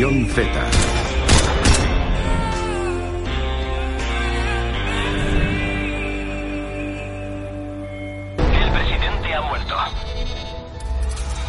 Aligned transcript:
Z. 0.00 0.06
El 0.08 0.16
presidente 8.72 9.34
ha 9.34 9.42
muerto. 9.42 9.76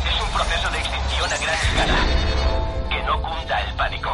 Es 0.05 0.21
un 0.21 0.31
proceso 0.33 0.69
de 0.69 0.79
extinción 0.79 1.31
a 1.31 1.37
gran 1.37 1.55
escala. 1.55 1.95
Que 2.89 3.03
no 3.03 3.21
cunda 3.21 3.61
el 3.61 3.75
pánico. 3.77 4.11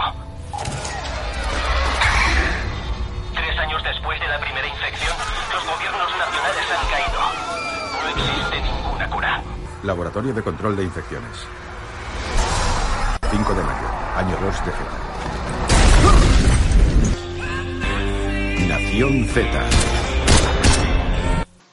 Tres 3.33 3.57
años 3.57 3.83
después 3.83 4.19
de 4.19 4.27
la 4.27 4.39
primera 4.39 4.67
infección, 4.67 5.17
los 5.51 5.65
gobiernos 5.65 6.11
nacionales 6.15 6.65
han 6.77 6.87
caído. 6.91 7.21
No 8.03 8.09
existe 8.09 8.61
ninguna 8.61 9.09
cura. 9.09 9.41
Laboratorio 9.81 10.31
de 10.35 10.43
Control 10.43 10.75
de 10.75 10.83
Infecciones. 10.83 11.47
Nación 18.67 19.25
Z. 19.25 19.47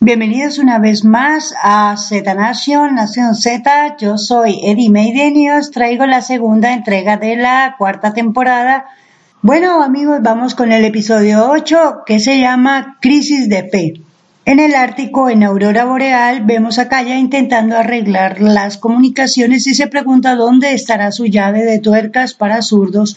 Bienvenidos 0.00 0.58
una 0.58 0.78
vez 0.78 1.04
más 1.04 1.54
a 1.62 1.96
Z 1.96 2.34
Nation, 2.34 2.94
Nación 2.94 3.34
Z. 3.34 3.96
Yo 3.98 4.18
soy 4.18 4.60
Eddie 4.64 4.90
Maiden 4.90 5.36
y 5.36 5.50
os 5.50 5.70
traigo 5.70 6.04
la 6.06 6.20
segunda 6.20 6.74
entrega 6.74 7.16
de 7.16 7.36
la 7.36 7.76
cuarta 7.78 8.12
temporada. 8.12 8.86
Bueno 9.40 9.82
amigos, 9.82 10.18
vamos 10.22 10.54
con 10.54 10.70
el 10.72 10.84
episodio 10.84 11.50
8 11.50 12.02
que 12.04 12.18
se 12.18 12.38
llama 12.38 12.98
Crisis 13.00 13.48
de 13.48 13.68
Fe. 13.70 14.03
En 14.46 14.60
el 14.60 14.74
Ártico, 14.74 15.30
en 15.30 15.42
Aurora 15.42 15.86
Boreal, 15.86 16.44
vemos 16.44 16.78
a 16.78 16.86
Kaya 16.86 17.18
intentando 17.18 17.78
arreglar 17.78 18.42
las 18.42 18.76
comunicaciones 18.76 19.66
y 19.66 19.74
se 19.74 19.86
pregunta 19.86 20.34
dónde 20.34 20.74
estará 20.74 21.12
su 21.12 21.24
llave 21.24 21.64
de 21.64 21.78
tuercas 21.78 22.34
para 22.34 22.60
zurdos. 22.60 23.16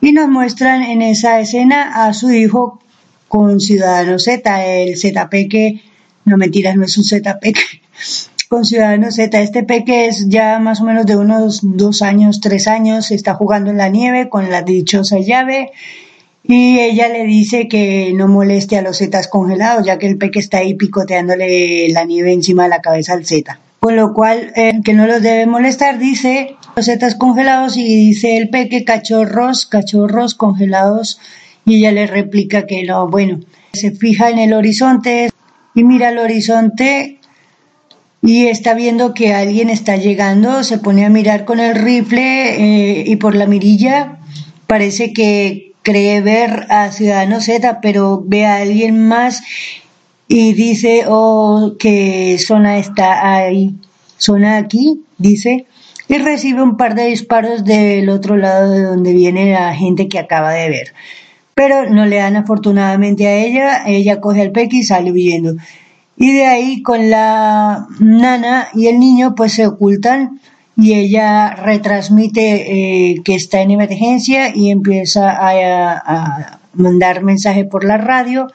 Y 0.00 0.12
nos 0.12 0.28
muestran 0.28 0.84
en 0.84 1.02
esa 1.02 1.40
escena 1.40 2.06
a 2.06 2.14
su 2.14 2.30
hijo 2.30 2.80
con 3.26 3.58
Ciudadano 3.58 4.20
Z, 4.20 4.64
el 4.64 4.96
ZP 4.96 5.48
que, 5.50 5.82
no 6.24 6.36
mentiras, 6.36 6.76
no 6.76 6.84
es 6.84 6.96
un 6.96 7.04
ZP, 7.04 7.52
con 8.48 8.64
Ciudadano 8.64 9.10
Z. 9.10 9.40
Este 9.40 9.64
peque 9.64 10.06
es 10.06 10.28
ya 10.28 10.60
más 10.60 10.80
o 10.80 10.84
menos 10.84 11.04
de 11.04 11.16
unos 11.16 11.60
dos 11.62 12.00
años, 12.00 12.40
tres 12.40 12.68
años, 12.68 13.10
está 13.10 13.34
jugando 13.34 13.72
en 13.72 13.76
la 13.76 13.88
nieve 13.88 14.28
con 14.28 14.48
la 14.50 14.62
dichosa 14.62 15.18
llave 15.18 15.72
y 16.52 16.80
ella 16.80 17.08
le 17.08 17.24
dice 17.26 17.68
que 17.68 18.12
no 18.12 18.26
moleste 18.26 18.76
a 18.76 18.82
los 18.82 18.98
zetas 18.98 19.28
congelados, 19.28 19.86
ya 19.86 19.98
que 19.98 20.08
el 20.08 20.18
peque 20.18 20.40
está 20.40 20.58
ahí 20.58 20.74
picoteándole 20.74 21.88
la 21.90 22.04
nieve 22.04 22.32
encima 22.32 22.64
de 22.64 22.70
la 22.70 22.80
cabeza 22.80 23.12
al 23.12 23.24
zeta. 23.24 23.60
Con 23.78 23.94
lo 23.94 24.12
cual, 24.12 24.52
eh, 24.56 24.80
que 24.84 24.92
no 24.92 25.06
los 25.06 25.22
debe 25.22 25.46
molestar, 25.46 26.00
dice 26.00 26.56
los 26.74 26.86
zetas 26.86 27.14
congelados 27.14 27.76
y 27.76 27.84
dice 27.84 28.36
el 28.36 28.48
peque 28.48 28.84
cachorros, 28.84 29.64
cachorros 29.64 30.34
congelados 30.34 31.20
y 31.64 31.76
ella 31.76 31.92
le 31.92 32.08
replica 32.08 32.66
que 32.66 32.82
no, 32.82 33.06
bueno, 33.06 33.38
se 33.72 33.92
fija 33.92 34.28
en 34.28 34.40
el 34.40 34.52
horizonte 34.52 35.30
y 35.76 35.84
mira 35.84 36.08
el 36.08 36.18
horizonte 36.18 37.20
y 38.22 38.46
está 38.46 38.74
viendo 38.74 39.14
que 39.14 39.34
alguien 39.34 39.70
está 39.70 39.96
llegando, 39.96 40.64
se 40.64 40.78
pone 40.78 41.04
a 41.04 41.10
mirar 41.10 41.44
con 41.44 41.60
el 41.60 41.76
rifle 41.76 43.00
eh, 43.00 43.04
y 43.06 43.14
por 43.16 43.36
la 43.36 43.46
mirilla 43.46 44.18
parece 44.66 45.12
que 45.12 45.69
cree 45.82 46.20
ver 46.20 46.66
a 46.70 46.90
Ciudadano 46.92 47.40
Z, 47.40 47.80
pero 47.80 48.22
ve 48.24 48.46
a 48.46 48.56
alguien 48.56 49.08
más 49.08 49.42
y 50.28 50.52
dice, 50.52 51.04
oh, 51.08 51.74
que 51.78 52.38
zona 52.38 52.78
está 52.78 53.34
ahí, 53.34 53.74
zona 54.16 54.58
aquí, 54.58 55.02
dice, 55.18 55.66
y 56.08 56.18
recibe 56.18 56.62
un 56.62 56.76
par 56.76 56.94
de 56.94 57.06
disparos 57.06 57.64
del 57.64 58.08
otro 58.08 58.36
lado 58.36 58.72
de 58.72 58.82
donde 58.82 59.12
viene 59.12 59.52
la 59.52 59.74
gente 59.74 60.08
que 60.08 60.18
acaba 60.18 60.52
de 60.52 60.68
ver. 60.68 60.94
Pero 61.54 61.90
no 61.90 62.06
le 62.06 62.16
dan 62.16 62.36
afortunadamente 62.36 63.26
a 63.26 63.36
ella, 63.36 63.82
ella 63.86 64.20
coge 64.20 64.42
el 64.42 64.52
peque 64.52 64.78
y 64.78 64.82
sale 64.82 65.12
huyendo. 65.12 65.54
Y 66.16 66.32
de 66.32 66.46
ahí 66.46 66.82
con 66.82 67.10
la 67.10 67.86
nana 67.98 68.68
y 68.74 68.88
el 68.88 68.98
niño 68.98 69.34
pues 69.34 69.54
se 69.54 69.66
ocultan 69.66 70.40
y 70.80 70.94
ella 70.94 71.54
retransmite 71.56 73.12
eh, 73.12 73.22
que 73.22 73.34
está 73.34 73.60
en 73.60 73.72
emergencia 73.72 74.56
y 74.56 74.70
empieza 74.70 75.30
a, 75.30 76.58
mandar 76.72 77.22
mensaje 77.22 77.64
por 77.64 77.84
la 77.84 77.98
radio 77.98 78.46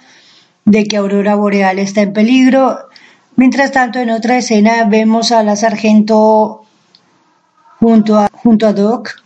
de 0.64 0.86
que 0.86 0.98
Aurora 0.98 1.36
Boreal 1.36 1.78
está 1.78 2.02
en 2.02 2.14
peligro. 2.14 2.80
Mientras 3.36 3.72
tanto, 3.72 4.00
en 4.00 4.10
otra 4.10 4.38
escena 4.38 4.86
vemos 4.86 5.32
a 5.32 5.44
la 5.44 5.56
sargento 5.56 6.64
junto 7.80 8.18
a, 8.18 8.30
junto 8.32 8.66
a 8.66 8.74
Doc 8.74 9.22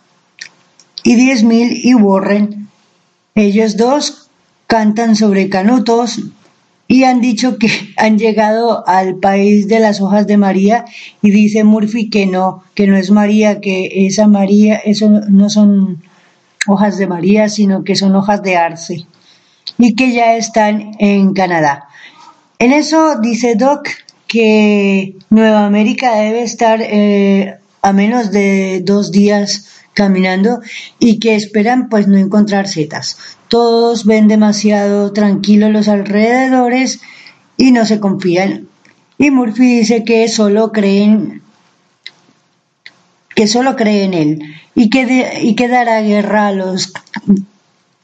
y 1.04 1.16
10.000 1.16 1.80
y 1.84 1.94
Warren. 1.94 2.68
Ellos 3.36 3.78
dos 3.78 4.30
cantan 4.68 5.16
sobre 5.16 5.48
canutos, 5.48 6.20
y 6.90 7.04
han 7.04 7.22
dicho 7.22 7.58
que 7.58 7.70
han 7.98 8.18
llegado 8.18 8.86
al 8.86 9.16
país 9.16 9.70
de 9.70 9.80
las 9.80 10.02
hojas 10.02 10.28
de 10.28 10.36
María 10.36 10.84
y 11.22 11.32
dice 11.32 11.64
Murphy 11.64 12.10
que 12.10 12.26
no, 12.26 12.64
que 12.74 12.88
no 12.88 12.98
es 12.98 13.12
María, 13.12 13.62
que 13.62 14.06
esa 14.08 14.28
María, 14.28 14.76
eso 14.76 15.10
no 15.10 15.50
son 15.50 16.02
hojas 16.68 16.98
de 16.98 17.08
María, 17.08 17.48
sino 17.48 17.86
que 17.86 17.96
son 17.96 18.16
hojas 18.18 18.44
de 18.44 18.58
arce 18.58 19.06
y 19.78 19.96
que 19.96 20.12
ya 20.12 20.36
están 20.36 20.92
en 21.00 21.34
Canadá. 21.34 21.88
En 22.58 22.74
eso 22.74 23.20
dice 23.22 23.56
Doc 23.56 23.88
que 24.28 25.16
Nueva 25.30 25.66
América 25.66 26.16
debe 26.16 26.42
estar 26.42 26.82
eh, 26.82 27.56
a 27.82 27.94
menos 27.94 28.32
de 28.32 28.82
dos 28.84 29.12
días 29.12 29.79
caminando 30.00 30.62
y 30.98 31.20
que 31.20 31.36
esperan 31.36 31.90
pues 31.90 32.08
no 32.08 32.18
encontrar 32.18 32.70
setas. 32.70 33.18
Todos 33.50 34.06
ven 34.06 34.30
demasiado 34.30 35.12
tranquilos 35.12 35.72
los 35.72 35.90
alrededores 35.90 37.02
y 37.58 37.72
no 37.72 37.84
se 37.84 38.00
confían. 38.00 38.70
Y 39.18 39.30
Murphy 39.30 39.80
dice 39.80 40.06
que 40.06 40.30
solo 40.30 40.72
creen 40.72 41.42
que 43.36 43.48
solo 43.48 43.76
cree 43.76 44.06
en 44.06 44.14
él 44.14 44.40
y 44.74 44.90
que, 44.90 45.02
y 45.42 45.54
dará 45.68 46.02
guerra 46.02 46.48
a 46.48 46.52
los 46.54 46.94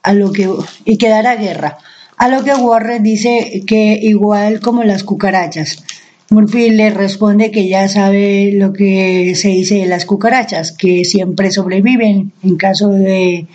a 0.04 0.14
lo 0.14 0.34
que 0.34 0.50
y 0.84 0.98
que 0.98 1.08
dará 1.08 1.38
guerra. 1.38 1.78
A 2.18 2.28
lo 2.28 2.44
que 2.44 2.54
Warren 2.54 3.04
dice 3.04 3.64
que 3.66 3.98
igual 4.02 4.60
como 4.60 4.84
las 4.84 5.04
cucarachas. 5.04 5.84
Murphy 6.30 6.72
le 6.72 6.90
responde 6.90 7.52
que 7.52 7.68
ya 7.68 7.88
sabe 7.88 8.52
lo 8.54 8.74
que 8.74 9.34
se 9.36 9.50
dice 9.50 9.76
de 9.76 9.86
las 9.86 10.06
cucarachas, 10.06 10.72
que 10.72 11.06
siempre 11.06 11.52
sobreviven 11.52 12.32
en 12.44 12.56
caso 12.58 12.90
de 12.90 13.48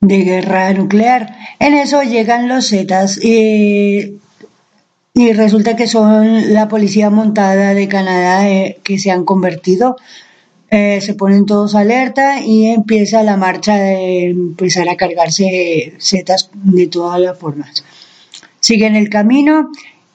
de 0.00 0.22
guerra 0.22 0.72
nuclear. 0.72 1.36
En 1.58 1.74
eso 1.74 2.02
llegan 2.02 2.48
los 2.48 2.68
Zetas 2.70 3.22
y, 3.22 4.18
y 5.14 5.32
resulta 5.32 5.76
que 5.76 5.86
son 5.86 6.54
la 6.54 6.68
policía 6.68 7.10
montada 7.10 7.74
de 7.74 7.88
Canadá 7.88 8.48
eh, 8.48 8.78
que 8.82 8.98
se 8.98 9.10
han 9.10 9.24
convertido. 9.24 9.96
Eh, 10.70 11.00
se 11.00 11.14
ponen 11.14 11.46
todos 11.46 11.74
alerta 11.74 12.40
y 12.40 12.66
empieza 12.66 13.24
la 13.24 13.36
marcha 13.36 13.74
de 13.74 14.30
empezar 14.30 14.88
a 14.88 14.96
cargarse 14.96 15.94
Zetas 16.00 16.50
de 16.54 16.86
todas 16.86 17.20
las 17.20 17.38
formas. 17.38 17.84
Siguen 18.60 18.94
el 18.94 19.08
camino, 19.10 19.70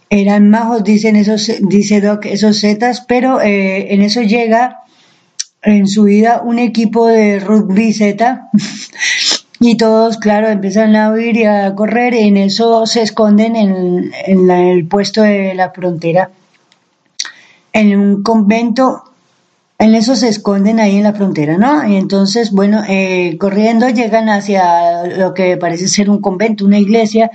eran 0.10 0.50
majos, 0.50 0.84
dicen 0.84 1.16
esos, 1.16 1.52
dice 1.62 2.02
Doc, 2.02 2.26
esos 2.26 2.62
Zetas, 2.62 3.02
pero 3.02 3.42
eh, 3.42 3.94
en 3.94 4.02
eso 4.02 4.22
llega 4.22 4.82
en 5.62 5.88
su 5.88 6.04
vida 6.04 6.42
un 6.44 6.60
equipo 6.60 7.08
de 7.08 7.40
rugby 7.40 7.94
Z 7.94 8.50
Y 9.60 9.78
todos, 9.78 10.18
claro, 10.18 10.50
empiezan 10.50 10.96
a 10.96 11.12
huir 11.12 11.38
y 11.38 11.46
a 11.46 11.74
correr 11.76 12.14
y 12.14 12.28
en 12.28 12.38
eso 12.38 12.86
se 12.86 13.02
esconden 13.02 13.56
en, 13.56 14.12
el 14.52 14.86
puesto 14.88 15.22
de 15.22 15.54
la 15.56 15.72
frontera, 15.72 16.30
en 17.72 17.98
un 17.98 18.22
convento, 18.22 19.04
en 19.80 19.96
eso 19.96 20.16
se 20.18 20.28
esconden 20.28 20.80
ahí 20.80 20.98
en 20.98 21.04
la 21.04 21.14
frontera, 21.14 21.58
¿no? 21.58 21.88
Y 21.88 21.96
entonces, 21.96 22.52
bueno, 22.52 22.84
eh, 22.88 23.38
corriendo 23.40 23.88
llegan 23.90 24.28
hacia 24.28 25.06
lo 25.06 25.34
que 25.34 25.56
parece 25.56 25.88
ser 25.88 26.10
un 26.10 26.20
convento, 26.20 26.66
una 26.66 26.80
iglesia, 26.80 27.32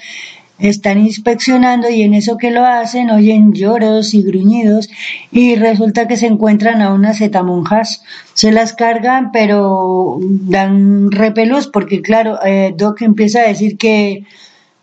están 0.60 0.98
inspeccionando 0.98 1.88
y 1.88 2.02
en 2.02 2.14
eso 2.14 2.36
que 2.36 2.50
lo 2.50 2.64
hacen 2.64 3.10
oyen 3.10 3.52
lloros 3.52 4.14
y 4.14 4.22
gruñidos 4.22 4.88
y 5.32 5.56
resulta 5.56 6.06
que 6.06 6.16
se 6.16 6.26
encuentran 6.26 6.82
a 6.82 6.92
unas 6.92 7.20
monjas 7.42 8.02
Se 8.34 8.52
las 8.52 8.74
cargan 8.74 9.32
pero 9.32 10.18
dan 10.20 11.10
repelús 11.10 11.66
porque 11.66 12.02
claro, 12.02 12.38
eh, 12.44 12.74
Doc 12.76 13.02
empieza 13.02 13.40
a 13.40 13.48
decir 13.48 13.78
que 13.78 14.24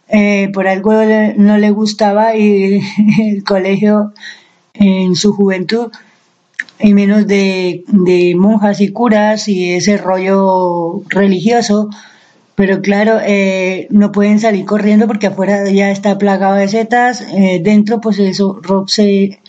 eh, 0.10 0.50
por 0.54 0.68
algo 0.68 0.94
no 1.38 1.58
le 1.58 1.72
gustaba 1.72 2.34
el 2.34 3.44
colegio 3.46 4.14
en 4.74 5.16
su 5.16 5.34
juventud 5.34 5.92
y 6.80 6.94
menos 6.94 7.28
de, 7.28 7.84
de 7.88 8.36
monjas 8.36 8.82
y 8.82 8.90
curas 8.90 9.48
y 9.48 9.74
ese 9.74 9.98
rollo 9.98 11.02
religioso 11.10 11.90
pero 12.58 12.82
claro, 12.82 13.20
eh, 13.24 13.88
no 13.92 14.12
pueden 14.12 14.40
salir 14.40 14.66
corriendo 14.66 15.06
porque 15.06 15.28
afuera 15.28 15.70
ya 15.70 15.92
está 15.92 16.18
plagado 16.18 16.56
de 16.56 16.68
setas, 16.68 17.22
eh, 17.22 17.62
dentro 17.64 18.02
pues 18.02 18.18
eso, 18.20 18.60
Rob 18.64 18.90
se, 18.90 19.40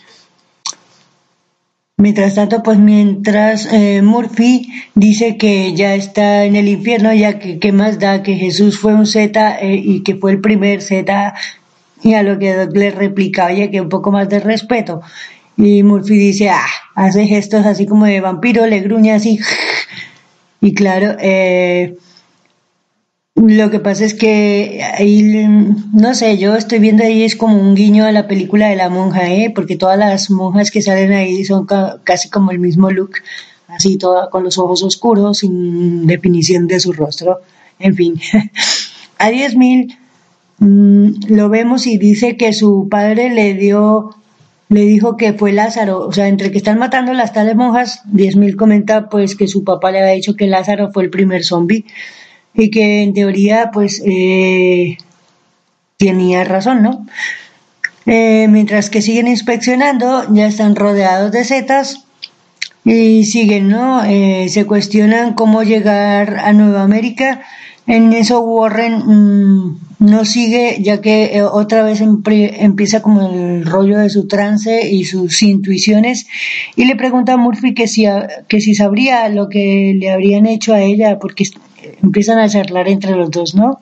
Mientras 1.99 2.35
tanto, 2.35 2.63
pues 2.63 2.77
mientras 2.77 3.67
eh, 3.73 4.01
Murphy 4.01 4.71
dice 4.95 5.35
que 5.35 5.73
ya 5.73 5.95
está 5.95 6.45
en 6.45 6.55
el 6.55 6.69
infierno, 6.69 7.13
ya 7.13 7.39
que 7.39 7.59
qué 7.59 7.73
más 7.73 7.99
da 7.99 8.23
que 8.23 8.35
Jesús 8.35 8.79
fue 8.79 8.93
un 8.93 9.05
Z 9.05 9.59
eh, 9.59 9.75
y 9.75 10.01
que 10.01 10.15
fue 10.15 10.31
el 10.31 10.39
primer 10.39 10.81
Z, 10.81 11.33
y 12.01 12.13
a 12.13 12.23
lo 12.23 12.39
que 12.39 12.69
le 12.71 12.91
replica, 12.91 13.47
oye, 13.47 13.69
que 13.69 13.81
un 13.81 13.89
poco 13.89 14.11
más 14.11 14.29
de 14.29 14.39
respeto. 14.39 15.01
Y 15.57 15.83
Murphy 15.83 16.15
dice, 16.15 16.49
ah, 16.49 16.65
hace 16.95 17.27
gestos 17.27 17.65
así 17.65 17.85
como 17.85 18.05
de 18.05 18.21
vampiro, 18.21 18.65
le 18.65 18.79
gruña 18.79 19.15
así. 19.15 19.39
Y 20.61 20.73
claro, 20.73 21.15
eh, 21.19 21.97
lo 23.47 23.69
que 23.71 23.79
pasa 23.79 24.05
es 24.05 24.13
que 24.13 24.81
ahí, 24.97 25.47
no 25.93 26.13
sé, 26.13 26.37
yo 26.37 26.55
estoy 26.55 26.79
viendo 26.79 27.03
ahí 27.03 27.23
es 27.23 27.35
como 27.35 27.57
un 27.57 27.73
guiño 27.73 28.05
a 28.05 28.11
la 28.11 28.27
película 28.27 28.67
de 28.67 28.75
la 28.75 28.89
monja, 28.89 29.31
¿eh? 29.31 29.51
porque 29.53 29.77
todas 29.77 29.97
las 29.97 30.29
monjas 30.29 30.71
que 30.71 30.81
salen 30.81 31.13
ahí 31.13 31.45
son 31.45 31.65
casi 32.03 32.29
como 32.29 32.51
el 32.51 32.59
mismo 32.59 32.91
look, 32.91 33.11
así 33.67 33.97
toda 33.97 34.29
con 34.29 34.43
los 34.43 34.57
ojos 34.57 34.83
oscuros, 34.83 35.39
sin 35.39 36.05
definición 36.05 36.67
de 36.67 36.81
su 36.81 36.91
rostro. 36.91 37.39
En 37.79 37.95
fin, 37.95 38.19
a 39.17 39.29
10.000 39.29 39.97
mmm, 40.59 41.09
lo 41.29 41.47
vemos 41.47 41.87
y 41.87 41.97
dice 41.97 42.35
que 42.35 42.51
su 42.51 42.89
padre 42.89 43.29
le 43.29 43.53
dio, 43.53 44.15
le 44.67 44.81
dijo 44.81 45.15
que 45.15 45.31
fue 45.31 45.53
Lázaro, 45.53 46.05
o 46.05 46.11
sea, 46.11 46.27
entre 46.27 46.51
que 46.51 46.57
están 46.57 46.77
matando 46.77 47.13
las 47.13 47.31
tales 47.31 47.55
monjas, 47.55 48.01
10.000 48.11 48.57
comenta 48.57 49.07
pues 49.07 49.37
que 49.37 49.47
su 49.47 49.63
papá 49.63 49.91
le 49.91 50.01
había 50.01 50.13
dicho 50.13 50.35
que 50.35 50.47
Lázaro 50.47 50.91
fue 50.91 51.03
el 51.03 51.09
primer 51.09 51.45
zombie 51.45 51.85
y 52.53 52.69
que 52.69 53.03
en 53.03 53.13
teoría 53.13 53.71
pues 53.71 54.01
eh, 54.05 54.97
tenía 55.97 56.43
razón, 56.43 56.83
¿no? 56.83 57.05
Eh, 58.05 58.47
mientras 58.49 58.89
que 58.89 59.01
siguen 59.01 59.27
inspeccionando, 59.27 60.25
ya 60.33 60.47
están 60.47 60.75
rodeados 60.75 61.31
de 61.31 61.43
setas 61.43 62.05
y 62.83 63.25
siguen, 63.25 63.69
¿no? 63.69 64.03
Eh, 64.03 64.47
se 64.49 64.65
cuestionan 64.65 65.33
cómo 65.33 65.63
llegar 65.63 66.39
a 66.39 66.53
Nueva 66.53 66.81
América. 66.81 67.41
En 67.85 68.13
eso 68.13 68.39
Warren 68.41 68.97
mm, 69.05 69.79
no 69.99 70.25
sigue, 70.25 70.77
ya 70.81 71.01
que 71.01 71.41
otra 71.43 71.83
vez 71.83 72.01
empieza 72.01 73.01
como 73.01 73.29
el 73.29 73.65
rollo 73.65 73.97
de 73.97 74.09
su 74.09 74.27
trance 74.27 74.89
y 74.89 75.05
sus 75.05 75.41
intuiciones, 75.41 76.27
y 76.75 76.85
le 76.85 76.95
pregunta 76.95 77.33
a 77.33 77.37
Murphy 77.37 77.73
que 77.73 77.87
si, 77.87 78.05
que 78.47 78.61
si 78.61 78.75
sabría 78.75 79.27
lo 79.29 79.49
que 79.49 79.95
le 79.99 80.11
habrían 80.11 80.45
hecho 80.45 80.73
a 80.73 80.81
ella, 80.81 81.19
porque 81.19 81.45
empiezan 82.01 82.39
a 82.39 82.49
charlar 82.49 82.87
entre 82.87 83.15
los 83.15 83.31
dos, 83.31 83.55
¿no? 83.55 83.79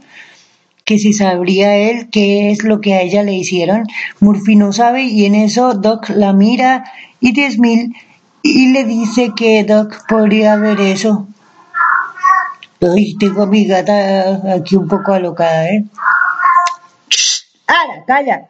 Que 0.85 0.99
si 0.99 1.13
sabría 1.13 1.75
él 1.75 2.09
qué 2.09 2.51
es 2.51 2.63
lo 2.63 2.79
que 2.79 2.93
a 2.93 3.01
ella 3.01 3.23
le 3.23 3.33
hicieron. 3.33 3.83
Murphy 4.19 4.55
no 4.55 4.71
sabe 4.71 5.03
y 5.03 5.25
en 5.25 5.35
eso 5.35 5.73
Doc 5.73 6.09
la 6.09 6.33
mira 6.33 6.85
y 7.19 7.33
mil 7.57 7.95
y 8.41 8.71
le 8.71 8.85
dice 8.85 9.31
que 9.35 9.63
Doc 9.63 10.07
podría 10.07 10.55
ver 10.55 10.79
eso. 10.79 11.27
Ay, 12.81 13.15
tengo 13.17 13.43
a 13.43 13.47
mi 13.47 13.65
gata 13.65 14.53
aquí 14.53 14.75
un 14.75 14.87
poco 14.87 15.13
alocada, 15.13 15.69
¿eh? 15.69 15.83
¡Ara, 17.67 18.05
calla! 18.05 18.47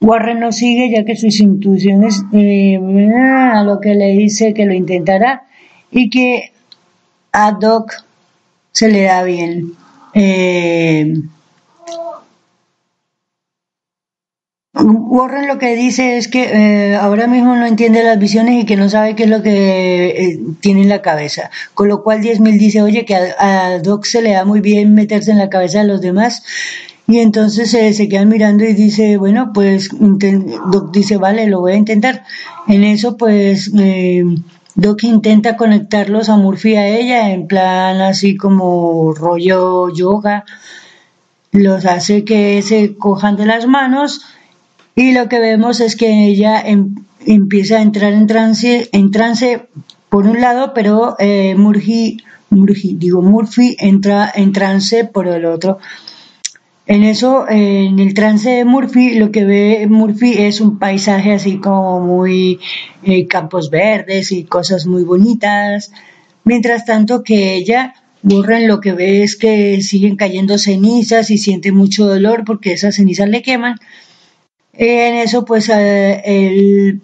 Warren 0.00 0.38
no 0.38 0.52
sigue 0.52 0.90
ya 0.90 1.04
que 1.04 1.16
sus 1.16 1.40
intuiciones 1.40 2.22
eh, 2.32 2.78
a 2.78 3.62
lo 3.64 3.80
que 3.80 3.94
le 3.94 4.12
dice 4.12 4.54
que 4.54 4.64
lo 4.64 4.72
intentará 4.72 5.42
y 5.90 6.08
que 6.08 6.52
a 7.32 7.52
Doc 7.52 7.92
se 8.72 8.88
le 8.88 9.02
da 9.02 9.22
bien. 9.22 9.74
Eh, 10.14 11.14
Warren 14.74 15.48
lo 15.48 15.58
que 15.58 15.74
dice 15.74 16.18
es 16.18 16.28
que 16.28 16.44
eh, 16.44 16.94
ahora 16.94 17.26
mismo 17.26 17.56
no 17.56 17.66
entiende 17.66 18.04
las 18.04 18.18
visiones 18.18 18.62
y 18.62 18.66
que 18.66 18.76
no 18.76 18.88
sabe 18.88 19.16
qué 19.16 19.24
es 19.24 19.30
lo 19.30 19.42
que 19.42 20.08
eh, 20.08 20.40
tiene 20.60 20.82
en 20.82 20.88
la 20.88 21.02
cabeza. 21.02 21.50
Con 21.74 21.88
lo 21.88 22.02
cual 22.02 22.20
10.000 22.20 22.58
dice, 22.58 22.82
oye, 22.82 23.04
que 23.04 23.16
a, 23.16 23.78
Doc 23.82 24.04
se 24.04 24.22
le 24.22 24.32
da 24.32 24.44
muy 24.44 24.60
bien 24.60 24.94
meterse 24.94 25.32
en 25.32 25.38
la 25.38 25.50
cabeza 25.50 25.80
de 25.80 25.88
los 25.88 26.00
demás. 26.00 26.44
Y 27.08 27.18
entonces 27.18 27.70
se 27.70 28.08
quedan 28.08 28.28
mirando 28.28 28.64
y 28.64 28.74
dice, 28.74 29.16
bueno, 29.16 29.50
pues 29.54 29.88
Doc 29.90 30.92
dice, 30.92 31.16
vale, 31.16 31.46
lo 31.48 31.60
voy 31.60 31.72
a 31.72 31.76
intentar. 31.76 32.24
En 32.68 32.84
eso, 32.84 33.16
pues 33.16 33.72
Doc 34.78 35.02
intenta 35.02 35.56
conectarlos 35.56 36.28
a 36.28 36.36
Murphy 36.36 36.76
a 36.76 36.86
ella 36.86 37.32
en 37.32 37.48
plan 37.48 38.00
así 38.00 38.36
como 38.36 39.12
rollo 39.12 39.92
yoga. 39.92 40.44
Los 41.50 41.84
hace 41.84 42.24
que 42.24 42.62
se 42.62 42.94
cojan 42.96 43.34
de 43.34 43.46
las 43.46 43.66
manos 43.66 44.20
y 44.94 45.10
lo 45.10 45.28
que 45.28 45.40
vemos 45.40 45.80
es 45.80 45.96
que 45.96 46.28
ella 46.28 46.60
em, 46.60 46.94
empieza 47.26 47.78
a 47.78 47.82
entrar 47.82 48.12
en 48.12 48.28
trance, 48.28 48.88
en 48.92 49.10
trance 49.10 49.66
por 50.08 50.28
un 50.28 50.40
lado, 50.40 50.72
pero 50.74 51.16
eh, 51.18 51.56
Murphy, 51.56 52.18
Murphy, 52.50 52.94
digo 52.94 53.20
Murphy 53.20 53.76
entra 53.80 54.30
en 54.32 54.52
trance 54.52 55.04
por 55.04 55.26
el 55.26 55.44
otro. 55.44 55.78
En 56.88 57.04
eso, 57.04 57.44
en 57.50 57.98
el 57.98 58.14
trance 58.14 58.48
de 58.48 58.64
Murphy, 58.64 59.18
lo 59.18 59.30
que 59.30 59.44
ve 59.44 59.86
Murphy 59.90 60.32
es 60.38 60.62
un 60.62 60.78
paisaje 60.78 61.34
así 61.34 61.58
como 61.58 62.00
muy 62.00 62.60
eh, 63.02 63.26
campos 63.26 63.68
verdes 63.68 64.32
y 64.32 64.44
cosas 64.44 64.86
muy 64.86 65.02
bonitas. 65.02 65.92
Mientras 66.44 66.86
tanto 66.86 67.22
que 67.22 67.54
ella, 67.56 67.92
Warren, 68.22 68.66
lo 68.66 68.80
que 68.80 68.92
ve 68.92 69.22
es 69.22 69.36
que 69.36 69.82
siguen 69.82 70.16
cayendo 70.16 70.56
cenizas 70.56 71.30
y 71.30 71.36
siente 71.36 71.72
mucho 71.72 72.06
dolor 72.06 72.44
porque 72.46 72.72
esas 72.72 72.94
cenizas 72.94 73.28
le 73.28 73.42
queman. 73.42 73.76
En 74.72 75.16
eso, 75.16 75.44
pues, 75.44 75.68
eh, 75.68 76.22
él 76.24 77.02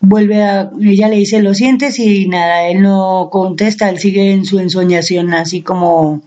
vuelve 0.00 0.42
a, 0.42 0.72
ella 0.80 1.06
le 1.06 1.18
dice, 1.18 1.40
lo 1.42 1.54
sientes 1.54 2.00
y 2.00 2.26
nada, 2.26 2.66
él 2.66 2.82
no 2.82 3.28
contesta, 3.30 3.88
él 3.88 4.00
sigue 4.00 4.32
en 4.32 4.44
su 4.44 4.58
ensoñación 4.58 5.32
así 5.32 5.62
como 5.62 6.22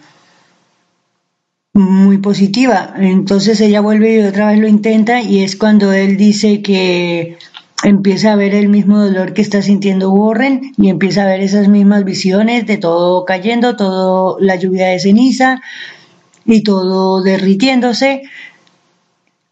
muy 1.76 2.18
positiva. 2.20 2.94
Entonces 2.98 3.60
ella 3.62 3.82
vuelve 3.82 4.16
y 4.16 4.22
otra 4.22 4.48
vez 4.48 4.60
lo 4.60 4.68
intenta 4.68 5.22
y 5.22 5.44
es 5.44 5.58
cuando 5.58 5.92
él 5.92 6.16
dice 6.16 6.62
que 6.62 7.38
empieza 7.84 8.32
a 8.32 8.38
ver 8.38 8.56
el 8.56 8.70
mismo 8.70 8.98
dolor 9.04 9.34
que 9.34 9.42
está 9.42 9.62
sintiendo 9.62 10.12
Warren 10.12 10.74
y 10.78 10.90
empieza 10.90 11.24
a 11.24 11.28
ver 11.28 11.42
esas 11.42 11.68
mismas 11.68 12.06
visiones 12.06 12.66
de 12.66 12.78
todo 12.78 13.26
cayendo, 13.26 13.76
todo 13.76 14.38
la 14.40 14.56
lluvia 14.56 14.88
de 14.88 15.00
ceniza 15.00 15.62
y 16.46 16.64
todo 16.64 17.22
derritiéndose 17.22 18.24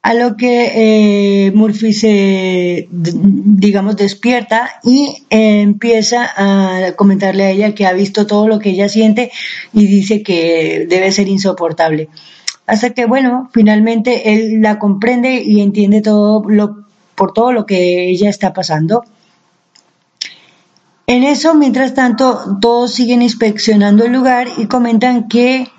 a 0.04 0.14
lo 0.14 0.36
que 0.36 1.46
eh, 1.48 1.52
Murphy 1.54 1.94
se, 1.94 2.90
digamos, 2.92 3.96
despierta 3.96 4.70
y 4.84 5.26
eh, 5.30 5.62
empieza 5.62 6.30
a 6.36 6.92
comentarle 6.98 7.44
a 7.46 7.52
ella 7.52 7.74
que 7.74 7.86
ha 7.86 7.94
visto 7.94 8.28
todo 8.28 8.50
lo 8.50 8.60
que 8.60 8.72
ella 8.72 8.90
siente 8.90 9.32
y 9.72 9.88
dice 9.88 10.22
que 10.22 10.86
debe 10.90 11.14
ser 11.14 11.30
insoportable. 11.30 12.10
Hasta 12.68 12.90
que, 12.90 13.06
bueno, 13.06 13.50
finalmente 13.54 14.34
él 14.34 14.62
la 14.62 14.78
comprende 14.78 15.42
y 15.42 15.62
entiende 15.62 16.02
todo 16.02 16.44
lo, 16.50 16.86
por 17.16 17.32
todo 17.32 17.54
lo 17.54 17.66
que 17.66 18.10
ella 18.10 18.30
está 18.30 18.52
pasando. 18.52 19.06
En 21.08 21.24
eso, 21.24 21.56
mientras 21.56 21.94
tanto, 21.94 22.58
todos 22.60 22.94
siguen 22.94 23.22
inspeccionando 23.22 24.04
el 24.04 24.12
lugar 24.12 24.48
y 24.58 24.66
comentan 24.66 25.30
que 25.30 25.70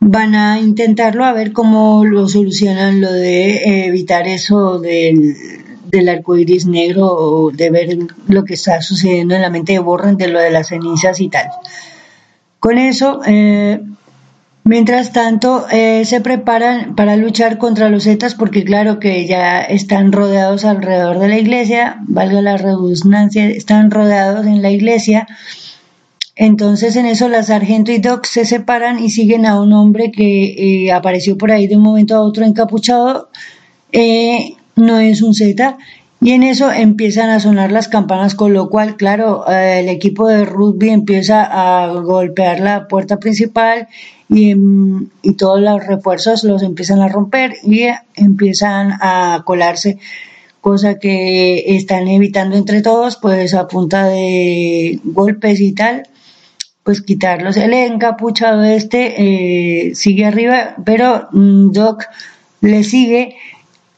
van 0.00 0.34
a 0.34 0.60
intentarlo 0.60 1.24
a 1.24 1.32
ver 1.32 1.52
cómo 1.52 2.04
lo 2.04 2.28
solucionan 2.28 3.00
lo 3.00 3.12
de 3.12 3.56
eh, 3.56 3.86
evitar 3.86 4.28
eso 4.28 4.78
del, 4.78 5.34
del 5.90 6.08
arco 6.08 6.36
iris 6.36 6.66
negro 6.66 7.06
o 7.06 7.50
de 7.50 7.70
ver 7.70 7.98
lo 8.28 8.44
que 8.44 8.54
está 8.54 8.82
sucediendo 8.82 9.34
en 9.34 9.42
la 9.42 9.50
mente 9.50 9.72
de 9.72 9.78
Borren 9.78 10.16
de 10.16 10.28
lo 10.28 10.38
de 10.38 10.50
las 10.50 10.68
cenizas 10.68 11.20
y 11.20 11.28
tal. 11.28 11.48
Con 12.60 12.78
eso, 12.78 13.20
eh, 13.26 13.80
mientras 14.64 15.12
tanto, 15.12 15.66
eh, 15.70 16.04
se 16.04 16.20
preparan 16.20 16.94
para 16.94 17.16
luchar 17.16 17.58
contra 17.58 17.88
los 17.88 18.04
Zetas 18.04 18.34
porque 18.34 18.64
claro 18.64 18.98
que 18.98 19.26
ya 19.26 19.60
están 19.60 20.12
rodeados 20.12 20.64
alrededor 20.64 21.18
de 21.18 21.28
la 21.28 21.38
iglesia, 21.38 21.98
valga 22.06 22.42
la 22.42 22.56
redundancia, 22.56 23.46
están 23.48 23.90
rodeados 23.90 24.46
en 24.46 24.62
la 24.62 24.70
iglesia 24.70 25.26
entonces 26.36 26.96
en 26.96 27.06
eso 27.06 27.28
la 27.30 27.42
sargento 27.42 27.92
y 27.92 27.98
Doc 27.98 28.26
se 28.26 28.44
separan 28.44 29.02
y 29.02 29.08
siguen 29.08 29.46
a 29.46 29.58
un 29.58 29.72
hombre 29.72 30.12
que 30.12 30.84
eh, 30.84 30.92
apareció 30.92 31.38
por 31.38 31.50
ahí 31.50 31.66
de 31.66 31.76
un 31.76 31.82
momento 31.82 32.14
a 32.14 32.20
otro 32.20 32.44
encapuchado. 32.44 33.30
Eh, 33.90 34.54
no 34.76 35.00
es 35.00 35.22
un 35.22 35.34
Z. 35.34 35.78
Y 36.20 36.32
en 36.32 36.42
eso 36.42 36.70
empiezan 36.70 37.30
a 37.30 37.40
sonar 37.40 37.72
las 37.72 37.88
campanas, 37.88 38.34
con 38.34 38.52
lo 38.52 38.68
cual, 38.68 38.96
claro, 38.96 39.44
eh, 39.50 39.80
el 39.80 39.88
equipo 39.88 40.28
de 40.28 40.44
rugby 40.44 40.90
empieza 40.90 41.44
a 41.44 41.88
golpear 42.00 42.60
la 42.60 42.88
puerta 42.88 43.18
principal 43.18 43.88
y, 44.28 44.54
mm, 44.54 45.10
y, 45.22 45.34
todos 45.34 45.60
los 45.60 45.86
refuerzos 45.86 46.44
los 46.44 46.62
empiezan 46.62 47.00
a 47.00 47.08
romper 47.08 47.54
y 47.62 47.86
empiezan 48.14 48.92
a 49.00 49.42
colarse, 49.44 49.98
cosa 50.60 50.98
que 50.98 51.76
están 51.76 52.08
evitando 52.08 52.56
entre 52.56 52.82
todos, 52.82 53.16
pues 53.16 53.54
a 53.54 53.68
punta 53.68 54.06
de 54.06 54.98
golpes 55.04 55.60
y 55.60 55.72
tal 55.72 56.08
pues 56.86 57.02
quitarlos. 57.02 57.56
El 57.56 57.74
encapuchado 57.74 58.62
este 58.62 59.88
eh, 59.88 59.96
sigue 59.96 60.24
arriba, 60.24 60.76
pero 60.84 61.26
mm, 61.32 61.72
Doc 61.72 62.04
le 62.60 62.84
sigue 62.84 63.36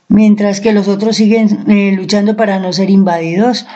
mientras 0.08 0.62
que 0.62 0.72
los 0.72 0.88
otros 0.88 1.16
siguen 1.16 1.70
eh, 1.70 1.92
luchando 1.94 2.34
para 2.34 2.58
no 2.58 2.72
ser 2.72 2.88
invadidos. 2.88 3.66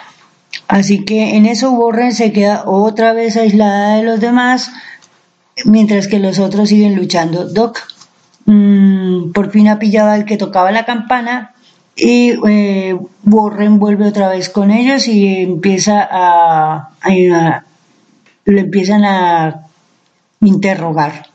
Así 0.67 1.05
que 1.05 1.37
en 1.37 1.45
eso 1.45 1.73
Warren 1.73 2.15
se 2.15 2.33
queda 2.33 2.63
otra 2.65 3.13
vez 3.13 3.37
aislada 3.37 3.97
de 3.97 4.03
los 4.03 4.19
demás, 4.19 4.73
mientras 5.67 6.09
que 6.09 6.19
los 6.19 6.39
otros 6.39 6.71
siguen 6.71 6.97
luchando. 6.97 7.45
Doc 7.45 7.81
mm, 8.47 9.33
por 9.33 9.51
fin 9.51 9.69
ha 9.69 9.79
pillado 9.79 10.11
al 10.11 10.25
que 10.25 10.39
tocaba 10.39 10.73
la 10.73 10.87
campana 10.87 11.53
y 11.95 12.33
eh, 12.49 12.97
Warren 13.27 13.79
vuelve 13.79 14.09
otra 14.09 14.31
vez 14.31 14.49
con 14.49 14.71
ellos 14.71 15.07
y 15.07 15.43
empieza 15.43 16.09
a, 16.11 16.93
lo 18.45 18.59
empiezan 18.59 19.05
a 19.05 19.67
interrogar 20.41 21.33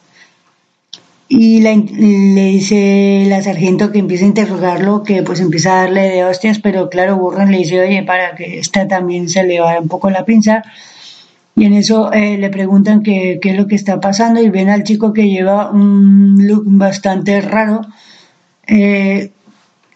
y 1.29 1.59
le 1.59 2.45
dice 2.45 3.25
la 3.27 3.41
sargento 3.41 3.91
que 3.91 3.99
empieza 3.99 4.23
a 4.23 4.29
interrogarlo, 4.29 5.03
que 5.03 5.23
pues 5.23 5.41
empieza 5.41 5.73
a 5.73 5.83
darle 5.83 6.03
de 6.03 6.23
hostias, 6.23 6.59
pero 6.59 6.89
claro, 6.89 7.17
Burren 7.17 7.51
le 7.51 7.57
dice, 7.57 7.81
oye, 7.81 8.03
para 8.03 8.35
que 8.35 8.59
esta 8.59 8.87
también 8.87 9.27
se 9.27 9.43
le 9.43 9.59
va 9.59 9.79
un 9.79 9.89
poco 9.89 10.09
la 10.09 10.23
pinza. 10.23 10.63
Y 11.55 11.65
en 11.65 11.73
eso 11.73 12.13
eh, 12.13 12.37
le 12.37 12.49
preguntan 12.49 13.01
qué, 13.03 13.39
qué, 13.41 13.49
es 13.49 13.57
lo 13.57 13.67
que 13.67 13.75
está 13.75 13.99
pasando 13.99 14.41
y 14.41 14.49
ven 14.49 14.69
al 14.69 14.83
chico 14.83 15.11
que 15.11 15.27
lleva 15.27 15.71
un 15.71 16.47
look 16.47 16.63
bastante 16.65 17.41
raro. 17.41 17.81
Eh, 18.67 19.31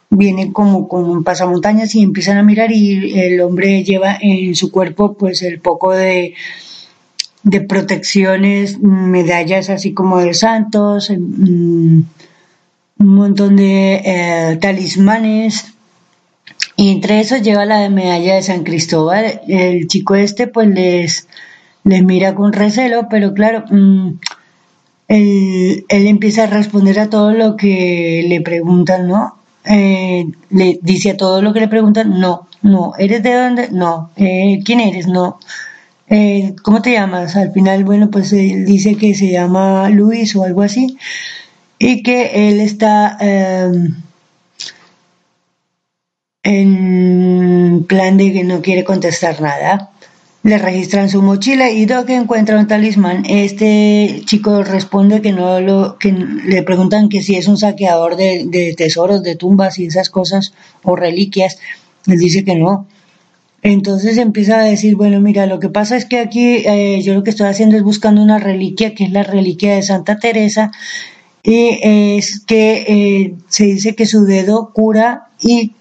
viene 0.10 0.52
como 0.52 0.90
con 0.90 1.06
un 1.06 1.24
pasamontañas 1.24 1.96
y 1.96 2.02
empiezan 2.02 2.40
a 2.40 2.44
mirar 2.44 2.72
y 2.74 3.18
el 3.18 3.40
hombre 3.40 3.84
lleva 3.84 4.18
en 4.20 4.56
su 4.56 4.72
cuerpo 4.72 5.14
pues 5.14 5.42
el 5.44 5.62
poco 5.62 5.92
de 5.92 6.34
de 7.44 7.62
protecciones, 7.62 8.80
medallas 8.80 9.70
así 9.70 9.94
como 9.94 10.20
de 10.20 10.34
santos, 10.34 11.10
mm, 11.10 12.02
un 13.00 13.16
montón 13.16 13.56
de 13.56 14.02
eh, 14.06 14.58
talismanes. 14.62 15.74
Y 16.76 16.92
entre 16.92 17.20
esos 17.20 17.42
lleva 17.42 17.66
la 17.66 17.90
medalla 17.90 18.36
de 18.36 18.44
San 18.44 18.64
Cristóbal. 18.64 19.42
El 19.48 19.88
chico 19.88 20.16
este 20.16 20.48
pues 20.48 20.68
les, 20.70 21.28
les 21.84 22.04
mira 22.04 22.36
con 22.36 22.54
recelo, 22.54 23.08
pero 23.10 23.34
claro, 23.34 23.66
mm, 23.70 24.12
él, 25.08 25.86
empieza 25.90 26.44
a 26.44 26.48
responder 26.48 27.00
a 27.00 27.10
todo 27.10 27.32
lo 27.32 27.56
que 27.58 28.26
le 28.28 28.42
preguntan, 28.42 29.08
¿no? 29.08 29.36
Eh, 29.66 30.26
le 30.50 30.80
dice 30.82 31.12
a 31.12 31.18
todo 31.18 31.42
lo 31.42 31.54
que 31.54 31.60
le 31.60 31.68
preguntan, 31.68 32.20
no, 32.20 32.48
no, 32.62 32.94
¿eres 32.98 33.22
de 33.22 33.34
dónde? 33.34 33.70
No, 33.72 34.12
eh, 34.16 34.60
¿quién 34.64 34.80
eres? 34.80 35.08
No. 35.08 35.38
Eh, 36.14 36.56
¿cómo 36.62 36.82
te 36.82 36.92
llamas? 36.92 37.38
Al 37.38 37.54
final, 37.54 37.86
bueno, 37.86 38.12
pues 38.12 38.34
él 38.34 38.66
dice 38.66 38.98
que 38.98 39.16
se 39.16 39.32
llama 39.32 39.90
Luis 39.90 40.36
o 40.36 40.44
algo 40.44 40.62
así 40.62 40.98
y 41.80 42.04
que 42.04 42.50
él 42.50 42.60
está 42.60 43.16
em, 43.22 43.96
en 46.44 47.86
plan 47.88 48.18
de 48.18 48.34
que 48.34 48.44
no 48.44 48.62
quiere 48.62 48.84
contestar 48.84 49.40
nada. 49.42 49.92
Le 50.44 50.58
registran 50.58 51.08
su 51.08 51.22
mochila 51.22 51.72
y 51.72 51.86
Doc 51.86 52.10
encuentra 52.10 52.60
un 52.60 52.68
talismán. 52.68 53.24
Este 53.26 54.22
chico 54.26 54.64
responde 54.64 55.22
que 55.22 55.32
no 55.32 55.62
lo, 55.62 55.98
que 55.98 56.12
le 56.12 56.62
preguntan 56.64 57.08
que 57.08 57.24
si 57.24 57.38
es 57.38 57.48
un 57.48 57.58
saqueador 57.58 58.18
de, 58.18 58.44
de 58.48 58.74
tesoros, 58.76 59.24
de 59.24 59.38
tumbas 59.38 59.80
y 59.80 59.86
esas 59.86 60.10
cosas 60.10 60.54
o 60.84 60.98
reliquias. 60.98 61.58
Él 62.06 62.20
dice 62.20 62.44
que 62.44 62.56
no, 62.56 62.86
entonces 63.64 64.18
empieza 64.18 64.60
a 64.60 64.64
decir, 64.64 64.96
bueno, 64.96 65.20
mira, 65.20 65.46
lo 65.46 65.60
que 65.60 65.70
pasa 65.70 65.96
es 65.96 66.06
que 66.06 66.20
aquí 66.20 66.64
eh, 66.66 67.02
yo 67.04 67.14
lo 67.14 67.24
que 67.24 67.30
estoy 67.30 67.48
haciendo 67.48 67.78
es 67.78 67.84
buscando 67.84 68.22
una 68.22 68.40
reliquia, 68.40 68.96
que 68.96 69.06
es 69.06 69.12
la 69.12 69.24
reliquia 69.24 69.76
de 69.76 69.84
Santa 69.84 70.18
Teresa, 70.18 70.72
y 71.44 71.80
es 71.82 72.40
que 72.40 72.86
eh, 72.88 73.36
se 73.48 73.66
dice 73.66 73.96
que 73.96 74.06
su 74.06 74.26
dedo 74.26 74.72
cura 74.74 75.28
y, 75.42 75.74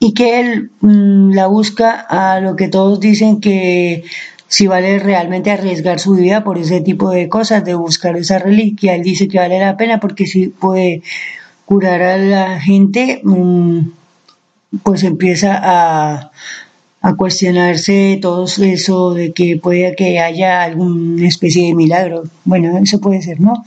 y 0.00 0.14
que 0.14 0.40
él 0.40 0.70
mm, 0.80 1.32
la 1.32 1.46
busca 1.46 2.00
a 2.00 2.40
lo 2.40 2.56
que 2.56 2.68
todos 2.68 2.98
dicen 3.00 3.40
que 3.40 4.04
si 4.48 4.66
vale 4.66 4.98
realmente 4.98 5.50
arriesgar 5.50 6.00
su 6.00 6.14
vida 6.14 6.42
por 6.42 6.58
ese 6.58 6.80
tipo 6.80 7.10
de 7.10 7.28
cosas, 7.28 7.64
de 7.64 7.74
buscar 7.74 8.16
esa 8.16 8.38
reliquia. 8.38 8.94
Él 8.94 9.02
dice 9.02 9.28
que 9.28 9.38
vale 9.38 9.58
la 9.60 9.76
pena 9.76 10.00
porque 10.00 10.26
si 10.26 10.48
puede 10.48 11.02
curar 11.64 12.02
a 12.02 12.16
la 12.16 12.60
gente, 12.60 13.20
mm, 13.22 13.80
pues 14.82 15.04
empieza 15.04 15.60
a 15.62 16.30
a 17.00 17.14
cuestionarse 17.14 18.18
todo 18.20 18.46
eso 18.46 19.14
de 19.14 19.32
que 19.32 19.56
puede 19.56 19.94
que 19.94 20.18
haya 20.18 20.62
alguna 20.62 21.28
especie 21.28 21.66
de 21.66 21.74
milagro. 21.74 22.24
Bueno, 22.44 22.76
eso 22.78 23.00
puede 23.00 23.22
ser, 23.22 23.40
¿no? 23.40 23.64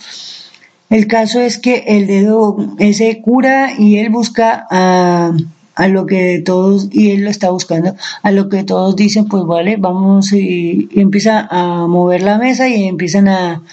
El 0.89 1.07
caso 1.07 1.39
es 1.39 1.57
que 1.57 1.85
el 1.87 2.07
dedo 2.07 2.57
ese 2.77 3.21
cura 3.21 3.71
y 3.77 3.97
él 3.97 4.09
busca 4.09 4.67
a, 4.69 5.31
a 5.75 5.87
lo 5.87 6.05
que 6.05 6.41
todos, 6.43 6.89
y 6.91 7.11
él 7.11 7.23
lo 7.23 7.29
está 7.29 7.49
buscando, 7.49 7.95
a 8.21 8.31
lo 8.31 8.49
que 8.49 8.65
todos 8.65 8.97
dicen, 8.97 9.25
pues 9.27 9.45
vale, 9.45 9.77
vamos 9.77 10.33
y, 10.33 10.89
y 10.91 10.99
empieza 10.99 11.47
a 11.49 11.87
mover 11.87 12.23
la 12.23 12.37
mesa 12.37 12.67
y 12.67 12.83
empiezan 12.83 13.29
a, 13.29 13.63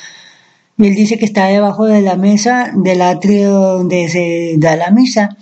y 0.76 0.86
él 0.86 0.94
dice 0.94 1.18
que 1.18 1.24
está 1.24 1.46
debajo 1.46 1.86
de 1.86 2.02
la 2.02 2.14
mesa 2.14 2.70
del 2.72 3.02
atrio 3.02 3.50
donde 3.50 4.08
se 4.08 4.54
da 4.58 4.76
la 4.76 4.92
misa 4.92 5.36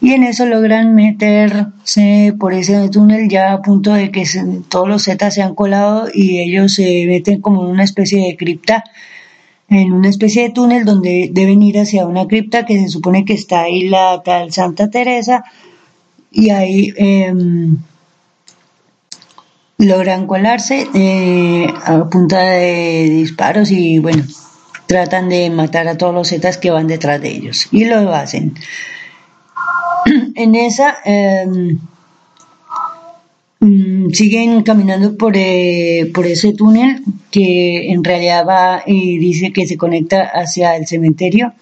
y 0.00 0.14
en 0.14 0.24
eso 0.24 0.46
logran 0.46 0.94
meterse 0.94 2.34
por 2.38 2.54
ese 2.54 2.88
túnel 2.88 3.28
ya 3.28 3.52
a 3.52 3.60
punto 3.60 3.92
de 3.92 4.10
que 4.10 4.24
todos 4.68 4.88
los 4.88 5.04
Zetas 5.04 5.34
se 5.34 5.42
han 5.42 5.54
colado 5.54 6.08
y 6.12 6.38
ellos 6.38 6.74
se 6.74 7.04
meten 7.06 7.42
como 7.42 7.64
en 7.64 7.70
una 7.70 7.84
especie 7.84 8.26
de 8.26 8.36
cripta, 8.36 8.82
en 9.68 9.92
una 9.92 10.08
especie 10.08 10.44
de 10.44 10.50
túnel 10.50 10.86
donde 10.86 11.28
deben 11.30 11.62
ir 11.62 11.78
hacia 11.78 12.06
una 12.06 12.26
cripta 12.26 12.64
que 12.64 12.80
se 12.80 12.88
supone 12.88 13.26
que 13.26 13.34
está 13.34 13.62
ahí 13.62 13.88
la 13.88 14.22
tal 14.24 14.52
Santa 14.52 14.88
Teresa. 14.88 15.44
Y 16.32 16.50
ahí 16.50 16.94
em, 16.96 17.76
logran 19.76 20.26
colarse 20.26 20.88
eh, 20.94 21.66
a 21.84 22.08
punta 22.08 22.40
de 22.40 23.10
disparos 23.10 23.70
y 23.70 23.98
bueno, 23.98 24.22
tratan 24.86 25.28
de 25.28 25.50
matar 25.50 25.88
a 25.88 25.98
todos 25.98 26.14
los 26.14 26.28
Zetas 26.28 26.56
que 26.56 26.70
van 26.70 26.86
detrás 26.86 27.20
de 27.20 27.28
ellos. 27.28 27.68
Y 27.70 27.84
lo 27.84 28.14
hacen 28.14 28.54
en 30.34 30.54
esa 30.54 30.96
em, 31.04 31.78
mm, 33.60 34.10
siguen 34.10 34.62
caminando 34.62 35.16
por, 35.16 35.36
eh, 35.36 36.10
por 36.14 36.26
ese 36.26 36.52
túnel 36.52 37.02
que 37.30 37.92
en 37.92 38.02
realidad 38.04 38.46
va 38.46 38.82
y 38.86 39.18
dice 39.18 39.52
que 39.52 39.66
se 39.66 39.76
conecta 39.76 40.22
hacia 40.22 40.76
el 40.76 40.86
cementerio. 40.86 41.52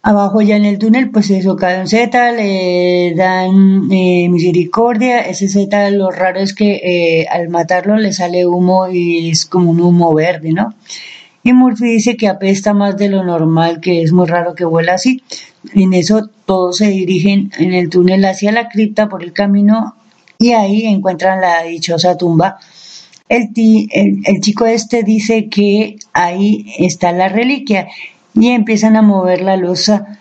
Abajo 0.00 0.40
ya 0.40 0.56
en 0.56 0.64
el 0.64 0.78
túnel, 0.78 1.10
pues 1.10 1.28
eso 1.30 1.56
cae 1.56 1.80
un 1.80 1.88
Z, 1.88 2.32
le 2.32 3.14
dan 3.14 3.90
eh, 3.90 4.28
misericordia. 4.28 5.20
Ese 5.20 5.48
Z, 5.48 5.90
lo 5.90 6.10
raro 6.10 6.38
es 6.40 6.54
que 6.54 6.80
eh, 6.82 7.26
al 7.28 7.48
matarlo 7.48 7.96
le 7.96 8.12
sale 8.12 8.46
humo 8.46 8.88
y 8.88 9.30
es 9.30 9.44
como 9.44 9.70
un 9.70 9.80
humo 9.80 10.14
verde, 10.14 10.52
¿no? 10.52 10.72
Y 11.48 11.54
Murphy 11.54 11.86
dice 11.86 12.18
que 12.18 12.28
apesta 12.28 12.74
más 12.74 12.98
de 12.98 13.08
lo 13.08 13.24
normal, 13.24 13.80
que 13.80 14.02
es 14.02 14.12
muy 14.12 14.26
raro 14.26 14.54
que 14.54 14.66
vuela 14.66 14.92
así. 14.92 15.22
En 15.72 15.94
eso 15.94 16.28
todos 16.44 16.76
se 16.76 16.88
dirigen 16.88 17.50
en 17.56 17.72
el 17.72 17.88
túnel 17.88 18.26
hacia 18.26 18.52
la 18.52 18.68
cripta 18.68 19.08
por 19.08 19.22
el 19.22 19.32
camino 19.32 19.94
y 20.38 20.52
ahí 20.52 20.84
encuentran 20.84 21.40
la 21.40 21.62
dichosa 21.62 22.18
tumba. 22.18 22.58
El, 23.30 23.48
el, 23.54 24.40
chico 24.42 24.66
este 24.66 25.02
dice 25.04 25.48
que 25.48 25.96
ahí 26.12 26.66
está 26.80 27.12
la 27.12 27.30
reliquia 27.30 27.88
y 28.34 28.48
empiezan 28.48 28.96
a 28.96 29.00
mover 29.00 29.40
la 29.40 29.56
losa 29.56 30.18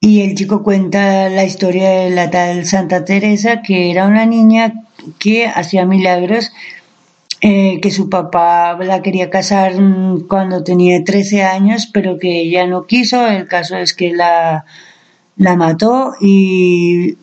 y 0.00 0.22
el 0.22 0.34
chico 0.36 0.62
cuenta 0.62 1.28
la 1.28 1.44
historia 1.44 1.90
de 1.90 2.08
la 2.08 2.30
tal 2.30 2.64
Santa 2.64 3.04
Teresa 3.04 3.60
que 3.60 3.90
era 3.90 4.06
una 4.06 4.24
niña 4.24 4.72
que 5.18 5.46
hacía 5.46 5.84
milagros 5.84 6.50
eh, 7.40 7.80
que 7.80 7.90
su 7.90 8.08
papá 8.08 8.78
la 8.82 9.02
quería 9.02 9.28
casar 9.28 9.74
cuando 10.28 10.64
tenía 10.64 11.04
13 11.04 11.42
años, 11.42 11.88
pero 11.92 12.18
que 12.18 12.40
ella 12.40 12.66
no 12.66 12.86
quiso. 12.86 13.26
El 13.26 13.46
caso 13.46 13.76
es 13.76 13.92
que 13.94 14.12
la, 14.14 14.64
la 15.36 15.56
mató 15.56 16.14
y, 16.20 17.16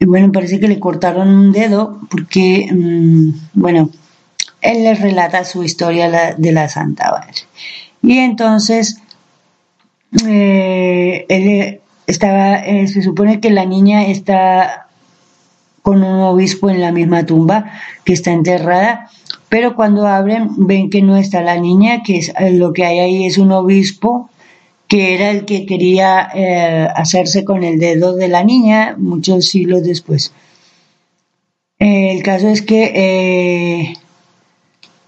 bueno, 0.00 0.30
parece 0.32 0.60
que 0.60 0.68
le 0.68 0.78
cortaron 0.78 1.28
un 1.28 1.52
dedo 1.52 2.00
porque, 2.08 2.68
mm, 2.72 3.30
bueno, 3.54 3.90
él 4.60 4.84
les 4.84 5.00
relata 5.00 5.44
su 5.44 5.64
historia 5.64 6.34
de 6.36 6.52
la 6.52 6.68
Santa 6.68 7.10
Madre. 7.10 7.42
Y 8.02 8.18
entonces, 8.18 9.00
eh, 10.26 11.26
él 11.28 11.80
estaba, 12.06 12.56
eh, 12.58 12.86
se 12.86 13.02
supone 13.02 13.40
que 13.40 13.50
la 13.50 13.64
niña 13.64 14.06
está 14.06 14.89
con 15.90 16.04
un 16.04 16.20
obispo 16.20 16.70
en 16.70 16.80
la 16.80 16.92
misma 16.92 17.26
tumba 17.26 17.72
que 18.04 18.12
está 18.12 18.30
enterrada, 18.30 19.10
pero 19.48 19.74
cuando 19.74 20.06
abren 20.06 20.50
ven 20.56 20.88
que 20.88 21.02
no 21.02 21.16
está 21.16 21.42
la 21.42 21.56
niña, 21.58 22.04
que 22.04 22.18
es, 22.18 22.28
eh, 22.38 22.52
lo 22.52 22.72
que 22.72 22.84
hay 22.84 23.00
ahí 23.00 23.26
es 23.26 23.38
un 23.38 23.50
obispo 23.50 24.30
que 24.86 25.16
era 25.16 25.32
el 25.32 25.44
que 25.46 25.66
quería 25.66 26.28
eh, 26.32 26.86
hacerse 26.94 27.44
con 27.44 27.64
el 27.64 27.80
dedo 27.80 28.14
de 28.14 28.28
la 28.28 28.44
niña 28.44 28.94
muchos 28.98 29.48
siglos 29.48 29.82
después. 29.82 30.32
el 31.80 32.22
caso 32.22 32.46
es 32.46 32.62
que 32.62 32.82
eh, 32.94 33.94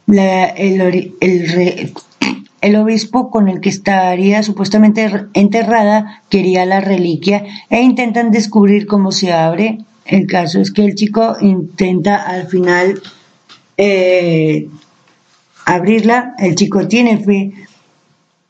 el, 0.09 1.15
el 2.61 2.77
obispo 2.77 3.31
con 3.31 3.49
el 3.49 3.61
que 3.61 3.69
estaría 3.69 4.43
supuestamente 4.43 5.29
enterrada 5.33 6.23
quería 6.29 6.67
la 6.67 6.81
reliquia 6.81 7.45
e 7.71 7.83
intentan 7.83 8.33
descubrir 8.33 8.89
cómo 8.89 9.13
se 9.13 9.33
abre. 9.33 9.79
El 10.05 10.27
caso 10.27 10.61
es 10.61 10.73
que 10.73 10.85
el 10.85 10.95
chico 10.95 11.37
intenta 11.41 12.17
al 12.17 12.49
final 12.49 13.01
eh, 13.77 14.69
abrirla, 15.65 16.35
el 16.39 16.55
chico 16.55 16.87
tiene 16.89 17.19
fe. 17.19 17.53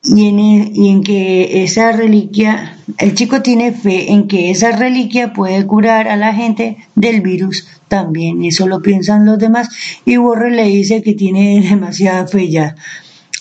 Y 0.04 0.26
en, 0.26 0.40
y 0.40 0.88
en 0.88 1.04
que 1.04 1.62
esa 1.62 1.92
reliquia, 1.92 2.76
el 2.99 3.14
chico 3.14 3.40
tiene 3.40 3.71
fe 3.71 4.11
en 4.11 4.26
que 4.26 4.50
esa 4.50 4.73
reliquia 4.73 5.32
puede 5.32 5.64
curar 5.64 6.09
a 6.09 6.16
la 6.16 6.35
gente 6.35 6.78
del 6.97 7.21
virus 7.21 7.68
también, 7.87 8.42
eso 8.42 8.66
lo 8.66 8.80
piensan 8.80 9.26
los 9.26 9.38
demás, 9.38 9.68
y 10.06 10.16
Warren 10.16 10.56
le 10.56 10.64
dice 10.64 11.02
que 11.02 11.12
tiene 11.12 11.61
demasiada 11.71 12.26
fe 12.26 12.49
ya. 12.49 12.75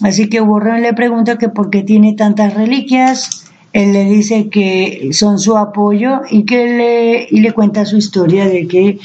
Así 0.01 0.27
que 0.27 0.41
Warren 0.41 0.81
le 0.81 0.93
pregunta 0.93 1.37
que 1.37 1.47
por 1.47 1.69
qué 1.69 1.83
tiene 1.83 2.13
tantas 2.13 2.53
reliquias, 2.53 3.45
él 3.73 3.93
le 3.93 4.05
dice 4.05 4.49
que 4.49 5.09
son 5.13 5.39
su 5.39 5.57
apoyo 5.57 6.21
y 6.29 6.43
que 6.43 6.67
le, 6.67 7.27
y 7.29 7.39
le 7.39 7.53
cuenta 7.53 7.85
su 7.85 7.97
historia 7.97 8.45
de 8.47 8.67
que 8.67 8.99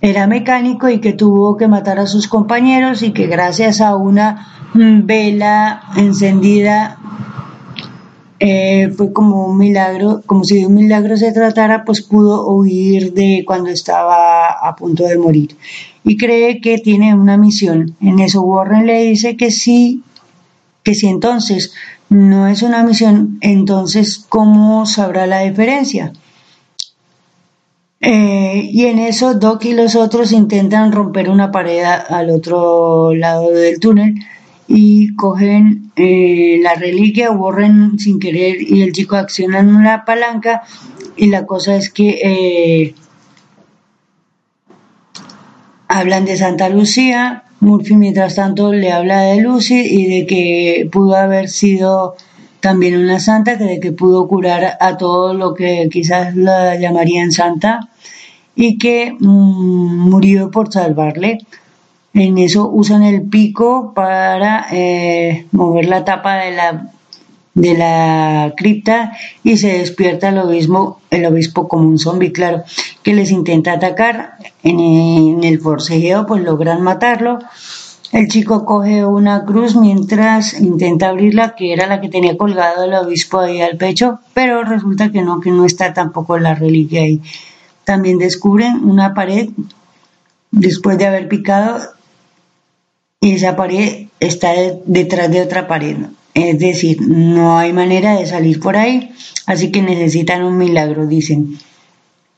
era 0.00 0.26
mecánico 0.26 0.88
y 0.88 1.00
que 1.00 1.12
tuvo 1.12 1.56
que 1.56 1.68
matar 1.68 2.00
a 2.00 2.06
sus 2.06 2.26
compañeros 2.26 3.02
y 3.02 3.12
que 3.12 3.28
gracias 3.28 3.80
a 3.80 3.96
una 3.96 4.48
vela 4.74 5.82
encendida 5.96 6.98
eh, 8.40 8.92
fue 8.96 9.12
como 9.12 9.46
un 9.46 9.56
milagro, 9.56 10.22
como 10.26 10.42
si 10.42 10.58
de 10.58 10.66
un 10.66 10.74
milagro 10.74 11.16
se 11.16 11.30
tratara, 11.30 11.84
pues 11.84 12.02
pudo 12.02 12.48
huir 12.48 13.12
de 13.12 13.44
cuando 13.46 13.70
estaba 13.70 14.48
a 14.48 14.74
punto 14.74 15.04
de 15.04 15.16
morir. 15.16 15.56
Y 16.02 16.16
cree 16.16 16.60
que 16.60 16.78
tiene 16.78 17.14
una 17.14 17.36
misión. 17.36 17.94
En 18.00 18.18
eso 18.18 18.42
Warren 18.42 18.84
le 18.84 19.04
dice 19.04 19.36
que 19.36 19.52
sí, 19.52 20.02
que 20.82 20.96
si 20.96 21.06
entonces 21.06 21.72
no 22.12 22.46
es 22.46 22.62
una 22.62 22.82
misión, 22.84 23.38
entonces 23.40 24.24
¿cómo 24.28 24.86
sabrá 24.86 25.26
la 25.26 25.40
diferencia? 25.40 26.12
Eh, 28.00 28.68
y 28.72 28.86
en 28.86 28.98
eso 28.98 29.34
Doc 29.34 29.64
y 29.64 29.74
los 29.74 29.94
otros 29.94 30.32
intentan 30.32 30.90
romper 30.90 31.30
una 31.30 31.52
pared 31.52 31.84
al 31.84 32.30
otro 32.30 33.14
lado 33.14 33.50
del 33.50 33.78
túnel 33.78 34.14
y 34.66 35.14
cogen 35.14 35.92
eh, 35.96 36.58
la 36.60 36.74
reliquia, 36.74 37.30
borren 37.30 37.98
sin 37.98 38.18
querer 38.18 38.56
y 38.60 38.82
el 38.82 38.92
chico 38.92 39.16
acciona 39.16 39.60
una 39.60 40.04
palanca 40.04 40.62
y 41.16 41.26
la 41.26 41.46
cosa 41.46 41.76
es 41.76 41.90
que 41.90 42.20
eh, 42.24 42.94
hablan 45.88 46.24
de 46.24 46.36
Santa 46.36 46.68
Lucía, 46.68 47.44
Murphy 47.62 47.94
mientras 47.94 48.34
tanto 48.34 48.72
le 48.72 48.90
habla 48.90 49.20
de 49.20 49.40
Lucy 49.40 49.82
y 49.88 50.06
de 50.06 50.26
que 50.26 50.88
pudo 50.90 51.14
haber 51.14 51.48
sido 51.48 52.16
también 52.58 52.98
una 52.98 53.20
santa, 53.20 53.56
que 53.56 53.64
de 53.64 53.78
que 53.78 53.92
pudo 53.92 54.26
curar 54.26 54.76
a 54.80 54.96
todo 54.96 55.32
lo 55.32 55.54
que 55.54 55.88
quizás 55.88 56.34
la 56.34 56.74
llamarían 56.74 57.30
santa 57.30 57.88
y 58.56 58.78
que 58.78 59.12
mm, 59.12 60.10
murió 60.10 60.50
por 60.50 60.72
salvarle. 60.72 61.38
En 62.14 62.36
eso 62.38 62.68
usan 62.68 63.04
el 63.04 63.22
pico 63.22 63.92
para 63.94 64.66
eh, 64.72 65.46
mover 65.52 65.86
la 65.86 66.04
tapa 66.04 66.38
de 66.38 66.50
la, 66.50 66.90
de 67.54 67.74
la 67.74 68.54
cripta 68.56 69.12
y 69.44 69.56
se 69.56 69.78
despierta 69.78 70.30
el 70.30 70.38
obispo, 70.38 71.00
el 71.10 71.26
obispo 71.26 71.68
como 71.68 71.88
un 71.88 71.98
zombie, 72.00 72.32
claro, 72.32 72.64
que 73.02 73.14
les 73.14 73.30
intenta 73.30 73.72
atacar. 73.72 74.36
En, 74.62 75.42
el 75.44 75.60
forcejeo 75.60 76.26
pues 76.26 76.42
logran 76.42 76.82
matarlo. 76.82 77.38
El 78.12 78.28
chico 78.28 78.66
coge 78.66 79.06
una 79.06 79.44
cruz 79.44 79.74
mientras 79.74 80.60
intenta 80.60 81.08
abrirla, 81.08 81.54
que 81.54 81.72
era 81.72 81.86
la 81.86 82.00
que 82.00 82.10
tenía 82.10 82.36
colgado 82.36 82.84
el 82.84 82.94
obispo 82.94 83.38
ahí 83.38 83.62
al 83.62 83.78
pecho, 83.78 84.20
pero 84.34 84.64
resulta 84.64 85.10
que 85.10 85.22
no, 85.22 85.40
que 85.40 85.50
no 85.50 85.64
está 85.64 85.94
tampoco 85.94 86.38
la 86.38 86.54
reliquia 86.54 87.02
ahí. 87.02 87.22
También 87.84 88.18
descubren 88.18 88.84
una 88.84 89.14
pared 89.14 89.48
después 90.50 90.98
de 90.98 91.06
haber 91.06 91.28
picado 91.28 91.80
y 93.18 93.32
esa 93.32 93.56
pared 93.56 94.08
está 94.20 94.50
detrás 94.84 95.30
de 95.30 95.40
otra 95.40 95.66
pared. 95.66 95.96
Es 96.34 96.58
decir, 96.58 97.00
no 97.00 97.58
hay 97.58 97.72
manera 97.72 98.16
de 98.16 98.26
salir 98.26 98.60
por 98.60 98.76
ahí, 98.76 99.12
así 99.46 99.70
que 99.70 99.80
necesitan 99.82 100.44
un 100.44 100.58
milagro, 100.58 101.06
dicen. 101.06 101.58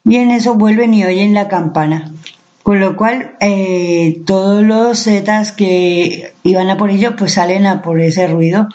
Y 0.05 0.17
en 0.17 0.31
eso 0.31 0.55
vuelven 0.55 0.95
y 0.95 1.05
oyen 1.05 1.35
la 1.35 1.49
campana. 1.49 2.13
Con 2.63 2.81
lo 2.81 2.97
cual, 2.97 3.37
eh, 3.41 4.23
todos 4.27 4.63
los 4.63 5.03
zetas 5.05 5.53
que 5.53 6.33
iban 6.43 6.71
a 6.71 6.77
por 6.77 6.91
ello, 6.91 7.17
pues 7.17 7.35
salen 7.35 7.67
a 7.67 7.83
por 7.83 8.01
ese 8.01 8.27
ruido. 8.27 8.69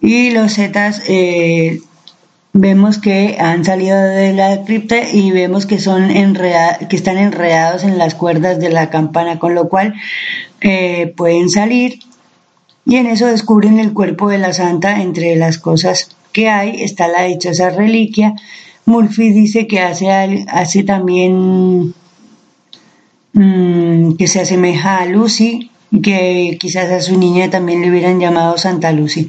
Y 0.00 0.30
los 0.30 0.54
zetas 0.54 1.02
eh, 1.08 1.80
vemos 2.52 2.98
que 2.98 3.36
han 3.38 3.64
salido 3.64 3.98
de 4.00 4.32
la 4.32 4.64
cripta 4.64 4.96
y 5.10 5.30
vemos 5.30 5.66
que 5.66 5.78
son 5.78 6.08
que 6.08 6.96
están 6.96 7.18
enredados 7.18 7.84
en 7.84 7.98
las 7.98 8.14
cuerdas 8.14 8.58
de 8.58 8.70
la 8.70 8.90
campana, 8.90 9.38
con 9.38 9.54
lo 9.54 9.68
cual 9.68 9.94
eh, 10.60 11.12
pueden 11.16 11.48
salir 11.48 12.00
y 12.86 12.96
en 12.96 13.06
eso 13.06 13.26
descubren 13.26 13.80
el 13.80 13.92
cuerpo 13.92 14.28
de 14.28 14.38
la 14.38 14.52
santa. 14.52 15.02
Entre 15.02 15.34
las 15.36 15.58
cosas 15.58 16.16
que 16.32 16.48
hay 16.48 16.82
está 16.82 17.08
la 17.08 17.24
dichosa 17.24 17.70
reliquia. 17.70 18.34
Murphy 18.86 19.32
dice 19.32 19.66
que 19.66 19.80
hace, 19.80 20.84
también 20.84 21.92
mm, 23.32 24.14
que 24.16 24.28
se 24.28 24.40
asemeja 24.40 24.98
a 24.98 25.06
Lucy, 25.06 25.72
que 26.02 26.56
quizás 26.60 26.90
a 26.92 27.00
su 27.00 27.18
niña 27.18 27.50
también 27.50 27.82
le 27.82 27.90
hubieran 27.90 28.20
llamado 28.20 28.56
Santa 28.58 28.92
Lucy. 28.92 29.28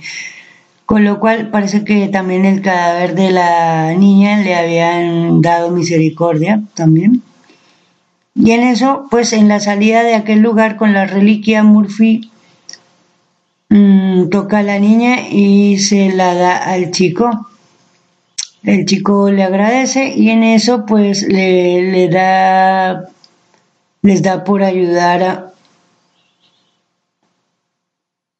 Con 0.86 1.04
lo 1.04 1.20
cual 1.20 1.50
parece 1.50 1.84
que 1.84 2.08
también 2.08 2.46
el 2.46 2.62
cadáver 2.62 3.16
de 3.16 3.32
la 3.32 3.94
niña 3.96 4.38
le 4.38 4.56
habían 4.56 5.42
dado 5.42 5.72
misericordia 5.72 6.62
también. 6.76 7.24
Y 8.36 8.52
en 8.52 8.62
eso, 8.62 9.08
pues 9.10 9.34
en 9.34 9.48
la 9.48 9.60
salida 9.60 10.04
de 10.04 10.14
aquel 10.14 10.40
lugar 10.40 10.78
con 10.78 10.94
la 10.94 11.06
reliquia 11.06 11.64
Murphy 11.64 12.30
mm, 13.70 14.30
toca 14.30 14.60
a 14.60 14.64
la 14.64 14.78
niña 14.78 15.28
y 15.32 15.80
se 15.80 16.12
la 16.14 16.36
da 16.36 16.58
al 16.58 16.92
chico. 16.92 17.48
El 18.68 18.86
chico 18.86 19.32
le 19.32 19.44
agradece 19.44 20.14
y 20.14 20.30
en 20.30 20.44
eso 20.44 20.86
pues 20.86 21.24
le, 21.24 21.90
le 21.90 22.10
da 22.10 23.08
les 24.02 24.22
da 24.22 24.44
por 24.44 24.62
ayudar 24.62 25.24
a, 25.24 25.54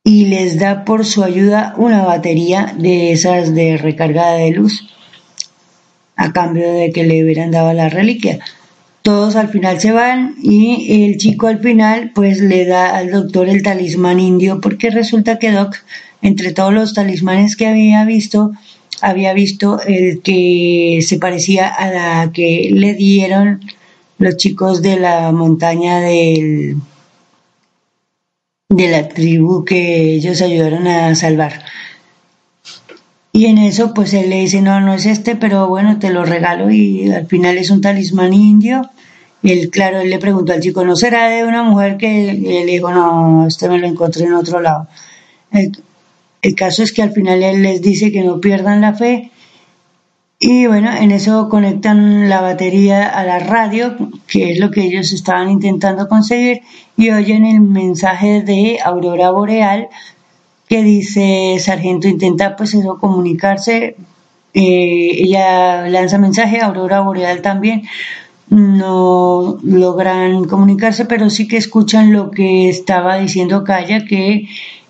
y 0.04 0.26
les 0.26 0.60
da 0.60 0.84
por 0.84 1.06
su 1.06 1.24
ayuda 1.24 1.76
una 1.78 2.04
batería 2.04 2.76
de 2.78 3.14
esas 3.14 3.56
de 3.56 3.78
recargada 3.78 4.34
de 4.34 4.52
luz 4.52 4.90
a 6.18 6.34
cambio 6.34 6.74
de 6.74 6.92
que 6.92 7.06
le 7.06 7.24
hubieran 7.24 7.52
dado 7.52 7.72
la 7.72 7.88
reliquia. 7.88 8.40
Todos 9.04 9.38
al 9.38 9.48
final 9.48 9.80
se 9.80 9.94
van 9.94 10.36
y 10.44 11.06
el 11.06 11.16
chico 11.16 11.48
al 11.48 11.60
final 11.60 12.12
pues 12.14 12.42
le 12.42 12.66
da 12.66 12.98
al 12.98 13.12
doctor 13.12 13.48
el 13.48 13.64
talismán 13.64 14.20
indio 14.20 14.60
porque 14.60 14.90
resulta 14.90 15.40
que 15.40 15.54
Doc 15.54 15.78
entre 16.22 16.52
todos 16.52 16.74
los 16.74 16.94
talismanes 16.94 17.56
que 17.56 17.68
había 17.68 18.04
visto 18.04 18.52
había 19.02 19.34
visto 19.34 19.80
el 19.82 20.22
que 20.22 21.00
se 21.02 21.20
parecía 21.20 21.68
a 21.68 21.90
la 21.92 22.32
que 22.32 22.70
le 22.74 22.94
dieron 22.94 23.62
los 24.18 24.38
chicos 24.38 24.82
de 24.82 25.00
la 25.00 25.32
montaña 25.32 26.00
del 26.00 26.78
de 28.70 28.90
la 28.90 29.08
tribu 29.08 29.64
que 29.64 30.14
ellos 30.16 30.42
ayudaron 30.42 30.88
a 30.88 31.16
salvar. 31.16 31.64
Y 33.32 33.46
en 33.46 33.60
eso 33.60 33.94
pues 33.94 34.14
él 34.14 34.30
le 34.30 34.40
dice, 34.40 34.62
no, 34.62 34.82
no 34.82 34.94
es 34.94 35.06
este, 35.06 35.36
pero 35.36 35.68
bueno, 35.68 36.00
te 36.00 36.10
lo 36.10 36.26
regalo 36.26 36.72
y 36.72 37.12
al 37.12 37.28
final 37.28 37.58
es 37.58 37.70
un 37.70 37.82
talismán 37.82 38.34
indio. 38.34 38.90
Y 39.44 39.52
él, 39.52 39.70
claro, 39.70 40.00
él 40.00 40.10
le 40.10 40.18
preguntó 40.18 40.54
al 40.54 40.62
chico, 40.62 40.84
¿no 40.84 40.96
será 40.96 41.30
de 41.30 41.44
una 41.44 41.64
mujer 41.64 41.98
que 41.98 42.34
le 42.34 42.66
dijo, 42.66 42.92
no, 42.92 43.48
este 43.48 43.70
me 43.70 43.78
lo 43.78 43.88
encontré 43.88 44.26
en 44.26 44.34
otro 44.34 44.60
lado? 44.60 44.88
El, 46.48 46.56
caso 46.56 46.84
es 46.84 46.92
que 46.92 47.02
al 47.02 47.12
final 47.12 47.44
él 47.44 47.62
les 47.62 47.82
dice 47.82 48.12
que 48.12 48.24
no 48.24 48.40
pierdan 48.40 48.82
la 48.82 48.94
fe 48.94 49.32
y 50.40 50.68
bueno, 50.68 50.92
en 50.94 51.12
eso 51.12 51.50
conectan 51.50 52.30
la 52.30 52.42
batería 52.42 53.08
a 53.08 53.24
la 53.24 53.40
radio, 53.40 53.96
que 54.28 54.52
es 54.52 54.60
lo 54.60 54.70
que 54.70 54.84
ellos 54.84 55.12
estaban 55.12 55.50
intentando 55.50 56.08
conseguir, 56.08 56.62
y 56.96 57.10
oyen 57.10 57.44
el 57.44 57.62
mensaje 57.62 58.44
de 58.44 58.78
Aurora 58.84 59.32
Boreal 59.32 59.90
que 60.68 60.84
dice, 60.84 61.58
Sargento 61.60 62.08
intenta 62.08 62.56
pues 62.56 62.74
eso, 62.76 62.98
comunicarse, 63.00 63.96
eh, 64.54 65.12
ella 65.24 65.88
lanza 65.88 66.18
mensaje, 66.18 66.62
Aurora 66.62 67.00
Boreal 67.02 67.42
también, 67.42 67.84
no 68.50 69.58
logran 69.64 70.46
comunicarse, 70.46 71.06
pero 71.06 71.30
sí 71.30 71.48
que 71.48 71.58
escuchan 71.58 72.14
lo 72.14 72.32
que 72.32 72.70
estaba 72.70 73.18
diciendo 73.18 73.64
Calla, 73.64 74.06
que 74.06 74.48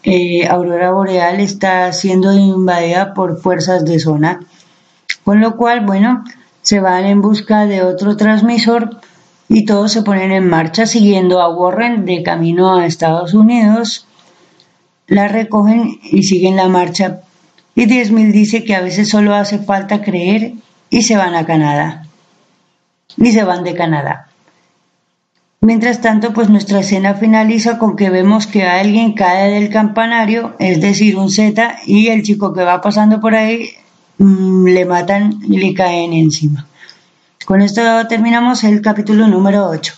eh, 0.09 0.47
Aurora 0.47 0.91
Boreal 0.91 1.41
está 1.41 1.91
siendo 1.91 2.31
invadida 2.31 3.13
por 3.13 3.41
fuerzas 3.41 3.83
de 3.83 3.99
zona. 3.99 4.39
Con 5.25 5.41
lo 5.41 5.57
cual, 5.57 5.85
bueno, 5.85 6.23
se 6.61 6.79
van 6.79 7.05
en 7.05 7.21
busca 7.21 7.65
de 7.65 7.83
otro 7.83 8.15
transmisor 8.15 9.01
y 9.49 9.65
todos 9.65 9.91
se 9.91 10.03
ponen 10.03 10.31
en 10.31 10.47
marcha 10.47 10.85
siguiendo 10.85 11.41
a 11.41 11.49
Warren 11.49 12.05
de 12.05 12.23
camino 12.23 12.77
a 12.77 12.85
Estados 12.85 13.33
Unidos. 13.33 14.07
la 15.07 15.27
recogen 15.27 15.99
y 16.01 16.23
siguen 16.23 16.55
la 16.55 16.69
marcha. 16.69 17.19
Y 17.75 17.85
10.000 17.85 18.31
dice 18.31 18.63
que 18.63 18.75
a 18.75 18.81
veces 18.81 19.09
solo 19.09 19.35
hace 19.35 19.59
falta 19.59 20.01
creer 20.01 20.53
y 20.89 21.01
se 21.01 21.17
van 21.17 21.35
a 21.35 21.45
Canadá. 21.45 22.05
Y 23.17 23.33
se 23.33 23.43
van 23.43 23.65
de 23.65 23.75
Canadá. 23.75 24.29
Mientras 25.59 26.01
tanto, 26.01 26.33
pues 26.33 26.49
nuestra 26.49 26.79
escena 26.79 27.15
finaliza 27.15 27.79
con 27.79 27.95
que 27.95 28.11
vemos 28.11 28.45
que 28.45 28.63
alguien 28.63 29.13
cae 29.13 29.51
del 29.51 29.69
campanario, 29.69 30.55
es 30.59 30.79
decir, 30.79 31.17
un 31.17 31.31
Z, 31.31 31.79
y 31.85 32.09
el 32.09 32.21
chico 32.21 32.53
que 32.53 32.63
va 32.63 32.79
pasando 32.79 33.19
por 33.19 33.33
ahí 33.33 33.71
mm, 34.19 34.65
le 34.67 34.85
matan 34.85 35.39
y 35.43 35.57
le 35.57 35.73
caen 35.73 36.13
encima. 36.13 36.67
Con 37.45 37.61
esto 37.61 37.81
terminamos 38.07 38.63
el 38.65 38.81
capítulo 38.81 39.27
número 39.27 39.67
8. 39.67 39.93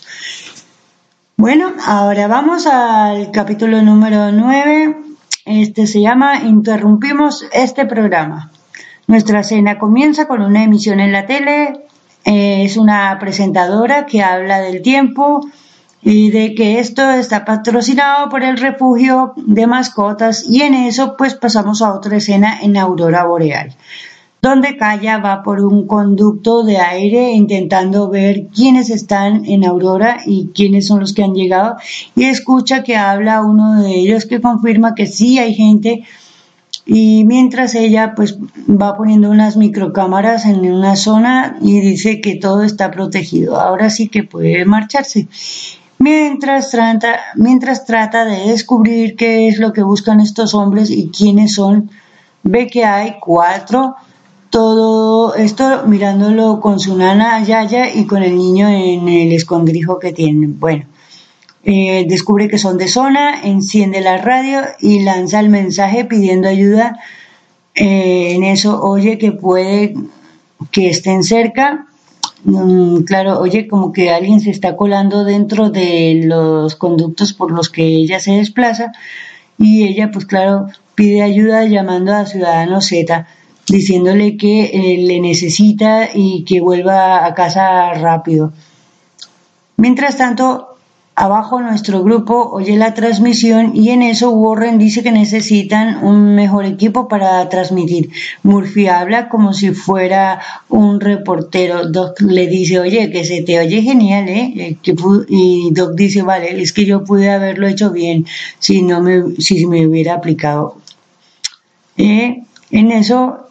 Bueno, 1.36 1.72
ahora 1.86 2.26
vamos 2.26 2.66
al 2.66 3.30
capítulo 3.30 3.82
número 3.82 4.32
9. 4.32 4.96
Este 5.44 5.86
se 5.86 6.00
llama 6.00 6.42
Interrumpimos 6.44 7.44
este 7.52 7.84
programa. 7.86 8.50
Nuestra 9.06 9.40
escena 9.40 9.78
comienza 9.78 10.28
con 10.28 10.42
una 10.42 10.62
emisión 10.62 11.00
en 11.00 11.12
la 11.12 11.26
tele 11.26 11.86
es 12.24 12.76
una 12.76 13.18
presentadora 13.18 14.06
que 14.06 14.22
habla 14.22 14.60
del 14.60 14.82
tiempo 14.82 15.40
y 16.02 16.30
de 16.30 16.54
que 16.54 16.78
esto 16.78 17.08
está 17.10 17.44
patrocinado 17.44 18.28
por 18.30 18.42
el 18.42 18.56
refugio 18.56 19.34
de 19.36 19.66
mascotas 19.66 20.44
y 20.48 20.62
en 20.62 20.74
eso 20.74 21.16
pues 21.16 21.34
pasamos 21.34 21.82
a 21.82 21.92
otra 21.92 22.16
escena 22.16 22.58
en 22.62 22.76
Aurora 22.76 23.24
Boreal 23.24 23.74
donde 24.42 24.78
Calla 24.78 25.18
va 25.18 25.42
por 25.42 25.60
un 25.60 25.86
conducto 25.86 26.62
de 26.62 26.78
aire 26.78 27.32
intentando 27.32 28.08
ver 28.08 28.46
quiénes 28.46 28.88
están 28.88 29.44
en 29.44 29.66
Aurora 29.66 30.20
y 30.24 30.50
quiénes 30.54 30.86
son 30.86 31.00
los 31.00 31.12
que 31.12 31.22
han 31.22 31.34
llegado 31.34 31.76
y 32.16 32.24
escucha 32.24 32.82
que 32.82 32.96
habla 32.96 33.42
uno 33.42 33.82
de 33.82 33.94
ellos 33.94 34.24
que 34.24 34.40
confirma 34.40 34.94
que 34.94 35.06
sí 35.06 35.38
hay 35.38 35.54
gente 35.54 36.04
y 36.86 37.24
mientras 37.24 37.74
ella 37.74 38.14
pues 38.14 38.38
va 38.68 38.96
poniendo 38.96 39.30
unas 39.30 39.56
microcámaras 39.56 40.46
en 40.46 40.60
una 40.70 40.96
zona 40.96 41.56
y 41.60 41.80
dice 41.80 42.20
que 42.20 42.36
todo 42.36 42.62
está 42.62 42.90
protegido. 42.90 43.60
Ahora 43.60 43.90
sí 43.90 44.08
que 44.08 44.24
puede 44.24 44.64
marcharse. 44.64 45.28
Mientras 45.98 46.70
trata, 46.70 47.20
mientras 47.36 47.84
trata 47.84 48.24
de 48.24 48.48
descubrir 48.50 49.16
qué 49.16 49.48
es 49.48 49.58
lo 49.58 49.72
que 49.72 49.82
buscan 49.82 50.20
estos 50.20 50.54
hombres 50.54 50.90
y 50.90 51.10
quiénes 51.10 51.54
son, 51.54 51.90
ve 52.42 52.68
que 52.68 52.84
hay 52.84 53.16
cuatro, 53.20 53.96
todo 54.48 55.34
esto 55.34 55.84
mirándolo 55.86 56.60
con 56.60 56.80
su 56.80 56.96
nana 56.96 57.44
Yaya 57.44 57.94
y 57.94 58.06
con 58.06 58.22
el 58.22 58.36
niño 58.36 58.68
en 58.68 59.06
el 59.08 59.32
escondrijo 59.32 59.98
que 59.98 60.12
tienen. 60.12 60.58
Bueno, 60.58 60.86
eh, 61.62 62.06
descubre 62.08 62.48
que 62.48 62.58
son 62.58 62.78
de 62.78 62.88
zona, 62.88 63.42
enciende 63.42 64.00
la 64.00 64.16
radio 64.16 64.60
y 64.80 65.02
lanza 65.02 65.40
el 65.40 65.50
mensaje 65.50 66.04
pidiendo 66.04 66.48
ayuda. 66.48 66.98
Eh, 67.74 68.32
en 68.34 68.44
eso 68.44 68.82
oye 68.82 69.18
que 69.18 69.32
puede 69.32 69.94
que 70.70 70.88
estén 70.88 71.22
cerca. 71.22 71.86
Mm, 72.44 73.02
claro, 73.02 73.38
oye 73.38 73.68
como 73.68 73.92
que 73.92 74.10
alguien 74.10 74.40
se 74.40 74.50
está 74.50 74.76
colando 74.76 75.24
dentro 75.24 75.70
de 75.70 76.22
los 76.24 76.74
conductos 76.76 77.32
por 77.34 77.50
los 77.50 77.68
que 77.68 77.84
ella 77.84 78.18
se 78.20 78.32
desplaza 78.32 78.92
y 79.58 79.84
ella 79.84 80.10
pues 80.10 80.24
claro 80.24 80.66
pide 80.94 81.22
ayuda 81.22 81.66
llamando 81.66 82.14
a 82.14 82.24
Ciudadano 82.24 82.80
Z 82.80 83.26
diciéndole 83.66 84.36
que 84.36 84.64
eh, 84.64 84.98
le 84.98 85.20
necesita 85.20 86.08
y 86.14 86.44
que 86.44 86.60
vuelva 86.60 87.26
a 87.26 87.34
casa 87.34 87.92
rápido. 87.92 88.52
Mientras 89.76 90.16
tanto, 90.16 90.69
Abajo 91.20 91.60
nuestro 91.60 92.02
grupo 92.02 92.48
oye 92.50 92.78
la 92.78 92.94
transmisión 92.94 93.72
y 93.76 93.90
en 93.90 94.00
eso 94.00 94.30
Warren 94.30 94.78
dice 94.78 95.02
que 95.02 95.12
necesitan 95.12 96.02
un 96.02 96.34
mejor 96.34 96.64
equipo 96.64 97.08
para 97.08 97.46
transmitir. 97.50 98.08
Murphy 98.42 98.86
habla 98.86 99.28
como 99.28 99.52
si 99.52 99.72
fuera 99.72 100.40
un 100.70 100.98
reportero. 100.98 101.90
Doc 101.90 102.22
le 102.22 102.46
dice, 102.46 102.80
oye, 102.80 103.10
que 103.10 103.24
se 103.24 103.42
te 103.42 103.58
oye 103.58 103.82
genial, 103.82 104.30
¿eh? 104.30 104.54
eh 104.56 104.94
y 105.28 105.70
Doc 105.72 105.94
dice, 105.94 106.22
vale, 106.22 106.58
es 106.62 106.72
que 106.72 106.86
yo 106.86 107.04
pude 107.04 107.28
haberlo 107.28 107.68
hecho 107.68 107.90
bien 107.90 108.24
si, 108.58 108.80
no 108.80 109.02
me, 109.02 109.36
si 109.40 109.66
me 109.66 109.86
hubiera 109.86 110.14
aplicado. 110.14 110.78
Eh, 111.98 112.44
en 112.70 112.92
eso 112.92 113.46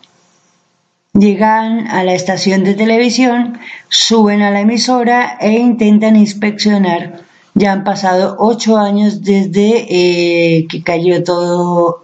Llegan 1.14 1.88
a 1.88 2.04
la 2.04 2.14
estación 2.14 2.64
de 2.64 2.76
televisión, 2.76 3.60
suben 3.90 4.42
a 4.42 4.52
la 4.52 4.62
emisora 4.62 5.38
e 5.42 5.52
intentan 5.52 6.16
inspeccionar 6.16 7.29
ya 7.60 7.74
han 7.74 7.84
pasado 7.84 8.38
ocho 8.40 8.78
años 8.78 9.22
desde 9.22 9.86
eh, 9.90 10.66
que 10.70 10.82
cayó 10.82 11.22
todo. 11.24 12.04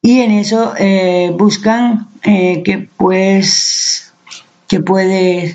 Y 0.00 0.20
en 0.20 0.30
eso 0.30 0.72
eh, 0.78 1.34
buscan 1.38 2.08
eh, 2.22 2.62
que 2.62 2.88
pues 2.96 4.14
que 4.68 4.80
puede 4.80 5.54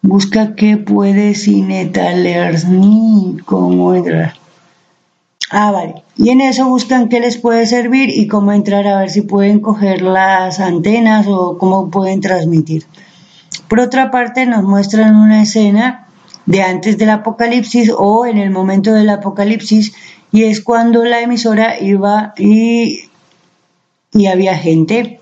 busca 0.00 0.54
que 0.54 0.78
puede 0.78 1.34
ni 2.66 3.36
cómo 3.44 3.94
entrar. 3.94 4.32
Ah 5.50 5.72
vale. 5.72 6.02
Y 6.16 6.30
en 6.30 6.40
eso 6.40 6.70
buscan 6.70 7.10
qué 7.10 7.20
les 7.20 7.36
puede 7.36 7.66
servir 7.66 8.08
y 8.08 8.28
cómo 8.28 8.52
entrar 8.52 8.86
a 8.86 9.00
ver 9.00 9.10
si 9.10 9.20
pueden 9.20 9.60
coger 9.60 10.00
las 10.00 10.58
antenas 10.58 11.26
o 11.28 11.58
cómo 11.58 11.90
pueden 11.90 12.22
transmitir 12.22 12.86
por 13.68 13.80
otra 13.80 14.10
parte, 14.10 14.46
nos 14.46 14.62
muestran 14.62 15.16
una 15.16 15.42
escena 15.42 16.06
de 16.46 16.62
antes 16.62 16.96
del 16.98 17.10
apocalipsis 17.10 17.90
o 17.96 18.26
en 18.26 18.38
el 18.38 18.50
momento 18.50 18.92
del 18.92 19.10
apocalipsis 19.10 19.94
y 20.32 20.44
es 20.44 20.60
cuando 20.60 21.04
la 21.04 21.20
emisora 21.20 21.80
iba 21.80 22.32
y, 22.36 23.08
y 24.12 24.26
había 24.26 24.56
gente 24.56 25.20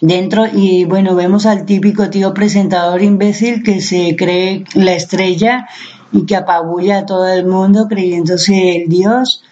dentro. 0.00 0.46
Y 0.52 0.84
bueno, 0.84 1.14
vemos 1.14 1.46
al 1.46 1.64
típico 1.64 2.10
tío 2.10 2.34
presentador 2.34 3.02
imbécil 3.02 3.62
que 3.62 3.80
se 3.80 4.16
cree 4.16 4.64
la 4.74 4.94
estrella 4.94 5.68
y 6.12 6.26
que 6.26 6.36
apabulla 6.36 6.98
a 6.98 7.06
todo 7.06 7.28
el 7.28 7.46
mundo 7.46 7.86
creyéndose 7.88 8.76
el 8.76 8.88
dios 8.88 9.44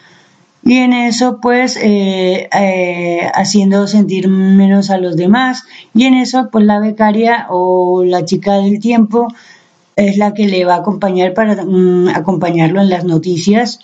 y 0.62 0.79
en 0.79 0.92
eso 0.92 1.38
pues 1.40 1.77
eh, 1.77 2.49
eh, 2.53 3.31
haciendo 3.35 3.87
sentir 3.87 4.29
menos 4.29 4.90
a 4.90 4.99
los 4.99 5.16
demás. 5.16 5.64
Y 5.94 6.05
en 6.05 6.14
eso 6.14 6.49
pues 6.53 6.64
la 6.64 6.81
becaria 6.81 7.46
o 7.49 8.05
la 8.05 8.25
chica 8.25 8.57
del 8.57 8.79
tiempo 8.79 9.29
es 9.96 10.18
la 10.18 10.35
que 10.35 10.46
le 10.49 10.64
va 10.64 10.75
a 10.75 10.79
acompañar 10.79 11.35
para 11.35 11.64
mm, 11.64 12.09
acompañarlo 12.09 12.81
en 12.81 12.90
las 12.90 13.05
noticias. 13.05 13.81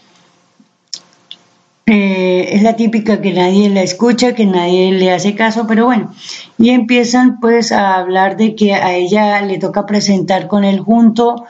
Eh, 1.87 2.51
es 2.53 2.63
la 2.63 2.75
típica 2.75 3.21
que 3.21 3.33
nadie 3.33 3.71
la 3.71 3.83
escucha 3.83 4.35
que 4.35 4.45
nadie 4.45 4.91
le 4.91 5.13
hace 5.13 5.35
caso 5.35 5.67
pero 5.67 5.87
bueno. 5.87 6.13
Y 6.59 6.71
empiezan 6.71 7.41
pues 7.41 7.73
a 7.73 7.95
hablar 7.95 8.37
de 8.37 8.55
que 8.55 8.75
a 8.75 8.95
ella 8.95 9.41
le 9.41 9.59
toca 9.59 9.87
presentar 9.87 10.47
con 10.47 10.65
él 10.65 10.81
junto 10.81 11.47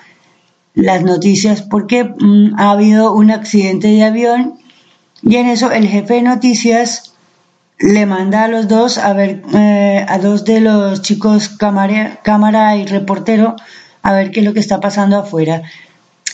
las 0.74 1.02
noticias 1.02 1.62
porque 1.62 2.04
mm, 2.04 2.54
ha 2.58 2.70
habido 2.70 3.12
un 3.12 3.32
accidente 3.32 3.88
de 3.88 4.04
avión 4.04 4.58
y 5.22 5.36
en 5.36 5.48
eso 5.48 5.70
el 5.70 5.88
jefe 5.88 6.14
de 6.14 6.22
noticias 6.22 7.14
le 7.78 8.06
manda 8.06 8.44
a 8.44 8.48
los 8.48 8.68
dos 8.68 8.98
a 8.98 9.12
ver, 9.12 9.42
eh, 9.54 10.04
a 10.08 10.18
dos 10.18 10.44
de 10.44 10.60
los 10.60 11.02
chicos 11.02 11.48
cámara, 11.48 12.20
cámara 12.22 12.76
y 12.76 12.86
reportero 12.86 13.56
a 14.02 14.12
ver 14.12 14.30
qué 14.30 14.40
es 14.40 14.46
lo 14.46 14.54
que 14.54 14.60
está 14.60 14.80
pasando 14.80 15.18
afuera. 15.18 15.62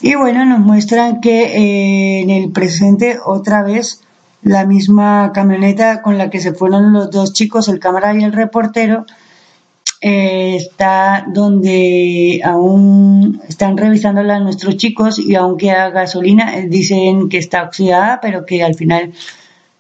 Y 0.01 0.15
bueno, 0.15 0.45
nos 0.45 0.61
muestran 0.61 1.21
que 1.21 1.45
eh, 1.45 2.21
en 2.23 2.31
el 2.31 2.51
presente 2.51 3.19
otra 3.25 3.63
vez 3.63 4.01
la 4.43 4.67
misma 4.67 5.31
camioneta 5.33 6.03
con 6.03 6.19
la 6.19 6.29
que 6.29 6.41
se 6.41 6.53
fueron 6.53 6.93
los 6.93 7.11
dos 7.11 7.33
chicos, 7.33 7.69
el 7.69 7.79
cámara 7.79 8.15
y 8.15 8.25
el 8.25 8.33
reportero, 8.33 9.07
eh, 10.05 10.57
está 10.57 11.25
donde 11.33 12.41
aún 12.45 13.41
están 13.49 13.77
revisándola 13.77 14.41
nuestros 14.41 14.77
chicos 14.77 15.21
y 15.21 15.37
aunque 15.37 15.71
a 15.71 15.91
gasolina, 15.91 16.59
eh, 16.59 16.67
dicen 16.69 17.29
que 17.29 17.39
está 17.39 17.63
oxidada, 17.63 18.21
pero 18.21 18.45
que 18.45 18.65
al 18.65 18.75
final 18.75 19.13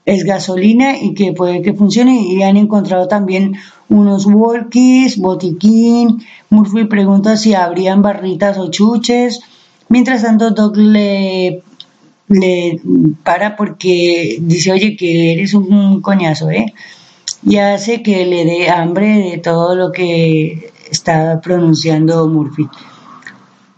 es 0.07 0.23
gasolina 0.23 0.97
y 0.97 1.15
que 1.15 1.33
puede 1.33 1.61
que 1.61 1.75
funcione. 1.75 2.21
Y 2.23 2.45
han 2.45 2.57
encontrado 2.57 3.09
también 3.09 3.57
unos 3.89 4.25
walkies, 4.27 5.19
botiquín, 5.19 6.25
Murphy 6.51 6.85
pregunta 6.85 7.37
si 7.37 7.55
habrían 7.55 8.01
barritas 8.01 8.59
o 8.59 8.71
chuches, 8.71 9.41
mientras 9.89 10.23
tanto 10.23 10.53
Doc 10.53 10.77
le, 10.77 11.63
le 12.29 12.81
para 13.25 13.57
porque 13.57 14.39
dice, 14.41 14.71
oye, 14.71 14.97
que 14.97 15.33
eres 15.33 15.55
un 15.55 16.01
coñazo, 16.01 16.49
¿eh? 16.51 16.73
Y 17.42 17.57
hace 17.57 18.02
que 18.02 18.24
le 18.26 18.44
dé 18.44 18.70
hambre 18.70 19.31
de 19.31 19.38
todo 19.38 19.74
lo 19.74 19.92
que 19.92 20.72
está 20.90 21.40
pronunciando 21.40 22.26
Murphy. 22.28 22.68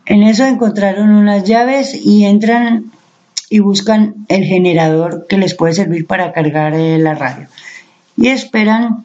En 0.07 0.23
eso 0.23 0.45
encontraron 0.45 1.11
unas 1.11 1.45
llaves 1.45 1.95
y 1.95 2.25
entran 2.25 2.93
y 3.49 3.61
buscan 3.61 4.27
el 4.29 4.45
generador 4.45 5.27
que 5.29 5.39
les 5.39 5.55
puede 5.55 5.75
servir 5.75 6.07
para 6.07 6.33
cargar 6.33 6.75
eh, 6.75 6.99
la 6.99 7.15
radio. 7.15 7.47
Y 8.17 8.29
esperan 8.29 9.05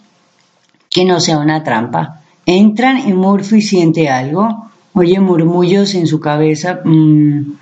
que 0.89 1.05
no 1.05 1.19
sea 1.19 1.37
una 1.37 1.63
trampa. 1.63 2.21
Entran 2.45 3.07
y 3.07 3.13
Murphy 3.13 3.61
siente 3.61 4.09
algo, 4.09 4.69
oye 4.93 5.19
murmullos 5.19 5.93
en 5.95 6.07
su 6.07 6.19
cabeza. 6.19 6.79
Mm, 6.83 7.53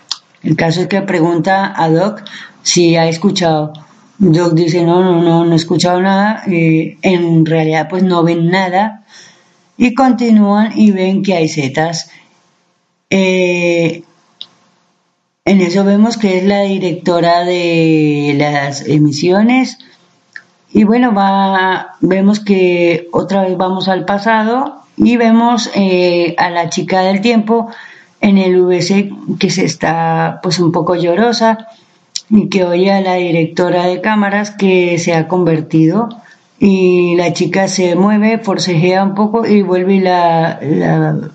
El 0.44 0.56
caso 0.56 0.82
es 0.82 0.88
que 0.88 1.02
pregunta 1.02 1.74
a 1.76 1.90
Doc 1.90 2.24
si 2.64 2.96
ha 2.96 3.08
escuchado. 3.08 3.74
Doc 4.20 4.54
dice, 4.54 4.84
no, 4.84 5.04
no, 5.04 5.22
no, 5.22 5.46
no 5.46 5.54
he 5.54 5.56
escuchado 5.56 6.02
nada. 6.02 6.44
Eh, 6.48 6.98
en 7.02 7.46
realidad, 7.46 7.88
pues 7.90 8.04
no 8.04 8.24
ven 8.24 8.50
nada. 8.50 9.04
Y 9.78 9.94
continúan 9.94 10.72
y 10.76 10.92
ven 10.92 11.22
que 11.22 11.36
hay 11.36 11.48
setas. 11.48 12.10
Eh, 13.10 14.04
en 15.46 15.62
eso 15.62 15.84
vemos 15.84 16.18
que 16.18 16.40
es 16.40 16.44
la 16.46 16.62
directora 16.62 17.46
de 17.46 18.36
las 18.38 18.88
emisiones. 18.88 19.78
Y 20.74 20.84
bueno, 20.84 21.14
va, 21.14 21.96
vemos 22.02 22.40
que 22.40 23.08
otra 23.14 23.44
vez 23.44 23.56
vamos 23.56 23.88
al 23.88 24.04
pasado 24.04 24.84
y 24.98 25.16
vemos 25.16 25.70
eh, 25.76 26.36
a 26.38 26.50
la 26.50 26.70
chica 26.70 27.02
del 27.02 27.22
tiempo 27.22 27.70
en 28.20 28.40
el 28.40 28.62
VC 28.62 29.12
que 29.40 29.52
se 29.52 29.64
está 29.64 30.40
pues 30.42 30.60
un 30.60 30.72
poco 30.72 30.96
llorosa 30.96 31.68
y 32.30 32.50
que 32.50 32.64
oye 32.64 32.92
a 32.92 33.02
la 33.02 33.16
directora 33.16 33.86
de 33.88 34.02
cámaras 34.02 34.52
que 34.52 34.98
se 35.00 35.14
ha 35.14 35.28
convertido 35.28 36.10
y 36.60 37.16
la 37.16 37.34
chica 37.34 37.68
se 37.68 37.96
mueve, 37.96 38.40
forcejea 38.40 39.04
un 39.04 39.16
poco 39.16 39.46
y 39.46 39.62
vuelve 39.62 39.96
y 39.96 40.00
la, 40.00 40.60
la, 40.62 41.32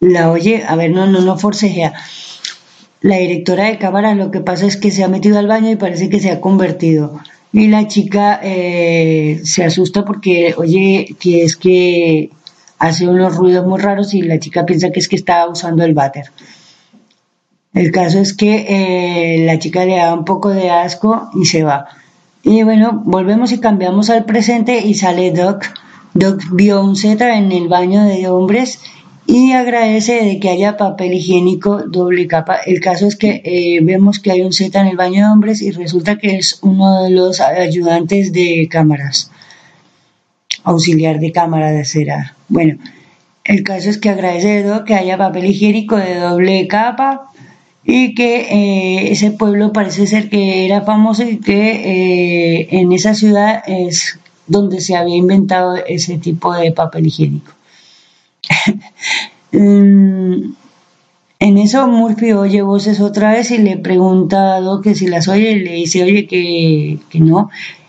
la 0.00 0.30
oye, 0.30 0.64
a 0.66 0.76
ver, 0.76 0.90
no, 0.90 1.06
no, 1.06 1.20
no 1.20 1.38
forcejea. 1.38 1.92
La 3.00 3.16
directora 3.16 3.66
de 3.66 3.78
cámaras 3.78 4.16
lo 4.16 4.30
que 4.30 4.40
pasa 4.40 4.66
es 4.66 4.76
que 4.76 4.90
se 4.90 5.04
ha 5.04 5.08
metido 5.08 5.38
al 5.38 5.46
baño 5.46 5.70
y 5.70 5.76
parece 5.76 6.08
que 6.08 6.20
se 6.20 6.30
ha 6.30 6.40
convertido. 6.40 7.20
Y 7.52 7.68
la 7.68 7.86
chica 7.88 8.40
eh, 8.42 9.40
se 9.44 9.64
asusta 9.64 10.04
porque 10.04 10.54
oye 10.56 11.16
que 11.18 11.44
es 11.44 11.56
que 11.56 12.30
hace 12.78 13.08
unos 13.08 13.36
ruidos 13.36 13.66
muy 13.66 13.80
raros 13.80 14.14
y 14.14 14.22
la 14.22 14.38
chica 14.38 14.66
piensa 14.66 14.90
que 14.90 15.00
es 15.00 15.08
que 15.08 15.16
está 15.16 15.48
usando 15.48 15.84
el 15.84 15.94
váter. 15.94 16.30
El 17.74 17.90
caso 17.92 18.18
es 18.18 18.32
que 18.32 18.66
eh, 18.68 19.44
la 19.44 19.58
chica 19.58 19.84
le 19.84 19.96
da 19.96 20.14
un 20.14 20.24
poco 20.24 20.50
de 20.50 20.70
asco 20.70 21.30
y 21.34 21.44
se 21.44 21.62
va. 21.62 21.86
Y 22.42 22.62
bueno, 22.62 23.02
volvemos 23.04 23.52
y 23.52 23.60
cambiamos 23.60 24.10
al 24.10 24.24
presente 24.24 24.80
y 24.80 24.94
sale 24.94 25.30
Doc. 25.32 25.64
Doc 26.14 26.42
vio 26.52 26.82
un 26.82 26.96
Z 26.96 27.36
en 27.36 27.52
el 27.52 27.68
baño 27.68 28.04
de 28.04 28.28
hombres 28.28 28.80
y 29.26 29.52
agradece 29.52 30.24
de 30.24 30.40
que 30.40 30.48
haya 30.48 30.78
papel 30.78 31.12
higiénico 31.12 31.82
doble 31.86 32.26
capa. 32.26 32.56
El 32.64 32.80
caso 32.80 33.06
es 33.06 33.16
que 33.16 33.42
eh, 33.44 33.80
vemos 33.82 34.18
que 34.18 34.30
hay 34.30 34.40
un 34.40 34.54
Z 34.54 34.80
en 34.80 34.86
el 34.86 34.96
baño 34.96 35.26
de 35.26 35.30
hombres 35.30 35.60
y 35.60 35.70
resulta 35.70 36.16
que 36.16 36.36
es 36.36 36.60
uno 36.62 37.02
de 37.02 37.10
los 37.10 37.40
ayudantes 37.40 38.32
de 38.32 38.66
cámaras, 38.70 39.30
auxiliar 40.64 41.20
de 41.20 41.32
cámara 41.32 41.70
de 41.70 41.84
cera. 41.84 42.34
Bueno, 42.48 42.78
el 43.44 43.62
caso 43.62 43.90
es 43.90 43.98
que 43.98 44.08
agradece 44.08 44.62
Doc 44.62 44.84
que 44.84 44.94
haya 44.94 45.18
papel 45.18 45.44
higiénico 45.44 45.96
de 45.96 46.14
doble 46.14 46.66
capa 46.66 47.28
y 47.90 48.14
que 48.14 48.40
eh, 48.40 49.12
ese 49.12 49.30
pueblo 49.30 49.72
parece 49.72 50.06
ser 50.06 50.28
que 50.28 50.66
era 50.66 50.82
famoso 50.82 51.22
y 51.22 51.38
que 51.38 51.70
eh, 51.70 52.68
en 52.70 52.92
esa 52.92 53.14
ciudad 53.14 53.62
es 53.66 54.20
donde 54.46 54.82
se 54.82 54.94
había 54.94 55.16
inventado 55.16 55.76
ese 55.76 56.18
tipo 56.18 56.52
de 56.52 56.70
papel 56.72 57.06
higiénico. 57.06 57.52
Mm, 59.50 60.52
en 61.38 61.56
eso 61.56 61.88
Murphy 61.88 62.32
oye 62.32 62.60
voces 62.60 63.00
otra 63.00 63.32
vez 63.32 63.50
y 63.50 63.56
le 63.56 63.78
pregunta 63.78 64.56
a 64.56 64.60
Doc 64.60 64.84
que 64.84 64.94
si 64.94 65.06
las 65.06 65.26
oye 65.26 65.52
y 65.52 65.60
le 65.60 65.72
dice, 65.72 66.02
oye, 66.02 66.26
que, 66.26 66.98
que 67.08 67.20
no. 67.20 67.48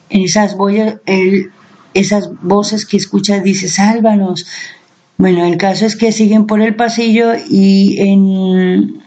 En 0.10 0.22
esas, 0.22 0.56
esas 1.94 2.30
voces 2.42 2.86
que 2.86 2.96
escucha 2.96 3.42
dice, 3.42 3.68
sálvanos. 3.68 4.48
Bueno, 5.18 5.44
el 5.44 5.58
caso 5.58 5.86
es 5.86 5.98
que 5.98 6.14
siguen 6.14 6.48
por 6.48 6.62
el 6.62 6.78
pasillo 6.78 7.34
y 7.50 8.00
en 8.00 8.99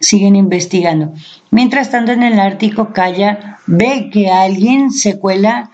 siguen 0.00 0.36
investigando. 0.36 1.12
Mientras 1.50 1.90
tanto, 1.90 2.12
en 2.12 2.22
el 2.22 2.38
Ártico, 2.38 2.92
Calla 2.92 3.58
ve 3.66 4.10
que 4.12 4.30
alguien 4.30 4.90
se 4.90 5.18
cuela 5.18 5.70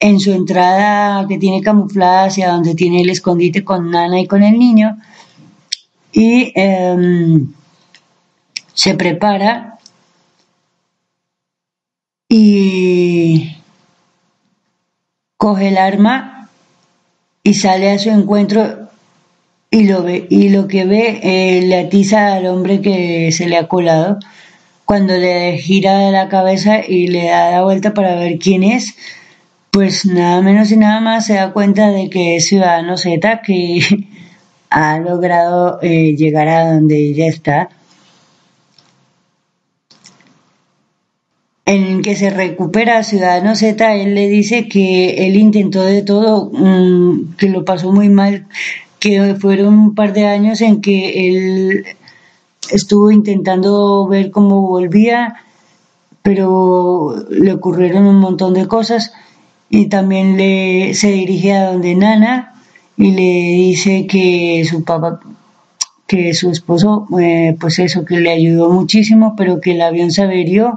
en 0.00 0.18
su 0.18 0.32
entrada 0.32 1.26
que 1.28 1.38
tiene 1.38 1.60
camuflada 1.60 2.24
hacia 2.24 2.50
donde 2.50 2.74
tiene 2.74 3.02
el 3.02 3.10
escondite 3.10 3.62
con 3.64 3.90
Nana 3.90 4.18
y 4.18 4.26
con 4.26 4.42
el 4.42 4.58
niño 4.58 4.96
y 6.12 6.52
em, 6.54 7.52
se 8.72 8.94
prepara 8.94 9.78
y 12.28 13.56
coge 15.36 15.68
el 15.68 15.78
arma 15.78 16.48
y 17.42 17.54
sale 17.54 17.90
a 17.90 17.98
su 17.98 18.08
encuentro 18.08 18.79
y 19.70 19.84
lo 19.84 20.02
ve 20.02 20.26
y 20.28 20.48
lo 20.48 20.66
que 20.66 20.84
ve 20.84 21.20
eh, 21.22 21.62
le 21.62 21.78
atiza 21.78 22.34
al 22.34 22.46
hombre 22.46 22.80
que 22.80 23.30
se 23.32 23.48
le 23.48 23.56
ha 23.56 23.68
colado 23.68 24.18
cuando 24.84 25.16
le 25.16 25.58
gira 25.58 26.10
la 26.10 26.28
cabeza 26.28 26.80
y 26.86 27.06
le 27.06 27.26
da 27.26 27.50
la 27.52 27.62
vuelta 27.62 27.94
para 27.94 28.16
ver 28.16 28.38
quién 28.38 28.64
es 28.64 28.96
pues 29.70 30.06
nada 30.06 30.42
menos 30.42 30.72
y 30.72 30.76
nada 30.76 31.00
más 31.00 31.26
se 31.26 31.34
da 31.34 31.52
cuenta 31.52 31.90
de 31.90 32.10
que 32.10 32.36
es 32.36 32.46
Ciudadano 32.46 32.96
Z 32.96 33.42
que 33.42 33.80
ha 34.70 34.98
logrado 34.98 35.78
eh, 35.82 36.16
llegar 36.16 36.48
a 36.48 36.72
donde 36.72 36.96
ella 36.96 37.28
está 37.28 37.68
en 41.66 42.02
que 42.02 42.16
se 42.16 42.30
recupera 42.30 43.04
Ciudadano 43.04 43.54
Z, 43.54 43.94
él 43.94 44.16
le 44.16 44.28
dice 44.28 44.66
que 44.66 45.26
él 45.26 45.36
intentó 45.36 45.84
de 45.84 46.02
todo, 46.02 46.50
mm, 46.52 47.36
que 47.36 47.48
lo 47.48 47.64
pasó 47.64 47.92
muy 47.92 48.08
mal, 48.08 48.46
que 49.00 49.34
fueron 49.34 49.78
un 49.78 49.94
par 49.94 50.12
de 50.12 50.26
años 50.26 50.60
en 50.60 50.80
que 50.80 51.28
él 51.28 51.84
estuvo 52.70 53.10
intentando 53.10 54.06
ver 54.06 54.30
cómo 54.30 54.60
volvía, 54.68 55.36
pero 56.22 57.16
le 57.30 57.52
ocurrieron 57.54 58.06
un 58.06 58.20
montón 58.20 58.54
de 58.54 58.68
cosas. 58.68 59.12
Y 59.70 59.86
también 59.88 60.36
le 60.36 60.94
se 60.94 61.10
dirige 61.12 61.52
a 61.54 61.72
donde 61.72 61.94
Nana 61.94 62.54
y 62.96 63.12
le 63.12 63.22
dice 63.22 64.06
que 64.06 64.64
su 64.68 64.84
papá 64.84 65.20
que 66.06 66.34
su 66.34 66.50
esposo 66.50 67.06
eh, 67.20 67.56
pues 67.58 67.78
eso 67.78 68.04
que 68.04 68.18
le 68.18 68.32
ayudó 68.32 68.68
muchísimo 68.68 69.36
pero 69.36 69.60
que 69.60 69.72
el 69.72 69.80
avión 69.80 70.10
se 70.10 70.22
averió 70.22 70.76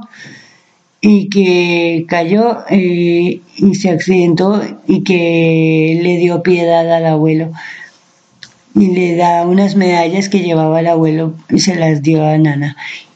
y 1.01 1.27
que 1.27 2.05
cayó 2.07 2.59
eh, 2.69 3.41
y 3.57 3.75
se 3.75 3.89
accidentó 3.89 4.61
y 4.87 5.03
que 5.03 5.99
le 6.03 6.17
dio 6.17 6.43
piedad 6.43 6.89
al 6.93 7.07
abuelo 7.07 7.51
y 8.75 8.87
le 8.87 9.15
da 9.15 9.45
unas 9.45 9.75
medallas 9.75 10.29
que 10.29 10.39
llevaba 10.39 10.79
el 10.79 10.87
abuelo 10.87 11.33
y 11.49 11.59
se 11.59 11.75
las 11.75 12.01
dio 12.01 12.25
a 12.25 12.37
Nana. 12.37 12.75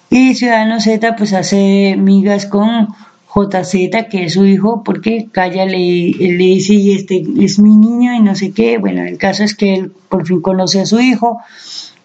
Y 0.09 0.35
Ciudadano 0.35 0.79
Z 0.79 1.15
pues 1.15 1.33
hace 1.33 1.95
migas 1.97 2.45
con 2.45 2.89
JZ, 3.33 4.07
que 4.09 4.25
es 4.25 4.33
su 4.33 4.45
hijo, 4.45 4.83
porque 4.83 5.27
Calla 5.31 5.65
le, 5.65 6.11
le 6.11 6.37
dice, 6.37 6.73
y 6.73 6.95
este 6.95 7.23
es 7.39 7.59
mi 7.59 7.75
niño 7.75 8.13
y 8.13 8.21
no 8.21 8.35
sé 8.35 8.51
qué. 8.51 8.77
Bueno, 8.77 9.03
el 9.03 9.17
caso 9.17 9.43
es 9.43 9.55
que 9.55 9.73
él 9.73 9.91
por 10.09 10.25
fin 10.25 10.41
conoce 10.41 10.81
a 10.81 10.85
su 10.85 10.99
hijo 10.99 11.39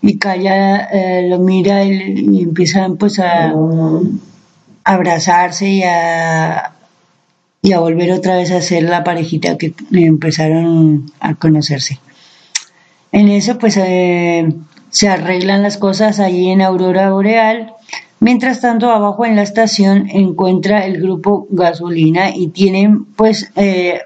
y 0.01 0.19
Calla 0.19 0.89
eh, 0.93 1.29
lo 1.29 1.39
mira 1.39 1.85
y, 1.85 2.43
empiezan 2.43 2.97
pues 2.97 3.19
a, 3.21 3.55
abrazarse 4.85 5.69
y 5.69 5.83
a, 5.85 6.73
y 7.63 7.73
a 7.73 7.79
volver 7.79 8.13
otra 8.13 8.37
vez 8.37 8.51
a 8.51 8.61
ser 8.61 8.83
la 8.83 9.05
parejita 9.05 9.57
que 9.57 9.75
empezaron 9.93 11.13
a 11.21 11.35
conocerse. 11.37 12.01
En 13.13 13.29
eso 13.29 13.59
pues 13.59 13.77
eh, 13.77 14.53
se 14.91 15.09
arreglan 15.09 15.63
las 15.63 15.77
cosas 15.77 16.19
allí 16.19 16.51
en 16.51 16.63
Aurora 16.63 17.11
Boreal. 17.11 17.75
Mientras 18.21 18.61
tanto, 18.61 18.91
abajo 18.91 19.27
en 19.27 19.37
la 19.37 19.43
estación 19.43 20.09
encuentra 20.11 20.87
el 20.87 21.01
grupo 21.01 21.47
gasolina 21.51 22.31
y 22.35 22.49
tienen 22.49 23.05
pues 23.05 23.51
eh, 23.57 24.01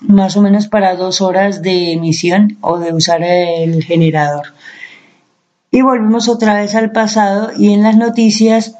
más 0.00 0.36
o 0.36 0.42
menos 0.42 0.68
para 0.68 0.96
dos 0.96 1.20
horas 1.20 1.62
de 1.62 1.92
emisión 1.92 2.58
o 2.60 2.78
de 2.78 2.92
usar 2.92 3.22
el 3.22 3.82
generador. 3.84 4.46
Y 5.70 5.82
volvemos 5.82 6.28
otra 6.28 6.54
vez 6.60 6.74
al 6.74 6.92
pasado 6.92 7.50
y 7.56 7.72
en 7.72 7.82
las 7.82 7.96
noticias 7.96 8.76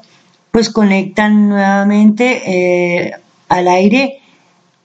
pues 0.51 0.69
conectan 0.69 1.49
nuevamente 1.49 2.41
eh, 2.45 3.13
al 3.49 3.67
aire 3.67 4.21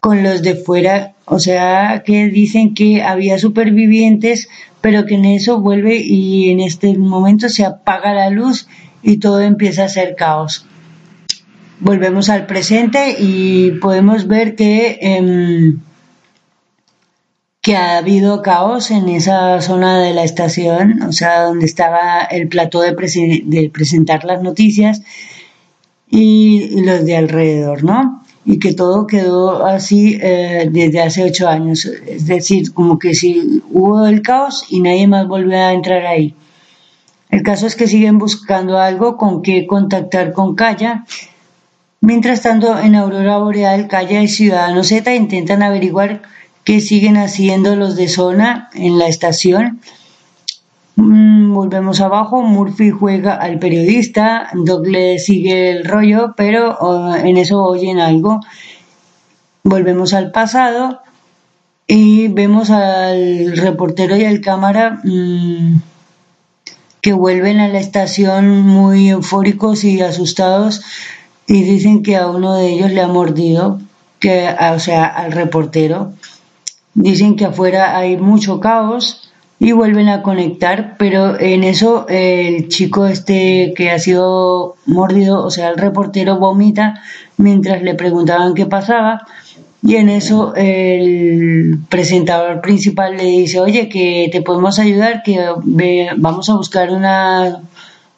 con 0.00 0.22
los 0.22 0.42
de 0.42 0.54
fuera, 0.54 1.14
o 1.24 1.38
sea 1.38 2.02
que 2.04 2.26
dicen 2.26 2.74
que 2.74 3.02
había 3.02 3.38
supervivientes, 3.38 4.48
pero 4.80 5.06
que 5.06 5.14
en 5.14 5.24
eso 5.24 5.60
vuelve 5.60 5.96
y 5.96 6.50
en 6.50 6.60
este 6.60 6.96
momento 6.98 7.48
se 7.48 7.64
apaga 7.64 8.12
la 8.12 8.30
luz 8.30 8.66
y 9.02 9.18
todo 9.18 9.40
empieza 9.40 9.84
a 9.84 9.88
ser 9.88 10.16
caos. 10.16 10.66
Volvemos 11.80 12.28
al 12.28 12.46
presente 12.46 13.16
y 13.18 13.72
podemos 13.80 14.26
ver 14.26 14.54
que, 14.54 14.98
em, 15.00 15.80
que 17.60 17.76
ha 17.76 17.98
habido 17.98 18.42
caos 18.42 18.90
en 18.90 19.08
esa 19.08 19.60
zona 19.60 20.00
de 20.00 20.14
la 20.14 20.24
estación, 20.24 21.02
o 21.02 21.12
sea, 21.12 21.42
donde 21.42 21.66
estaba 21.66 22.22
el 22.22 22.48
plató 22.48 22.80
de, 22.80 22.92
de 23.44 23.70
presentar 23.70 24.24
las 24.24 24.42
noticias 24.42 25.02
y 26.10 26.82
los 26.82 27.04
de 27.04 27.16
alrededor, 27.16 27.84
¿no? 27.84 28.21
Y 28.44 28.58
que 28.58 28.74
todo 28.74 29.06
quedó 29.06 29.64
así 29.64 30.18
eh, 30.20 30.68
desde 30.70 31.00
hace 31.00 31.24
ocho 31.24 31.48
años. 31.48 31.84
Es 31.84 32.26
decir, 32.26 32.72
como 32.72 32.98
que 32.98 33.14
si 33.14 33.62
hubo 33.70 34.06
el 34.06 34.22
caos 34.22 34.64
y 34.68 34.80
nadie 34.80 35.06
más 35.06 35.28
volvió 35.28 35.56
a 35.58 35.72
entrar 35.72 36.04
ahí. 36.06 36.34
El 37.30 37.42
caso 37.42 37.66
es 37.66 37.76
que 37.76 37.86
siguen 37.86 38.18
buscando 38.18 38.78
algo 38.78 39.16
con 39.16 39.42
que 39.42 39.66
contactar 39.66 40.32
con 40.32 40.54
Calla. 40.54 41.06
Mientras 42.00 42.42
tanto, 42.42 42.78
en 42.78 42.94
Aurora 42.94 43.38
Boreal, 43.38 43.88
Calla 43.88 44.22
y 44.22 44.28
Ciudadano 44.28 44.84
Z 44.84 45.14
intentan 45.14 45.62
averiguar 45.62 46.22
qué 46.64 46.80
siguen 46.80 47.16
haciendo 47.16 47.76
los 47.76 47.96
de 47.96 48.08
zona 48.08 48.68
en 48.74 48.98
la 48.98 49.06
estación. 49.06 49.80
Mm, 50.96 51.54
volvemos 51.54 52.00
abajo, 52.00 52.42
Murphy 52.42 52.90
juega 52.90 53.34
al 53.34 53.58
periodista, 53.58 54.50
Doc 54.52 54.86
le 54.86 55.18
sigue 55.18 55.70
el 55.70 55.84
rollo, 55.84 56.34
pero 56.36 57.14
en 57.16 57.36
eso 57.36 57.62
oyen 57.62 57.98
algo. 57.98 58.40
Volvemos 59.64 60.12
al 60.12 60.32
pasado 60.32 61.00
y 61.86 62.28
vemos 62.28 62.70
al 62.70 63.56
reportero 63.56 64.16
y 64.16 64.24
al 64.24 64.40
cámara 64.40 65.00
mm, 65.04 65.80
que 67.00 67.12
vuelven 67.12 67.60
a 67.60 67.68
la 67.68 67.80
estación 67.80 68.60
muy 68.60 69.08
eufóricos 69.08 69.84
y 69.84 70.00
asustados 70.00 70.82
y 71.46 71.62
dicen 71.62 72.02
que 72.02 72.16
a 72.16 72.28
uno 72.28 72.54
de 72.54 72.68
ellos 72.70 72.90
le 72.92 73.00
ha 73.00 73.08
mordido, 73.08 73.80
que, 74.20 74.48
o 74.74 74.78
sea, 74.78 75.06
al 75.06 75.32
reportero. 75.32 76.12
Dicen 76.94 77.36
que 77.36 77.46
afuera 77.46 77.96
hay 77.96 78.16
mucho 78.18 78.60
caos 78.60 79.21
y 79.64 79.70
vuelven 79.70 80.08
a 80.08 80.22
conectar, 80.22 80.96
pero 80.98 81.38
en 81.38 81.62
eso 81.62 82.04
el 82.08 82.66
chico 82.66 83.06
este 83.06 83.72
que 83.76 83.92
ha 83.92 83.98
sido 84.00 84.74
mordido, 84.86 85.44
o 85.44 85.52
sea, 85.52 85.68
el 85.68 85.78
reportero 85.78 86.40
vomita 86.40 87.00
mientras 87.36 87.80
le 87.80 87.94
preguntaban 87.94 88.54
qué 88.54 88.66
pasaba 88.66 89.24
y 89.80 89.94
en 89.94 90.08
eso 90.08 90.52
el 90.56 91.78
presentador 91.88 92.60
principal 92.60 93.16
le 93.16 93.22
dice, 93.22 93.60
oye, 93.60 93.88
que 93.88 94.28
te 94.32 94.42
podemos 94.42 94.80
ayudar, 94.80 95.22
que 95.22 95.38
vamos 96.16 96.50
a 96.50 96.56
buscar 96.56 96.88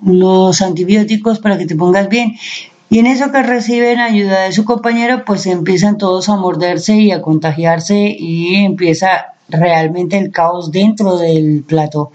unos 0.01 0.63
antibióticos 0.63 1.41
para 1.41 1.59
que 1.59 1.67
te 1.67 1.77
pongas 1.77 2.09
bien. 2.09 2.37
Y 2.89 3.01
en 3.01 3.07
eso 3.07 3.31
que 3.33 3.43
reciben 3.43 4.01
ayuda 4.01 4.45
de 4.45 4.53
su 4.53 4.65
compañero, 4.65 5.25
pues 5.27 5.45
empiezan 5.45 5.99
todos 5.99 6.31
a 6.31 6.37
morderse 6.37 6.97
y 6.97 7.11
a 7.13 7.21
contagiarse 7.21 8.17
y 8.19 8.55
empieza 8.55 9.34
realmente 9.57 10.19
el 10.19 10.31
caos 10.31 10.71
dentro 10.71 11.19
del 11.19 11.65
plato. 11.67 12.13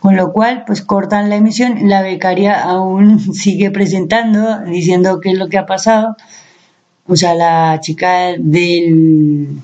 Con 0.00 0.16
lo 0.16 0.32
cual, 0.32 0.64
pues 0.66 0.82
cortan 0.82 1.30
la 1.30 1.36
emisión. 1.36 1.88
La 1.88 2.02
becaria 2.02 2.62
aún 2.62 3.20
sigue 3.34 3.70
presentando, 3.70 4.60
diciendo 4.60 5.20
qué 5.20 5.30
es 5.30 5.38
lo 5.38 5.48
que 5.48 5.58
ha 5.58 5.66
pasado 5.66 6.16
o 7.08 7.16
sea, 7.16 7.34
la 7.34 7.78
chica 7.80 8.34
del 8.38 9.58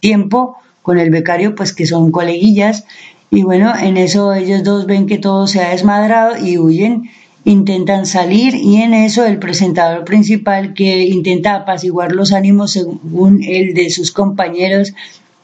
tiempo 0.00 0.56
con 0.82 0.98
el 0.98 1.10
becario, 1.10 1.54
pues 1.54 1.74
que 1.74 1.86
son 1.86 2.10
coleguillas, 2.10 2.84
y 3.30 3.42
bueno, 3.42 3.74
en 3.78 3.98
eso 3.98 4.32
ellos 4.32 4.64
dos 4.64 4.86
ven 4.86 5.06
que 5.06 5.18
todo 5.18 5.46
se 5.46 5.60
ha 5.60 5.70
desmadrado 5.70 6.42
y 6.42 6.56
huyen, 6.56 7.10
intentan 7.44 8.06
salir 8.06 8.54
y 8.54 8.76
en 8.76 8.94
eso 8.94 9.26
el 9.26 9.38
presentador 9.38 10.04
principal 10.04 10.72
que 10.72 11.04
intenta 11.04 11.54
apaciguar 11.54 12.12
los 12.12 12.32
ánimos 12.32 12.72
según 12.72 13.42
el 13.42 13.74
de 13.74 13.90
sus 13.90 14.12
compañeros 14.12 14.92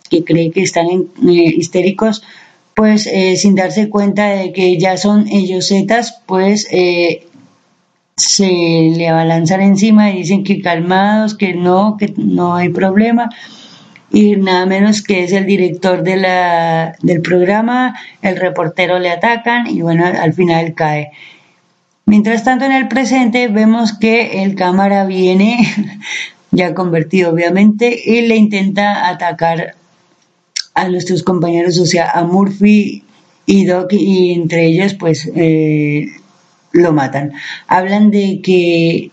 que 0.09 0.25
cree 0.25 0.51
que 0.51 0.63
están 0.63 0.87
eh, 0.87 1.07
histéricos, 1.23 2.23
pues 2.75 3.07
eh, 3.07 3.37
sin 3.37 3.55
darse 3.55 3.89
cuenta 3.89 4.27
de 4.27 4.53
que 4.53 4.79
ya 4.79 4.97
son 4.97 5.29
ellos 5.29 5.69
zetas, 5.69 6.21
pues 6.27 6.67
eh, 6.71 7.27
se 8.17 8.47
le 8.47 9.09
abalanzan 9.09 9.63
encima 9.63 10.11
y 10.11 10.19
dicen 10.19 10.45
que 10.45 10.61
calmados, 10.61 11.37
que 11.37 11.55
no, 11.55 11.97
que 11.97 12.13
no 12.17 12.55
hay 12.55 12.69
problema. 12.69 13.31
Y 14.11 14.37
nada 14.37 14.67
menos 14.67 15.03
que 15.03 15.25
es 15.25 15.33
el 15.33 15.47
director 15.47 16.05
del 16.05 17.21
programa, 17.23 17.99
el 18.23 18.37
reportero 18.37 18.99
le 19.01 19.11
atacan 19.11 19.67
y 19.67 19.83
bueno, 19.83 20.07
al 20.07 20.33
final 20.35 20.75
cae. 20.75 21.11
Mientras 22.07 22.45
tanto, 22.45 22.67
en 22.67 22.73
el 22.73 22.87
presente 22.87 23.49
vemos 23.49 23.97
que 23.99 24.45
el 24.45 24.55
cámara 24.55 25.07
viene, 25.07 25.67
ya 26.53 26.75
convertido 26.75 27.33
obviamente, 27.33 27.99
y 28.05 28.21
le 28.29 28.37
intenta 28.37 29.09
atacar 29.09 29.75
a 30.75 30.89
nuestros 30.89 31.23
compañeros, 31.23 31.79
o 31.79 31.87
sea, 31.87 32.11
a 32.11 32.25
Murphy 32.25 33.05
y 33.47 33.65
Doc, 33.65 33.93
y 33.93 34.33
entre 34.33 34.67
ellos, 34.67 34.95
pues, 34.95 35.31
eh, 35.35 36.09
lo 36.73 36.93
matan. 36.93 37.33
Hablan 37.69 38.11
de 38.11 38.41
que 38.43 39.11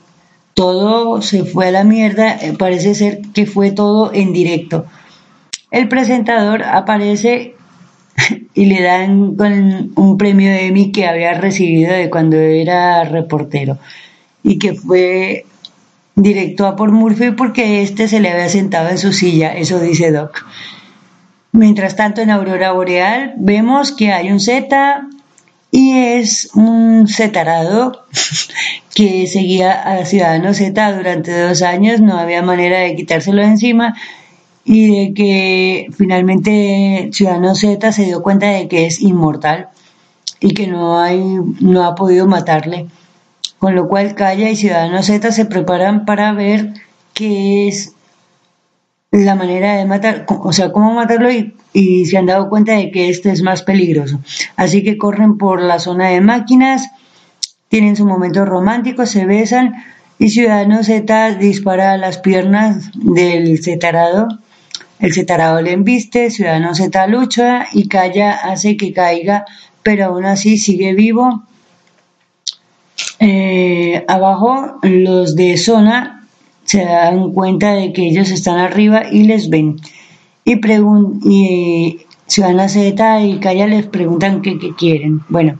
todo 0.53 1.21
se 1.21 1.43
fue 1.43 1.67
a 1.67 1.71
la 1.71 1.83
mierda, 1.83 2.37
eh, 2.41 2.53
parece 2.57 2.95
ser 2.95 3.21
que 3.33 3.45
fue 3.45 3.71
todo 3.71 4.13
en 4.13 4.33
directo. 4.33 4.85
El 5.69 5.87
presentador 5.87 6.63
aparece 6.63 7.55
y 8.53 8.65
le 8.65 8.81
dan 8.81 9.35
con 9.35 9.91
un 9.95 10.17
premio 10.17 10.51
Emmy 10.51 10.91
que 10.91 11.05
había 11.05 11.33
recibido 11.33 11.93
de 11.93 12.09
cuando 12.09 12.37
era 12.37 13.03
reportero 13.05 13.77
y 14.43 14.57
que 14.57 14.73
fue 14.73 15.45
directo 16.15 16.65
a 16.65 16.75
por 16.75 16.91
Murphy 16.91 17.31
porque 17.31 17.81
este 17.81 18.07
se 18.07 18.19
le 18.19 18.29
había 18.29 18.49
sentado 18.49 18.89
en 18.89 18.97
su 18.97 19.13
silla, 19.13 19.53
eso 19.55 19.79
dice 19.79 20.11
Doc. 20.11 20.45
Mientras 21.53 21.95
tanto, 21.95 22.21
en 22.21 22.29
Aurora 22.29 22.71
Boreal 22.71 23.33
vemos 23.37 23.91
que 23.91 24.11
hay 24.11 24.31
un 24.31 24.39
Z, 24.39 25.09
y 25.71 25.97
es 25.97 26.49
un 26.53 27.07
setarado 27.07 28.05
que 28.93 29.25
seguía 29.25 29.71
a 29.71 30.05
Ciudadano 30.05 30.53
Z 30.53 30.97
durante 30.97 31.39
dos 31.39 31.61
años, 31.61 32.01
no 32.01 32.17
había 32.17 32.41
manera 32.41 32.79
de 32.79 32.95
quitárselo 32.95 33.41
de 33.41 33.47
encima 33.47 33.95
y 34.65 34.95
de 34.95 35.13
que 35.13 35.87
finalmente 35.97 37.09
Ciudadano 37.13 37.55
Z 37.55 37.91
se 37.93 38.05
dio 38.05 38.21
cuenta 38.21 38.47
de 38.47 38.67
que 38.67 38.85
es 38.85 39.01
inmortal 39.01 39.69
y 40.39 40.53
que 40.53 40.67
no 40.67 40.99
hay 40.99 41.23
no 41.61 41.85
ha 41.85 41.95
podido 41.95 42.27
matarle. 42.27 42.87
Con 43.57 43.75
lo 43.75 43.87
cual 43.87 44.15
Calla 44.15 44.49
y 44.49 44.55
Ciudadano 44.55 45.01
Z 45.03 45.31
se 45.31 45.45
preparan 45.45 46.05
para 46.05 46.33
ver 46.33 46.73
qué 47.13 47.67
es 47.67 47.93
la 49.11 49.35
manera 49.35 49.75
de 49.75 49.85
matar, 49.85 50.25
o 50.27 50.53
sea, 50.53 50.71
cómo 50.71 50.93
matarlo 50.93 51.29
y, 51.29 52.05
se 52.05 52.17
han 52.17 52.25
dado 52.25 52.49
cuenta 52.49 52.73
de 52.73 52.91
que 52.91 53.09
este 53.09 53.31
es 53.31 53.41
más 53.43 53.61
peligroso. 53.61 54.19
Así 54.55 54.83
que 54.83 54.97
corren 54.97 55.37
por 55.37 55.61
la 55.61 55.79
zona 55.79 56.09
de 56.09 56.21
máquinas, 56.21 56.89
tienen 57.67 57.95
su 57.95 58.05
momento 58.05 58.45
romántico, 58.45 59.05
se 59.05 59.25
besan 59.25 59.75
y 60.19 60.29
Ciudadano 60.29 60.83
Z 60.83 61.35
dispara 61.35 61.97
las 61.97 62.17
piernas 62.19 62.91
del 62.93 63.61
cetarado. 63.63 64.27
El 64.99 65.13
cetarado 65.13 65.61
le 65.61 65.71
embiste, 65.71 66.29
Ciudadano 66.29 66.75
Z 66.75 67.07
lucha 67.07 67.67
y 67.73 67.87
Calla 67.87 68.31
hace 68.33 68.77
que 68.77 68.93
caiga, 68.93 69.45
pero 69.83 70.05
aún 70.05 70.25
así 70.25 70.57
sigue 70.57 70.93
vivo. 70.93 71.43
Eh, 73.19 74.05
abajo 74.07 74.77
los 74.83 75.35
de 75.35 75.57
zona 75.57 76.20
se 76.71 76.85
dan 76.85 77.33
cuenta 77.33 77.73
de 77.73 77.91
que 77.91 78.07
ellos 78.07 78.31
están 78.31 78.57
arriba 78.57 79.03
y 79.11 79.23
les 79.23 79.49
ven. 79.49 79.81
Y, 80.45 80.53
y 81.29 81.99
Ciudadana 82.27 82.69
Z 82.69 83.21
y 83.23 83.39
Calla 83.39 83.67
les 83.67 83.87
preguntan 83.87 84.41
qué, 84.41 84.57
quieren. 84.77 85.19
Bueno, 85.27 85.59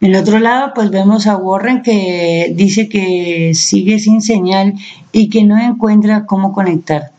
en 0.00 0.10
el 0.10 0.16
otro 0.20 0.40
lado, 0.40 0.72
pues 0.74 0.90
vemos 0.90 1.28
a 1.28 1.36
Warren 1.36 1.82
que 1.82 2.52
dice 2.52 2.88
que 2.88 3.52
sigue 3.54 4.00
sin 4.00 4.22
señal 4.22 4.74
y 5.12 5.28
que 5.28 5.44
no 5.44 5.56
encuentra 5.56 6.26
cómo 6.26 6.52
conectar. 6.52 7.12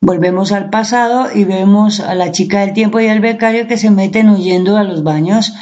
Volvemos 0.00 0.52
al 0.52 0.70
pasado 0.70 1.26
y 1.34 1.42
vemos 1.42 1.98
a 1.98 2.14
la 2.14 2.30
chica 2.30 2.60
del 2.60 2.72
tiempo 2.72 3.00
y 3.00 3.08
al 3.08 3.18
becario 3.18 3.66
que 3.66 3.78
se 3.78 3.90
meten 3.90 4.30
huyendo 4.30 4.76
a 4.76 4.84
los 4.84 5.02
baños 5.02 5.54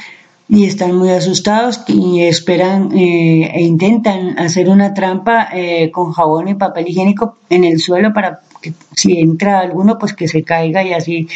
y 0.48 0.64
están 0.66 0.94
muy 0.94 1.10
asustados 1.10 1.82
y 1.88 2.22
esperan 2.22 2.96
eh, 2.96 3.50
e 3.52 3.62
intentan 3.62 4.38
hacer 4.38 4.68
una 4.68 4.94
trampa 4.94 5.48
eh, 5.52 5.90
con 5.90 6.12
jabón 6.12 6.48
y 6.48 6.54
papel 6.54 6.88
higiénico 6.88 7.36
en 7.50 7.64
el 7.64 7.80
suelo 7.80 8.12
para 8.12 8.40
que 8.60 8.72
si 8.94 9.18
entra 9.18 9.58
alguno 9.58 9.98
pues 9.98 10.12
que 10.12 10.28
se 10.28 10.44
caiga 10.44 10.84
y 10.84 10.92
así 10.92 11.28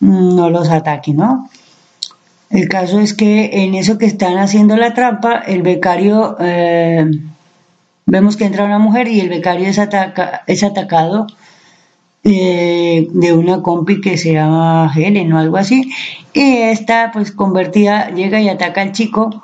mm, 0.00 0.36
no 0.36 0.50
los 0.50 0.68
ataque, 0.68 1.14
¿no? 1.14 1.48
El 2.50 2.68
caso 2.68 2.98
es 2.98 3.14
que 3.14 3.62
en 3.64 3.74
eso 3.74 3.96
que 3.96 4.06
están 4.06 4.36
haciendo 4.38 4.76
la 4.76 4.92
trampa, 4.92 5.38
el 5.38 5.62
becario, 5.62 6.36
eh, 6.40 7.08
vemos 8.06 8.36
que 8.36 8.44
entra 8.44 8.64
una 8.64 8.80
mujer 8.80 9.06
y 9.06 9.20
el 9.20 9.28
becario 9.28 9.68
es, 9.68 9.78
ataca, 9.78 10.42
es 10.48 10.64
atacado 10.64 11.28
eh, 12.22 13.08
de 13.12 13.32
una 13.32 13.62
compi 13.62 14.02
que 14.02 14.18
se 14.18 14.34
llama 14.34 14.92
Helen 14.94 15.32
o 15.32 15.38
algo 15.38 15.56
así, 15.56 15.90
y 16.34 16.58
esta 16.58 17.12
pues 17.12 17.32
convertida 17.32 18.10
llega 18.10 18.42
y 18.42 18.50
ataca 18.50 18.82
al 18.82 18.92
chico 18.92 19.42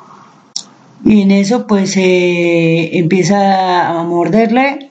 y 1.02 1.22
en 1.22 1.30
eso 1.30 1.66
pues 1.66 1.96
eh, 1.96 2.98
empieza 2.98 3.88
a 3.88 4.02
morderle 4.02 4.90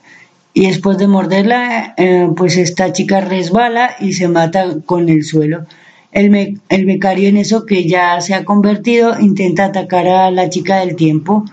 y 0.52 0.66
después 0.66 0.98
de 0.98 1.06
morderla 1.06 1.94
eh, 1.96 2.28
pues 2.36 2.56
esta 2.56 2.92
chica 2.92 3.20
resbala 3.20 3.94
y 4.00 4.14
se 4.14 4.26
mata 4.26 4.66
con 4.84 5.08
el 5.08 5.22
suelo. 5.22 5.64
El, 6.10 6.58
el, 6.68 6.86
becario 6.86 7.28
en 7.28 7.36
eso 7.36 7.66
que 7.66 7.86
ya 7.86 8.20
se 8.20 8.34
ha 8.34 8.44
convertido 8.44 9.20
intenta 9.20 9.66
atacar 9.66 10.08
a 10.08 10.30
la 10.32 10.48
chica 10.48 10.78
del 10.78 10.96
tiempo 10.96 11.44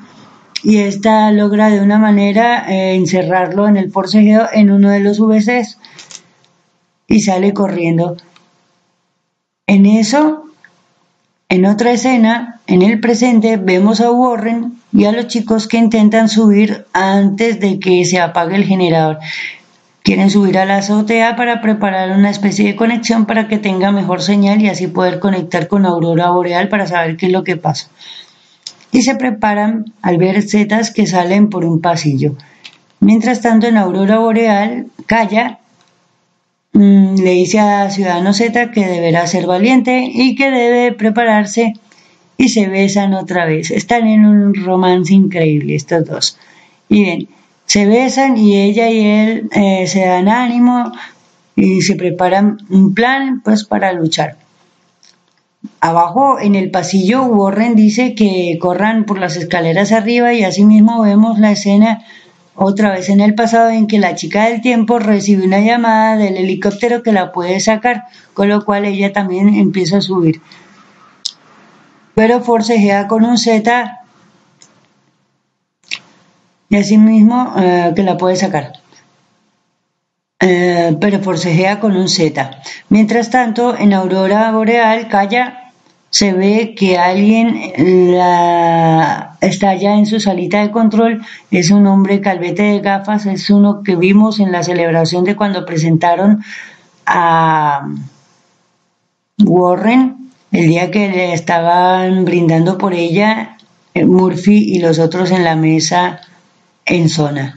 y 0.64 0.78
esta 0.78 1.32
logra 1.32 1.70
de 1.70 1.80
una 1.80 2.00
manera 2.00 2.66
encerrarlo 2.68 3.68
en 3.68 3.78
el 3.78 3.92
forcejeo 3.92 4.48
en 4.52 4.72
uno 4.72 4.90
de 4.90 5.02
los 5.02 5.20
VCs 5.20 5.78
y 7.14 7.20
sale 7.20 7.54
corriendo. 7.54 8.18
En 9.68 9.86
eso 9.86 10.40
En 11.48 11.66
otra 11.68 11.92
escena, 11.92 12.62
en 12.66 12.82
el 12.82 13.00
presente, 13.00 13.58
vemos 13.58 14.02
a 14.02 14.10
Warren 14.10 14.80
y 14.92 15.06
a 15.06 15.12
los 15.12 15.28
chicos 15.28 15.68
que 15.68 15.78
intentan 15.78 16.28
subir 16.28 16.88
antes 16.94 17.60
de 17.60 17.80
que 17.80 18.04
se 18.06 18.20
apague 18.20 18.56
el 18.56 18.66
generador. 18.66 19.20
Quieren 20.02 20.32
subir 20.32 20.58
a 20.58 20.66
la 20.66 20.78
azotea 20.78 21.36
para 21.36 21.62
preparar 21.62 22.18
una 22.18 22.32
especie 22.32 22.66
de 22.66 22.76
conexión 22.76 23.28
para 23.28 23.48
que 23.48 23.60
tenga 23.60 23.92
mejor 23.92 24.24
señal 24.24 24.64
y 24.64 24.70
así 24.70 24.88
poder 24.88 25.20
conectar 25.20 25.68
con 25.68 25.86
Aurora 25.86 26.32
Boreal 26.32 26.70
para 26.70 26.88
saber 26.88 27.18
qué 27.18 27.28
es 27.28 27.32
lo 27.32 27.44
que 27.44 27.58
pasa. 27.58 27.90
Y 28.92 29.04
se 29.04 29.14
preparan 29.14 29.94
al 30.02 30.18
ver 30.18 30.42
setas 30.42 30.90
que 30.90 31.06
salen 31.06 31.52
por 31.52 31.66
un 31.66 31.80
pasillo. 31.82 32.34
Mientras 33.00 33.42
tanto, 33.42 33.68
en 33.68 33.78
Aurora 33.78 34.18
Boreal, 34.18 34.88
calla 35.06 35.60
le 36.74 37.32
dice 37.32 37.60
a 37.60 37.90
Ciudadano 37.90 38.34
Z 38.34 38.72
que 38.72 38.86
deberá 38.86 39.28
ser 39.28 39.46
valiente 39.46 40.10
y 40.12 40.36
que 40.36 40.50
debe 40.50 40.92
prepararse 40.92 41.74
y 42.38 42.50
se 42.50 42.68
besan 42.68 43.14
otra 43.14 43.46
vez. 43.46 43.72
Están 43.72 44.08
en 44.08 44.26
un 44.26 44.54
romance 44.56 45.14
increíble 45.14 45.76
estos 45.76 46.06
dos. 46.06 46.38
Y 46.90 47.04
bien, 47.04 47.28
se 47.66 47.86
besan 47.86 48.38
y 48.38 48.60
ella 48.60 48.90
y 48.90 49.06
él 49.06 49.50
eh, 49.52 49.88
se 49.88 50.06
dan 50.06 50.28
ánimo 50.28 50.92
y 51.56 51.82
se 51.82 51.96
preparan 51.96 52.58
un 52.70 52.94
plan 52.94 53.42
pues 53.44 53.66
para 53.66 53.94
luchar. 53.94 54.38
Abajo 55.80 56.40
en 56.40 56.56
el 56.56 56.72
pasillo 56.72 57.24
Warren 57.24 57.76
dice 57.76 58.16
que 58.16 58.58
corran 58.60 59.06
por 59.06 59.20
las 59.20 59.38
escaleras 59.38 59.92
arriba 59.92 60.34
y 60.34 60.44
así 60.44 60.66
mismo 60.66 61.02
vemos 61.02 61.40
la 61.40 61.52
escena 61.52 62.04
otra 62.56 62.92
vez 62.92 63.10
en 63.10 63.20
el 63.22 63.36
pasado 63.36 63.70
en 63.70 63.88
que 63.88 64.00
la 64.00 64.16
chica 64.16 64.46
del 64.46 64.62
tiempo 64.62 65.00
recibe 65.00 65.46
una 65.46 65.60
llamada 65.60 66.18
del 66.18 66.38
helicóptero 66.38 67.02
que 67.02 67.12
la 67.12 67.32
puede 67.32 67.60
sacar, 67.60 68.06
con 68.34 68.50
lo 68.50 68.64
cual 68.64 68.86
ella 68.86 69.12
también 69.12 69.56
empieza 69.56 69.98
a 69.98 70.02
subir. 70.02 70.42
Pero 72.16 72.42
forcejea 72.42 73.08
con 73.08 73.26
un 73.26 73.38
Z 73.38 74.00
y 76.70 76.76
así 76.76 76.98
mismo 76.98 77.54
eh, 77.58 77.94
que 77.96 78.04
la 78.04 78.18
puede 78.18 78.36
sacar. 78.36 78.74
Eh, 80.40 80.98
pero 81.00 81.20
forcejea 81.20 81.80
con 81.80 81.96
un 81.96 82.10
Z. 82.10 82.52
Mientras 82.90 83.30
tanto, 83.30 83.78
en 83.78 83.94
Aurora 83.94 84.52
Boreal 84.52 85.08
calla 85.08 85.63
se 86.14 86.32
ve 86.32 86.76
que 86.78 87.00
alguien 87.00 87.58
está 89.42 89.74
ya 89.74 89.96
en 89.96 90.06
su 90.06 90.20
salita 90.20 90.62
de 90.62 90.70
control, 90.70 91.26
es 91.50 91.72
un 91.72 91.88
hombre 91.88 92.22
calvete 92.22 92.62
de 92.62 92.82
gafas, 92.82 93.26
es 93.26 93.50
uno 93.50 93.82
que 93.82 93.96
vimos 93.96 94.40
en 94.40 94.52
la 94.52 94.62
celebración 94.62 95.24
de 95.24 95.36
cuando 95.36 95.66
presentaron 95.66 96.44
a 97.08 97.88
Warren, 99.44 100.30
el 100.52 100.68
día 100.68 100.92
que 100.92 101.10
le 101.10 101.34
estaban 101.34 102.26
brindando 102.26 102.78
por 102.78 102.94
ella, 102.94 103.58
eh, 103.96 104.06
Murphy 104.06 104.76
y 104.76 104.82
los 104.82 105.00
otros 105.00 105.32
en 105.32 105.44
la 105.44 105.56
mesa 105.56 106.22
en 106.86 107.10
zona. 107.10 107.56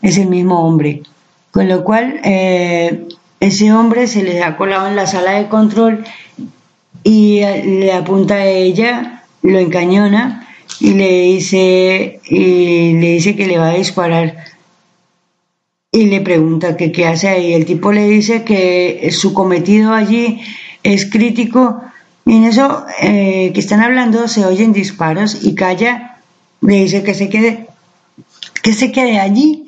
Es 0.00 0.16
el 0.16 0.28
mismo 0.28 0.64
hombre. 0.64 1.02
Con 1.50 1.66
lo 1.66 1.82
cual, 1.82 2.20
eh, 2.22 3.08
ese 3.40 3.72
hombre 3.72 4.06
se 4.06 4.22
les 4.22 4.44
ha 4.44 4.56
colado 4.56 4.86
en 4.86 4.94
la 4.94 5.08
sala 5.08 5.32
de 5.32 5.48
control 5.48 6.04
y 7.04 7.40
le 7.40 7.92
apunta 7.92 8.34
a 8.34 8.46
ella, 8.46 9.24
lo 9.42 9.58
encañona 9.58 10.46
y 10.80 10.94
le 10.94 11.22
dice, 11.22 12.20
y 12.28 12.92
le 12.94 13.12
dice 13.12 13.36
que 13.36 13.46
le 13.46 13.58
va 13.58 13.70
a 13.70 13.74
disparar. 13.74 14.44
Y 15.90 16.06
le 16.06 16.20
pregunta 16.20 16.76
que 16.76 16.92
qué 16.92 17.06
hace 17.06 17.28
ahí. 17.28 17.54
El 17.54 17.64
tipo 17.64 17.92
le 17.92 18.06
dice 18.08 18.44
que 18.44 19.08
su 19.10 19.32
cometido 19.32 19.94
allí 19.94 20.40
es 20.82 21.06
crítico. 21.06 21.80
Y 22.26 22.36
en 22.36 22.44
eso 22.44 22.84
eh, 23.00 23.52
que 23.54 23.60
están 23.60 23.80
hablando 23.80 24.28
se 24.28 24.44
oyen 24.44 24.72
disparos 24.72 25.44
y 25.44 25.54
calla, 25.54 26.18
le 26.60 26.74
dice 26.74 27.02
que 27.02 27.14
se 27.14 27.30
quede, 27.30 27.66
que 28.62 28.74
se 28.74 28.92
quede 28.92 29.18
allí 29.18 29.64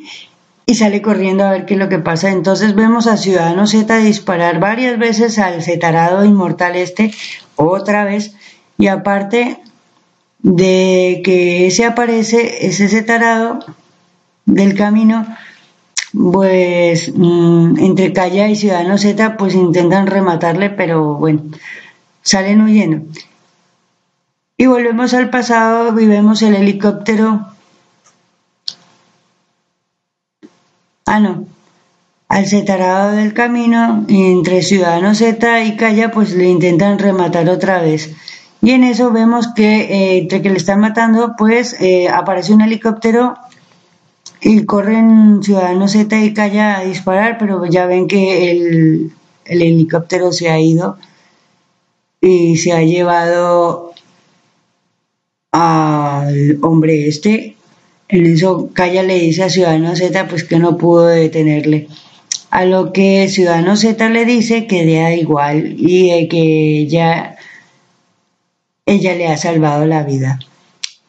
y 0.70 0.74
sale 0.76 1.02
corriendo 1.02 1.44
a 1.44 1.50
ver 1.50 1.66
qué 1.66 1.74
es 1.74 1.80
lo 1.80 1.88
que 1.88 1.98
pasa. 1.98 2.30
Entonces 2.30 2.76
vemos 2.76 3.08
a 3.08 3.16
Ciudadano 3.16 3.66
Z 3.66 3.98
disparar 3.98 4.60
varias 4.60 4.98
veces 5.00 5.38
al 5.40 5.62
cetarado 5.64 6.24
inmortal 6.24 6.76
este, 6.76 7.12
otra 7.56 8.04
vez, 8.04 8.36
y 8.78 8.86
aparte 8.86 9.58
de 10.38 11.22
que 11.24 11.70
se 11.72 11.84
aparece 11.84 12.66
ese 12.68 12.88
cetarado 12.88 13.58
del 14.46 14.76
camino, 14.76 15.26
pues 16.12 17.12
mm, 17.16 17.78
entre 17.80 18.12
Calla 18.12 18.48
y 18.48 18.54
Ciudadano 18.54 18.96
Z 18.96 19.36
pues 19.36 19.54
intentan 19.56 20.06
rematarle, 20.06 20.70
pero 20.70 21.14
bueno, 21.14 21.42
salen 22.22 22.62
huyendo. 22.62 23.06
Y 24.56 24.66
volvemos 24.66 25.14
al 25.14 25.30
pasado 25.30 25.98
y 25.98 26.06
vemos 26.06 26.42
el 26.42 26.54
helicóptero 26.54 27.49
Ah, 31.12 31.18
no. 31.18 31.44
Al 32.28 32.46
setarado 32.46 33.16
del 33.16 33.34
camino, 33.34 34.06
entre 34.08 34.62
Ciudadano 34.62 35.12
Z 35.16 35.64
y 35.64 35.76
Calla, 35.76 36.12
pues 36.12 36.34
le 36.34 36.44
intentan 36.48 37.00
rematar 37.00 37.48
otra 37.48 37.82
vez. 37.82 38.12
Y 38.62 38.70
en 38.70 38.84
eso 38.84 39.10
vemos 39.10 39.48
que 39.48 39.80
eh, 39.80 40.18
entre 40.18 40.40
que 40.40 40.50
le 40.50 40.56
están 40.56 40.78
matando, 40.78 41.34
pues 41.36 41.74
eh, 41.80 42.08
aparece 42.08 42.52
un 42.52 42.60
helicóptero 42.60 43.34
y 44.40 44.64
corren 44.66 45.42
Ciudadano 45.42 45.88
Z 45.88 46.16
y 46.20 46.32
Calla 46.32 46.78
a 46.78 46.84
disparar, 46.84 47.38
pero 47.38 47.66
ya 47.66 47.86
ven 47.86 48.06
que 48.06 48.52
el, 48.52 49.10
el 49.46 49.62
helicóptero 49.62 50.30
se 50.30 50.48
ha 50.48 50.60
ido 50.60 50.96
y 52.20 52.56
se 52.56 52.72
ha 52.72 52.84
llevado 52.84 53.94
al 55.50 56.58
hombre 56.62 57.08
este 57.08 57.56
en 58.10 58.26
eso 58.26 58.70
Calla 58.72 59.02
le 59.02 59.18
dice 59.18 59.44
a 59.44 59.48
Ciudadano 59.48 59.94
Z 59.96 60.26
pues 60.28 60.44
que 60.44 60.58
no 60.58 60.76
pudo 60.76 61.06
detenerle. 61.06 61.88
A 62.50 62.64
lo 62.64 62.92
que 62.92 63.28
Ciudadano 63.28 63.76
Z 63.76 64.08
le 64.08 64.24
dice 64.24 64.66
que 64.66 64.84
da 64.84 65.14
igual 65.14 65.74
y 65.78 66.28
que 66.28 66.80
ella, 66.80 67.36
ella 68.86 69.14
le 69.14 69.28
ha 69.28 69.36
salvado 69.36 69.86
la 69.86 70.02
vida. 70.02 70.40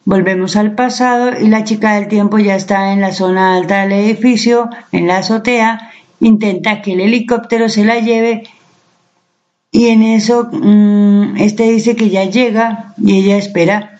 Volvemos 0.04 0.56
al 0.56 0.74
pasado 0.74 1.32
y 1.40 1.48
la 1.48 1.64
chica 1.64 1.94
del 1.94 2.08
tiempo 2.08 2.38
ya 2.38 2.56
está 2.56 2.92
en 2.92 3.00
la 3.00 3.12
zona 3.12 3.56
alta 3.56 3.82
del 3.82 3.92
edificio, 3.92 4.68
en 4.90 5.06
la 5.06 5.18
azotea, 5.18 5.92
intenta 6.20 6.82
que 6.82 6.92
el 6.92 7.00
helicóptero 7.00 7.68
se 7.68 7.84
la 7.84 7.98
lleve 7.98 8.44
y 9.70 9.88
en 9.88 10.02
eso 10.02 10.48
mm, 10.52 11.38
este 11.38 11.64
dice 11.64 11.96
que 11.96 12.10
ya 12.10 12.24
llega 12.24 12.94
y 12.98 13.18
ella 13.18 13.36
espera 13.36 13.91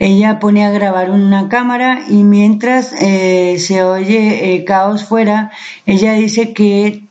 ella 0.00 0.38
pone 0.38 0.64
a 0.64 0.70
grabar 0.70 1.10
una 1.10 1.50
cámara 1.50 2.04
y 2.08 2.24
mientras 2.24 2.94
eh, 2.94 3.56
se 3.58 3.84
oye 3.84 4.54
eh, 4.54 4.64
caos 4.64 5.04
fuera, 5.04 5.52
ella 5.84 6.14
dice 6.14 6.54
que 6.54 7.04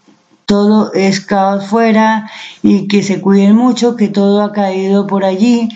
todo 0.46 0.92
es 0.94 1.22
caos 1.22 1.68
fuera 1.68 2.32
y 2.64 2.88
que 2.88 3.04
se 3.04 3.22
cuiden 3.22 3.56
mucho, 3.56 3.96
que 3.96 4.08
todo 4.08 4.42
ha 4.42 4.52
caído 4.52 5.06
por 5.06 5.24
allí 5.24 5.70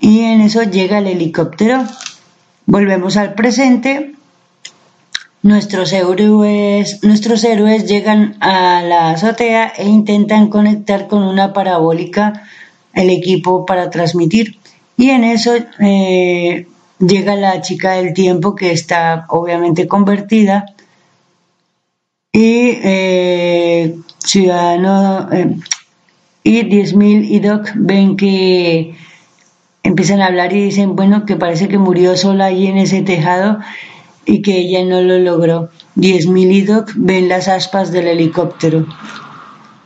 y 0.00 0.20
en 0.20 0.42
eso 0.42 0.62
llega 0.62 0.98
el 0.98 1.06
helicóptero. 1.06 1.82
Volvemos 2.66 3.16
al 3.16 3.32
presente. 3.32 4.12
Nuestros 5.42 5.94
héroes, 5.94 7.02
nuestros 7.02 7.42
héroes 7.44 7.86
llegan 7.86 8.36
a 8.40 8.82
la 8.82 9.12
azotea 9.12 9.72
e 9.78 9.88
intentan 9.88 10.48
conectar 10.48 11.08
con 11.08 11.22
una 11.22 11.54
parabólica 11.54 12.46
el 12.92 13.08
equipo 13.08 13.64
para 13.64 13.88
transmitir. 13.88 14.59
Y 15.00 15.08
en 15.08 15.24
eso 15.24 15.52
eh, 15.78 16.66
llega 16.98 17.34
la 17.34 17.62
chica 17.62 17.92
del 17.92 18.12
tiempo 18.12 18.54
que 18.54 18.70
está 18.70 19.24
obviamente 19.30 19.88
convertida 19.88 20.66
y 22.30 22.78
eh, 22.82 23.96
Ciudadano 24.18 25.32
eh, 25.32 25.56
y 26.42 26.64
10.000 26.64 27.30
y 27.30 27.40
Doc 27.40 27.70
ven 27.76 28.18
que 28.18 28.94
empiezan 29.82 30.20
a 30.20 30.26
hablar 30.26 30.52
y 30.52 30.64
dicen, 30.64 30.96
bueno, 30.96 31.24
que 31.24 31.36
parece 31.36 31.68
que 31.68 31.78
murió 31.78 32.14
sola 32.14 32.44
allí 32.44 32.66
en 32.66 32.76
ese 32.76 33.00
tejado 33.00 33.58
y 34.26 34.42
que 34.42 34.58
ella 34.58 34.84
no 34.84 35.00
lo 35.00 35.18
logró. 35.18 35.70
10.000 35.96 36.52
y 36.52 36.60
Doc 36.60 36.92
ven 36.94 37.30
las 37.30 37.48
aspas 37.48 37.90
del 37.90 38.06
helicóptero. 38.06 38.84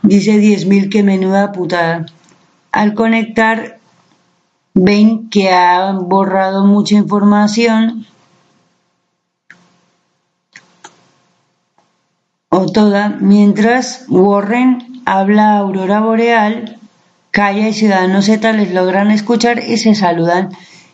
Dice 0.01 0.33
10.000 0.41 0.89
que 0.89 1.03
menuda 1.03 1.53
putada. 1.53 2.05
Al 2.73 2.93
conectar 2.95 3.79
ven 4.75 5.29
que 5.29 5.51
ha 5.51 5.93
borrado 5.93 6.65
mucha 6.65 6.95
información 6.95 8.05
o 12.49 12.65
toda, 12.67 13.09
mientras 13.21 14.05
Warren 14.09 15.01
habla 15.05 15.53
a 15.53 15.57
Aurora 15.59 16.01
Boreal, 16.01 16.77
Calla 17.31 17.69
y 17.69 17.73
Ciudadano 17.73 18.21
Z 18.21 18.51
les 18.53 18.73
logran 18.73 19.11
escuchar 19.11 19.63
y 19.63 19.77
se 19.77 19.95
saludan 19.95 20.49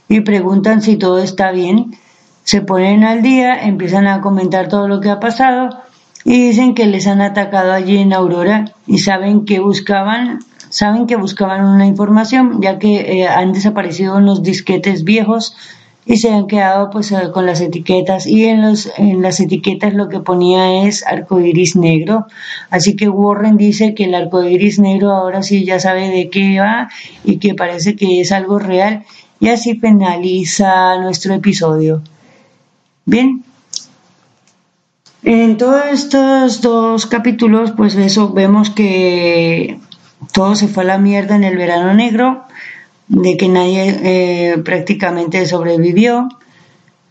y 0.08 0.22
preguntan 0.22 0.82
si 0.82 0.98
todo 0.98 1.20
está 1.20 1.52
bien. 1.52 1.96
Se 2.44 2.62
ponen 2.62 3.04
al 3.04 3.22
día, 3.22 3.64
empiezan 3.64 4.08
a 4.08 4.22
comentar 4.22 4.68
todo 4.68 4.88
lo 4.88 5.02
que 5.02 5.10
ha 5.10 5.20
pasado 5.20 5.70
y 6.24 6.48
dicen 6.48 6.76
que 6.76 6.86
les 6.86 7.08
han 7.08 7.22
atacado 7.22 7.72
allí 7.72 7.98
en 7.98 8.14
Aurora 8.14 8.66
y 8.86 9.00
saben 9.00 9.46
que 9.46 9.60
buscaban 9.60 10.40
saben 10.72 11.06
que 11.06 11.18
buscaban 11.18 11.66
una 11.66 11.86
información 11.86 12.62
ya 12.62 12.80
que 12.80 13.22
eh, 13.22 13.28
han 13.28 13.54
desaparecido 13.54 14.18
unos 14.18 14.42
disquetes 14.42 15.04
viejos 15.04 15.56
y 16.06 16.18
se 16.18 16.32
han 16.32 16.48
quedado 16.48 16.90
pues 16.90 17.12
eh, 17.12 17.30
con 17.32 17.46
las 17.46 17.62
etiquetas. 17.62 18.26
Y 18.26 18.46
en 18.46 18.62
los 18.62 18.92
en 18.98 19.22
las 19.22 19.40
etiquetas 19.40 19.94
lo 19.94 20.10
que 20.10 20.20
ponía 20.20 20.86
es 20.86 21.06
arco 21.06 21.40
iris 21.40 21.76
negro. 21.76 22.26
Así 22.70 22.96
que 22.96 23.10
Warren 23.10 23.58
dice 23.58 23.94
que 23.94 24.06
el 24.06 24.16
arco 24.16 24.44
iris 24.44 24.80
negro 24.80 25.12
ahora 25.12 25.44
sí 25.44 25.64
ya 25.66 25.80
sabe 25.80 26.10
de 26.10 26.30
qué 26.30 26.60
va 26.60 26.90
y 27.24 27.38
que 27.38 27.54
parece 27.54 27.96
que 27.96 28.22
es 28.22 28.32
algo 28.32 28.58
real. 28.58 29.04
Y 29.40 29.50
así 29.50 29.76
finaliza 29.76 30.98
nuestro 31.00 31.34
episodio. 31.34 32.02
Bien. 33.06 33.44
En 35.24 35.58
todos 35.58 35.84
estos 35.92 36.62
dos 36.62 37.06
capítulos 37.06 37.74
pues 37.78 37.94
eso 37.96 38.34
vemos 38.34 38.72
que 38.72 39.80
todo 40.34 40.56
se 40.56 40.68
fue 40.68 40.84
a 40.84 40.88
la 40.88 40.98
mierda 40.98 41.36
en 41.36 41.44
el 41.44 41.58
verano 41.58 41.94
negro 41.94 42.44
de 43.08 43.38
que 43.38 43.48
nadie 43.48 44.00
eh, 44.04 44.58
prácticamente 44.60 45.46
sobrevivió. 45.46 46.30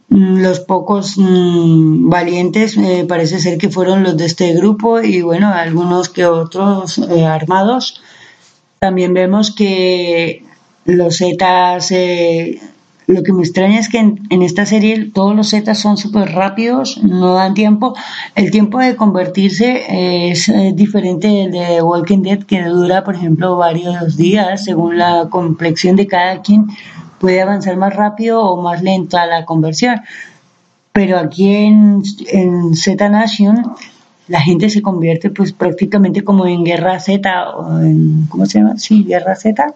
Los 0.09 0.61
pocos 0.61 1.17
mm, 1.19 2.09
valientes 2.09 2.77
eh, 2.77 3.05
parece 3.09 3.39
ser 3.39 3.59
que 3.59 3.69
fueron 3.69 4.03
los 4.03 4.17
de 4.17 4.27
este 4.27 4.53
grupo 4.55 5.01
y 5.01 5.23
bueno, 5.23 5.53
algunos 5.53 6.09
que 6.09 6.27
otros 6.27 6.99
eh, 6.99 7.27
armados. 7.27 8.03
También 8.79 9.15
vemos 9.15 9.55
que 9.55 10.43
los 10.85 11.19
Zetas 11.19 11.93
lo 13.11 13.23
que 13.23 13.33
me 13.33 13.43
extraña 13.43 13.79
es 13.79 13.89
que 13.89 13.99
en, 13.99 14.43
esta 14.43 14.65
serie 14.67 15.11
todos 15.13 15.35
los 15.35 15.51
Zetas 15.51 15.79
son 15.79 15.97
súper 15.97 16.33
rápidos, 16.33 17.03
no 17.03 17.35
dan 17.35 17.55
tiempo. 17.55 17.95
El 18.35 18.51
tiempo 18.51 18.79
de 18.79 18.97
convertirse 18.97 20.31
es, 20.31 20.51
diferente 20.75 21.29
del 21.29 21.51
de 21.51 21.83
Walking 21.83 22.23
Dead, 22.23 22.43
que 22.45 22.63
dura, 22.63 23.05
por 23.05 23.17
ejemplo, 23.17 23.57
varios 23.57 24.17
días, 24.17 24.65
según 24.65 24.99
la 24.99 25.29
complexión 25.29 25.97
de 25.97 26.07
cada 26.07 26.41
quien. 26.43 26.67
Puede 27.19 27.43
avanzar 27.43 27.77
más 27.77 27.95
rápido 27.95 28.43
o 28.43 28.63
más 28.63 28.83
lenta 28.83 29.27
la 29.27 29.45
conversión. 29.45 30.01
Pero 30.93 31.19
aquí 31.19 31.49
en, 31.49 32.03
en 32.29 32.75
Z 32.75 33.09
Nation 33.09 33.75
la 34.29 34.41
gente 34.41 34.71
se 34.71 34.81
convierte 34.81 35.31
pues 35.31 35.53
prácticamente 35.53 36.23
como 36.23 36.47
en 36.47 36.65
guerra 36.65 37.01
Z 37.01 37.51
o 37.51 37.81
en 37.81 38.27
¿cómo 38.29 38.47
se 38.47 38.61
llama? 38.61 38.79
Sí, 38.79 39.05
guerra 39.05 39.35
Z 39.35 39.75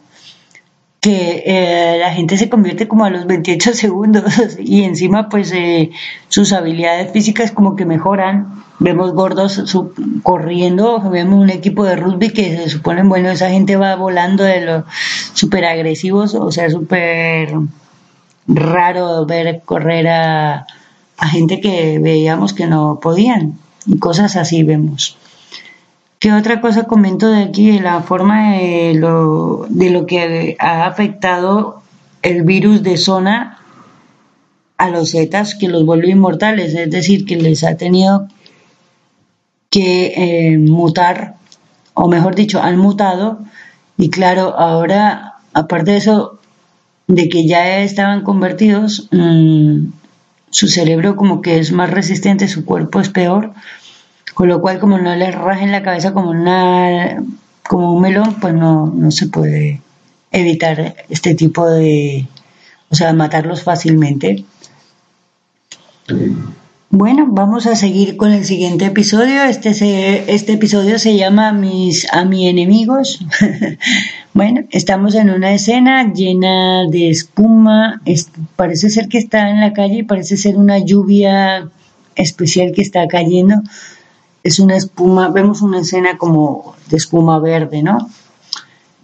que 1.04 1.42
eh, 1.44 1.98
la 2.00 2.14
gente 2.14 2.38
se 2.38 2.48
convierte 2.48 2.88
como 2.88 3.04
a 3.04 3.10
los 3.10 3.26
28 3.26 3.74
segundos 3.74 4.24
y 4.58 4.84
encima 4.84 5.28
pues 5.28 5.52
eh, 5.52 5.90
sus 6.28 6.54
habilidades 6.54 7.12
físicas 7.12 7.52
como 7.52 7.76
que 7.76 7.84
mejoran. 7.84 8.64
Vemos 8.78 9.12
gordos 9.12 9.62
corriendo, 10.22 10.98
vemos 11.10 11.40
un 11.40 11.50
equipo 11.50 11.84
de 11.84 11.96
rugby 11.96 12.30
que 12.30 12.56
se 12.56 12.70
supone, 12.70 13.02
bueno, 13.02 13.30
esa 13.30 13.50
gente 13.50 13.76
va 13.76 13.94
volando 13.96 14.44
de 14.44 14.62
los 14.62 14.84
súper 15.34 15.66
agresivos, 15.66 16.34
o 16.34 16.50
sea, 16.50 16.70
súper 16.70 17.52
raro 18.48 19.26
ver 19.26 19.60
correr 19.64 20.08
a, 20.08 20.66
a 21.18 21.28
gente 21.28 21.60
que 21.60 21.98
veíamos 21.98 22.54
que 22.54 22.66
no 22.66 22.98
podían 23.00 23.58
y 23.86 23.98
cosas 23.98 24.36
así 24.36 24.62
vemos. 24.62 25.18
¿Qué 26.24 26.32
otra 26.32 26.62
cosa 26.62 26.84
comento 26.84 27.28
de 27.28 27.42
aquí? 27.42 27.78
La 27.80 28.00
forma 28.00 28.52
de 28.52 28.94
lo, 28.94 29.66
de 29.68 29.90
lo 29.90 30.06
que 30.06 30.56
ha 30.58 30.86
afectado 30.86 31.82
el 32.22 32.44
virus 32.44 32.82
de 32.82 32.96
zona 32.96 33.58
a 34.78 34.88
los 34.88 35.10
zetas, 35.10 35.54
que 35.54 35.68
los 35.68 35.84
vuelve 35.84 36.08
inmortales, 36.08 36.72
es 36.72 36.90
decir, 36.90 37.26
que 37.26 37.36
les 37.36 37.62
ha 37.62 37.76
tenido 37.76 38.26
que 39.68 40.14
eh, 40.16 40.56
mutar, 40.56 41.34
o 41.92 42.08
mejor 42.08 42.34
dicho, 42.34 42.62
han 42.62 42.78
mutado, 42.78 43.40
y 43.98 44.08
claro, 44.08 44.58
ahora, 44.58 45.34
aparte 45.52 45.90
de 45.90 45.98
eso, 45.98 46.38
de 47.06 47.28
que 47.28 47.46
ya 47.46 47.80
estaban 47.80 48.22
convertidos, 48.22 49.10
mm, 49.12 49.88
su 50.48 50.68
cerebro 50.68 51.16
como 51.16 51.42
que 51.42 51.58
es 51.58 51.70
más 51.70 51.90
resistente, 51.90 52.48
su 52.48 52.64
cuerpo 52.64 52.98
es 53.00 53.10
peor, 53.10 53.52
con 54.34 54.48
lo 54.48 54.60
cual, 54.60 54.80
como 54.80 54.98
no 54.98 55.14
les 55.14 55.34
rajen 55.34 55.72
la 55.72 55.82
cabeza 55.82 56.12
como, 56.12 56.30
una, 56.30 57.22
como 57.66 57.94
un 57.94 58.02
melón, 58.02 58.36
pues 58.40 58.52
no, 58.52 58.86
no 58.86 59.10
se 59.10 59.28
puede 59.28 59.80
evitar 60.32 60.96
este 61.08 61.34
tipo 61.34 61.68
de, 61.68 62.26
o 62.90 62.94
sea, 62.96 63.12
matarlos 63.12 63.62
fácilmente. 63.62 64.44
Bueno, 66.90 67.26
vamos 67.28 67.66
a 67.66 67.76
seguir 67.76 68.16
con 68.16 68.32
el 68.32 68.44
siguiente 68.44 68.86
episodio. 68.86 69.44
Este, 69.44 70.32
este 70.32 70.52
episodio 70.52 70.98
se 70.98 71.16
llama 71.16 71.52
Mis 71.52 72.12
a 72.12 72.24
mi 72.24 72.48
enemigos. 72.48 73.24
bueno, 74.34 74.62
estamos 74.70 75.14
en 75.14 75.30
una 75.30 75.54
escena 75.54 76.12
llena 76.12 76.86
de 76.88 77.10
espuma. 77.10 78.00
parece 78.56 78.90
ser 78.90 79.08
que 79.08 79.18
está 79.18 79.50
en 79.50 79.60
la 79.60 79.72
calle 79.72 79.98
y 79.98 80.02
parece 80.02 80.36
ser 80.36 80.56
una 80.56 80.78
lluvia 80.78 81.68
especial 82.16 82.72
que 82.72 82.82
está 82.82 83.08
cayendo 83.08 83.62
es 84.44 84.58
una 84.58 84.76
espuma, 84.76 85.30
vemos 85.30 85.62
una 85.62 85.80
escena 85.80 86.18
como 86.18 86.76
de 86.88 86.98
espuma 86.98 87.38
verde, 87.38 87.82
¿no? 87.82 88.10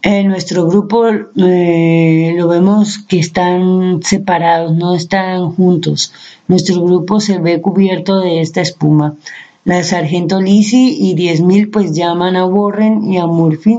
En 0.02 0.28
nuestro 0.28 0.66
grupo 0.66 1.08
eh, 1.08 2.34
lo 2.36 2.48
vemos 2.48 2.98
que 2.98 3.18
están 3.18 4.02
separados, 4.02 4.74
no 4.74 4.94
están 4.94 5.50
juntos. 5.52 6.12
Nuestro 6.46 6.82
grupo 6.82 7.20
se 7.20 7.38
ve 7.38 7.60
cubierto 7.60 8.20
de 8.20 8.40
esta 8.40 8.60
espuma. 8.60 9.14
La 9.64 9.82
sargento 9.82 10.40
Lizzie 10.40 10.96
y 10.98 11.14
10.000 11.14 11.70
pues 11.70 11.94
llaman 11.94 12.36
a 12.36 12.46
Warren 12.46 13.10
y 13.12 13.18
a 13.18 13.26
Murphy. 13.26 13.76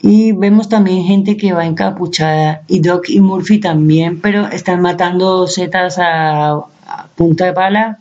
Y 0.00 0.32
vemos 0.32 0.68
también 0.68 1.04
gente 1.04 1.36
que 1.36 1.52
va 1.52 1.66
encapuchada. 1.66 2.62
Y 2.66 2.80
Doc 2.80 3.08
y 3.08 3.20
Murphy 3.20 3.60
también, 3.60 4.20
pero 4.20 4.46
están 4.48 4.80
matando 4.80 5.46
setas 5.46 5.98
a, 5.98 6.52
a 6.52 7.06
punta 7.14 7.46
de 7.46 7.52
bala 7.52 7.98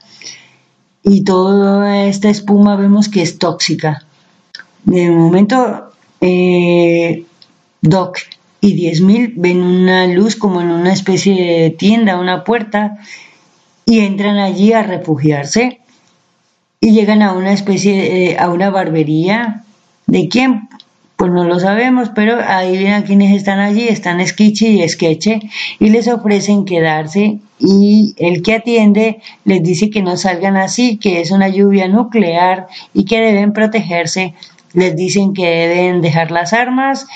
y 1.05 1.23
toda 1.23 2.05
esta 2.07 2.29
espuma 2.29 2.75
vemos 2.75 3.09
que 3.09 3.21
es 3.21 3.37
tóxica. 3.37 4.05
De 4.83 5.09
momento, 5.11 5.91
eh, 6.19 7.25
Doc 7.81 8.17
y 8.59 8.75
10.000 8.75 9.33
ven 9.35 9.61
una 9.61 10.07
luz 10.07 10.35
como 10.35 10.61
en 10.61 10.71
una 10.71 10.91
especie 10.91 11.61
de 11.61 11.69
tienda, 11.69 12.19
una 12.19 12.43
puerta, 12.43 12.97
y 13.85 13.99
entran 13.99 14.39
allí 14.39 14.73
a 14.73 14.81
refugiarse. 14.81 15.81
Y 16.79 16.91
llegan 16.91 17.21
a 17.21 17.33
una 17.33 17.53
especie, 17.53 18.37
a 18.39 18.49
una 18.49 18.71
barbería. 18.71 19.63
¿De 20.07 20.27
quién? 20.27 20.69
Pues 21.15 21.31
no 21.31 21.45
lo 21.45 21.59
sabemos, 21.59 22.09
pero 22.13 22.37
ahí 22.45 22.77
ven 22.83 22.93
a 22.93 23.03
quienes 23.03 23.35
están 23.35 23.59
allí, 23.59 23.87
están 23.87 24.25
Sketchy 24.25 24.81
y 24.81 24.89
Sketche, 24.89 25.39
y 25.79 25.89
les 25.89 26.09
ofrecen 26.09 26.65
quedarse 26.65 27.39
y 27.57 28.13
el 28.17 28.41
que 28.41 28.55
atiende 28.55 29.21
les 29.45 29.63
dice 29.63 29.89
que 29.89 30.01
no 30.01 30.17
salgan 30.17 30.57
así, 30.57 30.97
que 30.97 31.21
es 31.21 31.31
una 31.31 31.47
lluvia 31.47 31.87
nuclear 31.87 32.67
y 32.93 33.05
que 33.05 33.19
deben 33.19 33.53
protegerse. 33.53 34.33
Les 34.73 34.95
dicen 34.95 35.33
que 35.33 35.45
deben 35.45 36.01
dejar 36.01 36.31
las 36.31 36.51
armas 36.51 37.07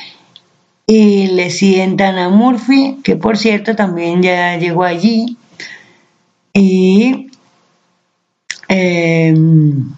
y 0.88 1.28
le 1.28 1.50
sientan 1.50 2.18
a 2.18 2.30
Murphy, 2.30 3.00
que 3.04 3.18
por 3.18 3.38
cierto 3.38 3.76
también 3.76 4.24
ya 4.24 4.58
llegó 4.58 4.84
allí. 4.84 5.38
Y 6.54 7.28
em, 8.70 9.94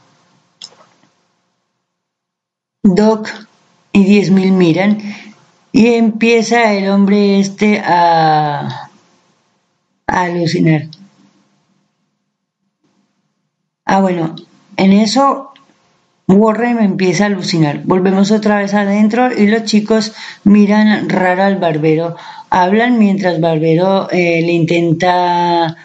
Doc 2.84 3.30
y 3.94 4.22
10.000 4.22 4.52
miran 4.52 4.98
y 5.72 5.88
empieza 5.94 6.74
el 6.74 6.89
hombre 6.89 7.39
este 7.39 7.80
a, 7.80 8.89
alucinar. 10.08 10.88
Ah, 13.86 14.02
bueno, 14.02 14.36
en 14.78 14.92
eso 14.92 15.52
Warren 16.28 16.80
empieza 16.80 17.24
a 17.24 17.28
alucinar. 17.28 17.82
Volvemos 17.86 18.32
otra 18.32 18.60
vez 18.60 18.74
adentro 18.74 19.32
y 19.32 19.48
los 19.48 19.64
chicos 19.64 20.14
miran 20.44 21.10
raro 21.10 21.44
al 21.44 21.58
barbero. 21.58 22.16
Hablan 22.50 23.00
mientras 23.00 23.39
Barbero 23.39 24.10
eh, 24.12 24.42
le 24.42 24.52
intenta 24.52 25.78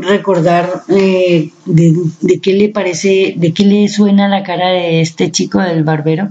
recordar 0.00 0.82
eh, 0.88 1.50
de, 1.64 1.94
de, 2.20 2.40
qué 2.40 2.52
le 2.52 2.68
parece, 2.68 3.32
de 3.36 3.52
qué 3.54 3.64
le 3.64 3.88
suena 3.88 4.28
la 4.28 4.42
cara 4.42 4.68
de 4.68 5.00
este 5.00 5.30
chico 5.30 5.58
del 5.60 5.84
barbero. 5.84 6.30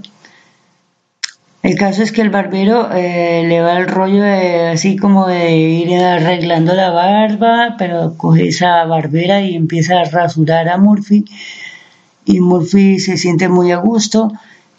El 1.63 1.75
caso 1.75 2.03
es 2.03 2.11
que 2.11 2.21
el 2.21 2.29
barbero 2.29 2.89
eh, 2.93 3.43
le 3.47 3.61
va 3.61 3.77
el 3.77 3.87
rollo 3.87 4.23
así 4.71 4.95
como 4.95 5.27
de 5.27 5.57
ir 5.57 5.95
arreglando 5.97 6.73
la 6.73 6.91
barba, 6.91 7.75
pero 7.77 8.15
coge 8.15 8.49
esa 8.49 8.85
barbera 8.85 9.41
y 9.41 9.55
empieza 9.55 9.99
a 9.99 10.03
rasurar 10.05 10.69
a 10.69 10.77
Murphy. 10.77 11.25
Y 12.25 12.41
Murphy 12.41 12.99
se 12.99 13.17
siente 13.17 13.49
muy 13.49 13.71
a 13.71 13.77
gusto. 13.77 14.31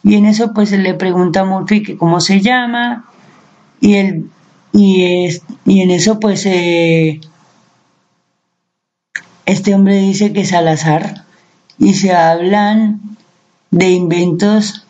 Y 0.02 0.14
en 0.14 0.26
eso 0.26 0.54
pues 0.54 0.70
le 0.70 0.94
pregunta 0.94 1.40
a 1.40 1.44
Murphy 1.44 1.96
cómo 1.96 2.20
se 2.20 2.40
llama. 2.40 3.06
Y, 3.80 3.94
él, 3.96 4.30
y, 4.72 5.26
es, 5.26 5.42
y 5.66 5.82
en 5.82 5.90
eso 5.90 6.20
pues 6.20 6.46
eh, 6.46 7.20
este 9.46 9.74
hombre 9.74 9.98
dice 9.98 10.32
que 10.32 10.42
es 10.42 10.50
Salazar. 10.50 11.24
Y 11.78 11.94
se 11.94 12.12
hablan 12.12 13.00
de 13.70 13.90
inventos 13.90 14.86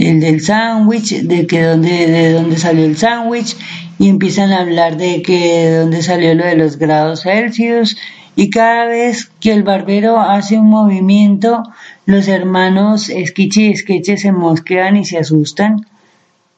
el 0.00 0.20
del 0.20 0.40
sándwich, 0.40 1.22
de 1.22 1.46
que 1.46 1.62
dónde, 1.62 2.06
de 2.06 2.32
dónde 2.32 2.58
salió 2.58 2.84
el 2.84 2.96
sándwich, 2.96 3.56
y 3.98 4.08
empiezan 4.08 4.52
a 4.52 4.60
hablar 4.60 4.96
de 4.96 5.22
que 5.22 5.68
de 5.68 5.76
dónde 5.76 6.02
salió 6.02 6.34
lo 6.34 6.44
de 6.44 6.56
los 6.56 6.78
grados 6.78 7.22
Celsius, 7.22 7.96
y 8.36 8.48
cada 8.50 8.86
vez 8.86 9.30
que 9.40 9.52
el 9.52 9.62
barbero 9.62 10.18
hace 10.18 10.58
un 10.58 10.70
movimiento, 10.70 11.62
los 12.06 12.28
hermanos 12.28 13.10
Esquiche 13.10 13.62
y 13.62 13.72
Esqueche 13.72 14.16
se 14.16 14.32
mosquean 14.32 14.96
y 14.96 15.04
se 15.04 15.18
asustan. 15.18 15.86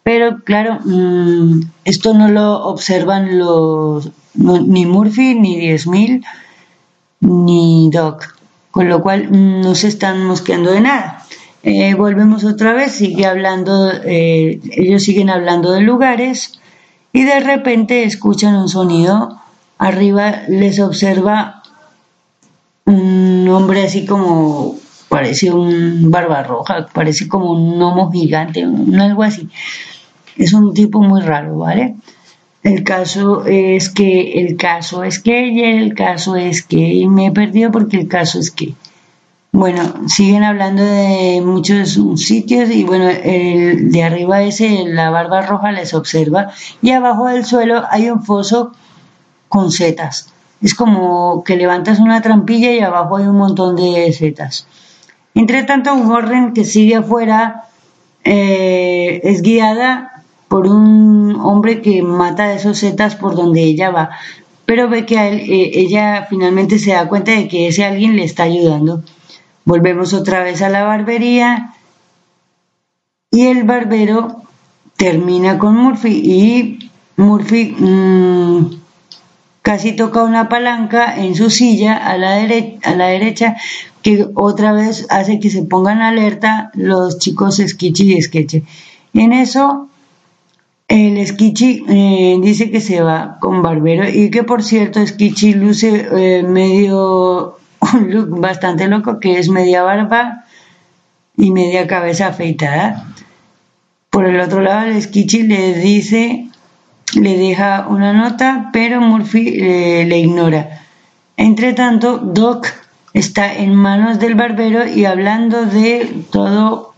Pero 0.02 0.42
claro, 0.44 0.78
mm, 0.84 1.60
esto 1.84 2.14
no 2.14 2.28
lo 2.28 2.64
observan 2.66 3.38
los 3.38 4.10
ni 4.34 4.86
Murphy, 4.86 5.34
ni 5.34 5.58
10.000, 5.58 6.24
ni 7.20 7.90
Doc, 7.90 8.36
con 8.70 8.88
lo 8.88 9.02
cual 9.02 9.28
mm, 9.30 9.60
no 9.60 9.74
se 9.74 9.88
están 9.88 10.24
mosqueando 10.24 10.72
de 10.72 10.80
nada. 10.80 11.21
Eh, 11.64 11.94
volvemos 11.94 12.44
otra 12.44 12.72
vez, 12.72 12.92
sigue 12.92 13.24
hablando, 13.24 13.92
eh, 13.92 14.60
ellos 14.72 15.04
siguen 15.04 15.30
hablando 15.30 15.72
de 15.72 15.80
lugares 15.80 16.60
y 17.12 17.22
de 17.22 17.38
repente 17.40 18.02
escuchan 18.02 18.56
un 18.56 18.68
sonido. 18.68 19.38
Arriba 19.78 20.42
les 20.48 20.80
observa 20.80 21.62
un 22.84 23.48
hombre 23.48 23.84
así 23.84 24.04
como 24.06 24.76
parece 25.08 25.52
un 25.52 26.10
barba 26.10 26.42
roja, 26.42 26.86
parece 26.92 27.28
como 27.28 27.52
un 27.52 27.78
gnomo 27.78 28.10
gigante, 28.10 28.64
algo 28.98 29.22
así. 29.22 29.48
Es 30.36 30.52
un 30.54 30.72
tipo 30.72 31.00
muy 31.00 31.20
raro, 31.20 31.58
¿vale? 31.58 31.94
El 32.62 32.82
caso 32.82 33.44
es 33.44 33.90
que, 33.90 34.40
el 34.40 34.56
caso 34.56 35.04
es 35.04 35.18
que, 35.18 35.48
y 35.48 35.60
el 35.62 35.94
caso 35.94 36.36
es 36.36 36.62
que, 36.62 36.78
y 36.78 37.08
me 37.08 37.26
he 37.26 37.30
perdido 37.30 37.70
porque 37.70 37.98
el 37.98 38.08
caso 38.08 38.38
es 38.38 38.50
que. 38.50 38.74
Bueno, 39.52 40.08
siguen 40.08 40.44
hablando 40.44 40.82
de 40.82 41.42
muchos 41.44 41.98
sitios 42.16 42.70
y 42.70 42.84
bueno, 42.84 43.08
el 43.08 43.92
de 43.92 44.02
arriba 44.02 44.42
ese, 44.42 44.84
la 44.86 45.10
barba 45.10 45.42
roja 45.42 45.72
les 45.72 45.94
observa 45.94 46.50
y 46.80 46.90
abajo 46.90 47.26
del 47.26 47.44
suelo 47.44 47.84
hay 47.90 48.10
un 48.10 48.24
foso 48.24 48.72
con 49.48 49.70
setas 49.70 50.32
es 50.62 50.74
como 50.74 51.42
que 51.44 51.56
levantas 51.56 51.98
una 51.98 52.22
trampilla 52.22 52.72
y 52.72 52.80
abajo 52.80 53.16
hay 53.16 53.26
un 53.26 53.36
montón 53.36 53.76
de 53.76 54.12
setas. 54.12 54.66
Entre 55.34 55.64
tanto, 55.64 55.92
Warren, 55.94 56.52
que 56.52 56.64
sigue 56.64 56.96
afuera, 56.96 57.64
eh, 58.22 59.20
es 59.24 59.42
guiada 59.42 60.22
por 60.48 60.68
un 60.68 61.36
hombre 61.40 61.80
que 61.80 62.02
mata 62.02 62.44
a 62.44 62.54
esos 62.54 62.78
setas 62.78 63.16
por 63.16 63.34
donde 63.34 63.62
ella 63.62 63.90
va, 63.90 64.10
pero 64.66 64.88
ve 64.88 65.04
que 65.04 65.16
eh, 65.16 65.70
ella 65.80 66.26
finalmente 66.28 66.78
se 66.78 66.92
da 66.92 67.08
cuenta 67.08 67.32
de 67.32 67.48
que 67.48 67.68
ese 67.68 67.84
alguien 67.84 68.16
le 68.16 68.24
está 68.24 68.44
ayudando. 68.44 69.02
Volvemos 69.64 70.12
otra 70.12 70.42
vez 70.42 70.62
a 70.62 70.68
la 70.68 70.82
barbería 70.82 71.74
y 73.30 73.46
el 73.46 73.64
barbero 73.64 74.42
termina 74.96 75.58
con 75.58 75.76
Murphy 75.76 76.22
y 76.24 76.90
Murphy 77.16 77.74
mm, 77.78 78.66
casi 79.62 79.92
toca 79.92 80.24
una 80.24 80.48
palanca 80.48 81.16
en 81.16 81.34
su 81.34 81.48
silla 81.50 81.96
a 81.96 82.18
la, 82.18 82.34
a 82.34 82.94
la 82.96 83.06
derecha 83.06 83.56
que 84.02 84.26
otra 84.34 84.72
vez 84.72 85.06
hace 85.10 85.38
que 85.38 85.50
se 85.50 85.62
pongan 85.62 86.02
alerta 86.02 86.70
los 86.74 87.18
chicos 87.18 87.60
Esquichi 87.60 88.12
y 88.12 88.18
Esqueche. 88.18 88.64
En 89.14 89.32
eso 89.32 89.88
el 90.88 91.16
Esquichi 91.16 91.84
eh, 91.88 92.38
dice 92.42 92.70
que 92.70 92.80
se 92.80 93.00
va 93.00 93.38
con 93.40 93.62
Barbero 93.62 94.08
y 94.08 94.30
que 94.30 94.42
por 94.42 94.62
cierto 94.62 95.00
Esquichi 95.00 95.54
luce 95.54 96.08
eh, 96.12 96.42
medio 96.42 97.58
un 97.94 98.10
look 98.10 98.40
bastante 98.40 98.88
loco 98.88 99.18
que 99.20 99.38
es 99.38 99.48
media 99.48 99.82
barba 99.82 100.44
y 101.36 101.50
media 101.50 101.86
cabeza 101.86 102.28
afeitada. 102.28 103.06
Por 104.10 104.26
el 104.26 104.40
otro 104.40 104.60
lado 104.60 104.86
el 104.86 104.96
Esquichi 104.96 105.42
le 105.42 105.74
dice 105.74 106.48
le 107.14 107.36
deja 107.36 107.86
una 107.88 108.12
nota, 108.12 108.70
pero 108.72 109.00
Murphy 109.00 109.58
eh, 109.60 110.04
le 110.06 110.18
ignora. 110.18 110.82
Entre 111.36 111.72
tanto, 111.72 112.18
Doc 112.18 112.66
está 113.12 113.54
en 113.54 113.74
manos 113.74 114.18
del 114.18 114.34
barbero 114.34 114.86
y 114.86 115.04
hablando 115.04 115.66
de 115.66 116.24
todo, 116.30 116.94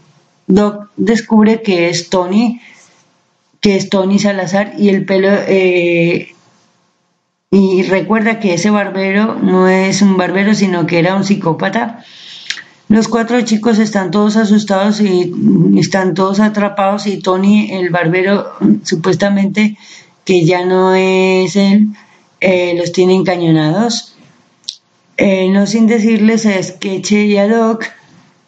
Doc 0.47 0.91
descubre 0.97 1.63
que 1.63 1.89
es 1.89 2.11
Tony, 2.11 2.61
que 3.61 3.77
es 3.77 3.89
Tony 3.89 4.19
Salazar 4.19 4.75
y 4.79 4.91
el 4.91 5.05
pelo 5.05 5.29
eh, 5.31 6.34
y 7.55 7.85
recuerda 7.85 8.41
que 8.41 8.55
ese 8.55 8.71
barbero 8.71 9.37
no 9.37 9.69
es 9.69 10.03
un 10.03 10.17
barbero, 10.17 10.57
sino 10.57 10.87
que 10.87 10.99
era 10.99 11.15
un 11.15 11.23
psicópata. 11.23 12.05
Los 12.89 13.07
cuatro 13.07 13.41
chicos 13.43 13.79
están 13.79 14.11
todos 14.11 14.37
asustados 14.37 15.01
y 15.01 15.33
están 15.79 16.15
todos 16.15 16.41
atrapados 16.41 17.07
y 17.07 17.19
Tony, 17.19 17.71
el 17.71 17.91
barbero, 17.91 18.55
supuestamente 18.83 19.79
que 20.25 20.45
ya 20.45 20.67
no 20.67 20.97
es 20.97 21.55
él, 21.55 21.91
eh, 22.41 22.75
los 22.77 22.91
tiene 22.91 23.15
encañonados. 23.15 24.17
Eh, 25.17 25.49
no 25.51 25.69
sin 25.69 25.87
decirles 25.87 26.47
a 26.47 26.61
Sketche 26.61 27.27
y 27.27 27.37
a 27.37 27.47
Doc 27.47 27.85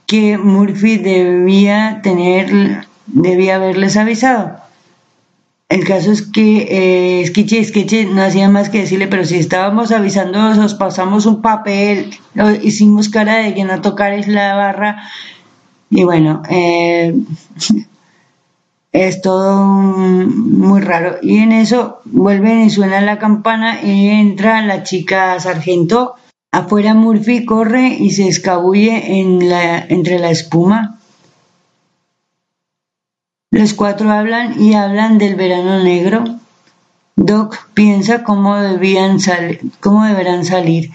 que 0.06 0.36
Murphy 0.36 0.96
debía 0.96 2.00
tener, 2.02 2.88
debía 3.06 3.54
haberles 3.54 3.96
avisado. 3.96 4.65
El 5.68 5.84
caso 5.84 6.12
es 6.12 6.22
que 6.22 6.68
eh, 7.20 7.26
Sketche 7.26 7.58
y 7.58 7.64
Sketche 7.64 8.04
no 8.04 8.22
hacían 8.22 8.52
más 8.52 8.68
que 8.68 8.80
decirle, 8.80 9.08
pero 9.08 9.24
si 9.24 9.36
estábamos 9.36 9.90
avisando, 9.90 10.38
os 10.64 10.74
pasamos 10.74 11.26
un 11.26 11.42
papel, 11.42 12.16
hicimos 12.62 13.08
cara 13.08 13.38
de 13.38 13.52
que 13.52 13.64
no 13.64 13.80
tocarais 13.80 14.28
la 14.28 14.54
barra. 14.54 15.02
Y 15.90 16.04
bueno, 16.04 16.42
eh, 16.48 17.16
es 18.92 19.20
todo 19.20 19.64
muy 19.64 20.80
raro. 20.80 21.16
Y 21.20 21.38
en 21.38 21.50
eso 21.50 21.98
vuelven 22.04 22.62
y 22.62 22.70
suena 22.70 23.00
la 23.00 23.18
campana 23.18 23.82
y 23.82 24.08
entra 24.08 24.62
la 24.62 24.84
chica 24.84 25.38
sargento. 25.40 26.14
Afuera 26.52 26.94
Murphy 26.94 27.44
corre 27.44 27.88
y 27.88 28.10
se 28.10 28.28
escabulle 28.28 29.18
en 29.18 29.48
la, 29.48 29.80
entre 29.80 30.20
la 30.20 30.30
espuma. 30.30 30.95
Los 33.56 33.72
cuatro 33.72 34.12
hablan 34.12 34.60
y 34.60 34.74
hablan 34.74 35.16
del 35.16 35.34
verano 35.34 35.82
negro. 35.82 36.24
Doc 37.16 37.70
piensa 37.72 38.22
cómo, 38.22 38.54
debían 38.56 39.16
cómo 39.80 40.04
deberán 40.04 40.44
salir. 40.44 40.90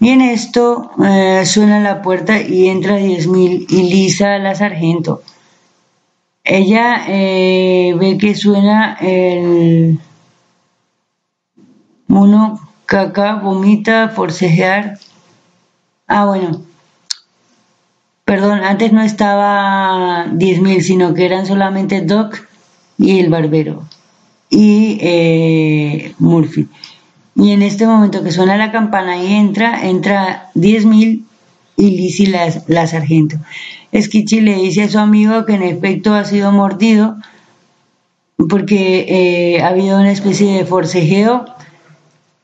Y 0.00 0.08
en 0.08 0.20
esto 0.20 0.90
eh, 1.04 1.46
suena 1.46 1.78
la 1.78 2.02
puerta 2.02 2.42
y 2.42 2.66
entra 2.66 2.96
Diez 2.96 3.28
Mil 3.28 3.64
y 3.70 3.82
Lisa 3.84 4.38
la 4.38 4.56
sargento. 4.56 5.22
Ella 6.42 7.04
eh, 7.06 7.94
ve 7.96 8.18
que 8.18 8.34
suena 8.34 8.98
el 9.00 10.00
mono 12.08 12.58
caca, 12.86 13.34
vomita, 13.36 14.08
forcejear. 14.08 14.98
Ah, 16.08 16.26
bueno. 16.26 16.69
Perdón, 18.30 18.62
antes 18.62 18.92
no 18.92 19.02
estaba 19.02 20.26
10.000, 20.26 20.82
sino 20.82 21.14
que 21.14 21.26
eran 21.26 21.46
solamente 21.46 22.00
Doc 22.02 22.46
y 22.96 23.18
el 23.18 23.28
barbero 23.28 23.88
y 24.48 24.98
eh, 25.00 26.14
Murphy. 26.20 26.68
Y 27.34 27.50
en 27.50 27.62
este 27.62 27.88
momento 27.88 28.22
que 28.22 28.30
suena 28.30 28.56
la 28.56 28.70
campana 28.70 29.20
y 29.20 29.34
entra, 29.34 29.84
entra 29.84 30.48
10.000 30.54 31.24
y 31.76 31.90
Lizzie 31.90 32.28
la, 32.28 32.54
la 32.68 32.86
sargento. 32.86 33.36
Esquichi 33.90 34.40
le 34.40 34.54
dice 34.54 34.84
a 34.84 34.88
su 34.88 35.00
amigo 35.00 35.44
que 35.44 35.54
en 35.54 35.64
efecto 35.64 36.14
ha 36.14 36.24
sido 36.24 36.52
mordido 36.52 37.16
porque 38.48 39.06
eh, 39.08 39.60
ha 39.60 39.70
habido 39.70 39.98
una 39.98 40.12
especie 40.12 40.56
de 40.56 40.64
forcejeo 40.64 41.46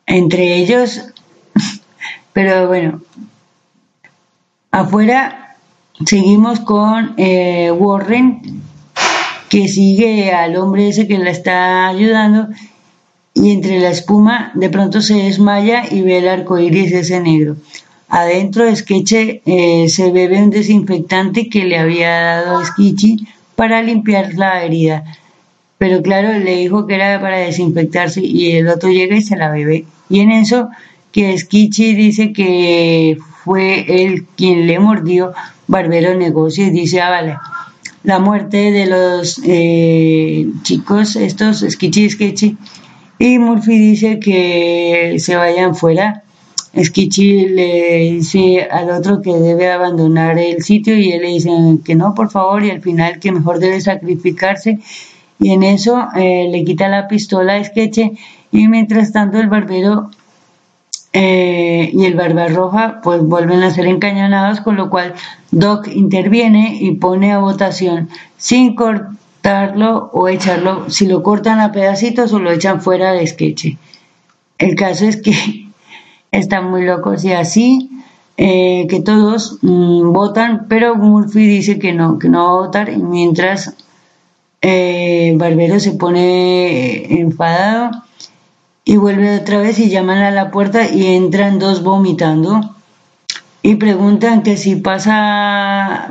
entre 0.07 0.57
ellos, 0.57 1.13
pero 2.33 2.67
bueno, 2.67 3.03
afuera 4.73 5.45
seguimos 6.05 6.61
con 6.61 7.15
eh, 7.17 7.71
Warren 7.73 8.63
que 9.49 9.69
sigue 9.69 10.33
al 10.33 10.57
hombre 10.57 10.89
ese 10.89 11.07
que 11.07 11.19
la 11.19 11.31
está 11.31 11.89
ayudando 11.89 12.49
y 13.35 13.53
entre 13.53 13.81
la 13.81 13.91
espuma 13.91 14.51
de 14.55 14.69
pronto 14.71 15.01
se 15.01 15.15
desmaya 15.15 15.85
y 15.91 16.03
ve 16.03 16.19
el 16.19 16.29
arco 16.29 16.59
iris 16.59 16.93
ese 16.93 17.21
negro. 17.21 17.57
Adentro 18.09 18.65
de 18.65 18.77
Sketche 18.77 19.43
eh, 19.45 19.89
se 19.89 20.11
bebe 20.11 20.43
un 20.43 20.51
desinfectante 20.51 21.49
que 21.49 21.65
le 21.65 21.79
había 21.79 22.11
dado 22.11 22.65
Sketchy 22.65 23.27
para 23.55 23.83
limpiar 23.83 24.35
la 24.35 24.65
herida. 24.65 25.05
Pero 25.79 26.03
claro, 26.03 26.39
le 26.39 26.57
dijo 26.57 26.87
que 26.87 26.95
era 26.95 27.21
para 27.21 27.39
desinfectarse 27.39 28.23
y 28.23 28.53
el 28.53 28.69
otro 28.69 28.91
llega 28.91 29.17
y 29.17 29.23
se 29.23 29.37
la 29.37 29.51
bebe. 29.51 29.85
Y 30.09 30.21
en 30.21 30.31
eso 30.31 30.69
que 31.13 31.37
Sketchy 31.37 31.95
dice 31.95 32.33
que 32.33 33.19
fue 33.45 33.85
él 34.05 34.27
quien 34.37 34.67
le 34.67 34.79
mordió, 34.79 35.33
Barbero 35.69 36.15
negocia 36.15 36.67
y 36.67 36.71
dice, 36.71 37.01
ah, 37.01 37.11
vale, 37.11 37.39
la 38.03 38.19
muerte 38.19 38.71
de 38.71 38.87
los 38.87 39.41
eh, 39.45 40.47
chicos, 40.63 41.17
estos 41.17 41.65
Sketchy 41.69 42.05
y 42.05 42.11
Sketchy. 42.11 42.57
Y 43.19 43.39
Murphy 43.39 43.79
dice 43.79 44.21
que 44.21 45.17
se 45.19 45.37
vayan 45.37 45.75
fuera 45.75 46.23
Skichi 46.85 47.49
le 47.49 48.11
dice 48.13 48.69
al 48.71 48.91
otro 48.91 49.23
que 49.23 49.33
debe 49.33 49.71
abandonar 49.71 50.39
el 50.39 50.63
sitio 50.63 50.97
y 50.97 51.11
él 51.11 51.23
le 51.23 51.29
dice 51.29 51.51
que 51.85 51.95
no, 51.95 52.15
por 52.15 52.31
favor, 52.31 52.65
y 52.65 52.71
al 52.71 52.83
final 52.83 53.19
que 53.19 53.33
mejor 53.33 53.59
debe 53.61 53.81
sacrificarse. 53.81 54.79
Y 55.39 55.53
en 55.53 55.63
eso 55.63 56.07
eh, 56.15 56.49
le 56.51 56.65
quita 56.65 56.89
la 56.89 57.09
pistola 57.09 57.55
a 57.55 57.65
Sketch 57.65 57.99
y 58.53 58.69
mientras 58.69 59.13
tanto 59.13 59.39
el 59.39 59.49
barbero 59.49 60.11
eh, 61.19 61.93
y 61.95 62.05
el 62.05 62.13
Barbarroja 62.13 63.01
pues 63.03 63.23
vuelven 63.23 63.63
a 63.63 63.71
ser 63.71 63.87
encañonados, 63.87 64.61
con 64.61 64.77
lo 64.77 64.91
cual 64.91 65.15
Doc 65.51 65.89
interviene 65.89 66.77
y 66.79 66.93
pone 66.93 67.33
a 67.33 67.39
votación 67.39 68.11
sin 68.37 68.75
cortarlo 68.75 70.11
o 70.13 70.29
echarlo, 70.29 70.91
si 70.91 71.07
lo 71.07 71.23
cortan 71.23 71.61
a 71.61 71.73
pedacitos 71.73 72.35
o 72.35 72.39
lo 72.39 72.53
echan 72.53 72.83
fuera 72.83 73.13
de 73.13 73.27
sketch. 73.27 73.79
El 74.59 74.75
caso 74.75 75.07
es 75.07 75.17
que 75.17 75.33
están 76.33 76.69
muy 76.69 76.85
locos 76.85 77.25
y 77.25 77.33
así 77.33 77.89
eh, 78.37 78.87
que 78.87 79.01
todos 79.01 79.59
mm, 79.63 80.13
votan, 80.13 80.67
pero 80.69 80.97
Murphy 80.97 81.47
dice 81.47 81.79
que 81.79 81.95
no, 81.95 82.19
que 82.19 82.29
no 82.29 82.45
va 82.45 82.51
a 82.51 82.67
votar 82.67 82.91
y 82.91 82.99
mientras 82.99 83.75
eh, 84.61 85.33
Barbero 85.39 85.81
se 85.81 85.93
pone 85.93 87.21
enfadado 87.21 88.03
y 88.89 88.97
vuelve 88.97 89.37
otra 89.37 89.61
vez 89.61 89.81
y 89.81 89.91
llaman 89.91 90.19
a 90.19 90.31
la 90.31 90.53
puerta 90.53 90.89
y 90.89 91.07
entran 91.07 91.59
dos 91.59 91.83
vomitando 91.83 92.77
y 93.61 93.75
preguntan 93.75 94.45
que 94.45 94.57
si 94.57 94.77
pasa 94.77 96.09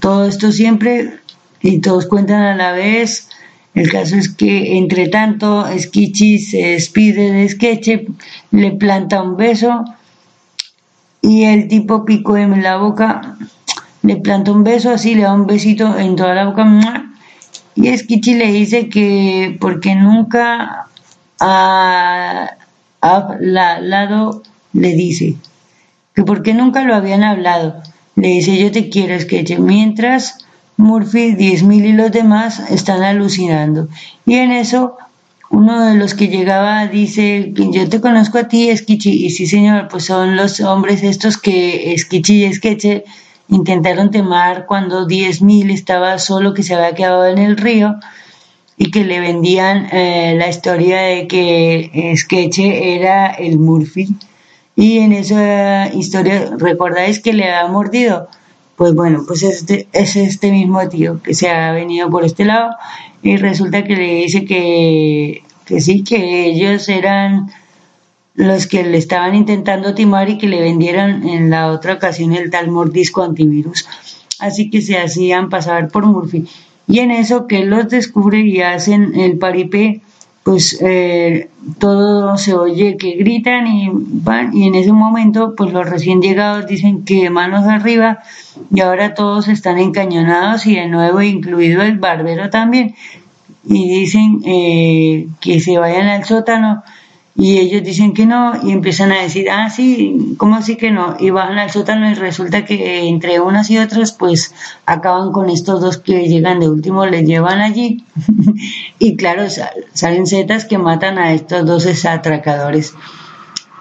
todo 0.00 0.24
esto 0.24 0.50
siempre 0.50 1.18
y 1.60 1.80
todos 1.80 2.06
cuentan 2.06 2.42
a 2.42 2.56
la 2.56 2.72
vez. 2.72 3.28
El 3.74 3.90
caso 3.90 4.16
es 4.16 4.30
que 4.30 4.78
entre 4.78 5.08
tanto 5.08 5.66
Skichi 5.78 6.38
se 6.38 6.68
despide 6.68 7.32
de 7.32 7.46
Sketch, 7.50 8.08
le 8.50 8.70
planta 8.72 9.22
un 9.22 9.36
beso 9.36 9.84
y 11.20 11.44
el 11.44 11.68
tipo 11.68 12.06
picó 12.06 12.38
en 12.38 12.62
la 12.62 12.78
boca, 12.78 13.36
le 14.02 14.16
planta 14.16 14.52
un 14.52 14.64
beso 14.64 14.90
así, 14.90 15.14
le 15.14 15.22
da 15.24 15.34
un 15.34 15.46
besito 15.46 15.98
en 15.98 16.16
toda 16.16 16.34
la 16.34 16.46
boca 16.46 17.10
y 17.74 17.94
Skichi 17.94 18.34
le 18.36 18.50
dice 18.50 18.88
que 18.88 19.58
porque 19.60 19.94
nunca 19.94 20.86
a, 21.40 22.56
la, 23.40 23.80
lado 23.80 24.42
le 24.72 24.94
dice 24.94 25.36
que 26.14 26.22
porque 26.22 26.54
nunca 26.54 26.84
lo 26.84 26.94
habían 26.94 27.24
hablado. 27.24 27.82
Le 28.16 28.28
dice 28.28 28.58
yo 28.58 28.70
te 28.70 28.90
quiero, 28.90 29.18
Sketch. 29.18 29.58
Mientras 29.58 30.38
Murphy, 30.76 31.34
10.000 31.34 31.86
y 31.86 31.92
los 31.92 32.12
demás 32.12 32.70
están 32.70 33.02
alucinando. 33.02 33.88
Y 34.26 34.34
en 34.36 34.52
eso 34.52 34.96
uno 35.50 35.84
de 35.84 35.94
los 35.96 36.14
que 36.14 36.28
llegaba 36.28 36.86
dice, 36.86 37.52
yo 37.54 37.88
te 37.88 38.00
conozco 38.00 38.38
a 38.38 38.48
ti, 38.48 38.74
Skichi, 38.74 39.26
y 39.26 39.30
sí 39.30 39.46
señor, 39.46 39.88
pues 39.88 40.04
son 40.04 40.36
los 40.36 40.60
hombres 40.60 41.02
estos 41.02 41.38
que 41.38 41.92
Skichi 41.98 42.44
y 42.44 42.52
Sketch 42.52 43.04
intentaron 43.48 44.10
temar 44.10 44.66
cuando 44.66 45.08
10.000 45.08 45.72
estaba 45.72 46.18
solo 46.18 46.54
que 46.54 46.62
se 46.62 46.74
había 46.74 46.94
quedado 46.94 47.26
en 47.26 47.38
el 47.38 47.56
río 47.56 47.96
y 48.82 48.90
que 48.90 49.04
le 49.04 49.20
vendían 49.20 49.88
eh, 49.92 50.34
la 50.38 50.48
historia 50.48 51.02
de 51.02 51.28
que 51.28 52.14
Sketch 52.16 52.60
era 52.60 53.26
el 53.26 53.58
Murphy. 53.58 54.08
Y 54.74 55.00
en 55.00 55.12
esa 55.12 55.92
historia, 55.92 56.56
¿recordáis 56.56 57.20
que 57.20 57.34
le 57.34 57.44
había 57.44 57.70
mordido? 57.70 58.28
Pues 58.76 58.94
bueno, 58.94 59.24
pues 59.26 59.42
este, 59.42 59.86
es 59.92 60.16
este 60.16 60.50
mismo 60.50 60.88
tío 60.88 61.20
que 61.22 61.34
se 61.34 61.50
ha 61.50 61.72
venido 61.72 62.08
por 62.08 62.24
este 62.24 62.46
lado 62.46 62.70
y 63.22 63.36
resulta 63.36 63.84
que 63.84 63.96
le 63.96 64.14
dice 64.14 64.46
que, 64.46 65.42
que 65.66 65.82
sí, 65.82 66.02
que 66.02 66.46
ellos 66.46 66.88
eran 66.88 67.50
los 68.34 68.66
que 68.66 68.82
le 68.82 68.96
estaban 68.96 69.34
intentando 69.34 69.94
timar 69.94 70.30
y 70.30 70.38
que 70.38 70.48
le 70.48 70.62
vendieron 70.62 71.28
en 71.28 71.50
la 71.50 71.70
otra 71.70 71.92
ocasión 71.92 72.32
el 72.32 72.50
tal 72.50 72.70
mordisco 72.70 73.22
antivirus. 73.22 73.86
Así 74.38 74.70
que 74.70 74.80
se 74.80 74.96
hacían 74.96 75.50
pasar 75.50 75.90
por 75.90 76.06
Murphy. 76.06 76.48
Y 76.90 76.98
en 76.98 77.12
eso 77.12 77.46
que 77.46 77.64
los 77.64 77.88
descubre 77.88 78.40
y 78.40 78.62
hacen 78.62 79.14
el 79.14 79.38
paripé, 79.38 80.00
pues 80.42 80.76
eh, 80.82 81.48
todo 81.78 82.36
se 82.36 82.52
oye 82.54 82.96
que 82.96 83.12
gritan 83.12 83.68
y 83.68 83.90
van, 83.92 84.56
y 84.56 84.66
en 84.66 84.74
ese 84.74 84.92
momento, 84.92 85.54
pues 85.56 85.72
los 85.72 85.88
recién 85.88 86.20
llegados 86.20 86.66
dicen 86.66 87.04
que 87.04 87.30
manos 87.30 87.64
arriba, 87.66 88.18
y 88.74 88.80
ahora 88.80 89.14
todos 89.14 89.46
están 89.46 89.78
encañonados 89.78 90.66
y 90.66 90.74
de 90.74 90.88
nuevo 90.88 91.22
incluido 91.22 91.82
el 91.82 91.98
barbero 91.98 92.50
también, 92.50 92.96
y 93.64 93.88
dicen 93.88 94.40
eh, 94.44 95.28
que 95.40 95.60
se 95.60 95.78
vayan 95.78 96.08
al 96.08 96.24
sótano 96.24 96.82
y 97.36 97.58
ellos 97.58 97.82
dicen 97.84 98.12
que 98.12 98.26
no 98.26 98.54
y 98.62 98.72
empiezan 98.72 99.12
a 99.12 99.22
decir, 99.22 99.50
ah, 99.50 99.70
sí, 99.70 100.34
¿cómo 100.36 100.56
así 100.56 100.76
que 100.76 100.90
no? 100.90 101.16
Y 101.18 101.30
bajan 101.30 101.58
al 101.58 101.70
sótano 101.70 102.10
y 102.10 102.14
resulta 102.14 102.64
que 102.64 103.08
entre 103.08 103.40
unas 103.40 103.70
y 103.70 103.78
otras 103.78 104.12
pues 104.12 104.52
acaban 104.84 105.32
con 105.32 105.48
estos 105.48 105.80
dos 105.80 105.98
que 105.98 106.28
llegan 106.28 106.60
de 106.60 106.68
último, 106.68 107.06
les 107.06 107.26
llevan 107.26 107.60
allí 107.60 108.04
y 108.98 109.16
claro, 109.16 109.44
salen 109.92 110.26
setas 110.26 110.64
que 110.64 110.78
matan 110.78 111.18
a 111.18 111.32
estos 111.32 111.64
dos 111.64 112.04
atracadores. 112.04 112.94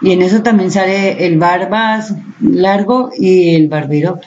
Y 0.01 0.13
en 0.13 0.21
eso 0.21 0.43
también 0.43 0.71
sale 0.71 1.25
el 1.25 1.37
barbas 1.37 2.13
largo 2.39 3.11
y 3.17 3.55
el 3.55 3.67
barbero. 3.67 4.21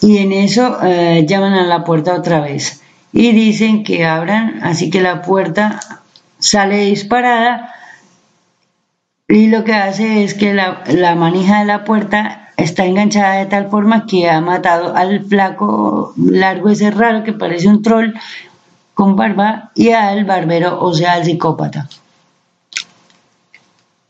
Y 0.00 0.18
en 0.18 0.32
eso 0.32 0.78
eh, 0.82 1.26
llaman 1.28 1.54
a 1.54 1.66
la 1.66 1.84
puerta 1.84 2.14
otra 2.14 2.40
vez 2.40 2.80
y 3.12 3.32
dicen 3.32 3.84
que 3.84 4.04
abran, 4.04 4.60
así 4.62 4.90
que 4.90 5.02
la 5.02 5.22
puerta 5.22 5.80
sale 6.38 6.86
disparada 6.86 7.74
y 9.28 9.48
lo 9.48 9.62
que 9.62 9.74
hace 9.74 10.24
es 10.24 10.32
que 10.32 10.54
la, 10.54 11.14
manija 11.14 11.60
de 11.60 11.66
la 11.66 11.84
puerta 11.84 12.48
está 12.56 12.86
enganchada 12.86 13.34
de 13.34 13.46
tal 13.46 13.68
forma 13.68 14.06
que 14.06 14.28
ha 14.30 14.40
matado 14.40 14.96
al 14.96 15.24
flaco 15.26 16.14
largo 16.16 16.70
ese 16.70 16.90
raro 16.90 17.24
que 17.24 17.34
parece 17.34 17.68
un 17.68 17.82
troll 17.82 18.14
con 18.94 19.16
barba 19.16 19.70
y 19.74 19.90
al 19.90 20.24
barbero, 20.24 20.80
o 20.80 20.94
sea, 20.94 21.12
al 21.12 21.24
psicópata. 21.24 21.88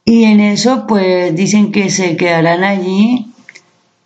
Y 0.04 0.24
en 0.24 0.40
eso, 0.40 0.86
pues 0.86 1.34
dicen 1.34 1.72
que 1.72 1.90
se 1.90 2.16
quedarán 2.16 2.62
allí 2.62 3.26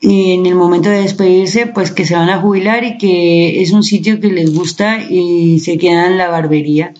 y 0.00 0.32
en 0.32 0.46
el 0.46 0.54
momento 0.54 0.88
de 0.88 1.02
despedirse, 1.02 1.66
pues 1.66 1.92
que 1.92 2.06
se 2.06 2.16
van 2.16 2.30
a 2.30 2.40
jubilar 2.40 2.84
y 2.84 2.98
que 2.98 3.62
es 3.62 3.70
un 3.72 3.84
sitio 3.84 4.18
que 4.18 4.28
les 4.28 4.52
gusta 4.52 4.98
y 4.98 5.60
se 5.60 5.76
quedan 5.76 6.12
en 6.12 6.18
la 6.18 6.28
barbería. 6.28 6.94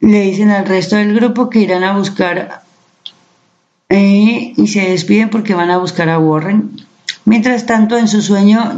Le 0.00 0.20
dicen 0.22 0.50
al 0.50 0.66
resto 0.66 0.96
del 0.96 1.14
grupo 1.14 1.48
que 1.48 1.60
irán 1.60 1.84
a 1.84 1.96
buscar 1.96 2.61
eh, 3.92 4.54
y 4.56 4.68
se 4.68 4.88
despiden 4.88 5.28
porque 5.28 5.54
van 5.54 5.70
a 5.70 5.76
buscar 5.76 6.08
a 6.08 6.18
Warren. 6.18 6.70
Mientras 7.24 7.66
tanto, 7.66 7.98
en 7.98 8.08
su 8.08 8.22
sueño, 8.22 8.72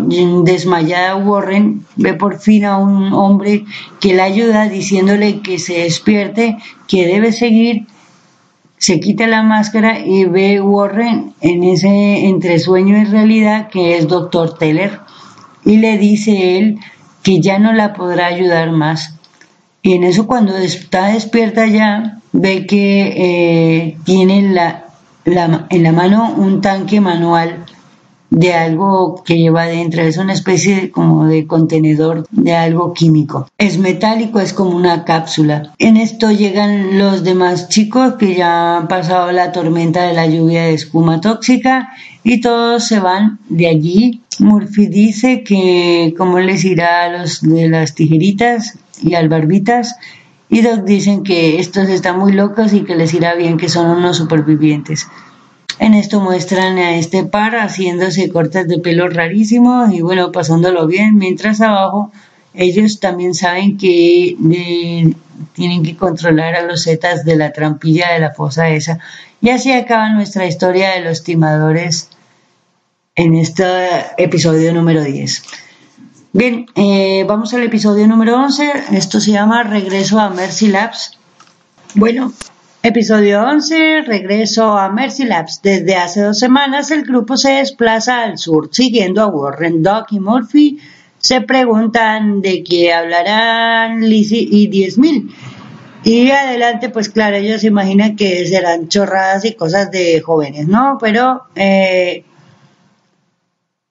desmayada 0.45 1.17
Warren 1.17 1.87
ve 1.97 2.15
por 2.15 2.41
fin 2.41 2.65
a 2.65 2.79
un 2.79 3.13
hombre 3.13 3.65
que 4.01 4.13
la 4.15 4.25
ayuda 4.25 4.69
diciéndole 4.69 5.41
que 5.41 5.59
se 5.59 5.79
despierte, 5.85 6.59
que 6.89 7.07
debe 7.07 7.33
seguir, 7.33 7.87
se 8.77 9.01
quita 9.01 9.27
la 9.27 9.43
máscara 9.43 10.01
y 10.01 10.25
ve 10.25 10.61
Warren 10.61 11.33
en 11.41 11.63
ese 11.63 12.27
entre 12.27 12.59
sueño 12.59 12.99
y 12.99 13.05
realidad 13.05 13.69
que 13.69 13.97
es 13.97 14.09
Doctor 14.09 14.59
Teller 14.59 15.01
y 15.65 15.77
le 15.79 15.97
dice 15.97 16.59
él 16.59 16.79
que 17.23 17.41
ya 17.41 17.59
no 17.59 17.73
la 17.73 17.95
podrá 17.95 18.27
ayudar 18.27 18.73
más. 18.73 19.15
Y 19.81 19.95
en 19.95 20.05
eso 20.05 20.27
cuando 20.27 20.57
está 20.57 21.07
despierta 21.09 21.67
ya 21.67 22.19
ve 22.33 22.67
que 22.67 23.15
eh, 23.17 23.97
tiene 24.05 24.43
la, 24.53 24.84
en 25.25 25.83
la 25.83 25.93
mano 25.93 26.35
un 26.37 26.61
tanque 26.61 27.01
manual 27.01 27.65
de 28.35 28.53
algo 28.53 29.23
que 29.25 29.39
lleva 29.39 29.67
dentro, 29.67 30.03
es 30.03 30.17
una 30.17 30.33
especie 30.33 30.91
como 30.91 31.27
de 31.27 31.47
contenedor 31.47 32.27
de 32.31 32.53
algo 32.53 32.93
químico. 32.93 33.49
Es 33.59 33.79
metálico, 33.79 34.41
es 34.41 34.53
como 34.53 34.77
una 34.77 35.05
cápsula. 35.05 35.73
En 35.79 35.97
esto 35.97 36.33
llegan 36.33 36.99
los 36.99 37.23
demás 37.23 37.69
chicos 37.69 38.15
que 38.15 38.35
ya 38.35 38.79
han 38.79 38.89
pasado 38.89 39.31
la 39.31 39.53
tormenta 39.53 40.03
de 40.03 40.15
la 40.15 40.27
lluvia 40.27 40.65
de 40.65 40.75
espuma 40.75 41.21
tóxica 41.21 41.91
y 42.25 42.41
todos 42.41 42.85
se 42.85 42.99
van 42.99 43.39
de 43.49 43.69
allí. 43.69 44.21
Murphy 44.41 44.89
dice 44.89 45.45
que 45.45 46.13
cómo 46.19 46.41
les 46.41 46.65
irá 46.65 47.05
a 47.05 47.19
los 47.19 47.41
de 47.41 47.69
las 47.69 47.95
tijeritas 47.95 48.79
y 49.01 49.15
al 49.15 49.29
barbitas 49.29 49.95
y 50.55 50.63
Doc 50.63 50.85
dicen 50.85 51.25
que 51.25 51.59
estos 51.59 51.89
están 51.89 52.17
muy 52.17 52.31
locos 52.31 52.73
y 52.75 52.85
que 52.85 52.95
les 52.95 53.13
irá 53.13 53.35
bien, 53.35 53.57
que 53.57 53.69
son 53.69 53.91
unos 53.91 54.19
supervivientes. 54.19 55.09
En 55.81 55.95
esto 55.95 56.21
muestran 56.21 56.79
a 56.79 56.97
este 56.97 57.25
par 57.25 57.57
haciéndose 57.57 58.31
cortes 58.31 58.69
de 58.69 58.79
pelo 58.79 59.09
rarísimos 59.09 59.93
y 59.93 60.01
bueno, 60.01 60.31
pasándolo 60.31 60.87
bien, 60.87 61.17
mientras 61.17 61.61
abajo 61.61 62.13
ellos 62.55 63.01
también 63.01 63.35
saben 63.35 63.77
que 63.77 64.37
tienen 65.55 65.83
que 65.83 65.97
controlar 65.97 66.55
a 66.55 66.63
los 66.63 66.85
zetas 66.85 67.25
de 67.25 67.35
la 67.35 67.53
trampilla 67.53 68.13
de 68.13 68.21
la 68.21 68.31
fosa 68.31 68.69
esa. 68.69 69.01
Y 69.41 69.51
así 69.51 69.73
acaba 69.73 70.11
nuestra 70.11 70.47
historia 70.47 70.91
de 70.91 71.01
los 71.01 71.25
timadores 71.25 72.11
en 73.17 73.35
este 73.35 73.65
episodio 74.19 74.73
número 74.73 75.03
10. 75.03 75.64
Bien, 76.37 76.67
eh, 76.75 77.25
vamos 77.29 77.55
al 77.55 77.63
episodio 77.63 78.09
número 78.09 78.35
11. 78.35 78.73
Esto 78.91 79.21
se 79.21 79.31
llama 79.31 79.63
Regreso 79.63 80.19
a 80.19 80.31
Mercy 80.31 80.67
Labs. 80.67 81.17
Bueno, 81.95 82.33
Episodio 82.83 83.45
11. 83.45 84.01
Regreso 84.01 84.77
a 84.77 84.91
Mercy 84.91 85.27
Labs. 85.27 85.63
Desde 85.63 85.95
hace 85.95 86.23
dos 86.23 86.41
semanas 86.41 86.91
el 86.91 87.05
grupo 87.05 87.37
se 87.37 87.53
desplaza 87.53 88.25
al 88.25 88.37
sur 88.39 88.69
siguiendo 88.73 89.23
a 89.23 89.29
Warren, 89.29 89.81
Doc 89.81 90.09
y 90.11 90.19
Murphy. 90.19 90.81
Se 91.19 91.41
preguntan 91.41 92.43
de 92.43 92.65
qué 92.65 92.93
hablarán 92.93 94.01
Lizzie 94.01 94.49
y 94.51 94.69
10.000. 94.69 95.33
Y 96.03 96.33
adelante, 96.33 96.89
pues 96.89 97.11
claro, 97.11 97.37
ellos 97.37 97.61
se 97.61 97.69
imaginan 97.69 98.17
que 98.17 98.45
serán 98.49 98.89
chorradas 98.89 99.45
y 99.45 99.55
cosas 99.55 99.89
de 99.93 100.21
jóvenes, 100.21 100.67
¿no? 100.67 100.99
Pero 101.01 101.45
eh, 101.55 102.25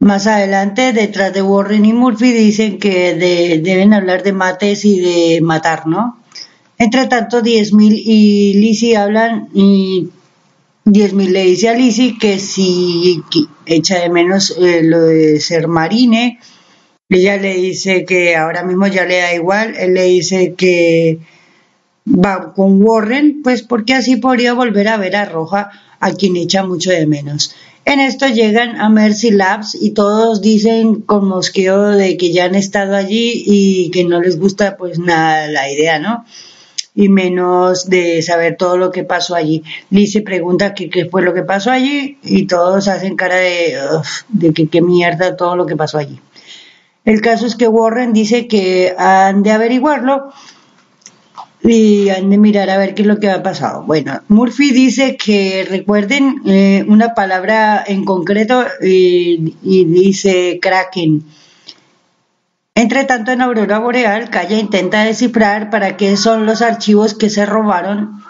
más 0.04 0.28
adelante, 0.28 0.93
detrás 0.93 1.34
de 1.34 1.41
Warren 1.41 1.86
y 1.86 1.93
Murphy, 1.93 2.32
dicen 2.32 2.80
que 2.80 3.14
deben 3.64 3.93
hablar 3.93 4.24
de 4.24 4.34
mates 4.34 4.86
y 4.86 4.99
de 4.99 5.41
matar, 5.41 5.88
¿no? 5.88 6.20
Entre 6.78 7.08
tanto, 7.08 7.41
10.000 7.41 8.01
y 8.06 8.54
Lizzie 8.56 8.97
hablan 8.97 9.49
y 9.54 10.10
10.000 10.86 11.30
le 11.30 11.43
dice 11.43 11.70
a 11.70 11.74
Lizzie 11.74 12.18
que 12.18 12.39
si 12.39 13.24
echa 13.66 13.99
de 13.99 14.10
menos 14.10 14.56
eh, 14.60 14.82
lo 14.84 15.01
de 15.01 15.39
ser 15.39 15.68
marine, 15.68 16.39
ella 17.10 17.38
le 17.38 17.56
dice 17.56 18.06
que 18.06 18.36
ahora 18.36 18.64
mismo 18.64 18.88
ya 18.88 19.06
le 19.06 19.18
da 19.18 19.34
igual, 19.34 19.76
él 19.78 19.93
le 19.93 20.04
dice 20.04 20.56
que 20.56 21.20
va 22.06 22.54
con 22.54 22.82
Warren, 22.82 23.41
pues 23.43 23.62
porque 23.62 23.93
así 23.93 24.18
podría 24.18 24.54
volver 24.54 24.88
a 24.89 24.97
ver 24.97 25.16
a 25.16 25.26
Roja, 25.26 25.72
a 25.99 26.12
quien 26.12 26.36
echa 26.36 26.66
mucho 26.66 26.89
de 26.89 27.06
menos. 27.06 27.56
En 27.86 28.00
esto 28.00 28.28
llegan 28.28 28.80
a 28.80 28.90
Mercy 28.90 29.32
Labs 29.32 29.76
y 29.76 29.92
todos 29.92 30.42
dicen 30.42 31.02
con 31.02 31.28
mosqueo 31.28 31.90
de 31.90 32.16
que 32.16 32.32
ya 32.32 32.46
han 32.46 32.56
estado 32.56 32.96
allí 32.96 33.44
y 33.46 33.92
que 33.92 34.06
no 34.06 34.22
les 34.22 34.40
gusta 34.40 34.78
pues 34.78 35.00
nada 35.00 35.48
la 35.48 35.70
idea, 35.70 36.00
¿no? 36.00 36.26
Y 36.96 37.10
menos 37.10 37.90
de 37.90 38.22
saber 38.22 38.56
todo 38.56 38.78
lo 38.78 38.92
que 38.92 39.04
pasó 39.04 39.36
allí. 39.36 39.64
Lizzie 39.90 40.22
pregunta 40.22 40.74
qué 40.74 41.08
fue 41.12 41.24
lo 41.24 41.34
que 41.34 41.44
pasó 41.44 41.72
allí 41.72 42.18
y 42.24 42.48
todos 42.48 42.88
hacen 42.88 43.18
cara 43.18 43.36
de, 43.36 43.78
de 44.30 44.54
que 44.54 44.68
qué 44.68 44.82
mierda 44.82 45.36
todo 45.36 45.58
lo 45.58 45.66
que 45.66 45.76
pasó 45.76 45.98
allí. 45.98 46.20
El 47.04 47.20
caso 47.20 47.46
es 47.46 47.56
que 47.56 47.68
Warren 47.68 48.14
dice 48.14 48.48
que 48.48 48.96
han 48.98 49.44
de 49.44 49.52
averiguarlo 49.52 50.32
y 51.64 52.09
han 52.09 52.30
de 52.30 52.38
mirar 52.38 52.70
a 52.70 52.78
ver 52.78 52.93
qué 52.93 53.03
es 53.03 53.07
lo 53.07 53.20
que 53.20 53.30
ha 53.30 53.41
pasado. 53.41 53.84
Bueno, 53.84 54.22
Murphy 54.28 54.72
dice 54.72 55.16
que 55.18 55.66
recuerden 55.70 56.41
eh, 56.45 56.84
una 56.88 57.14
palabra 57.14 57.84
en 57.86 58.03
concreto 58.03 58.66
y, 58.82 59.53
dice 59.61 60.59
Kraken. 60.61 61.24
Entre 62.76 63.05
tanto, 63.05 63.32
en 63.32 63.41
Aurora 63.41 63.80
Boreal, 63.80 64.30
Kaya 64.30 64.57
intenta 64.57 65.03
descifrar 65.03 65.70
para 65.70 65.95
qué 65.95 66.18
son 66.18 66.45
los 66.45 66.61
archivos 66.61 67.14
que 67.14 67.30
se 67.30 67.45
robaron, 67.45 68.24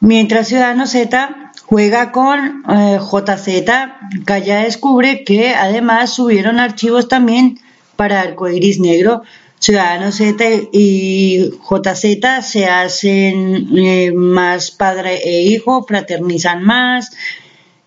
mientras 0.00 0.48
Ciudadano 0.48 0.86
Z 0.86 1.52
juega 1.66 2.10
con 2.10 2.64
eh, 2.68 2.98
JZ. 2.98 4.24
Kaya 4.24 4.60
descubre 4.60 5.22
que 5.22 5.54
además 5.54 6.14
subieron 6.14 6.58
archivos 6.58 7.08
también 7.08 7.60
para 7.96 8.20
Arcoiris 8.20 8.80
Negro. 8.80 9.22
Ciudadanos 9.62 10.16
Z 10.16 10.44
y 10.72 11.52
JZ 11.62 12.42
se 12.42 12.66
hacen 12.66 13.68
eh, 13.78 14.10
más 14.12 14.72
padre 14.72 15.20
e 15.22 15.42
hijo, 15.42 15.84
fraternizan 15.84 16.64
más 16.64 17.12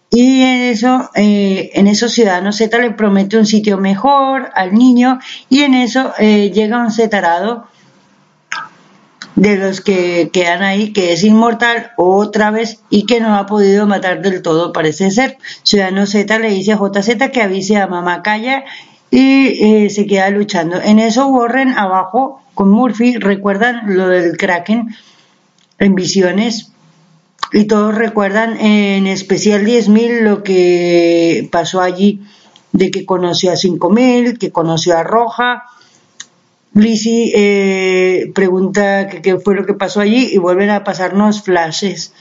y 0.09 0.41
en 0.43 0.61
eso, 0.61 1.09
eh, 1.15 1.71
en 1.73 1.87
eso 1.87 2.07
Ciudadanos 2.07 2.55
Z 2.55 2.77
le 2.79 2.91
promete 2.91 3.37
un 3.37 3.45
sitio 3.45 3.77
mejor 3.77 4.51
al 4.55 4.73
niño 4.73 5.19
y 5.49 5.63
en 5.63 5.73
eso 5.73 6.13
eh, 6.17 6.49
llega 6.53 6.79
un 6.79 6.91
setarado 6.91 7.67
de 9.35 9.57
los 9.57 9.81
que 9.81 10.29
quedan 10.31 10.63
ahí, 10.63 10.93
que 10.93 11.11
es 11.11 11.25
inmortal 11.25 11.91
otra 11.97 12.51
vez 12.51 12.79
y 12.89 13.05
que 13.05 13.19
no 13.19 13.35
ha 13.35 13.47
podido 13.47 13.85
matar 13.85 14.21
del 14.21 14.41
todo, 14.41 14.71
parece 14.71 15.11
ser. 15.11 15.37
Ciudadano 15.63 16.05
Z 16.05 16.39
le 16.39 16.51
dice 16.51 16.71
a 16.71 16.77
JZ 16.77 17.31
que 17.33 17.41
avise 17.41 17.75
a 17.75 17.87
mamá 17.87 18.23
Calla 18.23 18.63
y 19.11 19.85
eh, 19.85 19.89
se 19.89 20.05
queda 20.05 20.29
luchando. 20.29 20.81
En 20.81 20.99
eso 20.99 21.27
Warren 21.27 21.69
abajo 21.69 22.41
con 22.53 22.71
Murphy 22.71 23.17
recuerdan 23.17 23.95
lo 23.95 24.07
del 24.07 24.37
Kraken 24.37 24.95
en 25.79 25.95
visiones 25.95 26.71
y 27.53 27.65
todos 27.65 27.95
recuerdan 27.95 28.57
en 28.59 29.07
especial 29.07 29.65
10.000 29.65 30.21
lo 30.21 30.43
que 30.43 31.47
pasó 31.51 31.81
allí 31.81 32.21
de 32.71 32.91
que 32.91 33.05
conoció 33.05 33.51
a 33.51 33.55
5.000, 33.55 34.37
que 34.37 34.51
conoció 34.51 34.97
a 34.97 35.03
Roja. 35.03 35.63
Lizzie 36.73 37.31
eh, 37.33 38.31
pregunta 38.33 39.07
qué 39.07 39.39
fue 39.39 39.55
lo 39.55 39.65
que 39.65 39.73
pasó 39.73 40.01
allí 40.01 40.29
y 40.33 40.37
vuelven 40.37 40.69
a 40.71 40.83
pasarnos 40.83 41.43
flashes 41.43 42.11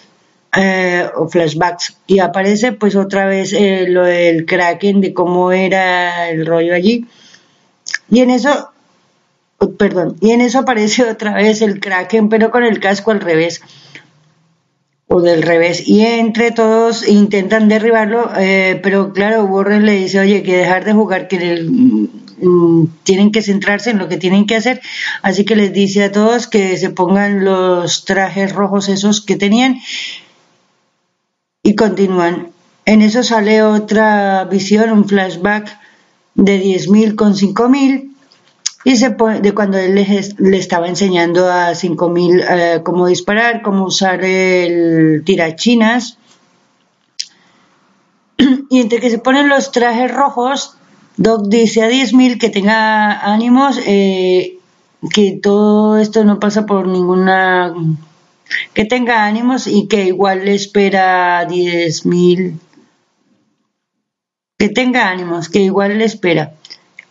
eh, 0.57 1.09
o 1.17 1.29
flashbacks. 1.29 1.97
Y 2.07 2.21
aparece 2.21 2.73
pues 2.73 2.97
otra 2.97 3.27
vez 3.27 3.53
eh, 3.53 3.87
lo 3.89 4.05
del 4.05 4.47
Kraken 4.47 5.01
de 5.01 5.13
cómo 5.13 5.53
era 5.53 6.31
el 6.31 6.47
rollo 6.47 6.75
allí. 6.75 7.07
Y 8.11 8.21
en 8.21 8.31
eso 8.31 8.71
oh, 9.59 9.73
perdón 9.73 10.17
y 10.21 10.31
en 10.31 10.41
eso 10.41 10.61
aparece 10.61 11.03
otra 11.11 11.35
vez 11.35 11.63
el 11.63 11.81
Kraken 11.81 12.29
pero 12.29 12.51
con 12.51 12.65
el 12.65 12.81
casco 12.81 13.11
al 13.11 13.21
revés. 13.21 13.63
O 15.07 15.21
del 15.21 15.43
revés. 15.43 15.87
Y 15.87 16.01
entre 16.01 16.51
todos 16.51 17.07
intentan 17.07 17.69
derribarlo 17.69 18.31
eh, 18.39 18.81
pero 18.83 19.13
claro 19.13 19.45
Warren 19.45 19.85
le 19.85 19.93
dice 19.93 20.21
oye 20.21 20.43
que 20.43 20.57
dejar 20.57 20.85
de 20.85 20.93
jugar 20.93 21.29
que 21.29 21.63
mm, 21.63 22.87
tienen 23.03 23.31
que 23.31 23.43
centrarse 23.43 23.91
en 23.91 23.99
lo 23.99 24.09
que 24.09 24.17
tienen 24.17 24.47
que 24.47 24.57
hacer 24.57 24.81
así 25.23 25.45
que 25.45 25.57
les 25.57 25.73
dice 25.73 26.05
a 26.05 26.13
todos 26.13 26.47
que 26.47 26.77
se 26.77 26.91
pongan 26.91 27.45
los 27.45 28.05
trajes 28.05 28.53
rojos 28.53 28.89
esos 28.89 29.21
que 29.21 29.37
tenían 29.37 29.79
y 31.65 31.75
continúan. 31.75 32.51
En 32.85 33.03
eso 33.03 33.25
sale 33.25 33.63
otra 33.63 34.45
visión, 34.45 34.91
un 34.93 35.09
flashback 35.09 35.77
de 36.37 36.63
10.000 36.63 37.17
con 37.17 37.35
5.000 37.35 38.13
y 38.85 38.97
se 38.97 39.09
de 39.09 39.55
cuando 39.55 39.79
él 39.79 39.95
le, 39.95 40.59
estaba 40.59 40.89
enseñando 40.89 41.51
a 41.51 41.71
5.000 41.71 42.45
eh, 42.49 42.83
cómo 42.85 43.07
disparar, 43.07 43.63
cómo 43.63 43.87
usar 43.87 44.23
el 44.23 45.23
tirachinas. 45.25 46.19
Y 48.69 48.81
entre 48.81 49.01
que 49.01 49.09
se 49.09 49.19
ponen 49.19 49.49
los 49.49 49.73
trajes 49.73 50.13
rojos, 50.13 50.77
Doc 51.17 51.47
dice 51.49 51.83
a 51.83 51.89
10.000 51.89 52.39
que 52.39 52.51
tenga 52.51 53.33
ánimos, 53.33 53.79
eh, 53.87 54.59
que 55.15 55.39
todo 55.43 55.97
esto 55.97 56.25
no 56.25 56.39
pasa 56.39 56.67
por 56.67 56.87
ninguna 56.87 57.73
que 58.73 58.85
tenga 58.85 59.25
ánimos 59.27 59.67
y 59.67 59.89
que 59.89 60.05
igual 60.05 60.45
le 60.45 60.55
espera 60.55 61.47
10.000, 61.47 62.59
que 64.59 64.69
tenga 64.69 65.09
ánimos, 65.11 65.49
que 65.49 65.61
igual 65.61 65.99
le 65.99 66.05
espera, 66.05 66.55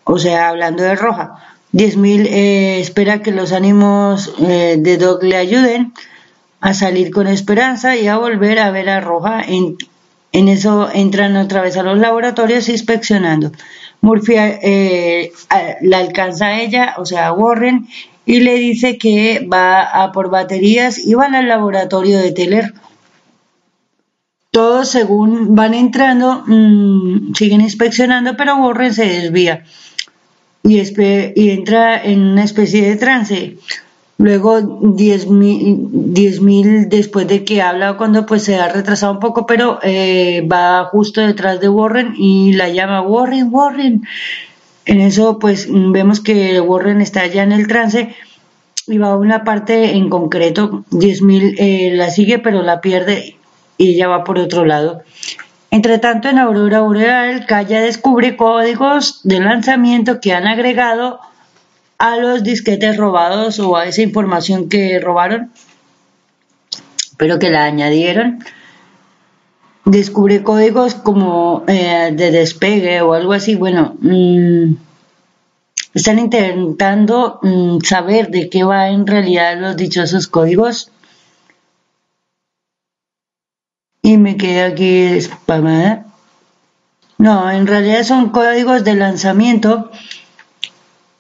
o 0.04 0.20
sea, 0.20 0.50
hablando 0.50 0.84
de 0.84 0.96
Roja, 0.96 1.54
10.000 1.74 2.28
eh, 2.28 2.80
espera 2.80 3.22
que 3.22 3.32
los 3.32 3.52
ánimos 3.52 4.34
eh, 4.40 4.78
de 4.78 4.98
Doc 4.98 5.24
le 5.24 5.38
ayuden 5.38 5.94
a 6.62 6.74
salir 6.74 7.12
con 7.12 7.28
esperanza 7.28 7.96
y 7.96 8.08
a 8.08 8.18
volver 8.18 8.60
a 8.60 8.72
ver 8.72 8.90
a 8.90 9.02
Roja. 9.02 9.42
En, 9.42 9.78
en 10.32 10.48
eso 10.48 10.90
entran 10.94 11.36
otra 11.36 11.62
vez 11.62 11.76
a 11.76 11.84
los 11.84 11.98
laboratorios 11.98 12.70
inspeccionando. 12.70 13.52
Murphy 14.02 14.36
eh, 14.38 15.32
la 15.82 15.98
alcanza 15.98 16.48
a 16.48 16.62
ella, 16.62 16.96
o 16.98 17.06
sea, 17.06 17.28
a 17.28 17.34
Warren, 17.34 17.88
y 18.26 18.40
le 18.40 18.56
dice 18.56 18.98
que 18.98 19.48
va 19.52 19.82
a 19.82 20.12
por 20.12 20.30
baterías 20.30 20.98
y 20.98 21.14
van 21.14 21.36
al 21.36 21.48
laboratorio 21.48 22.20
de 22.20 22.32
Teller. 22.32 22.74
Todos 24.52 24.90
según 24.90 25.56
van 25.56 25.74
entrando, 25.74 26.44
mm, 26.46 27.34
siguen 27.34 27.62
inspeccionando, 27.62 28.38
pero 28.38 28.58
Warren 28.58 28.94
se 28.94 29.06
desvía 29.06 29.64
y, 30.64 30.80
entra 31.50 32.02
en 32.02 32.22
una 32.22 32.44
especie 32.44 32.90
de 32.90 32.96
trance. 32.96 33.58
Luego 34.18 34.62
10.000 34.62 36.88
después 36.88 37.28
de 37.28 37.44
que 37.44 37.62
habla 37.62 37.98
cuando 37.98 38.26
pues 38.26 38.44
se 38.44 38.56
ha 38.56 38.70
retrasado 38.70 39.12
un 39.12 39.20
poco, 39.20 39.46
pero 39.46 39.80
eh, 39.84 40.48
va 40.50 40.86
justo 40.86 41.20
detrás 41.20 41.60
de 41.60 41.68
Warren 41.68 42.14
y 42.18 42.54
la 42.54 42.70
llama 42.70 43.02
Warren, 43.02 43.50
Warren. 43.52 44.04
En 44.86 45.00
eso, 45.00 45.40
pues 45.40 45.68
vemos 45.70 46.20
que 46.20 46.60
Warren 46.60 47.02
está 47.02 47.26
ya 47.28 47.44
en 47.44 47.52
el 47.52 47.68
trance 47.68 48.16
y 48.88 48.98
va 48.98 49.12
a 49.12 49.18
una 49.18 49.44
parte 49.44 49.92
en 49.94 50.10
concreto. 50.10 50.84
10.000 50.92 51.56
eh, 51.58 51.92
la 51.94 52.10
sigue, 52.10 52.40
pero 52.40 52.62
la 52.62 52.82
pierde 52.82 53.38
y 53.78 53.96
ella 53.96 54.08
va 54.08 54.24
por 54.24 54.38
otro 54.40 54.66
lado. 54.66 55.04
Entre 55.72 55.98
tanto, 55.98 56.30
en 56.30 56.38
Aurora 56.38 56.82
Boreal, 56.82 57.46
Kaya 57.46 57.82
descubre 57.82 58.36
códigos 58.36 59.22
de 59.24 59.40
lanzamiento 59.40 60.20
que 60.22 60.34
han 60.34 60.46
agregado 60.46 61.20
a 61.98 62.18
los 62.18 62.44
disquetes 62.44 62.98
robados 62.98 63.60
o 63.60 63.76
a 63.76 63.86
esa 63.86 64.02
información 64.02 64.70
que 64.70 65.00
robaron, 65.00 65.52
pero 67.18 67.40
que 67.40 67.50
la 67.50 67.64
añadieron. 67.64 68.44
Descubre 69.86 70.44
códigos 70.44 70.96
como 70.96 71.64
eh, 71.68 72.12
de 72.14 72.32
despegue 72.32 73.02
o 73.02 73.14
algo 73.14 73.34
así. 73.34 73.56
Bueno, 73.56 73.96
mm, 74.00 74.76
están 75.94 76.20
intentando 76.20 77.40
mm, 77.42 77.80
saber 77.82 78.30
de 78.30 78.50
qué 78.50 78.64
va 78.64 78.90
en 78.90 79.06
realidad 79.06 79.60
los 79.60 79.76
dichosos 79.76 80.28
códigos. 80.28 80.92
y 84.04 84.18
me 84.18 84.38
quedé 84.38 84.62
aquí 84.62 85.20
spamada. 85.22 86.06
No, 87.18 87.50
en 87.50 87.66
realidad 87.66 88.04
son 88.04 88.30
códigos 88.30 88.84
de 88.84 88.96
lanzamiento. 88.96 89.90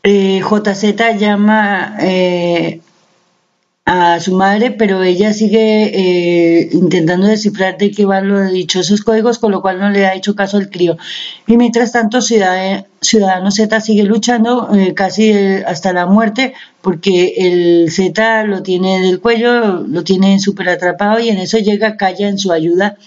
Eh, 0.03 0.41
JZ 0.41 1.17
llama 1.17 1.95
eh, 2.01 2.81
a 3.85 4.19
su 4.21 4.33
madre, 4.33 4.71
pero 4.71 5.03
ella 5.03 5.33
sigue 5.33 5.91
eh, 5.93 6.69
intentando 6.71 7.27
descifrar 7.27 7.77
de 7.77 7.91
qué 7.91 8.05
van 8.05 8.29
los 8.29 8.51
dichosos 8.51 9.01
códigos, 9.01 9.39
con 9.39 9.51
lo 9.51 9.61
cual 9.61 9.79
no 9.79 9.89
le 9.89 10.05
ha 10.05 10.15
hecho 10.15 10.35
caso 10.35 10.57
al 10.57 10.69
crío. 10.69 10.97
Y 11.47 11.57
mientras 11.57 11.91
tanto, 11.91 12.21
Ciudadano 12.21 13.51
Z 13.51 13.81
sigue 13.81 14.03
luchando 14.03 14.73
eh, 14.73 14.93
casi 14.93 15.31
eh, 15.31 15.63
hasta 15.67 15.91
la 15.91 16.05
muerte, 16.05 16.53
porque 16.81 17.33
el 17.37 17.91
Z 17.91 18.45
lo 18.45 18.63
tiene 18.63 19.01
del 19.01 19.19
cuello, 19.19 19.81
lo 19.81 20.03
tiene 20.03 20.39
súper 20.39 20.69
atrapado 20.69 21.19
y 21.19 21.29
en 21.29 21.39
eso 21.39 21.57
llega 21.57 21.97
Calla 21.97 22.29
en 22.29 22.37
su 22.37 22.53
ayuda. 22.53 22.97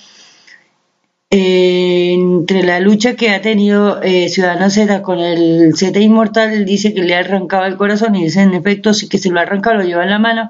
Entre 1.30 2.62
la 2.62 2.80
lucha 2.80 3.16
que 3.16 3.30
ha 3.30 3.42
tenido 3.42 4.00
Ciudadano 4.28 4.70
Z 4.70 5.02
con 5.02 5.18
el 5.18 5.74
Z 5.76 5.98
inmortal, 5.98 6.64
dice 6.64 6.94
que 6.94 7.02
le 7.02 7.14
ha 7.14 7.20
arrancado 7.20 7.64
el 7.64 7.76
corazón 7.76 8.14
y 8.14 8.24
dice 8.24 8.42
en 8.42 8.54
efecto 8.54 8.94
sí 8.94 9.08
que 9.08 9.18
se 9.18 9.30
lo 9.30 9.40
arranca, 9.40 9.74
lo 9.74 9.82
lleva 9.82 10.04
en 10.04 10.10
la 10.10 10.18
mano, 10.18 10.48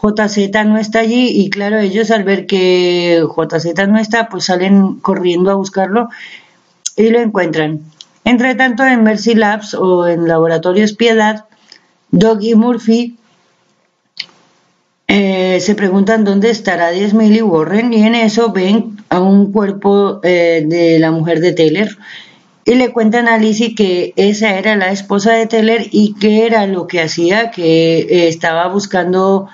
JZ 0.00 0.64
no 0.66 0.78
está 0.78 1.00
allí 1.00 1.28
y 1.28 1.50
claro, 1.50 1.78
ellos 1.78 2.10
al 2.10 2.22
ver 2.22 2.46
que 2.46 3.22
JZ 3.24 3.88
no 3.88 3.98
está, 3.98 4.28
pues 4.28 4.44
salen 4.44 4.94
corriendo 5.00 5.50
a 5.50 5.54
buscarlo 5.54 6.08
y 6.96 7.10
lo 7.10 7.20
encuentran. 7.20 7.80
Entre 8.24 8.54
tanto, 8.54 8.84
en 8.84 9.02
Mercy 9.02 9.34
Labs 9.34 9.74
o 9.74 10.06
en 10.06 10.28
Laboratorios 10.28 10.92
Piedad, 10.92 11.46
Doug 12.10 12.42
y 12.42 12.54
Murphy 12.54 13.16
eh, 15.08 15.58
se 15.60 15.74
preguntan 15.74 16.24
dónde 16.24 16.50
estará 16.50 16.92
10.000 16.92 17.36
y 17.36 17.42
Warren 17.42 17.92
y 17.92 18.02
en 18.02 18.14
eso 18.14 18.52
ven 18.52 18.97
a 19.18 19.22
un 19.22 19.52
cuerpo 19.52 20.20
eh, 20.22 20.64
de 20.66 20.98
la 20.98 21.10
mujer 21.10 21.40
de 21.40 21.52
Taylor 21.52 21.88
y 22.64 22.74
le 22.74 22.92
cuentan 22.92 23.28
a 23.28 23.38
Lizzie 23.38 23.74
que 23.74 24.12
esa 24.16 24.58
era 24.58 24.76
la 24.76 24.90
esposa 24.90 25.32
de 25.32 25.46
Taylor 25.46 25.80
y 25.90 26.14
que 26.14 26.44
era 26.44 26.66
lo 26.66 26.86
que 26.86 27.00
hacía, 27.00 27.50
que 27.50 28.00
eh, 28.00 28.28
estaba 28.28 28.68
buscando 28.68 29.48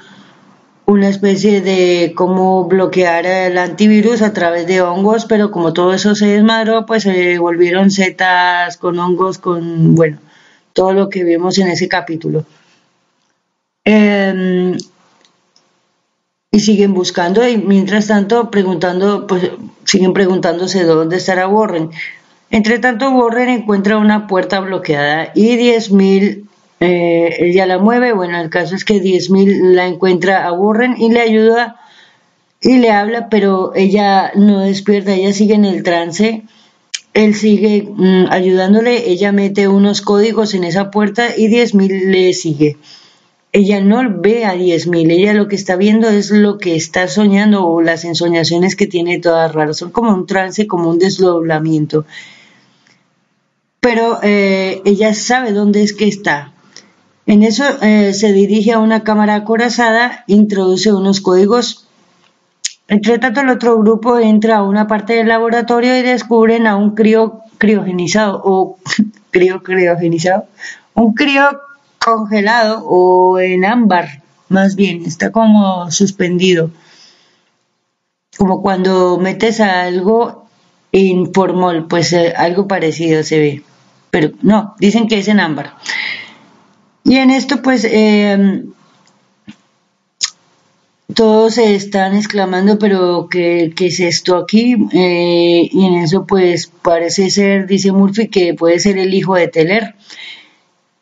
una 0.86 1.08
especie 1.08 1.60
de 1.60 2.12
cómo 2.16 2.64
bloquear 2.64 3.24
el 3.24 3.56
antivirus 3.56 4.20
a 4.20 4.32
través 4.32 4.66
de 4.66 4.82
hongos, 4.82 5.26
pero 5.26 5.52
como 5.52 5.72
todo 5.72 5.94
eso 5.94 6.16
se 6.16 6.26
desmadró, 6.26 6.86
pues 6.86 7.04
se 7.04 7.38
volvieron 7.38 7.92
setas 7.92 8.76
con 8.76 8.98
hongos, 8.98 9.38
con, 9.38 9.94
bueno, 9.94 10.18
todo 10.72 10.92
lo 10.92 11.08
que 11.08 11.22
vimos 11.22 11.56
en 11.58 11.68
ese 11.68 11.88
capítulo. 11.88 12.44
Em, 13.84 14.76
y 16.54 16.60
siguen 16.60 16.94
buscando 16.94 17.46
y 17.48 17.56
mientras 17.56 18.06
tanto 18.06 18.48
preguntando, 18.48 19.26
pues 19.26 19.50
siguen 19.82 20.12
preguntándose 20.12 20.84
dónde 20.84 21.16
estará 21.16 21.48
Warren. 21.48 21.90
Entre 22.48 22.78
tanto, 22.78 23.10
Warren 23.10 23.48
encuentra 23.48 23.98
una 23.98 24.28
puerta 24.28 24.60
bloqueada 24.60 25.32
y 25.34 25.56
10.000 25.56 26.44
eh, 26.78 27.36
ella 27.40 27.66
la 27.66 27.78
mueve, 27.78 28.12
bueno, 28.12 28.40
el 28.40 28.50
caso 28.50 28.76
es 28.76 28.84
que 28.84 29.02
10.000 29.02 29.74
la 29.74 29.88
encuentra 29.88 30.46
a 30.46 30.52
Warren 30.52 30.94
y 30.96 31.10
le 31.10 31.22
ayuda 31.22 31.80
y 32.60 32.76
le 32.76 32.92
habla, 32.92 33.28
pero 33.28 33.72
ella 33.74 34.30
no 34.36 34.60
despierta, 34.60 35.12
ella 35.12 35.32
sigue 35.32 35.54
en 35.54 35.64
el 35.64 35.82
trance, 35.82 36.44
él 37.14 37.34
sigue 37.34 37.88
mm, 37.90 38.26
ayudándole, 38.30 39.10
ella 39.10 39.32
mete 39.32 39.66
unos 39.66 40.02
códigos 40.02 40.54
en 40.54 40.62
esa 40.62 40.92
puerta 40.92 41.36
y 41.36 41.48
10.000 41.48 42.12
le 42.12 42.32
sigue. 42.32 42.76
Ella 43.56 43.80
no 43.80 44.02
ve 44.20 44.44
a 44.44 44.56
10.000, 44.56 45.12
ella 45.12 45.32
lo 45.32 45.46
que 45.46 45.54
está 45.54 45.76
viendo 45.76 46.08
es 46.08 46.32
lo 46.32 46.58
que 46.58 46.74
está 46.74 47.06
soñando 47.06 47.64
o 47.64 47.80
las 47.80 48.04
ensoñaciones 48.04 48.74
que 48.74 48.88
tiene 48.88 49.20
todas 49.20 49.54
raras, 49.54 49.76
son 49.76 49.92
como 49.92 50.12
un 50.12 50.26
trance, 50.26 50.66
como 50.66 50.90
un 50.90 50.98
desdoblamiento. 50.98 52.04
Pero 53.78 54.18
eh, 54.24 54.82
ella 54.84 55.14
sabe 55.14 55.52
dónde 55.52 55.84
es 55.84 55.92
que 55.92 56.08
está, 56.08 56.54
en 57.26 57.42
eso 57.42 57.64
eh, 57.80 58.12
se 58.12 58.32
dirige 58.32 58.72
a 58.72 58.80
una 58.80 59.02
cámara 59.02 59.34
acorazada, 59.34 60.24
introduce 60.26 60.92
unos 60.92 61.20
códigos. 61.20 61.88
Entre 62.86 63.18
tanto, 63.18 63.40
el 63.40 63.48
otro 63.48 63.78
grupo 63.78 64.18
entra 64.18 64.58
a 64.58 64.62
una 64.62 64.86
parte 64.86 65.14
del 65.14 65.28
laboratorio 65.28 65.96
y 65.96 66.02
descubren 66.02 66.66
a 66.66 66.76
un 66.76 66.94
crío 66.94 67.40
criogenizado 67.56 68.42
o 68.44 68.78
crío 69.30 69.62
criogenizado, 69.62 70.46
un 70.92 71.14
crío 71.14 71.44
congelado 72.04 72.84
o 72.86 73.38
en 73.38 73.64
ámbar, 73.64 74.22
más 74.48 74.76
bien, 74.76 75.04
está 75.06 75.32
como 75.32 75.90
suspendido. 75.90 76.70
Como 78.36 78.62
cuando 78.62 79.18
metes 79.18 79.60
algo 79.60 80.46
en 80.92 81.32
pues 81.88 82.12
eh, 82.12 82.34
algo 82.36 82.68
parecido 82.68 83.22
se 83.22 83.38
ve. 83.38 83.62
Pero 84.10 84.32
no, 84.42 84.74
dicen 84.78 85.08
que 85.08 85.18
es 85.18 85.28
en 85.28 85.40
ámbar. 85.40 85.74
Y 87.04 87.16
en 87.16 87.30
esto, 87.30 87.62
pues, 87.62 87.84
eh, 87.84 88.64
todos 91.14 91.54
se 91.54 91.74
están 91.74 92.16
exclamando, 92.16 92.78
pero 92.78 93.28
¿qué, 93.30 93.72
es 93.76 94.00
esto 94.00 94.36
aquí? 94.36 94.76
Eh, 94.92 95.68
y 95.70 95.86
en 95.86 95.94
eso, 95.94 96.26
pues, 96.26 96.70
parece 96.82 97.30
ser, 97.30 97.66
dice 97.66 97.92
Murphy, 97.92 98.28
que 98.28 98.54
puede 98.54 98.78
ser 98.78 98.98
el 98.98 99.14
hijo 99.14 99.34
de 99.34 99.48
Teller. 99.48 99.94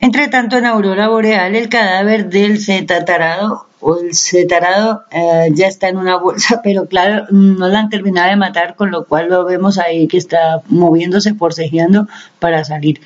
Entre 0.02 0.26
tanto, 0.26 0.58
en 0.58 0.66
Aurora 0.66 1.06
Boreal, 1.06 1.54
el 1.54 1.68
cadáver 1.68 2.28
del 2.28 2.58
cetarado 2.58 3.66
o 3.78 3.98
el 4.00 4.16
cetarado 4.16 5.04
eh, 5.12 5.50
ya 5.54 5.68
está 5.68 5.88
en 5.90 5.96
una 5.96 6.16
bolsa, 6.16 6.60
pero 6.64 6.86
claro, 6.86 7.26
no 7.30 7.68
la 7.68 7.78
han 7.78 7.88
terminado 7.88 8.28
de 8.28 8.34
matar, 8.34 8.74
con 8.74 8.90
lo 8.90 9.04
cual 9.04 9.28
lo 9.28 9.44
vemos 9.44 9.78
ahí 9.78 10.08
que 10.08 10.18
está 10.18 10.60
moviéndose, 10.66 11.34
forcejeando 11.34 12.08
para 12.40 12.64
salir. 12.64 13.00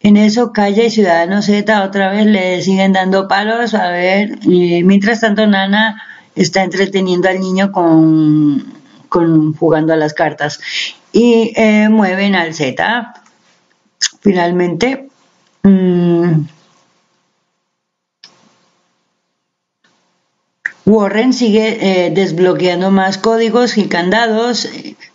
En 0.00 0.16
eso 0.16 0.52
Calla 0.52 0.86
y 0.86 0.90
Ciudadano 0.90 1.40
Z 1.40 1.84
otra 1.84 2.10
vez 2.10 2.26
le 2.26 2.62
siguen 2.62 2.92
dando 2.92 3.28
palos, 3.28 3.74
a 3.74 3.88
ver, 3.90 4.40
mientras 4.44 5.20
tanto 5.20 5.46
Nana 5.46 6.02
está 6.34 6.64
entreteniendo 6.64 7.28
al 7.28 7.38
niño 7.38 7.70
con, 7.70 8.74
con 9.08 9.54
jugando 9.54 9.92
a 9.92 9.96
las 9.96 10.14
cartas 10.14 10.58
y 11.12 11.52
eh, 11.54 11.88
mueven 11.88 12.34
al 12.34 12.54
Z. 12.54 13.14
Finalmente, 14.20 15.07
mmm, 15.62 16.48
Warren 20.88 21.34
sigue 21.34 22.06
eh, 22.06 22.10
desbloqueando 22.10 22.90
más 22.90 23.18
códigos 23.18 23.76
y 23.76 23.88
candados, 23.88 24.66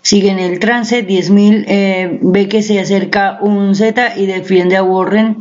sigue 0.03 0.29
en 0.29 0.37
el 0.37 0.59
trance, 0.59 1.03
10.000 1.03 1.65
eh, 1.67 2.19
ve 2.21 2.47
que 2.47 2.61
se 2.61 2.79
acerca 2.79 3.39
un 3.41 3.73
Z 3.73 4.15
y 4.15 4.27
defiende 4.27 4.77
a 4.77 4.83
Warren, 4.83 5.39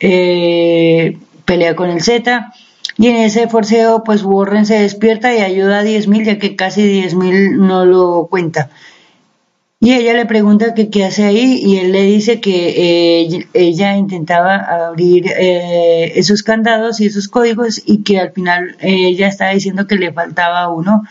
eh, 0.00 1.16
pelea 1.46 1.74
con 1.76 1.88
el 1.88 2.02
Z. 2.02 2.52
Y 2.98 3.08
en 3.08 3.16
ese 3.16 3.48
forceo 3.48 4.04
pues 4.04 4.22
Warren 4.22 4.66
se 4.66 4.78
despierta 4.78 5.34
y 5.34 5.40
ayuda 5.40 5.78
a 5.78 5.84
10.000 5.84 6.24
ya 6.24 6.38
que 6.38 6.56
casi 6.56 6.82
10.000 6.82 7.56
no 7.56 7.86
lo 7.86 8.26
cuenta. 8.30 8.68
Y 9.82 9.94
ella 9.94 10.12
le 10.12 10.26
pregunta 10.26 10.74
qué 10.74 11.04
hace 11.06 11.24
ahí 11.24 11.58
y 11.64 11.78
él 11.78 11.92
le 11.92 12.02
dice 12.02 12.38
que 12.38 13.22
eh, 13.22 13.48
ella 13.54 13.96
intentaba 13.96 14.56
abrir 14.56 15.26
eh, 15.28 16.12
esos 16.16 16.42
candados 16.42 17.00
y 17.00 17.06
esos 17.06 17.28
códigos 17.28 17.80
y 17.86 18.02
que 18.02 18.20
al 18.20 18.32
final 18.32 18.76
eh, 18.80 19.08
ella 19.08 19.28
estaba 19.28 19.52
diciendo 19.52 19.86
que 19.86 19.94
le 19.94 20.12
faltaba 20.12 20.68
uno. 20.68 21.04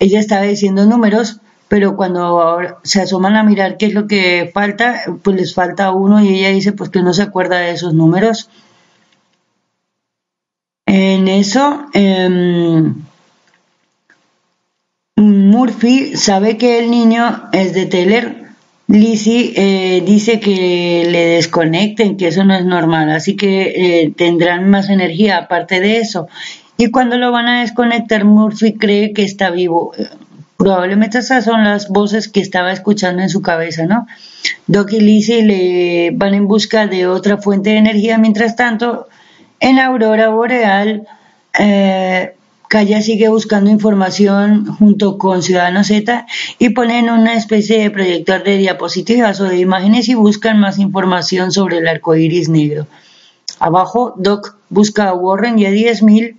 ella 0.00 0.18
estaba 0.18 0.42
diciendo 0.42 0.86
números, 0.86 1.40
pero 1.68 1.94
cuando 1.96 2.50
se 2.82 3.02
asoman 3.02 3.36
a 3.36 3.44
mirar 3.44 3.76
qué 3.76 3.86
es 3.86 3.94
lo 3.94 4.08
que 4.08 4.50
falta, 4.52 5.02
pues 5.22 5.36
les 5.36 5.54
falta 5.54 5.92
uno 5.92 6.20
y 6.20 6.40
ella 6.40 6.48
dice 6.50 6.72
pues 6.72 6.90
que 6.90 7.02
no 7.02 7.14
se 7.14 7.22
acuerda 7.22 7.58
de 7.58 7.70
esos 7.70 7.94
números. 7.94 8.50
En 10.86 11.28
eso... 11.28 11.86
Murphy 15.44 16.16
sabe 16.16 16.56
que 16.56 16.78
el 16.78 16.90
niño 16.90 17.50
es 17.52 17.74
de 17.74 17.84
Taylor. 17.84 18.34
Lizzie 18.86 19.52
eh, 19.56 20.02
dice 20.04 20.40
que 20.40 21.06
le 21.10 21.26
desconecten, 21.26 22.16
que 22.16 22.28
eso 22.28 22.44
no 22.44 22.54
es 22.54 22.64
normal, 22.64 23.10
así 23.10 23.36
que 23.36 23.74
eh, 23.76 24.12
tendrán 24.16 24.70
más 24.70 24.88
energía 24.88 25.36
aparte 25.36 25.80
de 25.80 25.98
eso. 25.98 26.28
Y 26.78 26.90
cuando 26.90 27.18
lo 27.18 27.30
van 27.30 27.46
a 27.48 27.60
desconectar, 27.60 28.24
Murphy 28.24 28.72
cree 28.72 29.12
que 29.12 29.22
está 29.22 29.50
vivo. 29.50 29.92
Probablemente 30.56 31.18
esas 31.18 31.44
son 31.44 31.62
las 31.62 31.90
voces 31.90 32.28
que 32.28 32.40
estaba 32.40 32.72
escuchando 32.72 33.22
en 33.22 33.28
su 33.28 33.42
cabeza, 33.42 33.84
¿no? 33.84 34.06
Doc 34.66 34.92
y 34.92 35.00
Lizzie 35.00 35.42
le 35.42 36.10
van 36.12 36.32
en 36.32 36.48
busca 36.48 36.86
de 36.86 37.06
otra 37.06 37.36
fuente 37.36 37.70
de 37.70 37.76
energía. 37.76 38.16
Mientras 38.16 38.56
tanto, 38.56 39.08
en 39.60 39.78
Aurora 39.78 40.30
Boreal, 40.30 41.06
eh, 41.58 42.34
Calla 42.74 43.02
sigue 43.02 43.28
buscando 43.28 43.70
información 43.70 44.66
junto 44.66 45.16
con 45.16 45.44
Ciudadano 45.44 45.84
Z 45.84 46.26
y 46.58 46.70
ponen 46.70 47.08
una 47.08 47.34
especie 47.34 47.78
de 47.78 47.88
proyector 47.92 48.42
de 48.42 48.56
diapositivas 48.56 49.40
o 49.40 49.44
de 49.44 49.60
imágenes 49.60 50.08
y 50.08 50.14
buscan 50.14 50.58
más 50.58 50.80
información 50.80 51.52
sobre 51.52 51.78
el 51.78 51.86
arco 51.86 52.16
iris 52.16 52.48
negro. 52.48 52.88
Abajo, 53.60 54.14
Doc 54.16 54.56
busca 54.70 55.10
a 55.10 55.14
Warren 55.14 55.56
y 55.56 55.66
a 55.66 55.70
10.000 55.70 56.34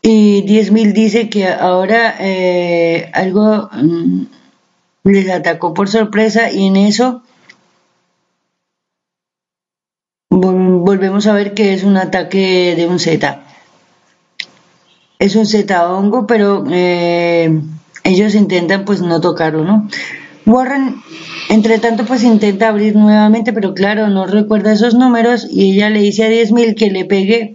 Y 0.00 0.42
10.000 0.46 0.92
dice 0.94 1.28
que 1.28 1.48
ahora 1.48 2.14
eh, 2.18 3.10
algo 3.12 3.68
mm, 3.74 4.22
les 5.04 5.28
atacó 5.28 5.74
por 5.74 5.90
sorpresa 5.90 6.50
y 6.50 6.68
en 6.68 6.76
eso 6.76 7.20
volvemos 10.30 11.26
a 11.26 11.34
ver 11.34 11.52
que 11.52 11.74
es 11.74 11.84
un 11.84 11.98
ataque 11.98 12.74
de 12.74 12.86
un 12.86 12.98
Z. 12.98 13.41
Es 15.22 15.36
un 15.36 15.46
Z 15.46 15.88
hongo, 15.88 16.26
pero 16.26 16.64
eh, 16.68 17.48
ellos 18.02 18.34
intentan 18.34 18.84
pues 18.84 19.02
no 19.02 19.20
tocarlo, 19.20 19.62
¿no? 19.62 19.88
Warren, 20.46 20.96
entre 21.48 21.78
tanto, 21.78 22.04
pues 22.04 22.24
intenta 22.24 22.66
abrir 22.66 22.96
nuevamente, 22.96 23.52
pero 23.52 23.72
claro, 23.72 24.08
no 24.08 24.26
recuerda 24.26 24.72
esos 24.72 24.96
números 24.96 25.46
y 25.48 25.74
ella 25.74 25.90
le 25.90 26.00
dice 26.00 26.24
a 26.24 26.28
10.000 26.28 26.74
que 26.74 26.90
le 26.90 27.04
pegue 27.04 27.54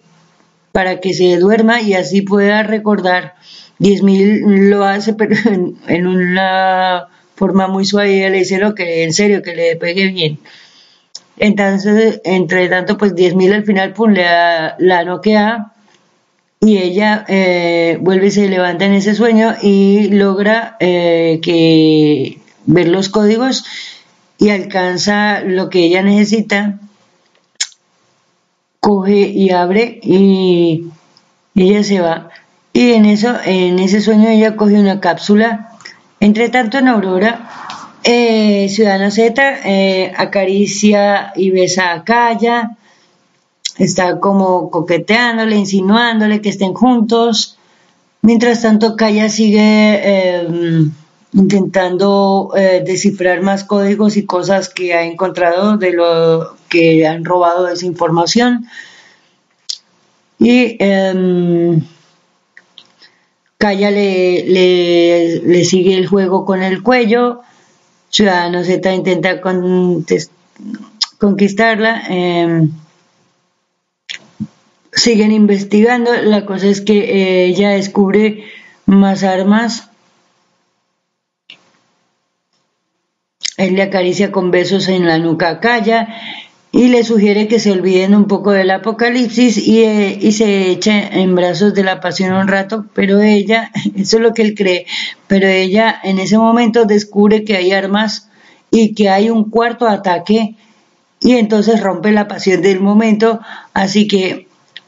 para 0.72 1.02
que 1.02 1.14
se 1.14 1.36
duerma 1.40 1.82
y 1.82 1.94
así 1.94 2.22
pueda 2.22 2.64
recordar. 2.64 3.34
10.000 3.80 4.70
lo 4.70 4.86
hace, 4.86 5.12
pero 5.12 5.36
en, 5.88 6.08
una 6.08 7.08
forma 7.36 7.68
muy 7.68 7.84
suave 7.84 8.16
ella 8.16 8.30
le 8.30 8.38
dice 8.38 8.60
lo 8.60 8.76
que 8.76 9.04
en 9.04 9.12
serio, 9.12 9.42
que 9.42 9.54
le 9.54 9.76
pegue 9.76 10.08
bien. 10.08 10.40
Entonces, 11.36 12.22
entre 12.24 12.70
tanto, 12.70 12.98
pues 12.98 13.14
10.000 13.14 13.56
al 13.56 13.66
final, 13.66 13.92
pum, 13.92 14.12
le 14.12 14.24
la 14.24 15.04
noquea 15.04 15.74
y 16.60 16.78
ella 16.78 17.26
eh, 17.28 17.98
vuelve 18.02 18.28
y 18.28 18.32
se 18.32 18.50
levanta 18.50 18.86
en 18.86 18.94
ese 18.94 19.16
sueño 19.16 19.56
y 19.62 20.10
logra 20.10 20.76
eh, 20.80 21.40
que 21.42 22.40
ver 22.66 22.88
los 22.88 23.10
códigos 23.10 23.66
y 24.38 24.50
alcanza 24.50 25.42
lo 25.42 25.70
que 25.70 25.80
ella 25.80 26.02
necesita, 26.04 26.80
coge 28.80 29.30
y 29.30 29.52
abre 29.52 30.00
y 30.02 30.86
ella 31.56 31.84
se 31.84 32.00
va. 32.00 32.30
Y 32.78 32.94
en 32.94 33.06
eso, 33.06 33.36
en 33.44 33.80
ese 33.80 34.02
sueño 34.02 34.30
ella 34.30 34.56
coge 34.56 34.76
una 34.76 35.00
cápsula. 35.00 35.72
Entre 36.20 36.50
tanto 36.50 36.78
en 36.78 36.88
Aurora, 36.88 37.50
eh, 38.04 38.70
Ciudadano 38.70 39.10
Z 39.10 39.60
eh, 39.66 40.14
acaricia 40.16 41.34
y 41.36 41.50
besa 41.50 41.92
a 41.92 42.04
Calla, 42.04 42.78
está 43.78 44.20
como 44.20 44.70
coqueteándole, 44.70 45.56
insinuándole 45.56 46.42
que 46.42 46.50
estén 46.50 46.74
juntos. 46.74 47.58
Mientras 48.22 48.62
tanto, 48.62 48.96
Calla 48.96 49.30
sigue 49.30 49.60
eh, 50.04 50.48
intentando 51.34 52.52
eh, 52.56 52.84
descifrar 52.86 53.42
más 53.42 53.64
códigos 53.64 54.18
y 54.18 54.26
cosas 54.26 54.70
que 54.70 54.94
ha 54.94 55.04
encontrado 55.04 55.78
de 55.78 55.92
lo 55.94 56.58
que 56.70 57.08
han 57.08 57.24
robado 57.24 57.68
esa 57.68 57.86
información. 57.86 58.66
Y 60.40 60.78
eh, 60.80 61.82
Kaya 63.58 63.92
le, 63.92 65.66
sigue 65.66 65.96
el 65.96 66.08
juego 66.08 66.46
con 66.46 66.64
el 66.64 66.84
cuello. 66.84 67.42
Ciudadano 68.10 68.64
Z 68.64 68.94
intenta 68.94 69.42
conquistarla. 71.20 72.04
Siguen 74.98 75.32
investigando. 75.32 76.12
La 76.24 76.46
cosa 76.46 76.68
es 76.68 76.82
que 76.82 76.98
eh, 76.98 77.46
ella 77.46 77.70
descubre 77.70 78.46
más 78.88 79.24
armas. 79.24 79.90
Él 83.58 83.76
le 83.76 83.84
acaricia 83.84 84.32
con 84.32 84.50
besos 84.50 84.88
en 84.88 85.06
la 85.06 85.20
nuca 85.20 85.50
a 85.50 85.60
Calla 85.60 86.08
y 86.72 86.88
le 86.88 87.04
sugiere 87.04 87.48
que 87.48 87.60
se 87.60 87.72
olviden 87.72 88.16
un 88.16 88.28
poco 88.28 88.52
del 88.52 88.72
apocalipsis 88.72 89.58
y, 89.58 89.84
eh, 89.84 90.18
y, 90.20 90.32
se 90.32 90.72
eche 90.72 91.10
en 91.12 91.36
brazos 91.36 91.74
de 91.76 91.84
la 91.84 92.00
pasión 92.00 92.34
un 92.34 92.48
rato, 92.48 92.86
pero 92.94 93.22
ella, 93.22 93.72
eso 93.96 94.18
es 94.18 94.24
lo 94.24 94.34
que 94.34 94.42
él 94.42 94.56
cree, 94.56 94.86
pero 95.28 95.48
ella 95.48 96.00
en 96.04 96.20
ese 96.20 96.38
momento 96.38 96.86
descubre 96.86 97.44
que 97.44 97.56
hay 97.56 97.72
armas 97.72 98.30
y 98.72 98.96
que 98.96 99.10
hay 99.10 99.30
un 99.30 99.50
cuarto 99.50 99.88
ataque 99.88 100.56
y 101.20 101.34
entonces 101.34 101.82
rompe 101.82 102.12
la 102.12 102.28
pasión 102.28 102.62
del 102.62 102.80
momento, 102.80 103.40
así 103.74 104.08
que 104.08 104.47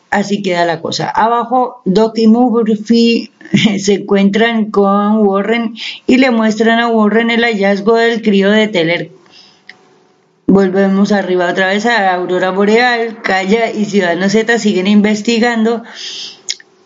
Así 0.09 0.41
queda 0.41 0.65
la 0.65 0.81
cosa. 0.81 1.09
Abajo, 1.09 1.81
Doc 1.85 2.17
y 2.17 2.27
Murphy 2.27 3.31
se 3.77 3.93
encuentran 3.93 4.71
con 4.71 5.17
Warren 5.19 5.75
y 6.07 6.17
le 6.17 6.31
muestran 6.31 6.79
a 6.79 6.87
Warren 6.87 7.29
el 7.29 7.43
hallazgo 7.43 7.95
del 7.95 8.21
crío 8.21 8.49
de 8.49 8.67
Teller. 8.67 9.11
Volvemos 10.47 11.11
arriba 11.11 11.47
otra 11.47 11.67
vez 11.67 11.85
a 11.85 12.11
Aurora 12.15 12.49
Boreal, 12.49 13.21
Calla 13.21 13.71
y 13.71 13.85
Ciudadano 13.85 14.29
Z 14.29 14.57
siguen 14.57 14.87
investigando 14.87 15.83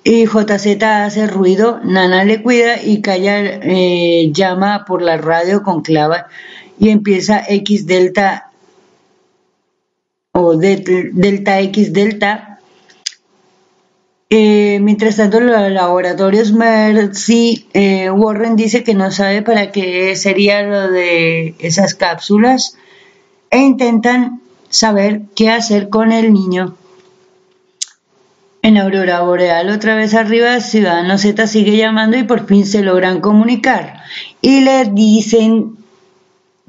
y 0.04 0.26
JZ 0.26 0.84
hace 0.84 1.28
ruido, 1.28 1.80
Nana 1.82 2.26
le 2.26 2.44
cuida 2.44 2.82
y 2.84 3.02
Calla 3.02 3.40
eh, 3.40 4.32
llama 4.34 4.84
por 4.86 5.02
la 5.02 5.16
radio 5.16 5.64
con 5.64 5.82
clava 5.82 6.28
y 6.78 6.90
empieza 6.90 7.42
X 7.48 7.88
Delta 7.88 8.52
o 10.34 10.58
Delta 10.58 11.62
X 11.62 11.94
Delta 11.94 12.53
eh, 14.36 14.80
mientras 14.80 15.18
tanto, 15.18 15.40
los 15.40 15.72
laboratorios 15.72 16.54
Mercy, 16.54 17.68
eh, 17.76 18.10
Warren 18.10 18.56
dice 18.56 18.84
que 18.84 18.96
no 18.96 19.12
sabe 19.12 19.44
para 19.44 19.72
qué 19.72 20.16
sería 20.16 20.64
lo 20.64 20.90
de 20.90 21.54
esas 21.60 21.94
cápsulas 21.94 22.76
e 23.52 23.60
intentan 23.60 24.42
saber 24.70 25.22
qué 25.36 25.52
hacer 25.52 25.90
con 25.90 26.12
el 26.12 26.34
niño. 26.34 26.76
En 28.64 28.80
Aurora 28.80 29.22
Boreal, 29.22 29.70
otra 29.70 29.96
vez 29.96 30.16
arriba, 30.16 30.60
Ciudadano 30.62 31.20
Z 31.20 31.46
sigue 31.46 31.78
llamando 31.78 32.18
y 32.18 32.24
por 32.24 32.48
fin 32.48 32.66
se 32.66 32.82
logran 32.82 33.22
comunicar. 33.22 34.02
Y 34.42 34.62
le 34.62 34.86
dicen 34.86 35.78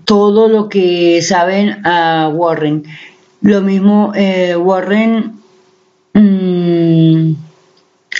todo 0.04 0.50
lo 0.50 0.68
que 0.68 1.22
saben 1.22 1.86
a 1.86 2.28
Warren. 2.30 2.84
Lo 3.40 3.62
mismo, 3.62 4.12
eh, 4.14 4.54
Warren 4.54 5.40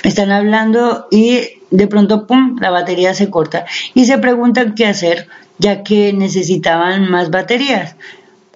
están 0.05 0.31
hablando 0.31 1.07
y 1.11 1.41
de 1.71 1.87
pronto, 1.89 2.27
¡pum!, 2.27 2.57
la 2.61 2.71
batería 2.71 3.15
se 3.15 3.31
corta. 3.31 3.65
Y 3.95 4.05
se 4.05 4.19
preguntan 4.19 4.75
qué 4.75 4.87
hacer, 4.87 5.27
ya 5.59 5.83
que 5.83 6.13
necesitaban 6.13 7.11
más 7.11 7.31
baterías. 7.31 7.97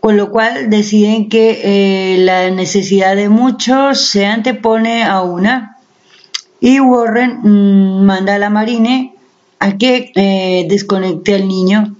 Con 0.00 0.16
lo 0.16 0.30
cual 0.30 0.70
deciden 0.70 1.28
que 1.28 1.60
eh, 1.64 2.18
la 2.18 2.50
necesidad 2.50 3.16
de 3.16 3.28
muchos 3.28 4.00
se 4.00 4.26
antepone 4.26 5.02
a 5.02 5.22
una. 5.22 5.76
Y 6.60 6.78
Warren 6.78 7.40
mm, 7.42 8.04
manda 8.04 8.36
a 8.36 8.38
la 8.38 8.50
marine 8.50 9.14
a 9.58 9.76
que 9.76 10.12
eh, 10.14 10.66
desconecte 10.68 11.34
al 11.34 11.48
niño, 11.48 11.96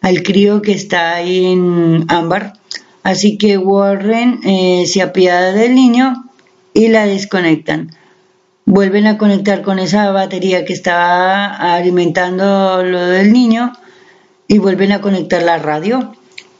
al 0.00 0.22
crío 0.22 0.62
que 0.62 0.72
está 0.72 1.16
ahí 1.16 1.44
en 1.46 2.06
ámbar. 2.08 2.54
Así 3.02 3.36
que 3.36 3.58
Warren 3.58 4.40
eh, 4.44 4.84
se 4.86 5.02
apiada 5.02 5.52
del 5.52 5.74
niño 5.74 6.24
y 6.72 6.88
la 6.88 7.04
desconectan 7.06 7.90
vuelven 8.66 9.06
a 9.06 9.18
conectar 9.18 9.62
con 9.62 9.78
esa 9.78 10.10
batería 10.10 10.64
que 10.64 10.72
estaba 10.72 11.74
alimentando 11.74 12.82
lo 12.82 13.00
del 13.06 13.32
niño 13.32 13.72
y 14.48 14.58
vuelven 14.58 14.92
a 14.92 15.00
conectar 15.00 15.42
la 15.42 15.58
radio. 15.58 16.14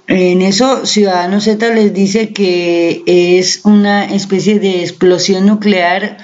En 0.06 0.42
eso, 0.42 0.84
Ciudadano 0.84 1.40
Z 1.40 1.74
les 1.74 1.94
dice 1.94 2.32
que 2.32 3.02
es 3.06 3.64
una 3.64 4.04
especie 4.04 4.58
de 4.58 4.80
explosión 4.80 5.46
nuclear 5.46 6.18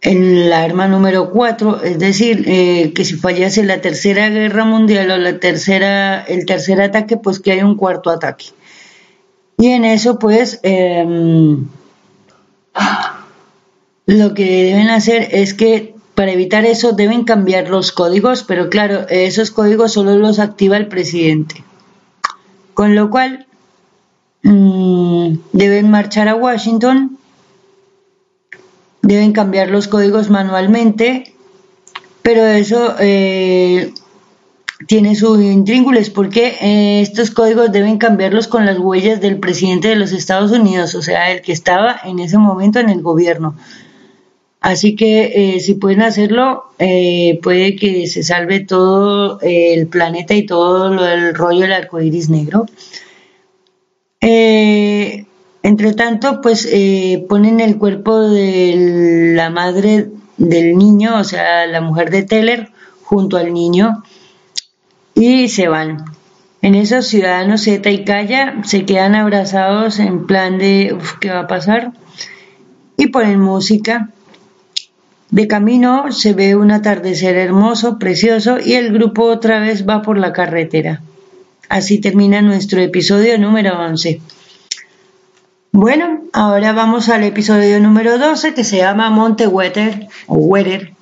en 0.00 0.48
la 0.48 0.62
arma 0.62 0.86
número 0.86 1.30
4, 1.30 1.82
es 1.82 1.98
decir, 1.98 2.44
eh, 2.46 2.92
que 2.94 3.04
si 3.04 3.16
fallase 3.16 3.64
la 3.64 3.80
tercera 3.80 4.28
guerra 4.28 4.64
mundial 4.64 5.10
o 5.10 5.16
la 5.16 5.40
tercera, 5.40 6.22
el 6.22 6.46
tercer 6.46 6.80
ataque, 6.80 7.16
pues 7.16 7.40
que 7.40 7.50
hay 7.50 7.62
un 7.62 7.76
cuarto 7.76 8.10
ataque. 8.10 8.46
Y 9.58 9.68
en 9.68 9.84
eso, 9.84 10.20
pues, 10.20 10.60
em, 10.62 11.66
lo 14.08 14.32
que 14.32 14.64
deben 14.64 14.88
hacer 14.88 15.28
es 15.32 15.52
que 15.52 15.94
para 16.14 16.32
evitar 16.32 16.64
eso 16.64 16.92
deben 16.92 17.24
cambiar 17.24 17.68
los 17.68 17.92
códigos, 17.92 18.42
pero 18.42 18.70
claro, 18.70 19.06
esos 19.10 19.50
códigos 19.50 19.92
solo 19.92 20.16
los 20.16 20.38
activa 20.38 20.78
el 20.78 20.88
presidente. 20.88 21.62
Con 22.72 22.94
lo 22.94 23.10
cual, 23.10 23.46
mm, 24.44 25.34
deben 25.52 25.90
marchar 25.90 26.26
a 26.28 26.34
Washington, 26.34 27.18
deben 29.02 29.32
cambiar 29.32 29.68
los 29.68 29.88
códigos 29.88 30.30
manualmente, 30.30 31.34
pero 32.22 32.46
eso 32.46 32.94
eh, 33.00 33.92
tiene 34.86 35.16
su 35.16 35.38
intríngulis 35.38 36.08
porque 36.08 36.56
eh, 36.62 37.02
estos 37.02 37.30
códigos 37.30 37.70
deben 37.72 37.98
cambiarlos 37.98 38.48
con 38.48 38.64
las 38.64 38.78
huellas 38.78 39.20
del 39.20 39.38
presidente 39.38 39.88
de 39.88 39.96
los 39.96 40.12
Estados 40.12 40.50
Unidos, 40.50 40.94
o 40.94 41.02
sea, 41.02 41.30
el 41.30 41.42
que 41.42 41.52
estaba 41.52 42.00
en 42.04 42.20
ese 42.20 42.38
momento 42.38 42.80
en 42.80 42.88
el 42.88 43.02
gobierno. 43.02 43.54
Así 44.68 44.96
que 44.96 45.54
eh, 45.54 45.60
si 45.60 45.76
pueden 45.76 46.02
hacerlo, 46.02 46.64
eh, 46.78 47.40
puede 47.42 47.74
que 47.74 48.06
se 48.06 48.22
salve 48.22 48.60
todo 48.60 49.40
eh, 49.40 49.72
el 49.72 49.86
planeta 49.86 50.34
y 50.34 50.44
todo 50.44 50.92
lo 50.92 51.04
del 51.04 51.34
rollo 51.34 51.60
del 51.60 51.72
arco 51.72 52.02
iris 52.02 52.28
negro. 52.28 52.66
entre 54.20 55.94
tanto, 55.94 56.42
pues 56.42 56.68
ponen 57.28 57.60
el 57.60 57.78
cuerpo 57.78 58.20
de 58.20 59.32
la 59.34 59.48
madre 59.48 60.08
del 60.36 60.76
niño, 60.76 61.18
o 61.18 61.24
sea, 61.24 61.66
la 61.66 61.80
mujer 61.80 62.10
de 62.10 62.24
Teller, 62.24 62.68
junto 63.04 63.38
al 63.38 63.54
niño, 63.54 64.02
y 65.14 65.48
se 65.48 65.68
van. 65.68 66.04
En 66.60 66.74
esos 66.74 67.06
ciudadanos 67.06 67.62
Z 67.62 67.88
y 67.90 68.04
Calla 68.04 68.60
se 68.64 68.84
quedan 68.84 69.14
abrazados 69.14 69.98
en 69.98 70.26
plan 70.26 70.58
de, 70.58 70.94
¿qué 71.22 71.30
va 71.30 71.40
a 71.40 71.46
pasar? 71.46 71.92
Y 72.98 73.06
ponen 73.06 73.40
música. 73.40 74.10
De 75.30 75.46
camino 75.46 76.10
se 76.10 76.32
ve 76.32 76.56
un 76.56 76.70
atardecer 76.70 77.36
hermoso, 77.36 77.98
precioso, 77.98 78.58
y 78.58 78.74
el 78.74 78.92
grupo 78.92 79.24
otra 79.24 79.60
vez 79.60 79.86
va 79.86 80.02
por 80.02 80.18
la 80.18 80.32
carretera. 80.32 81.02
Así 81.68 82.00
termina 82.00 82.40
nuestro 82.40 82.80
episodio 82.80 83.38
número 83.38 83.78
11. 83.78 84.20
Bueno, 85.72 86.22
ahora 86.32 86.72
vamos 86.72 87.10
al 87.10 87.24
episodio 87.24 87.78
número 87.78 88.18
12 88.18 88.54
que 88.54 88.64
se 88.64 88.78
llama 88.78 89.10
Monte 89.10 89.46
Weather 89.46 90.08
o 90.26 90.36
Weather. 90.36 90.92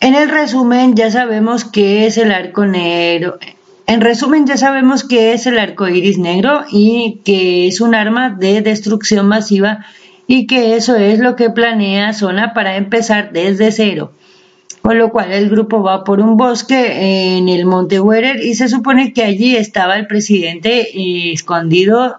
En 0.00 0.14
el 0.14 0.30
resumen 0.30 0.96
ya 0.96 1.10
sabemos 1.10 1.64
que 1.64 2.06
es 2.06 2.16
el 2.16 2.32
arco 2.32 2.64
negro, 2.64 3.38
en 3.86 4.00
resumen, 4.00 4.46
ya 4.46 4.56
sabemos 4.56 5.04
que 5.04 5.34
es 5.34 5.46
el 5.46 5.58
arco 5.58 5.88
iris 5.88 6.16
negro 6.16 6.64
y 6.70 7.20
que 7.24 7.66
es 7.66 7.80
un 7.80 7.94
arma 7.94 8.30
de 8.30 8.62
destrucción 8.62 9.26
masiva 9.26 9.84
y 10.34 10.46
que 10.46 10.76
eso 10.76 10.96
es 10.96 11.18
lo 11.18 11.36
que 11.36 11.50
planea 11.50 12.14
Zona 12.14 12.54
para 12.54 12.76
empezar 12.78 13.32
desde 13.32 13.70
cero. 13.70 14.12
Con 14.80 14.96
lo 14.96 15.10
cual 15.10 15.30
el 15.30 15.50
grupo 15.50 15.82
va 15.82 16.04
por 16.04 16.20
un 16.20 16.38
bosque 16.38 17.36
en 17.36 17.50
el 17.50 17.66
Monte 17.66 18.00
Werer 18.00 18.42
y 18.42 18.54
se 18.54 18.70
supone 18.70 19.12
que 19.12 19.24
allí 19.24 19.54
estaba 19.54 19.94
el 19.96 20.06
presidente 20.06 20.88
escondido 21.34 22.16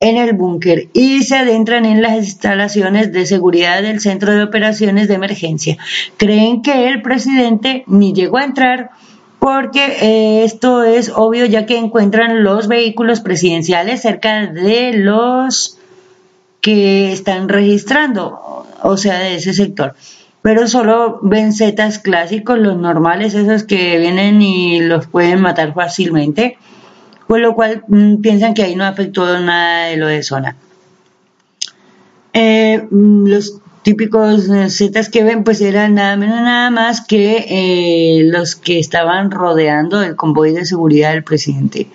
en 0.00 0.16
el 0.16 0.32
búnker 0.32 0.88
y 0.92 1.22
se 1.22 1.36
adentran 1.36 1.84
en 1.84 2.02
las 2.02 2.16
instalaciones 2.16 3.12
de 3.12 3.24
seguridad 3.26 3.80
del 3.80 4.00
Centro 4.00 4.32
de 4.32 4.42
Operaciones 4.42 5.06
de 5.06 5.14
Emergencia. 5.14 5.78
Creen 6.16 6.62
que 6.62 6.88
el 6.88 7.00
presidente 7.00 7.84
ni 7.86 8.12
llegó 8.12 8.38
a 8.38 8.44
entrar 8.44 8.90
porque 9.38 9.84
eh, 10.00 10.42
esto 10.42 10.82
es 10.82 11.12
obvio 11.14 11.46
ya 11.46 11.64
que 11.64 11.78
encuentran 11.78 12.42
los 12.42 12.66
vehículos 12.66 13.20
presidenciales 13.20 14.02
cerca 14.02 14.48
de 14.48 14.94
los 14.94 15.76
que 16.60 17.12
están 17.12 17.48
registrando, 17.48 18.66
o 18.82 18.96
sea, 18.96 19.18
de 19.18 19.36
ese 19.36 19.52
sector. 19.52 19.94
Pero 20.42 20.66
solo 20.68 21.20
ven 21.22 21.52
zetas 21.52 21.98
clásicos, 21.98 22.58
los 22.58 22.76
normales, 22.76 23.34
esos 23.34 23.64
que 23.64 23.98
vienen 23.98 24.40
y 24.40 24.80
los 24.80 25.06
pueden 25.06 25.40
matar 25.40 25.74
fácilmente, 25.74 26.56
con 27.26 27.42
lo 27.42 27.54
cual 27.54 27.84
mm, 27.88 28.16
piensan 28.16 28.54
que 28.54 28.62
ahí 28.62 28.74
no 28.74 28.84
afectó 28.84 29.38
nada 29.38 29.86
de 29.86 29.96
lo 29.96 30.06
de 30.06 30.22
zona. 30.22 30.56
Eh, 32.32 32.86
mm, 32.90 33.26
los 33.26 33.60
típicos 33.82 34.48
zetas 34.68 35.08
que 35.08 35.24
ven 35.24 35.44
pues 35.44 35.60
eran 35.60 35.94
nada 35.94 36.16
menos 36.16 36.40
nada 36.40 36.70
más 36.70 37.00
que 37.06 37.46
eh, 37.48 38.24
los 38.24 38.54
que 38.56 38.78
estaban 38.78 39.30
rodeando 39.30 40.02
el 40.02 40.16
convoy 40.16 40.52
de 40.52 40.64
seguridad 40.64 41.12
del 41.12 41.24
presidente. 41.24 41.88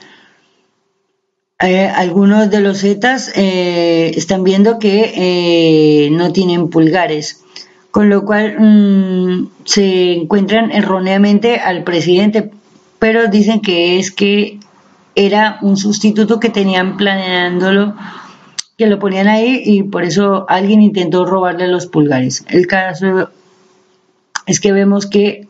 Eh, 1.60 1.88
algunos 1.88 2.50
de 2.50 2.60
los 2.60 2.82
zetas 2.82 3.32
eh, 3.36 4.12
están 4.16 4.44
viendo 4.44 4.78
que 4.78 6.10
no 6.12 6.34
tienen 6.34 6.70
pulgares, 6.70 7.44
con 7.92 8.10
lo 8.10 8.26
cual 8.26 8.56
mm, 8.60 9.50
se 9.64 10.14
encuentran 10.14 10.72
erróneamente 10.72 11.58
al 11.58 11.84
presidente, 11.84 12.52
pero 13.00 13.28
dicen 13.28 13.62
que 13.62 14.00
es 14.00 14.12
que 14.12 14.60
era 15.16 15.60
un 15.62 15.78
sustituto 15.78 16.40
que 16.40 16.50
tenían 16.50 16.98
planeándolo 16.98 17.96
que 18.78 18.88
lo 18.88 19.00
ponían 19.00 19.28
ahí 19.28 19.62
y 19.64 19.84
por 19.84 20.04
eso 20.04 20.46
alguien 20.50 20.82
intentó 20.82 21.26
robarle 21.26 21.68
los 21.68 21.88
pulgares. 21.88 22.44
El 22.50 22.68
caso 22.68 23.30
es 24.46 24.60
que 24.60 24.74
vemos 24.74 25.08
que 25.08 25.48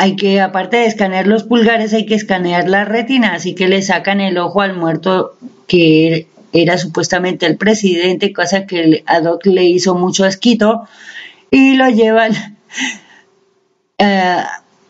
hay 0.00 0.14
que, 0.14 0.40
aparte 0.40 0.76
de 0.78 0.86
escanear 0.86 1.26
los 1.26 1.42
pulgares, 1.42 1.92
hay 1.92 2.06
que 2.06 2.14
escanear 2.14 2.68
la 2.68 2.84
retina, 2.84 3.34
así 3.34 3.56
que 3.56 3.66
le 3.66 3.82
sacan 3.82 4.20
el 4.20 4.38
ojo 4.38 4.60
al 4.60 4.76
muerto 4.76 5.36
que 5.66 6.28
era 6.52 6.78
supuestamente 6.78 7.46
el 7.46 7.56
presidente, 7.56 8.32
cosa 8.32 8.64
que 8.64 9.02
a 9.06 9.20
Doc 9.20 9.44
le 9.46 9.64
hizo 9.64 9.96
mucho 9.96 10.24
asquito, 10.24 10.88
y 11.50 11.74
lo 11.74 11.88
llevan 11.88 12.32
eh, 13.98 14.36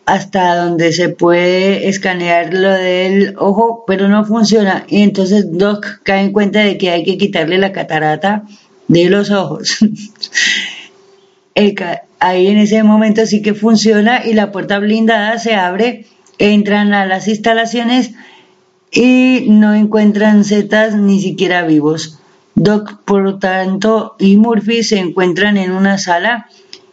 hasta 0.05 0.55
donde 0.55 0.93
se 0.93 1.09
puede 1.09 1.89
escanear 1.89 2.53
lo 2.53 2.69
del 2.69 3.33
ojo, 3.39 3.85
pero 3.87 4.09
no 4.09 4.25
funciona. 4.25 4.85
Y 4.87 5.01
entonces 5.01 5.47
Doc 5.51 6.03
cae 6.03 6.21
en 6.21 6.33
cuenta 6.33 6.59
de 6.59 6.77
que 6.77 6.91
hay 6.91 7.03
que 7.03 7.17
quitarle 7.17 7.57
la 7.57 7.71
catarata 7.71 8.43
de 8.87 9.09
los 9.09 9.31
ojos. 9.31 9.79
ahí 12.19 12.47
en 12.47 12.57
ese 12.57 12.83
momento 12.83 13.25
sí 13.25 13.41
que 13.41 13.53
funciona 13.53 14.25
y 14.25 14.33
la 14.33 14.51
puerta 14.51 14.79
blindada 14.79 15.39
se 15.39 15.55
abre, 15.55 16.05
entran 16.37 16.93
a 16.93 17.05
las 17.05 17.27
instalaciones 17.27 18.11
y 18.91 19.45
no 19.49 19.73
encuentran 19.73 20.43
setas 20.43 20.95
ni 20.95 21.21
siquiera 21.21 21.63
vivos. 21.63 22.19
Doc, 22.55 23.03
por 23.05 23.21
lo 23.21 23.39
tanto, 23.39 24.15
y 24.19 24.37
Murphy 24.37 24.83
se 24.83 24.99
encuentran 24.99 25.57
en 25.57 25.71
una 25.71 25.97
sala 25.97 26.47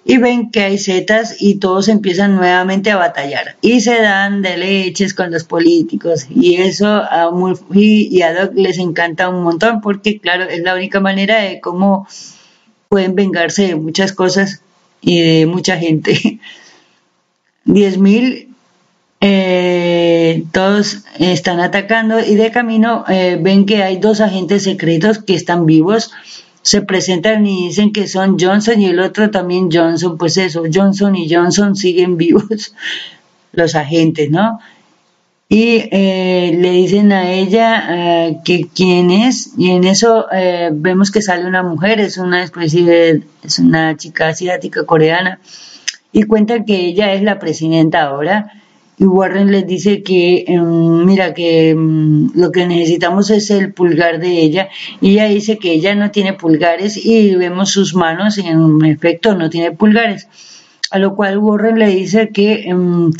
y 0.05 0.19
ven 0.19 0.53
que 0.53 0.61
hay 0.61 0.79
setas 0.79 1.37
y 1.41 1.57
todos 1.57 1.89
empiezan 1.89 2.37
nuevamente 2.37 2.93
a 2.93 2.97
batallar. 2.97 3.57
Y 3.61 3.81
se 3.81 4.01
dan 4.01 4.43
de 4.43 4.57
leches 4.57 5.15
con 5.15 5.33
los 5.33 5.43
políticos. 5.43 6.27
Y 6.31 6.57
eso 6.57 6.87
a 6.87 7.33
Murphy 7.33 8.09
y 8.09 8.23
a 8.23 8.33
Doc 8.33 8.53
les 8.55 8.79
encanta 8.79 9.29
un 9.29 9.43
montón 9.43 9.81
porque 9.81 10.21
claro 10.21 10.45
es 10.45 10.63
la 10.63 10.77
única 10.77 11.01
manera 11.01 11.41
de 11.41 11.61
cómo 11.61 12.07
pueden 12.89 13.17
vengarse 13.17 13.67
de 13.67 13.75
muchas 13.75 14.13
cosas 14.13 14.63
y 15.01 15.21
de 15.21 15.47
mucha 15.47 15.77
gente. 15.77 16.41
10.000 17.67 18.47
eh, 19.21 20.45
todos 20.53 20.99
están 21.19 21.61
atacando 21.61 22.21
y 22.21 22.35
de 22.35 22.51
camino 22.51 23.05
eh, 23.09 23.39
ven 23.41 23.65
que 23.65 23.83
hay 23.83 23.97
dos 23.97 24.21
agentes 24.21 24.65
secretos 24.65 25.19
que 25.19 25.35
están 25.35 25.67
vivos. 25.67 26.13
Se 26.63 26.83
presentan 26.83 27.47
y 27.47 27.69
dicen 27.69 27.93
que 27.93 28.09
son 28.09 28.39
Johnson 28.39 28.81
y 28.81 28.87
el 28.87 29.01
otro 29.01 29.31
también 29.31 29.71
Johnson, 29.73 30.19
pues 30.19 30.37
eso, 30.37 30.65
Johnson 30.73 31.17
y 31.17 31.33
Johnson 31.33 31.77
siguen 31.77 32.17
vivos, 32.17 32.75
los 33.53 33.75
agentes, 33.75 34.31
¿no? 34.31 34.61
Y 35.49 35.89
eh, 35.93 36.57
le 36.59 36.71
dicen 36.73 37.13
a 37.13 37.31
ella 37.31 37.85
eh, 37.89 38.39
que 38.45 38.67
quién 38.75 39.13
es, 39.13 39.53
y 39.57 39.71
en 39.71 39.85
eso 39.85 40.27
eh, 40.33 40.71
vemos 40.73 41.13
que 41.13 41.23
sale 41.23 41.47
una 41.47 41.63
mujer, 41.63 42.01
es 42.01 42.19
una 42.19 42.43
especie 42.43 43.23
es 43.45 43.59
una 43.61 43.97
chica 43.97 44.29
asiática 44.29 44.85
coreana, 44.85 45.39
y 46.13 46.25
cuentan 46.25 46.65
que 46.65 46.87
ella 46.87 47.13
es 47.13 47.23
la 47.23 47.39
presidenta 47.39 48.03
ahora, 48.03 48.55
y 48.99 49.05
Warren 49.05 49.53
les 49.53 49.67
dice 49.69 50.03
que, 50.03 50.45
em, 50.49 51.05
mira, 51.05 51.33
que 51.33 51.71
em, 51.71 52.31
lo 52.35 52.51
que 52.51 52.67
necesitamos 52.67 53.31
es 53.31 53.51
el 53.51 53.73
pulgar 53.73 54.19
de 54.19 54.41
ella, 54.41 54.69
y 55.01 55.13
ella 55.13 55.27
dice 55.27 55.59
que 55.59 55.73
ella 55.73 55.95
no 55.95 56.11
tiene 56.11 56.33
pulgares 56.33 56.97
y 56.97 57.37
vemos 57.37 57.71
sus 57.71 57.95
manos 57.95 58.39
y 58.39 58.49
en 58.49 58.85
efecto 58.85 59.37
no 59.37 59.49
tiene 59.49 59.71
pulgares, 59.71 60.27
a 60.91 60.99
lo 60.99 61.15
cual 61.15 61.39
Warren 61.39 61.79
le 61.79 61.89
dice 61.89 62.31
que, 62.31 62.69
em, 62.69 63.13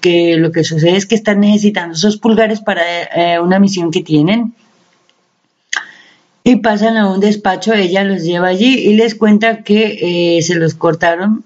que, 0.00 0.36
lo 0.36 0.52
que 0.52 0.64
sucede 0.64 0.96
es 0.96 1.06
que 1.06 1.14
están 1.14 1.40
necesitando 1.40 1.94
esos 1.94 2.16
pulgares 2.16 2.60
para 2.60 2.82
eh, 3.14 3.40
una 3.40 3.58
misión 3.58 3.90
que 3.90 4.02
tienen. 4.02 4.54
Y 6.42 6.56
pasan 6.56 6.96
a 6.96 7.08
un 7.12 7.20
despacho, 7.20 7.74
ella 7.74 8.02
los 8.02 8.22
lleva 8.22 8.48
allí 8.48 8.78
y 8.78 8.94
les 8.94 9.14
cuenta 9.14 9.62
que 9.62 10.36
eh, 10.38 10.42
se 10.42 10.54
los 10.54 10.74
cortaron 10.74 11.44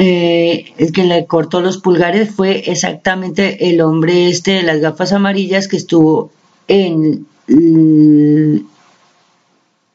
eh, 0.00 0.74
el 0.78 0.92
que 0.92 1.02
le 1.02 1.26
cortó 1.26 1.60
los 1.60 1.78
pulgares 1.78 2.30
fue 2.30 2.70
exactamente 2.70 3.68
el 3.68 3.80
hombre 3.80 4.28
este 4.28 4.52
de 4.52 4.62
las 4.62 4.78
gafas 4.78 5.12
amarillas 5.12 5.66
que 5.66 5.76
estuvo 5.76 6.30
en 6.68 7.26
el 7.48 8.64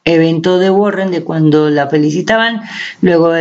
evento 0.04 0.58
de 0.58 0.68
Warren 0.68 1.10
de 1.10 1.24
cuando 1.24 1.70
la 1.70 1.88
felicitaban, 1.88 2.60
luego 3.00 3.32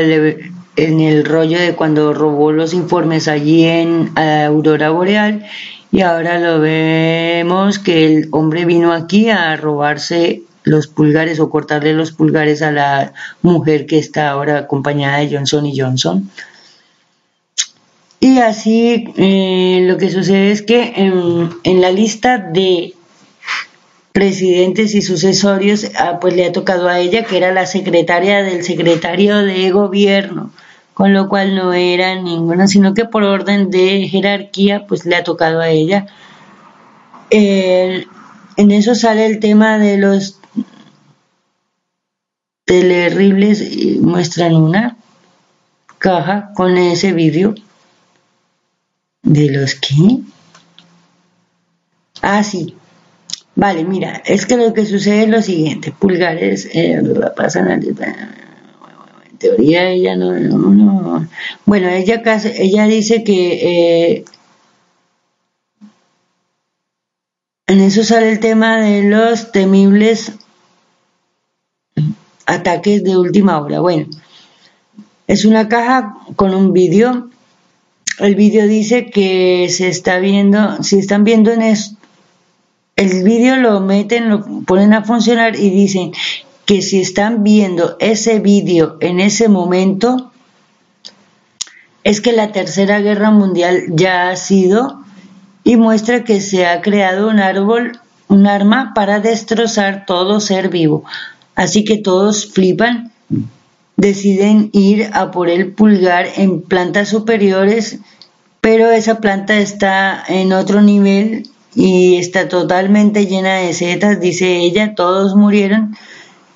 en 0.75 0.99
el 0.99 1.25
rollo 1.25 1.59
de 1.59 1.75
cuando 1.75 2.13
robó 2.13 2.51
los 2.51 2.73
informes 2.73 3.27
allí 3.27 3.65
en 3.65 4.11
Aurora 4.17 4.89
Boreal 4.89 5.45
y 5.91 6.01
ahora 6.01 6.39
lo 6.39 6.59
vemos 6.59 7.77
que 7.77 8.05
el 8.05 8.27
hombre 8.31 8.65
vino 8.65 8.93
aquí 8.93 9.29
a 9.29 9.55
robarse 9.55 10.41
los 10.63 10.87
pulgares 10.87 11.39
o 11.39 11.49
cortarle 11.49 11.93
los 11.93 12.11
pulgares 12.11 12.61
a 12.61 12.71
la 12.71 13.13
mujer 13.41 13.85
que 13.85 13.99
está 13.99 14.29
ahora 14.29 14.57
acompañada 14.57 15.19
de 15.19 15.35
Johnson 15.35 15.65
y 15.65 15.79
Johnson. 15.79 16.29
Y 18.19 18.39
así 18.39 19.13
eh, 19.17 19.85
lo 19.87 19.97
que 19.97 20.09
sucede 20.09 20.51
es 20.51 20.61
que 20.61 20.93
en, 20.95 21.81
la 21.81 21.91
lista 21.91 22.37
de 22.37 22.93
presidentes 24.13 24.95
y 24.95 25.01
sucesorios, 25.01 25.87
ah, 25.97 26.19
pues 26.21 26.35
le 26.35 26.45
ha 26.45 26.51
tocado 26.51 26.87
a 26.87 26.99
ella, 26.99 27.25
que 27.25 27.35
era 27.35 27.51
la 27.51 27.65
secretaria 27.65 28.43
del 28.43 28.63
secretario 28.63 29.39
de 29.39 29.71
gobierno, 29.71 30.51
con 30.93 31.13
lo 31.13 31.27
cual 31.27 31.55
no 31.55 31.73
era 31.73 32.15
ninguna, 32.15 32.67
sino 32.67 32.93
que 32.93 33.05
por 33.05 33.23
orden 33.23 33.69
de 33.71 34.07
jerarquía, 34.07 34.85
pues 34.87 35.05
le 35.05 35.15
ha 35.15 35.23
tocado 35.23 35.59
a 35.59 35.69
ella. 35.69 36.05
en 37.31 38.71
eso 38.71 38.95
sale 38.95 39.25
el 39.25 39.39
tema 39.39 39.79
de 39.79 39.97
los 39.97 40.39
terribles, 42.65 43.99
muestran 43.99 44.55
una, 44.55 44.95
caja 46.03 46.51
con 46.53 46.77
ese 46.77 47.13
vídeo 47.13 47.55
de 49.21 49.49
los 49.51 49.75
que 49.75 50.19
ah 52.21 52.43
sí 52.43 52.75
vale 53.55 53.83
mira 53.83 54.21
es 54.25 54.45
que 54.45 54.57
lo 54.57 54.73
que 54.73 54.85
sucede 54.85 55.23
es 55.23 55.29
lo 55.29 55.41
siguiente 55.41 55.91
pulgares 55.91 56.69
eh, 56.73 57.01
pasan 57.35 57.71
en 57.71 57.95
teoría 59.37 59.89
ella 59.89 60.15
no, 60.15 60.31
no, 60.31 61.27
bueno 61.65 61.89
ella 61.89 62.21
ella 62.55 62.85
dice 62.85 63.23
que 63.23 64.15
eh, 64.15 64.25
en 67.67 67.81
eso 67.81 68.03
sale 68.03 68.31
el 68.31 68.39
tema 68.39 68.79
de 68.79 69.03
los 69.03 69.51
temibles 69.51 70.33
ataques 72.45 73.03
de 73.03 73.17
última 73.17 73.59
hora 73.59 73.79
bueno 73.79 74.07
es 75.27 75.45
una 75.45 75.67
caja 75.67 76.17
con 76.35 76.53
un 76.53 76.73
vídeo. 76.73 77.29
El 78.19 78.35
vídeo 78.35 78.67
dice 78.67 79.09
que 79.09 79.67
se 79.69 79.87
está 79.87 80.19
viendo, 80.19 80.83
si 80.83 80.99
están 80.99 81.23
viendo 81.23 81.51
en 81.51 81.61
esto, 81.61 81.97
el 82.95 83.23
vídeo 83.23 83.55
lo 83.55 83.79
meten, 83.79 84.29
lo 84.29 84.43
ponen 84.65 84.93
a 84.93 85.03
funcionar 85.03 85.55
y 85.55 85.69
dicen 85.69 86.11
que 86.65 86.81
si 86.81 87.01
están 87.01 87.43
viendo 87.43 87.97
ese 87.99 88.39
vídeo 88.39 88.97
en 89.01 89.19
ese 89.19 89.49
momento, 89.49 90.31
es 92.03 92.21
que 92.21 92.31
la 92.31 92.51
tercera 92.51 92.99
guerra 92.99 93.31
mundial 93.31 93.83
ya 93.89 94.29
ha 94.29 94.35
sido 94.35 95.01
y 95.63 95.77
muestra 95.77 96.23
que 96.23 96.41
se 96.41 96.65
ha 96.65 96.81
creado 96.81 97.29
un 97.29 97.39
árbol, 97.39 97.99
un 98.27 98.47
arma 98.47 98.93
para 98.93 99.19
destrozar 99.19 100.05
todo 100.05 100.39
ser 100.39 100.69
vivo. 100.69 101.03
Así 101.55 101.83
que 101.85 101.97
todos 101.97 102.51
flipan 102.51 103.11
deciden 103.95 104.69
ir 104.73 105.09
a 105.13 105.31
por 105.31 105.49
el 105.49 105.71
pulgar 105.71 106.27
en 106.35 106.61
plantas 106.61 107.09
superiores, 107.09 107.99
pero 108.59 108.91
esa 108.91 109.19
planta 109.19 109.57
está 109.57 110.23
en 110.27 110.51
otro 110.53 110.81
nivel 110.81 111.49
y 111.75 112.17
está 112.17 112.47
totalmente 112.47 113.25
llena 113.25 113.55
de 113.57 113.73
setas, 113.73 114.19
dice 114.19 114.57
ella, 114.57 114.95
todos 114.95 115.35
murieron 115.35 115.95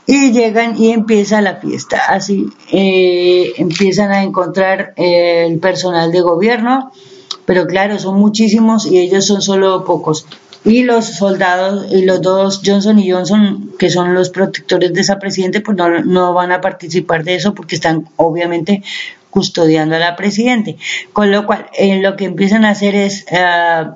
y 0.05 0.31
llegan 0.31 0.81
y 0.81 0.91
empieza 0.91 1.41
la 1.41 1.55
fiesta. 1.55 2.01
Así 2.07 2.47
eh, 2.71 3.53
empiezan 3.57 4.11
a 4.11 4.23
encontrar 4.23 4.93
el 4.95 5.59
personal 5.59 6.11
de 6.11 6.21
gobierno, 6.21 6.91
pero 7.45 7.67
claro, 7.67 7.99
son 7.99 8.19
muchísimos 8.19 8.85
y 8.85 8.99
ellos 8.99 9.25
son 9.25 9.41
solo 9.41 9.83
pocos 9.83 10.25
y 10.63 10.83
los 10.83 11.05
soldados 11.05 11.87
y 11.91 12.03
los 12.03 12.21
dos 12.21 12.61
Johnson 12.65 12.99
y 12.99 13.11
Johnson 13.11 13.71
que 13.79 13.89
son 13.89 14.13
los 14.13 14.29
protectores 14.29 14.93
de 14.93 14.99
esa 14.99 15.17
presidente 15.17 15.61
pues 15.61 15.77
no, 15.77 15.87
no 16.03 16.33
van 16.33 16.51
a 16.51 16.59
participar 16.59 17.23
de 17.23 17.35
eso 17.35 17.53
porque 17.53 17.75
están 17.75 18.09
obviamente 18.17 18.83
custodiando 19.29 19.95
a 19.95 19.99
la 19.99 20.15
presidente 20.17 20.77
con 21.13 21.31
lo 21.31 21.45
cual 21.45 21.67
eh, 21.77 22.01
lo 22.01 22.17
que 22.17 22.25
empiezan 22.25 22.65
a 22.65 22.71
hacer 22.71 22.95
es 22.95 23.25
uh, 23.31 23.93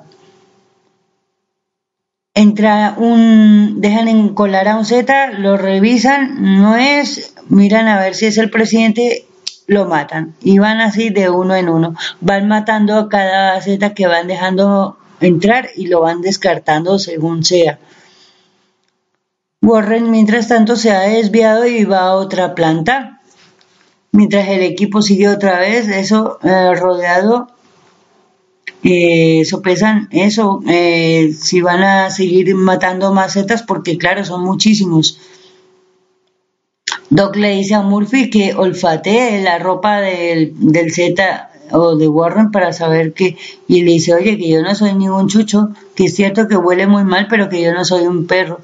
entra 2.34 2.94
un 2.96 3.80
dejan 3.80 4.08
encolar 4.08 4.68
a 4.68 4.76
un 4.76 4.84
Z 4.84 5.32
lo 5.38 5.56
revisan 5.56 6.60
no 6.60 6.76
es 6.76 7.34
miran 7.48 7.88
a 7.88 8.00
ver 8.00 8.14
si 8.14 8.26
es 8.26 8.38
el 8.38 8.50
presidente 8.50 9.26
lo 9.66 9.86
matan 9.86 10.34
y 10.40 10.58
van 10.58 10.80
así 10.80 11.10
de 11.10 11.28
uno 11.28 11.54
en 11.54 11.68
uno 11.68 11.94
van 12.20 12.48
matando 12.48 12.96
a 12.98 13.08
cada 13.08 13.60
Z 13.60 13.94
que 13.94 14.06
van 14.06 14.26
dejando 14.26 14.96
entrar 15.22 15.70
y 15.76 15.86
lo 15.86 16.00
van 16.00 16.20
descartando 16.20 16.98
según 16.98 17.44
sea. 17.44 17.78
Warren, 19.60 20.10
mientras 20.10 20.48
tanto, 20.48 20.76
se 20.76 20.90
ha 20.90 21.00
desviado 21.00 21.66
y 21.66 21.84
va 21.84 22.00
a 22.00 22.14
otra 22.14 22.54
planta. 22.54 23.20
Mientras 24.10 24.48
el 24.48 24.62
equipo 24.62 25.00
sigue 25.00 25.28
otra 25.28 25.60
vez, 25.60 25.88
eso 25.88 26.38
eh, 26.42 26.74
rodeado, 26.74 27.48
eh, 28.84 29.44
sopesan 29.44 30.08
eso, 30.10 30.60
eh, 30.68 31.32
si 31.38 31.60
van 31.60 31.82
a 31.82 32.10
seguir 32.10 32.54
matando 32.54 33.12
macetas, 33.12 33.62
porque 33.62 33.98
claro, 33.98 34.24
son 34.24 34.42
muchísimos. 34.44 35.18
Doc 37.10 37.36
le 37.36 37.56
dice 37.56 37.74
a 37.74 37.82
Murphy 37.82 38.30
que 38.30 38.54
olfatee 38.54 39.42
la 39.42 39.58
ropa 39.58 40.00
del, 40.00 40.54
del 40.56 40.92
Z 40.92 41.50
o 41.70 41.96
de 41.96 42.08
Warren 42.08 42.50
para 42.50 42.72
saber 42.72 43.12
que, 43.12 43.36
y 43.68 43.82
le 43.82 43.92
dice, 43.92 44.14
oye, 44.14 44.36
que 44.36 44.48
yo 44.48 44.62
no 44.62 44.74
soy 44.74 44.94
ningún 44.94 45.28
chucho, 45.28 45.70
que 45.94 46.04
es 46.04 46.14
cierto 46.14 46.48
que 46.48 46.56
huele 46.56 46.86
muy 46.86 47.04
mal, 47.04 47.26
pero 47.28 47.48
que 47.48 47.62
yo 47.62 47.72
no 47.72 47.84
soy 47.84 48.06
un 48.06 48.26
perro. 48.26 48.60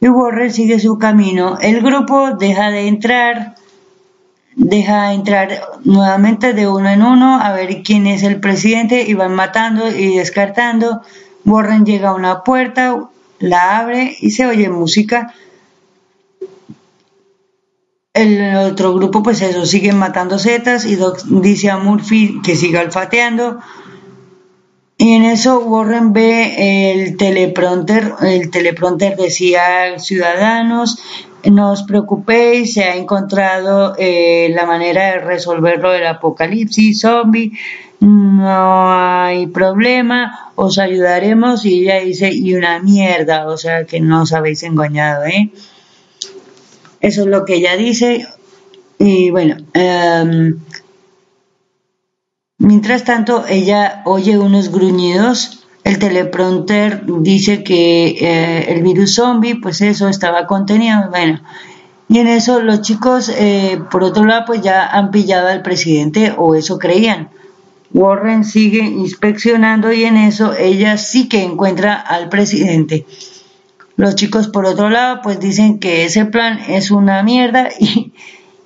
Y 0.00 0.08
Warren 0.08 0.52
sigue 0.52 0.78
su 0.80 0.98
camino. 0.98 1.58
El 1.60 1.80
grupo 1.80 2.32
deja 2.38 2.70
de 2.70 2.88
entrar, 2.88 3.54
deja 4.56 5.12
entrar 5.12 5.60
nuevamente 5.84 6.52
de 6.52 6.68
uno 6.68 6.88
en 6.88 7.02
uno 7.02 7.40
a 7.40 7.52
ver 7.52 7.82
quién 7.82 8.06
es 8.06 8.22
el 8.22 8.40
presidente 8.40 9.02
y 9.02 9.14
van 9.14 9.34
matando 9.34 9.88
y 9.88 10.16
descartando. 10.16 11.02
Warren 11.44 11.84
llega 11.84 12.10
a 12.10 12.14
una 12.14 12.42
puerta, 12.42 13.08
la 13.38 13.78
abre 13.78 14.16
y 14.20 14.30
se 14.30 14.46
oye 14.46 14.68
música 14.68 15.34
el 18.14 18.56
otro 18.56 18.94
grupo, 18.94 19.24
pues 19.24 19.42
eso, 19.42 19.66
siguen 19.66 19.98
matando 19.98 20.38
setas 20.38 20.86
y 20.86 20.96
dice 21.40 21.70
a 21.70 21.78
Murphy 21.78 22.40
que 22.42 22.54
siga 22.54 22.80
olfateando. 22.80 23.58
Y 24.96 25.12
en 25.14 25.24
eso 25.24 25.58
Warren 25.58 26.12
ve 26.12 26.92
el 26.92 27.16
teleprompter, 27.16 28.14
el 28.22 28.50
teleprompter 28.50 29.16
decía 29.16 29.98
ciudadanos, 29.98 30.98
no 31.44 31.72
os 31.72 31.82
preocupéis, 31.82 32.74
se 32.74 32.84
ha 32.84 32.96
encontrado 32.96 33.94
eh, 33.98 34.50
la 34.54 34.66
manera 34.66 35.06
de 35.06 35.18
resolverlo 35.18 35.90
del 35.90 36.06
apocalipsis 36.06 37.00
zombie, 37.00 37.52
no 38.00 38.92
hay 38.92 39.46
problema, 39.46 40.52
os 40.54 40.78
ayudaremos 40.78 41.64
y 41.64 41.80
ella 41.80 42.00
dice, 42.00 42.30
y 42.32 42.54
una 42.54 42.78
mierda, 42.80 43.48
o 43.48 43.56
sea 43.56 43.84
que 43.84 44.00
no 44.00 44.22
os 44.22 44.32
habéis 44.32 44.62
engañado, 44.62 45.24
¿eh? 45.24 45.50
Eso 47.00 47.22
es 47.22 47.26
lo 47.26 47.44
que 47.44 47.56
ella 47.56 47.76
dice. 47.76 48.26
Y 48.98 49.30
bueno, 49.30 49.56
em, 49.74 50.58
mientras 52.58 53.04
tanto, 53.04 53.44
ella 53.48 54.02
oye 54.04 54.38
unos 54.38 54.70
gruñidos. 54.70 55.60
El 55.84 55.98
teleprompter 55.98 57.04
dice 57.04 57.62
que 57.62 58.16
eh, 58.18 58.72
el 58.72 58.82
virus 58.82 59.16
zombie, 59.16 59.56
pues 59.56 59.82
eso 59.82 60.08
estaba 60.08 60.46
contenido. 60.46 61.10
Bueno, 61.10 61.40
y 62.08 62.18
en 62.18 62.28
eso 62.28 62.60
los 62.60 62.80
chicos, 62.80 63.28
eh, 63.28 63.80
por 63.90 64.02
otro 64.02 64.24
lado, 64.24 64.44
pues 64.46 64.62
ya 64.62 64.86
han 64.86 65.10
pillado 65.10 65.48
al 65.48 65.62
presidente, 65.62 66.32
o 66.36 66.54
eso 66.54 66.78
creían. 66.78 67.28
Warren 67.92 68.44
sigue 68.44 68.80
inspeccionando 68.80 69.92
y 69.92 70.04
en 70.04 70.16
eso 70.16 70.52
ella 70.52 70.98
sí 70.98 71.28
que 71.28 71.42
encuentra 71.42 71.94
al 71.94 72.28
presidente. 72.28 73.06
Los 73.96 74.16
chicos, 74.16 74.48
por 74.48 74.66
otro 74.66 74.90
lado, 74.90 75.20
pues 75.22 75.38
dicen 75.38 75.78
que 75.78 76.04
ese 76.04 76.24
plan 76.24 76.58
es 76.68 76.90
una 76.90 77.22
mierda 77.22 77.68
y, 77.78 78.12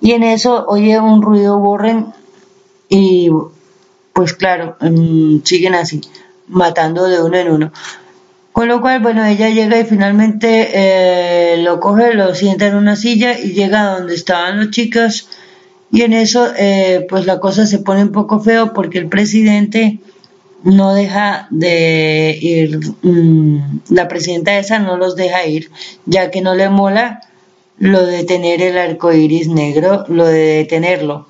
y 0.01 0.11
en 0.11 0.23
eso 0.23 0.65
oye 0.67 0.99
un 0.99 1.21
ruido 1.21 1.59
borren 1.59 2.07
y 2.89 3.29
pues 4.19 4.33
claro, 4.33 4.75
mm, 4.81 5.45
siguen 5.45 5.75
así, 5.75 6.01
matando 6.49 7.05
de 7.05 7.23
uno 7.23 7.37
en 7.37 7.51
uno. 7.51 7.71
Con 8.51 8.67
lo 8.67 8.81
cual, 8.81 9.01
bueno, 9.01 9.23
ella 9.23 9.47
llega 9.47 9.79
y 9.79 9.85
finalmente 9.85 10.71
eh, 10.73 11.57
lo 11.59 11.79
coge, 11.79 12.15
lo 12.15 12.35
sienta 12.35 12.67
en 12.67 12.75
una 12.75 12.97
silla 12.97 13.39
y 13.39 13.53
llega 13.53 13.79
a 13.79 13.97
donde 13.97 14.15
estaban 14.15 14.57
los 14.57 14.71
chicos 14.71 15.29
y 15.89 16.01
en 16.01 16.11
eso 16.11 16.49
eh, 16.57 17.07
pues 17.07 17.27
la 17.27 17.39
cosa 17.39 17.65
se 17.65 17.79
pone 17.79 18.03
un 18.03 18.11
poco 18.11 18.41
feo 18.41 18.73
porque 18.73 18.97
el 18.97 19.07
presidente 19.07 19.99
no 20.63 20.93
deja 20.93 21.47
de 21.49 22.37
ir, 22.41 22.77
mm, 23.01 23.79
la 23.91 24.09
presidenta 24.09 24.57
esa 24.57 24.79
no 24.79 24.97
los 24.97 25.15
deja 25.15 25.45
ir, 25.45 25.71
ya 26.05 26.29
que 26.29 26.41
no 26.41 26.55
le 26.55 26.67
mola 26.67 27.21
lo 27.77 28.05
de 28.05 28.25
tener 28.25 28.61
el 28.61 28.77
arco 28.77 29.13
iris 29.13 29.47
negro, 29.47 30.03
lo 30.09 30.25
de 30.25 30.57
detenerlo. 30.57 31.25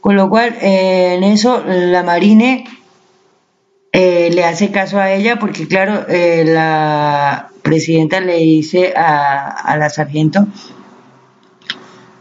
Con 0.00 0.16
lo 0.16 0.28
cual, 0.28 0.56
eh, 0.60 1.14
en 1.14 1.24
eso, 1.24 1.62
la 1.66 2.02
Marine 2.02 2.64
eh, 3.92 4.30
le 4.32 4.44
hace 4.44 4.70
caso 4.70 4.98
a 4.98 5.12
ella, 5.12 5.38
porque, 5.38 5.66
claro, 5.66 6.06
eh, 6.08 6.44
la 6.46 7.50
presidenta 7.62 8.20
le 8.20 8.36
dice 8.36 8.94
a, 8.96 9.76
la 9.78 9.90
sargento 9.90 10.46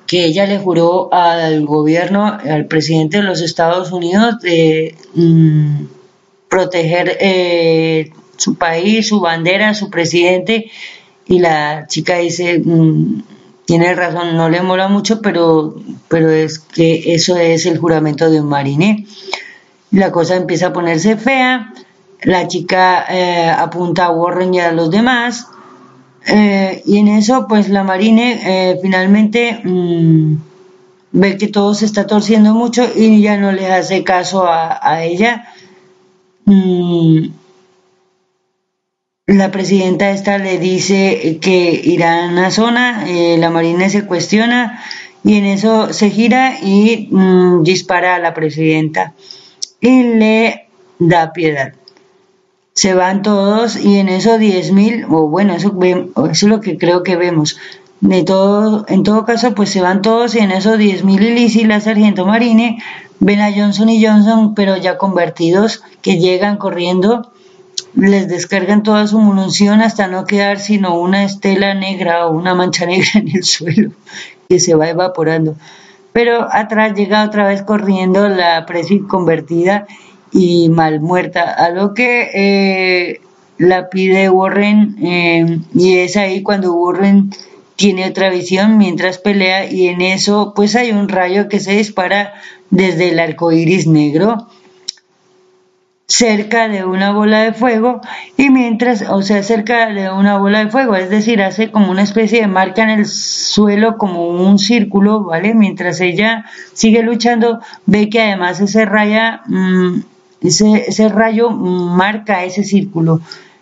que 0.07 0.25
ella 0.25 0.45
le 0.45 0.57
juró 0.57 1.13
al 1.13 1.65
gobierno, 1.65 2.25
al 2.25 2.65
presidente 2.65 3.17
de 3.17 3.23
los 3.23 3.41
Estados 3.41 3.91
Unidos, 3.91 4.39
de. 4.39 4.95
Mm, 5.13 5.97
proteger 6.49 7.17
eh, 7.19 8.11
su 8.37 8.55
país, 8.55 9.07
su 9.07 9.19
bandera, 9.19 9.73
su 9.73 9.89
presidente. 9.89 10.69
Y 11.27 11.39
la 11.39 11.87
chica 11.87 12.17
dice, 12.17 12.59
mm, 12.59 13.21
tiene 13.67 13.93
razón, 13.93 14.37
no 14.37 14.47
le 14.47 14.61
mola 14.61 14.87
mucho, 14.87 15.21
pero, 15.21 15.75
pero 16.07 16.31
es 16.31 16.57
que 16.57 17.13
eso 17.13 17.35
es 17.35 17.65
el 17.65 17.77
juramento 17.77 18.29
de 18.31 18.39
un 18.39 18.47
marine. 18.47 19.05
La 19.91 20.09
cosa 20.09 20.37
empieza 20.37 20.67
a 20.67 20.73
ponerse 20.73 21.17
fea, 21.17 21.73
la 22.23 22.47
chica 22.47 23.05
eh, 23.09 23.49
apunta 23.49 24.05
a 24.05 24.11
Warren 24.11 24.53
y 24.53 24.61
a 24.61 24.71
los 24.71 24.89
demás, 24.89 25.47
eh, 26.25 26.81
y 26.85 26.99
en 26.99 27.09
eso 27.09 27.45
pues 27.49 27.67
la 27.67 27.83
marine 27.83 28.79
finalmente 28.81 29.59
mm, 29.61 30.35
ve 31.11 31.37
que 31.37 31.49
todo 31.49 31.73
se 31.73 31.85
está 31.85 32.07
torciendo 32.07 32.53
mucho 32.53 32.85
y 32.95 33.21
ya 33.21 33.35
no 33.35 33.51
le 33.51 33.67
hace 33.67 34.05
caso 34.05 34.45
a, 34.47 35.03
ella. 35.03 35.49
Mm, 36.45 37.31
la 39.27 39.51
presidenta 39.51 40.11
esta 40.11 40.37
le 40.37 40.57
dice 40.57 41.37
que 41.41 41.81
irán 41.83 42.37
a 42.37 42.49
zona, 42.49 43.03
eh, 43.07 43.37
la 43.37 43.49
marina 43.49 43.89
se 43.89 44.05
cuestiona 44.05 44.81
y 45.23 45.35
en 45.35 45.45
eso 45.45 45.91
se 45.91 46.09
gira 46.09 46.59
y 46.61 47.09
mm, 47.11 47.63
dispara 47.63 48.15
a 48.15 48.19
la 48.19 48.33
presidenta 48.33 49.13
y 49.81 50.03
le 50.03 50.67
da 50.97 51.33
piedad. 51.33 51.73
Se 52.73 52.93
van 52.93 53.21
todos 53.21 53.75
y 53.75 53.97
en 53.97 54.07
eso 54.07 54.37
10.000, 54.37 55.07
o 55.09 55.27
bueno, 55.27 55.55
eso, 55.55 55.77
eso 55.83 56.29
es 56.31 56.43
lo 56.43 56.61
que 56.61 56.77
creo 56.77 57.03
que 57.03 57.17
vemos, 57.17 57.57
de 57.99 58.23
todo, 58.23 58.85
en 58.87 59.03
todo 59.03 59.25
caso, 59.25 59.55
pues 59.55 59.71
se 59.71 59.81
van 59.81 60.01
todos 60.01 60.35
y 60.35 60.39
en 60.39 60.51
esos 60.51 60.77
10.000 60.77 61.21
Ilis 61.21 61.55
y 61.57 61.65
la 61.65 61.81
sargento 61.81 62.25
Marine 62.25 62.81
ven 63.19 63.41
a 63.41 63.51
Johnson 63.51 63.89
y 63.89 64.05
Johnson, 64.05 64.53
pero 64.55 64.77
ya 64.77 64.97
convertidos, 64.97 65.83
que 66.01 66.17
llegan 66.17 66.57
corriendo, 66.57 67.31
les 67.97 68.27
descargan 68.27 68.83
toda 68.83 69.07
su 69.07 69.19
munición 69.19 69.81
hasta 69.81 70.07
no 70.07 70.25
quedar 70.25 70.59
sino 70.59 70.99
una 70.99 71.23
estela 71.23 71.73
negra 71.73 72.27
o 72.27 72.31
una 72.31 72.53
mancha 72.53 72.85
negra 72.85 73.09
en 73.15 73.29
el 73.35 73.43
suelo 73.43 73.91
que 74.47 74.59
se 74.59 74.75
va 74.75 74.89
evaporando. 74.89 75.55
Pero 76.13 76.47
atrás 76.51 76.93
llega 76.95 77.23
otra 77.23 77.47
vez 77.47 77.63
corriendo 77.63 78.29
la 78.29 78.65
presi 78.65 78.99
convertida 78.99 79.85
y 80.31 80.69
mal 80.69 80.99
muerta, 80.99 81.53
a 81.53 81.69
lo 81.69 81.93
que 81.93 82.29
eh, 82.33 83.21
la 83.57 83.89
pide 83.89 84.29
Warren 84.29 84.97
eh, 85.01 85.59
y 85.73 85.97
es 85.97 86.17
ahí 86.17 86.43
cuando 86.43 86.73
Warren 86.73 87.31
tiene 87.75 88.07
otra 88.07 88.29
visión 88.29 88.77
mientras 88.77 89.19
pelea 89.19 89.71
y 89.71 89.87
en 89.87 90.01
eso 90.01 90.53
pues 90.55 90.75
hay 90.75 90.91
un 90.91 91.07
rayo 91.07 91.47
que 91.47 91.59
se 91.59 91.73
dispara 91.73 92.33
desde 92.69 93.09
el 93.09 93.19
arco 93.19 93.51
iris 93.51 93.87
negro 93.87 94.47
cerca 96.07 96.69
de 96.69 96.85
una 96.85 97.11
bola 97.11 97.41
de 97.41 97.53
fuego 97.53 97.99
y 98.37 98.49
mientras, 98.49 99.03
o 99.09 99.21
sea, 99.21 99.43
cerca 99.43 99.87
de 99.87 100.09
una 100.09 100.37
bola 100.37 100.63
de 100.63 100.71
fuego, 100.71 100.95
es 100.95 101.09
decir, 101.09 101.41
hace 101.41 101.69
como 101.69 101.91
una 101.91 102.03
especie 102.03 102.41
de 102.41 102.47
marca 102.47 102.83
en 102.83 102.91
el 102.91 103.05
suelo, 103.05 103.97
como 103.97 104.27
un 104.27 104.57
círculo, 104.57 105.25
¿vale? 105.25 105.53
Mientras 105.53 105.99
ella 105.99 106.45
sigue 106.73 107.03
luchando, 107.03 107.59
ve 107.85 108.09
que 108.09 108.21
además 108.21 108.61
ese 108.61 108.85
raya, 108.85 109.41
mm, 109.47 109.99
ese, 110.41 111.09
rayo 111.09 111.49
marca 111.49 112.45
ese 112.45 112.63
círculo 112.63 113.19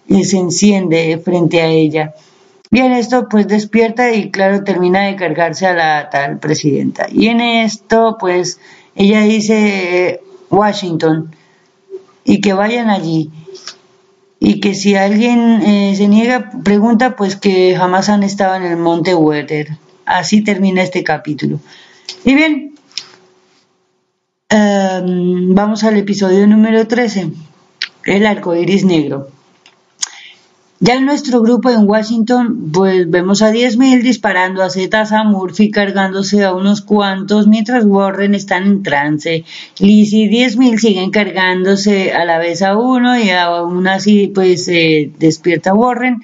y 0.08 0.24
se 0.26 0.38
enciende 0.38 1.20
frente 1.24 1.62
a 1.62 1.68
ella. 1.68 2.14
Bien, 2.70 2.92
esto 2.92 3.28
pues 3.28 3.48
despierta 3.48 4.14
y 4.14 4.30
claro, 4.30 4.64
termina 4.64 5.08
de 5.08 5.16
cargarse 5.16 5.66
a 5.66 5.74
la 5.74 6.10
tal 6.12 6.38
presidenta. 6.38 7.08
Y 7.12 7.28
en 7.28 7.42
esto 7.42 8.18
pues 8.20 8.60
ella 8.96 9.22
dice 9.22 10.22
Washington 10.52 11.32
y 12.26 12.42
que 12.42 12.54
vayan 12.54 12.90
allí. 12.90 13.32
Y 14.40 14.60
que 14.60 14.76
si 14.76 14.96
alguien 14.96 15.62
eh, 15.62 15.94
se 15.96 16.08
niega, 16.10 16.52
pregunta 16.64 17.16
pues 17.16 17.38
que 17.38 17.76
jamás 17.78 18.10
han 18.10 18.24
estado 18.24 18.56
en 18.56 18.64
el 18.64 18.78
monte 18.78 19.16
Werther. 19.16 19.78
Así 20.06 20.44
termina 20.44 20.84
este 20.84 21.04
capítulo. 21.04 21.60
Y 22.26 22.36
bien, 22.36 22.76
em, 24.50 25.56
vamos 25.56 25.84
al 25.84 25.98
episodio 25.98 26.46
número 26.48 26.88
13, 26.88 27.30
el 28.06 28.26
arco 28.26 28.56
iris 28.56 28.84
negro. 28.84 29.30
Ya 30.82 30.96
en 30.96 31.06
nuestro 31.06 31.42
grupo 31.42 31.70
en 31.70 31.88
Washington, 31.88 32.70
pues 32.74 33.10
vemos 33.10 33.42
a 33.42 33.54
10.000 33.54 34.02
disparando 34.02 34.62
a 34.62 34.70
Zetas 34.70 35.14
a 35.14 35.24
Murphy 35.24 35.72
cargándose 35.72 36.44
a 36.44 36.54
unos 36.54 36.82
cuantos, 36.82 37.48
mientras 37.48 37.86
Warren 37.86 38.36
está 38.36 38.58
en 38.58 38.84
trance. 38.84 39.46
Liz 39.80 40.12
y 40.12 40.28
10.000 40.30 40.78
siguen 40.78 41.12
cargándose 41.12 42.12
a 42.12 42.26
la 42.26 42.40
vez 42.40 42.62
a 42.62 42.76
uno 42.76 43.18
y 43.18 43.30
aún 43.30 43.88
así 43.88 44.28
pues 44.28 44.68
eh, 44.68 45.12
despierta 45.18 45.74
Warren. 45.74 46.22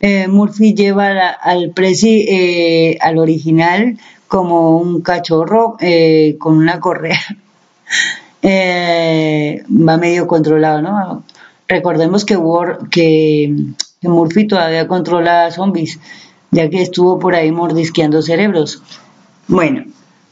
Eh, 0.00 0.26
Murphy 0.26 0.72
lleva 0.74 1.28
al 1.28 1.70
presi, 1.72 2.24
eh, 2.26 2.96
al 2.98 3.18
original, 3.18 3.98
como 4.26 4.78
un 4.78 5.02
cachorro 5.02 5.76
con 6.38 6.56
una 6.56 6.80
correa. 6.80 7.20
va 8.42 9.96
medio 9.98 10.26
controlado, 10.26 10.80
¿no? 10.80 11.24
Recordemos 11.68 12.24
que, 12.24 12.36
War, 12.36 12.88
que, 12.90 13.54
Murphy 14.02 14.46
todavía 14.46 14.88
controla 14.88 15.50
zombies, 15.50 15.98
ya 16.50 16.68
que 16.68 16.82
estuvo 16.82 17.18
por 17.18 17.34
ahí 17.34 17.52
mordisqueando 17.52 18.20
cerebros. 18.20 18.82
Bueno, 19.48 19.84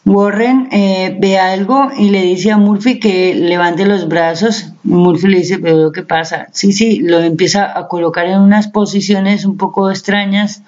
Warren 0.05 0.69
eh, 0.73 1.16
ve 1.20 1.39
algo 1.39 1.90
y 1.97 2.11
le 2.11 2.23
dice 2.23 2.51
a 2.51 2.57
Murphy 2.57 2.98
que 2.98 3.35
levante 3.35 3.86
los 3.86 4.09
brazos. 4.09 4.73
Murphy 4.82 5.28
le 5.28 5.39
dice, 5.39 5.59
pero 5.59 5.93
¿qué 5.93 6.02
pasa? 6.02 6.48
Sí, 6.52 6.73
sí, 6.73 7.01
lo 7.01 7.20
empieza 7.20 7.78
a 7.78 7.86
colocar 7.86 8.27
en 8.27 8.40
unas 8.40 8.69
posiciones 8.69 9.44
un 9.44 9.57
poco 9.57 9.90
extrañas 9.90 10.62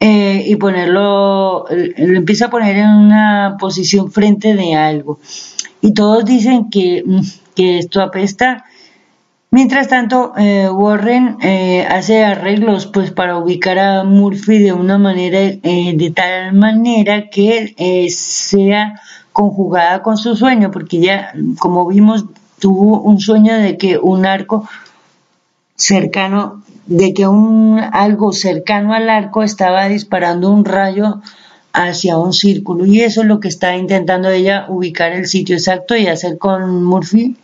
eh, 0.00 0.44
y 0.46 0.56
ponerlo, 0.56 1.66
lo 1.68 2.16
empieza 2.16 2.46
a 2.46 2.50
poner 2.50 2.76
en 2.76 2.88
una 2.88 3.56
posición 3.58 4.12
frente 4.12 4.54
de 4.54 4.74
algo. 4.76 5.18
Y 5.80 5.92
todos 5.92 6.24
dicen 6.24 6.70
que, 6.70 7.04
que 7.54 7.78
esto 7.78 8.00
apesta 8.00 8.64
Mientras 9.50 9.88
tanto, 9.88 10.34
eh, 10.36 10.68
Warren 10.68 11.38
eh, 11.40 11.86
hace 11.88 12.22
arreglos 12.22 12.86
pues 12.86 13.10
para 13.12 13.38
ubicar 13.38 13.78
a 13.78 14.04
Murphy 14.04 14.58
de 14.58 14.74
una 14.74 14.98
manera, 14.98 15.38
eh, 15.40 15.94
de 15.96 16.10
tal 16.10 16.52
manera 16.52 17.30
que 17.30 17.74
sea 18.10 19.00
conjugada 19.32 20.02
con 20.02 20.18
su 20.18 20.36
sueño, 20.36 20.70
porque 20.70 21.00
ya, 21.00 21.32
como 21.58 21.86
vimos, 21.86 22.26
tuvo 22.58 23.00
un 23.00 23.20
sueño 23.20 23.56
de 23.56 23.78
que 23.78 23.96
un 23.96 24.26
arco 24.26 24.68
cercano, 25.76 26.62
de 26.84 27.14
que 27.14 27.26
un 27.26 27.80
algo 27.92 28.34
cercano 28.34 28.92
al 28.92 29.08
arco 29.08 29.42
estaba 29.42 29.88
disparando 29.88 30.50
un 30.50 30.66
rayo 30.66 31.22
hacia 31.72 32.18
un 32.18 32.34
círculo. 32.34 32.84
Y 32.84 33.00
eso 33.00 33.22
es 33.22 33.26
lo 33.26 33.40
que 33.40 33.48
está 33.48 33.76
intentando 33.76 34.28
ella 34.28 34.66
ubicar 34.68 35.12
el 35.12 35.26
sitio 35.26 35.56
exacto 35.56 35.96
y 35.96 36.06
hacer 36.06 36.36
con 36.36 36.84
Murphy 36.84 37.36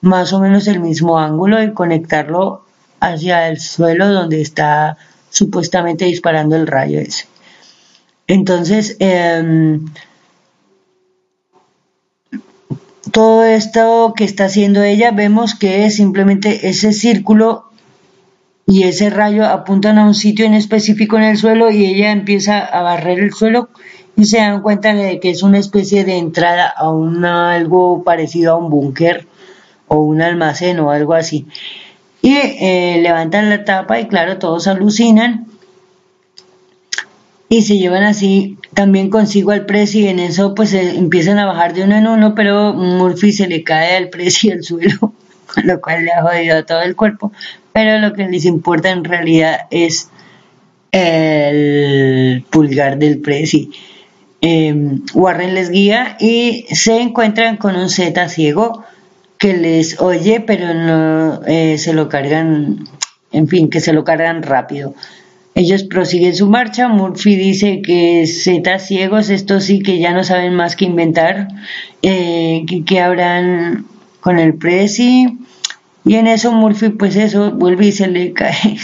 más 0.00 0.32
o 0.32 0.40
menos 0.40 0.66
el 0.68 0.80
mismo 0.80 1.18
ángulo 1.18 1.62
y 1.62 1.72
conectarlo 1.72 2.64
hacia 3.00 3.48
el 3.48 3.60
suelo 3.60 4.08
donde 4.08 4.40
está 4.40 4.96
supuestamente 5.30 6.04
disparando 6.04 6.56
el 6.56 6.66
rayo 6.66 7.00
ese. 7.00 7.26
Entonces, 8.26 8.96
em, 8.98 9.86
todo 13.12 13.44
esto 13.44 14.12
que 14.16 14.24
está 14.24 14.44
haciendo 14.46 14.82
ella, 14.82 15.10
vemos 15.10 15.54
que 15.54 15.90
simplemente 15.90 16.68
ese 16.68 16.92
círculo 16.92 17.64
y 18.66 18.82
ese 18.82 19.08
rayo 19.08 19.46
apuntan 19.46 19.98
a 19.98 20.04
un 20.04 20.14
sitio 20.14 20.44
en 20.44 20.52
específico 20.52 21.16
en 21.16 21.22
el 21.22 21.38
suelo 21.38 21.70
y 21.70 21.86
ella 21.86 22.12
empieza 22.12 22.58
a 22.58 22.82
barrer 22.82 23.18
el 23.18 23.32
suelo 23.32 23.70
y 24.14 24.26
se 24.26 24.38
dan 24.38 24.60
cuenta 24.60 24.92
de 24.94 25.20
que 25.20 25.30
es 25.30 25.42
una 25.42 25.58
especie 25.58 26.04
de 26.04 26.18
entrada 26.18 26.68
a 26.68 26.90
un 26.90 27.24
algo 27.24 28.02
parecido 28.04 28.52
a 28.52 28.56
un 28.56 28.68
búnker 28.68 29.26
o 29.88 30.00
un 30.00 30.22
almacén 30.22 30.80
o 30.80 30.90
algo 30.90 31.14
así. 31.14 31.46
Y 32.22 32.34
eh, 32.34 33.00
levantan 33.02 33.48
la 33.50 33.64
tapa 33.64 34.00
y 34.00 34.06
claro, 34.06 34.38
todos 34.38 34.66
alucinan 34.66 35.46
y 37.48 37.62
se 37.62 37.78
llevan 37.78 38.02
así 38.02 38.58
también 38.74 39.08
consigo 39.10 39.52
al 39.52 39.66
precio 39.66 40.02
y 40.02 40.08
en 40.08 40.18
eso 40.18 40.54
pues 40.54 40.74
empiezan 40.74 41.38
a 41.38 41.46
bajar 41.46 41.74
de 41.74 41.84
uno 41.84 41.96
en 41.96 42.06
uno, 42.06 42.34
pero 42.34 42.74
Murphy 42.74 43.32
se 43.32 43.48
le 43.48 43.62
cae 43.62 43.96
al 43.96 44.08
precio 44.10 44.52
al 44.54 44.62
suelo, 44.62 45.12
con 45.46 45.66
lo 45.66 45.80
cual 45.80 46.04
le 46.04 46.12
ha 46.12 46.22
jodido 46.22 46.58
a 46.58 46.62
todo 46.64 46.82
el 46.82 46.94
cuerpo, 46.94 47.32
pero 47.72 47.98
lo 47.98 48.12
que 48.12 48.28
les 48.28 48.44
importa 48.44 48.90
en 48.90 49.04
realidad 49.04 49.60
es 49.70 50.10
el 50.92 52.44
pulgar 52.50 52.98
del 52.98 53.20
precio. 53.20 53.68
Em, 54.40 55.02
Warren 55.14 55.54
les 55.54 55.70
guía 55.70 56.16
y 56.20 56.64
se 56.70 57.00
encuentran 57.00 57.56
con 57.56 57.74
un 57.76 57.88
Z 57.88 58.28
ciego 58.28 58.84
que 59.38 59.56
les 59.56 60.00
oye, 60.00 60.40
pero 60.40 60.74
no 60.74 61.40
eh, 61.46 61.78
se 61.78 61.92
lo 61.92 62.08
cargan, 62.08 62.84
en 63.32 63.48
fin, 63.48 63.70
que 63.70 63.80
se 63.80 63.92
lo 63.92 64.04
cargan 64.04 64.42
rápido. 64.42 64.94
Ellos 65.54 65.84
prosiguen 65.84 66.34
su 66.34 66.48
marcha. 66.48 66.88
Murphy 66.88 67.36
dice 67.36 67.82
que 67.82 68.26
zetas 68.26 68.86
ciegos, 68.86 69.30
estos 69.30 69.64
sí 69.64 69.80
que 69.80 69.98
ya 69.98 70.12
no 70.12 70.24
saben 70.24 70.54
más 70.54 70.76
que 70.76 70.84
inventar, 70.84 71.48
eh, 72.02 72.64
que, 72.66 72.84
que 72.84 73.00
habrán 73.00 73.86
con 74.20 74.38
el 74.38 74.54
Prezi. 74.54 75.38
Y 76.04 76.14
en 76.14 76.26
eso 76.26 76.52
Murphy, 76.52 76.90
pues 76.90 77.16
eso, 77.16 77.52
vuelve 77.52 77.86
y 77.86 77.92
se 77.92 78.08
le 78.08 78.32
cae 78.34 78.78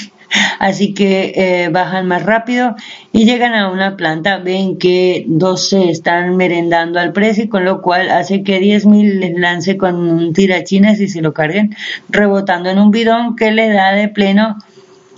Así 0.59 0.95
que 0.95 1.33
eh, 1.35 1.69
bajan 1.69 2.07
más 2.07 2.23
rápido 2.23 2.75
y 3.13 3.25
llegan 3.25 3.55
a 3.55 3.71
una 3.71 3.97
planta. 3.97 4.39
Ven 4.39 4.79
que 4.79 5.25
dos 5.27 5.69
se 5.69 5.91
están 5.91 6.37
merendando 6.37 7.01
al 7.01 7.13
precio, 7.13 7.49
con 7.49 7.65
lo 7.65 7.83
cual 7.83 8.11
hace 8.11 8.43
que 8.43 8.61
10.000 8.61 9.21
les 9.21 9.39
lance 9.39 9.77
con 9.77 9.97
un 9.97 10.33
tirachinas 10.33 11.01
y 11.01 11.09
se 11.09 11.23
lo 11.23 11.35
carguen, 11.35 11.75
rebotando 12.09 12.71
en 12.71 12.79
un 12.79 12.91
bidón 12.91 13.37
que 13.37 13.51
le 13.51 13.69
da 13.69 13.93
de 13.93 14.09
pleno 14.09 14.57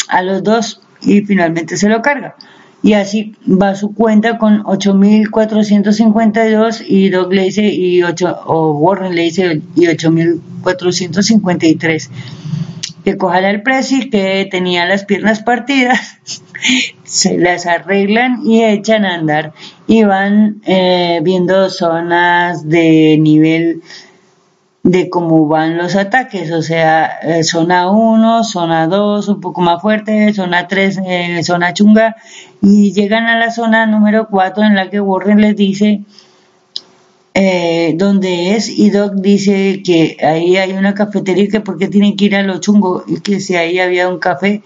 a 0.09 0.23
los 0.23 0.43
dos 0.43 0.81
y 1.03 1.21
finalmente 1.23 1.77
se 1.77 1.89
lo 1.89 2.03
carga. 2.03 2.35
y 2.83 2.93
así 2.95 3.35
va 3.47 3.75
su 3.75 3.95
cuenta 3.95 4.39
con 4.39 4.63
8.452 4.65 6.85
y 6.87 7.09
Doug 7.09 7.33
le 7.33 7.43
dice 7.43 7.65
y 7.65 8.03
8, 8.03 8.41
o 8.47 8.73
Warren 8.73 9.15
le 9.15 9.23
dice 9.23 9.63
y 9.75 9.87
8.453 9.87 12.11
que 13.07 13.17
coja 13.17 13.39
el 13.39 13.63
precio 13.63 14.11
que 14.11 14.49
tenía 14.51 14.85
las 14.85 15.05
piernas 15.05 15.41
partidas 15.41 16.19
se 17.05 17.39
las 17.39 17.65
arreglan 17.67 18.41
y 18.45 18.65
echan 18.65 19.05
a 19.05 19.15
andar. 19.15 19.53
Y 19.87 20.03
van 20.03 20.61
eh, 20.67 21.21
viendo 21.23 21.71
zonas 21.71 22.69
de 22.69 23.17
nivel 23.21 23.83
de 24.83 25.09
cómo 25.09 25.47
van 25.47 25.79
los 25.79 25.95
ataques, 25.95 26.51
o 26.51 26.63
sea, 26.63 27.21
eh, 27.23 27.45
zona 27.45 27.93
1, 27.93 28.43
zona 28.43 28.89
2, 28.89 29.29
un 29.29 29.41
poco 29.41 29.61
más 29.61 29.81
fuerte, 29.81 30.35
zona 30.35 30.67
3, 30.67 31.01
eh, 31.07 31.45
zona 31.45 31.75
chunga, 31.75 32.17
y 32.61 32.93
llegan 32.93 33.27
a 33.27 33.39
la 33.39 33.53
zona 33.53 33.87
número 33.87 34.27
4 34.29 34.65
en 34.65 34.75
la 34.75 34.91
que 34.91 35.01
Warren 35.01 35.41
les 35.41 35.55
dice 35.55 36.03
eh, 37.39 37.93
dónde 37.97 38.57
es, 38.57 38.71
y 38.71 38.89
Doc 38.89 39.13
dice 39.17 39.83
que 39.85 40.17
ahí 40.23 40.57
hay 40.57 40.73
una 40.73 40.95
cafetería 40.95 41.49
que 41.49 41.61
por 41.61 41.77
qué 41.77 41.87
tienen 41.87 42.17
que 42.17 42.25
ir 42.25 42.35
a 42.35 42.43
lo 42.43 42.61
chungo, 42.61 43.05
y 43.07 43.21
que 43.21 43.41
si 43.41 43.57
ahí 43.57 43.79
había 43.79 44.09
un 44.09 44.19
café. 44.19 44.63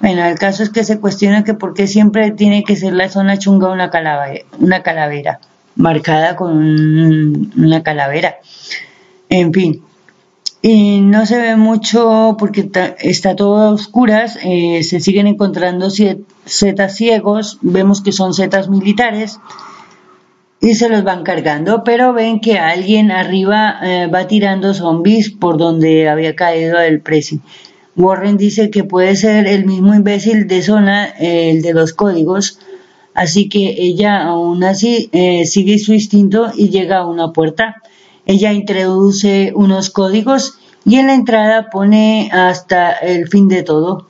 Bueno, 0.00 0.24
el 0.24 0.36
caso 0.36 0.64
es 0.64 0.70
que 0.70 0.82
se 0.82 0.98
cuestiona 0.98 1.44
que 1.44 1.54
por 1.54 1.74
qué 1.74 1.86
siempre 1.86 2.32
tiene 2.32 2.64
que 2.64 2.74
ser 2.74 2.92
la 2.92 3.08
zona 3.08 3.38
chunga 3.38 3.70
una 3.70 3.90
calavera, 3.90 4.44
una 4.58 4.82
calavera 4.82 5.38
marcada 5.76 6.34
con 6.34 7.52
una 7.56 7.84
calavera. 7.84 8.38
En 9.28 9.52
fin, 9.52 9.84
y 10.60 11.00
no 11.00 11.24
se 11.24 11.38
ve 11.38 11.54
mucho 11.54 12.36
porque 12.36 12.68
está 12.98 13.36
todo 13.36 13.58
a 13.58 13.70
oscuras, 13.70 14.40
eh, 14.42 14.82
se 14.82 14.98
siguen 14.98 15.28
encontrando 15.28 15.88
setas 15.88 16.96
ciegos, 16.96 17.58
vemos 17.62 18.02
que 18.02 18.10
son 18.10 18.34
setas 18.34 18.68
militares 18.68 19.38
y 20.60 20.74
se 20.74 20.88
los 20.88 21.04
van 21.04 21.22
cargando, 21.22 21.84
pero 21.84 22.12
ven 22.12 22.40
que 22.40 22.58
alguien 22.58 23.10
arriba 23.10 23.78
eh, 23.82 24.06
va 24.06 24.26
tirando 24.26 24.74
zombies 24.74 25.30
por 25.30 25.56
donde 25.56 26.08
había 26.08 26.34
caído 26.34 26.80
el 26.80 27.00
presi. 27.00 27.40
Warren 27.96 28.36
dice 28.36 28.70
que 28.70 28.84
puede 28.84 29.16
ser 29.16 29.46
el 29.46 29.64
mismo 29.66 29.94
imbécil 29.94 30.46
de 30.46 30.62
zona, 30.62 31.06
eh, 31.18 31.50
el 31.50 31.62
de 31.62 31.74
los 31.74 31.92
códigos, 31.92 32.58
así 33.14 33.48
que 33.48 33.74
ella 33.78 34.22
aún 34.22 34.62
así 34.62 35.10
sigue 35.44 35.78
su 35.78 35.92
instinto 35.92 36.52
y 36.56 36.68
llega 36.68 36.98
a 36.98 37.06
una 37.06 37.32
puerta 37.32 37.82
ella 38.28 38.52
introduce 38.52 39.52
unos 39.54 39.88
códigos 39.88 40.58
y 40.84 40.96
en 40.96 41.06
la 41.06 41.14
entrada 41.14 41.70
pone 41.70 42.28
hasta 42.30 42.92
el 42.92 43.26
fin 43.26 43.48
de 43.48 43.62
todo. 43.62 44.06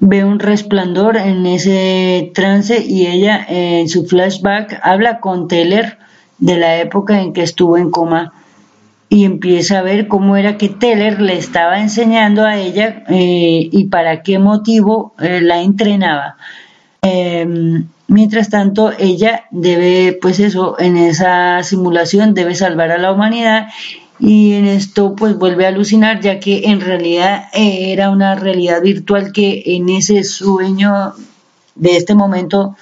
Ve 0.00 0.24
un 0.24 0.38
resplandor 0.38 1.16
en 1.16 1.46
ese 1.46 2.30
trance 2.34 2.84
y 2.84 3.06
ella 3.06 3.44
en 3.48 3.88
su 3.88 4.06
flashback 4.06 4.80
habla 4.82 5.20
con 5.20 5.48
Teller 5.48 5.98
de 6.38 6.58
la 6.58 6.78
época 6.78 7.20
en 7.20 7.32
que 7.32 7.42
estuvo 7.42 7.78
en 7.78 7.90
coma 7.90 8.32
y 9.08 9.24
empieza 9.24 9.78
a 9.78 9.82
ver 9.82 10.08
cómo 10.08 10.36
era 10.36 10.56
que 10.56 10.68
Teller 10.68 11.20
le 11.20 11.38
estaba 11.38 11.80
enseñando 11.80 12.44
a 12.44 12.58
ella 12.58 13.04
eh, 13.08 13.68
y 13.70 13.84
para 13.84 14.22
qué 14.22 14.38
motivo 14.38 15.14
eh, 15.20 15.40
la 15.40 15.60
entrenaba. 15.60 16.36
Em, 17.00 17.86
Mientras 18.06 18.50
tanto, 18.50 18.92
ella 18.98 19.44
debe, 19.50 20.18
pues 20.20 20.38
eso, 20.38 20.78
en 20.78 20.98
esa 20.98 21.62
simulación 21.62 22.34
debe 22.34 22.54
salvar 22.54 22.90
a 22.90 22.98
la 22.98 23.12
humanidad 23.12 23.68
y 24.18 24.54
en 24.54 24.66
esto 24.66 25.14
pues 25.16 25.36
vuelve 25.36 25.66
a 25.66 25.68
alucinar 25.68 26.20
ya 26.20 26.38
que 26.38 26.64
en 26.66 26.80
realidad 26.80 27.44
eh, 27.52 27.92
era 27.92 28.10
una 28.10 28.34
realidad 28.34 28.80
virtual 28.80 29.32
que 29.32 29.62
en 29.66 29.88
ese 29.88 30.22
sueño 30.22 31.14
de 31.74 31.96
este 31.96 32.14
momento 32.14 32.76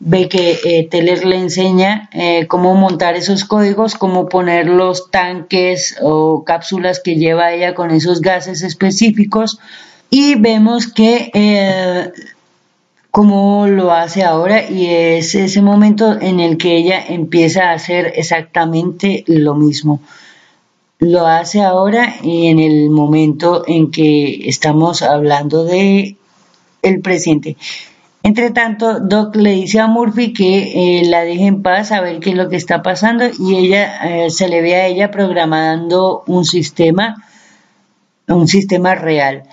ve 0.00 0.28
que 0.28 0.58
eh, 0.64 0.88
Teller 0.90 1.24
le 1.24 1.36
enseña 1.36 2.08
eh, 2.12 2.46
cómo 2.48 2.74
montar 2.74 3.14
esos 3.16 3.44
códigos, 3.44 3.94
cómo 3.94 4.28
poner 4.28 4.68
los 4.68 5.10
tanques 5.10 5.96
o 6.02 6.44
cápsulas 6.44 7.00
que 7.00 7.16
lleva 7.16 7.52
ella 7.52 7.74
con 7.74 7.90
esos 7.90 8.20
gases 8.20 8.62
específicos 8.62 9.60
y 10.10 10.34
vemos 10.36 10.86
que 10.86 11.30
como 13.10 13.66
lo 13.66 13.92
hace 13.92 14.22
ahora 14.22 14.68
y 14.68 14.86
es 14.86 15.34
ese 15.34 15.62
momento 15.62 16.18
en 16.20 16.40
el 16.40 16.56
que 16.56 16.76
ella 16.76 17.02
empieza 17.08 17.70
a 17.70 17.72
hacer 17.72 18.12
exactamente 18.16 19.24
lo 19.26 19.54
mismo. 19.54 20.00
Lo 21.00 21.26
hace 21.26 21.62
ahora 21.62 22.16
y 22.22 22.48
en 22.48 22.58
el 22.58 22.90
momento 22.90 23.62
en 23.66 23.90
que 23.90 24.48
estamos 24.48 25.02
hablando 25.02 25.64
de 25.64 26.16
el 26.82 27.00
presente. 27.00 27.56
Entre 28.22 28.50
tanto, 28.50 29.00
Doc 29.00 29.36
le 29.36 29.52
dice 29.52 29.80
a 29.80 29.86
Murphy 29.86 30.32
que 30.32 30.98
eh, 30.98 31.04
la 31.08 31.22
deje 31.22 31.46
en 31.46 31.62
paz 31.62 31.92
a 31.92 32.00
ver 32.00 32.18
qué 32.18 32.30
es 32.30 32.36
lo 32.36 32.48
que 32.48 32.56
está 32.56 32.82
pasando 32.82 33.24
y 33.38 33.56
ella 33.56 34.24
eh, 34.24 34.30
se 34.30 34.48
le 34.48 34.60
ve 34.60 34.74
a 34.74 34.86
ella 34.86 35.10
programando 35.10 36.24
un 36.26 36.44
sistema, 36.44 37.24
un 38.26 38.48
sistema 38.48 38.94
real. 38.96 39.44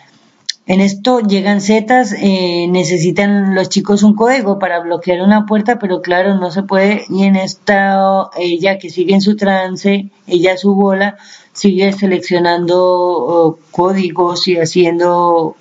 En 0.67 0.81
esto 0.81 1.19
llegan 1.19 1.61
Zetas, 1.61 2.11
eh, 2.17 2.67
necesitan 2.67 3.53
los 3.53 3.69
chicos 3.69 4.01
un 4.01 4.15
código 4.15 4.57
para 4.57 4.79
bloquear 4.79 5.21
una 5.21 5.45
puerta, 5.45 5.77
pero 5.77 6.01
claro, 6.01 6.39
no 6.39 6.49
se 6.49 6.63
puede. 6.63 7.05
Y 7.07 7.23
en 7.23 7.35
esta, 7.35 8.29
ella 8.35 8.79
que 8.79 8.89
sigue 8.89 9.13
en 9.13 9.21
su 9.21 9.35
trance, 9.35 10.09
ella 10.25 10.57
su 10.57 10.73
bola, 10.73 11.17
sigue 11.53 11.93
seleccionando 11.93 13.59
códigos 13.69 14.47
y 14.47 14.57
haciendo 14.57 15.55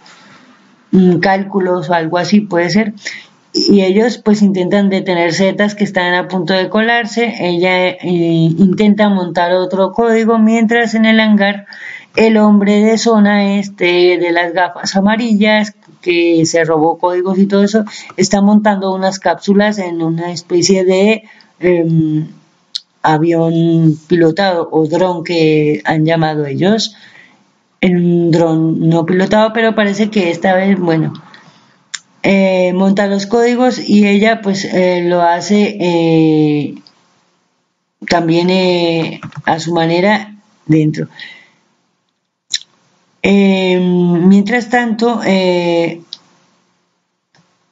mm, 0.92 1.18
cálculos 1.18 1.90
o 1.90 1.94
algo 1.94 2.16
así, 2.16 2.40
puede 2.40 2.70
ser. 2.70 2.94
Y 3.52 3.82
ellos 3.82 4.18
pues 4.18 4.40
intentan 4.40 4.88
detener 4.88 5.34
Zetas 5.34 5.74
que 5.74 5.84
están 5.84 6.14
a 6.14 6.28
punto 6.28 6.54
de 6.54 6.70
colarse. 6.70 7.34
Ella 7.40 7.90
eh, 7.90 7.98
intenta 8.02 9.10
montar 9.10 9.52
otro 9.52 9.92
código 9.92 10.38
mientras 10.38 10.94
en 10.94 11.04
el 11.04 11.20
hangar 11.20 11.66
el 12.16 12.36
hombre 12.36 12.82
de 12.82 12.98
zona 12.98 13.58
este 13.58 14.18
de 14.18 14.32
las 14.32 14.52
gafas 14.52 14.94
amarillas 14.96 15.74
que 16.00 16.44
se 16.46 16.64
robó 16.64 16.98
códigos 16.98 17.38
y 17.38 17.46
todo 17.46 17.64
eso 17.64 17.84
está 18.16 18.40
montando 18.40 18.94
unas 18.94 19.18
cápsulas 19.18 19.78
en 19.78 20.02
una 20.02 20.32
especie 20.32 20.84
de 20.84 21.24
em, 21.58 22.28
avión 23.02 23.98
pilotado 24.06 24.68
o 24.70 24.86
dron 24.86 25.24
que 25.24 25.82
han 25.84 26.04
llamado 26.04 26.46
ellos. 26.46 26.96
Un 27.82 28.30
dron 28.30 28.88
no 28.88 29.04
pilotado 29.04 29.52
pero 29.52 29.74
parece 29.74 30.08
que 30.08 30.30
esta 30.30 30.54
vez 30.54 30.78
bueno 30.78 31.12
eh, 32.22 32.72
monta 32.72 33.06
los 33.06 33.26
códigos 33.26 33.78
y 33.78 34.06
ella 34.06 34.40
pues 34.40 34.64
eh, 34.64 35.02
lo 35.04 35.20
hace 35.20 35.76
eh, 35.80 36.74
también 38.08 39.20
a 39.44 39.58
su 39.58 39.74
manera 39.74 40.34
dentro 40.66 41.08
eh, 43.26 43.80
mientras 43.80 44.68
tanto, 44.68 45.22
eh, 45.24 46.02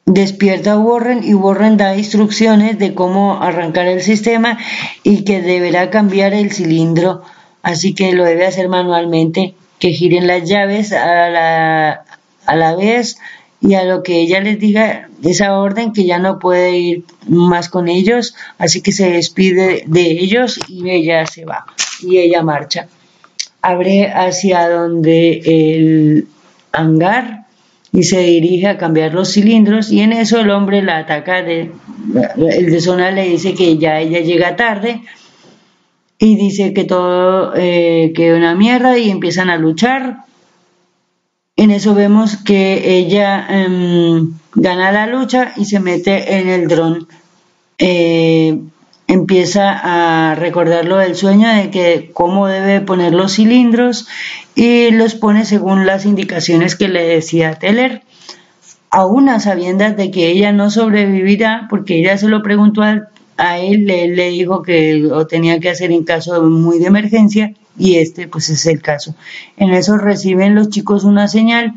despierta 0.06 0.78
Warren 0.78 1.22
y 1.22 1.34
Warren 1.34 1.76
da 1.76 1.94
instrucciones 1.94 2.78
de 2.78 2.94
cómo 2.94 3.42
arrancar 3.42 3.86
el 3.86 4.00
sistema 4.00 4.58
y 5.02 5.24
que 5.24 5.42
deberá 5.42 5.90
cambiar 5.90 6.32
el 6.32 6.52
cilindro, 6.52 7.20
así 7.62 7.94
que 7.94 8.14
lo 8.14 8.24
debe 8.24 8.46
hacer 8.46 8.70
manualmente, 8.70 9.54
que 9.78 9.90
giren 9.90 10.26
las 10.26 10.48
llaves 10.48 10.94
a 10.94 11.28
la, 11.28 12.04
a 12.46 12.56
la 12.56 12.74
vez 12.74 13.18
y 13.60 13.74
a 13.74 13.84
lo 13.84 14.02
que 14.02 14.20
ella 14.20 14.40
les 14.40 14.58
diga 14.58 15.10
esa 15.22 15.58
orden 15.58 15.92
que 15.92 16.06
ya 16.06 16.18
no 16.18 16.38
puede 16.38 16.78
ir 16.78 17.04
más 17.28 17.68
con 17.68 17.88
ellos, 17.88 18.34
así 18.56 18.80
que 18.80 18.92
se 18.92 19.10
despide 19.10 19.84
de 19.86 20.12
ellos 20.12 20.58
y 20.66 20.88
ella 20.88 21.26
se 21.26 21.44
va 21.44 21.66
y 22.00 22.16
ella 22.16 22.42
marcha 22.42 22.88
abre 23.62 24.08
hacia 24.08 24.68
donde 24.68 25.40
el 25.44 26.28
hangar 26.72 27.46
y 27.92 28.02
se 28.04 28.20
dirige 28.20 28.68
a 28.68 28.78
cambiar 28.78 29.14
los 29.14 29.32
cilindros 29.32 29.92
y 29.92 30.00
en 30.00 30.12
eso 30.12 30.40
el 30.40 30.50
hombre 30.50 30.82
la 30.82 30.98
ataca 30.98 31.42
de 31.42 31.70
el 32.36 32.70
de 32.70 32.80
zona 32.80 33.10
le 33.10 33.28
dice 33.28 33.54
que 33.54 33.78
ya 33.78 34.00
ella 34.00 34.20
llega 34.20 34.56
tarde 34.56 35.02
y 36.22 36.36
dice 36.36 36.72
que 36.72 36.84
todo 36.84 37.52
eh, 37.56 38.12
que 38.14 38.32
una 38.32 38.54
mierda 38.54 38.96
y 38.96 39.10
empiezan 39.10 39.50
a 39.50 39.56
luchar. 39.56 40.18
En 41.56 41.72
eso 41.72 41.96
vemos 41.96 42.36
que 42.36 42.96
ella 42.96 43.44
em, 43.50 44.32
gana 44.54 44.92
la 44.92 45.08
lucha 45.08 45.52
y 45.56 45.64
se 45.64 45.80
mete 45.80 46.38
en 46.38 46.48
el 46.48 46.68
dron 46.68 47.08
eh, 47.76 48.56
empieza 49.12 50.30
a 50.30 50.34
recordarlo 50.34 50.96
del 50.96 51.16
sueño 51.16 51.46
de 51.46 51.70
que 51.70 52.10
cómo 52.14 52.46
debe 52.46 52.80
poner 52.80 53.12
los 53.12 53.34
cilindros 53.34 54.08
y 54.54 54.90
los 54.90 55.14
pone 55.14 55.44
según 55.44 55.84
las 55.84 56.06
indicaciones 56.06 56.76
que 56.76 56.88
le 56.88 57.04
decía 57.04 57.54
Teller, 57.54 58.02
aún 58.90 59.28
a 59.28 59.38
sabiendas 59.38 59.98
de 59.98 60.10
que 60.10 60.28
ella 60.28 60.52
no 60.52 60.70
sobrevivirá, 60.70 61.66
porque 61.68 61.98
ella 61.98 62.16
se 62.16 62.28
lo 62.28 62.42
preguntó 62.42 62.80
a, 62.80 63.58
él, 63.58 63.90
él 63.90 64.16
le 64.16 64.30
dijo 64.30 64.62
que 64.62 64.94
lo 64.94 65.26
tenía 65.26 65.60
que 65.60 65.68
hacer 65.68 65.92
en 65.92 66.04
caso 66.04 66.42
muy 66.44 66.78
de 66.78 66.86
emergencia 66.86 67.52
y 67.78 67.96
este 67.96 68.28
pues 68.28 68.48
es 68.48 68.64
el 68.64 68.80
caso. 68.80 69.14
En 69.58 69.74
eso 69.74 69.98
reciben 69.98 70.54
los 70.54 70.70
chicos 70.70 71.04
una 71.04 71.28
señal 71.28 71.74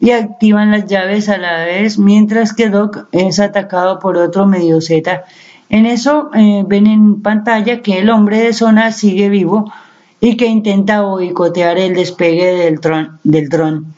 y 0.00 0.12
activan 0.12 0.70
las 0.70 0.86
llaves 0.86 1.28
a 1.28 1.36
la 1.36 1.62
vez, 1.66 1.98
mientras 1.98 2.54
que 2.54 2.70
Doc 2.70 3.06
es 3.12 3.38
atacado 3.38 3.98
por 3.98 4.16
otro 4.16 4.46
medio 4.46 4.80
Z. 4.80 5.24
En 5.70 5.86
eso 5.86 6.30
eh, 6.34 6.64
ven 6.66 6.86
en 6.86 7.22
pantalla 7.22 7.80
que 7.80 7.98
el 8.00 8.10
hombre 8.10 8.40
de 8.40 8.52
zona 8.52 8.92
sigue 8.92 9.28
vivo 9.28 9.72
y 10.20 10.36
que 10.36 10.46
intenta 10.46 11.02
boicotear 11.02 11.78
el 11.78 11.94
despegue 11.94 12.54
del, 12.54 12.80
del 13.22 13.48
dron. 13.48 13.94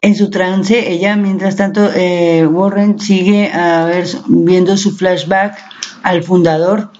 En 0.00 0.14
su 0.14 0.30
trance, 0.30 0.92
ella, 0.92 1.16
mientras 1.16 1.56
tanto, 1.56 1.88
eh, 1.94 2.46
Warren 2.46 2.98
sigue 2.98 3.50
viendo 4.26 4.76
su 4.76 4.96
flashback 4.96 5.58
al 6.02 6.22
fundador. 6.22 6.90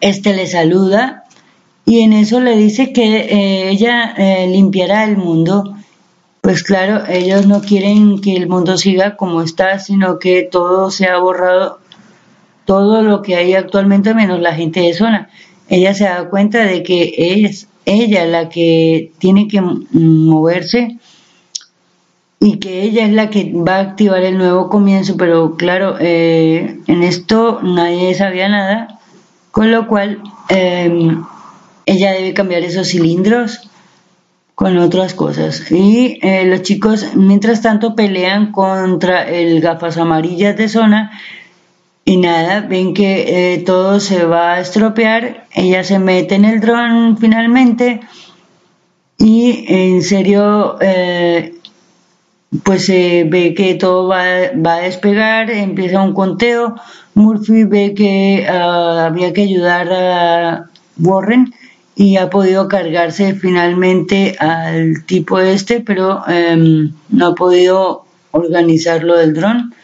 Este 0.00 0.34
le 0.34 0.46
saluda 0.46 1.24
y 1.84 2.00
en 2.00 2.12
eso 2.12 2.40
le 2.40 2.56
dice 2.56 2.92
que 2.92 3.16
eh, 3.16 3.70
ella 3.70 4.14
limpiará 4.46 5.04
el 5.04 5.16
mundo 5.16 5.74
pues 6.44 6.62
claro, 6.62 7.06
ellos 7.08 7.46
no 7.46 7.62
quieren 7.62 8.20
que 8.20 8.36
el 8.36 8.50
mundo 8.50 8.76
siga 8.76 9.16
como 9.16 9.40
está, 9.40 9.78
sino 9.78 10.18
que 10.18 10.42
todo 10.42 10.90
se 10.90 11.06
ha 11.06 11.16
borrado, 11.16 11.78
todo 12.64 13.02
lo 13.02 13.22
que 13.22 13.36
hay 13.36 13.54
actualmente 13.54 14.14
menos 14.14 14.40
la 14.40 14.54
gente 14.54 14.80
de 14.80 14.94
zona. 14.94 15.28
Ella 15.68 15.94
se 15.94 16.04
da 16.04 16.28
cuenta 16.28 16.64
de 16.64 16.82
que 16.82 17.14
es 17.44 17.68
ella 17.86 18.24
la 18.26 18.48
que 18.48 19.12
tiene 19.18 19.48
que 19.48 19.60
moverse 19.60 20.98
y 22.40 22.58
que 22.58 22.82
ella 22.82 23.06
es 23.06 23.12
la 23.12 23.30
que 23.30 23.52
va 23.54 23.76
a 23.76 23.80
activar 23.80 24.22
el 24.22 24.36
nuevo 24.36 24.68
comienzo, 24.68 25.16
pero 25.16 25.56
claro, 25.56 25.96
eh, 25.98 26.78
en 26.86 27.02
esto 27.02 27.60
nadie 27.62 28.14
sabía 28.14 28.48
nada, 28.48 28.98
con 29.50 29.70
lo 29.70 29.86
cual 29.86 30.22
eh, 30.50 31.16
ella 31.86 32.12
debe 32.12 32.34
cambiar 32.34 32.62
esos 32.62 32.88
cilindros 32.88 33.70
con 34.54 34.76
otras 34.78 35.14
cosas. 35.14 35.70
Y 35.70 36.18
eh, 36.22 36.44
los 36.46 36.62
chicos, 36.62 37.14
mientras 37.14 37.62
tanto, 37.62 37.94
pelean 37.94 38.52
contra 38.52 39.28
el 39.28 39.60
gafas 39.60 39.96
amarillas 39.96 40.56
de 40.56 40.68
zona 40.68 41.12
y 42.04 42.18
nada, 42.18 42.60
ven 42.60 42.92
que 42.92 43.54
eh, 43.54 43.58
todo 43.58 43.98
se 43.98 44.24
va 44.24 44.54
a 44.54 44.60
estropear. 44.60 45.46
Ella 45.54 45.84
se 45.84 45.98
mete 45.98 46.34
en 46.34 46.44
el 46.44 46.60
dron 46.60 47.16
finalmente 47.18 48.00
y 49.18 49.64
en 49.68 50.02
serio, 50.02 50.76
eh, 50.80 51.54
pues 52.62 52.86
se 52.86 53.24
ve 53.24 53.54
que 53.54 53.74
todo 53.74 54.08
va, 54.08 54.24
va, 54.54 54.76
a 54.76 54.80
despegar, 54.80 55.50
empieza 55.50 56.02
un 56.02 56.12
conteo. 56.12 56.74
Murphy 57.14 57.64
ve 57.64 57.94
que 57.94 58.46
uh, 58.48 59.06
había 59.06 59.32
que 59.32 59.42
ayudar 59.42 59.92
a 59.92 60.70
Warren 60.98 61.54
y 61.96 62.16
ha 62.16 62.28
podido 62.28 62.68
cargarse 62.68 63.34
finalmente 63.34 64.36
al 64.40 65.04
tipo 65.06 65.38
este, 65.38 65.80
pero 65.80 66.26
em, 66.28 66.92
no 67.08 67.28
ha 67.28 67.34
podido 67.34 68.04
organizarlo 68.32 69.16
del 69.16 69.32
dron. 69.32 69.74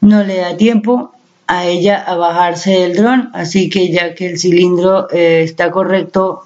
No 0.00 0.24
le 0.24 0.38
da 0.38 0.56
tiempo 0.56 1.12
a 1.48 1.64
ella 1.64 2.04
a 2.06 2.14
bajarse 2.14 2.72
del 2.72 2.94
dron, 2.94 3.30
así 3.32 3.70
que 3.70 3.90
ya 3.90 4.14
que 4.14 4.28
el 4.28 4.38
cilindro 4.38 5.10
eh, 5.10 5.42
está 5.42 5.70
correcto, 5.70 6.42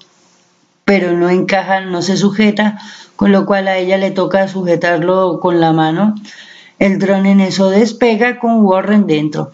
pero 0.85 1.13
no 1.13 1.29
encaja, 1.29 1.81
no 1.81 2.03
se 2.03 2.17
sujeta, 2.17 2.79
con 3.17 3.33
lo 3.33 3.45
cual 3.45 3.67
a 3.67 3.77
ella 3.79 3.99
le 3.99 4.13
toca 4.13 4.47
sujetarlo 4.47 5.41
con 5.41 5.61
la 5.61 5.73
mano. 5.73 6.15
El 6.79 7.01
dron 7.01 7.27
en 7.27 7.41
eso 7.41 7.69
despega 7.69 8.39
con 8.39 8.65
Warren 8.65 9.09
dentro. 9.09 9.51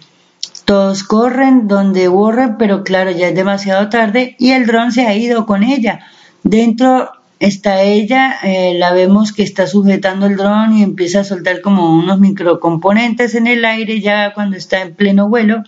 Todos 0.66 1.02
corren 1.02 1.66
donde 1.66 2.10
Warren, 2.10 2.58
pero 2.58 2.84
claro, 2.84 3.10
ya 3.10 3.28
es 3.28 3.34
demasiado 3.34 3.88
tarde 3.88 4.36
y 4.38 4.52
el 4.52 4.66
dron 4.66 4.92
se 4.92 5.06
ha 5.06 5.14
ido 5.14 5.46
con 5.46 5.62
ella. 5.62 6.00
Dentro 6.42 7.10
está 7.40 7.82
ella, 7.82 8.36
eh, 8.42 8.74
la 8.78 8.92
vemos 8.92 9.32
que 9.32 9.42
está 9.42 9.66
sujetando 9.66 10.26
el 10.26 10.36
dron 10.36 10.76
y 10.76 10.82
empieza 10.82 11.20
a 11.20 11.24
soltar 11.24 11.60
como 11.60 11.96
unos 11.96 12.18
microcomponentes 12.18 13.34
en 13.34 13.46
el 13.46 13.64
aire 13.64 14.00
ya 14.00 14.34
cuando 14.34 14.56
está 14.56 14.82
en 14.82 14.94
pleno 14.94 15.28
vuelo 15.28 15.62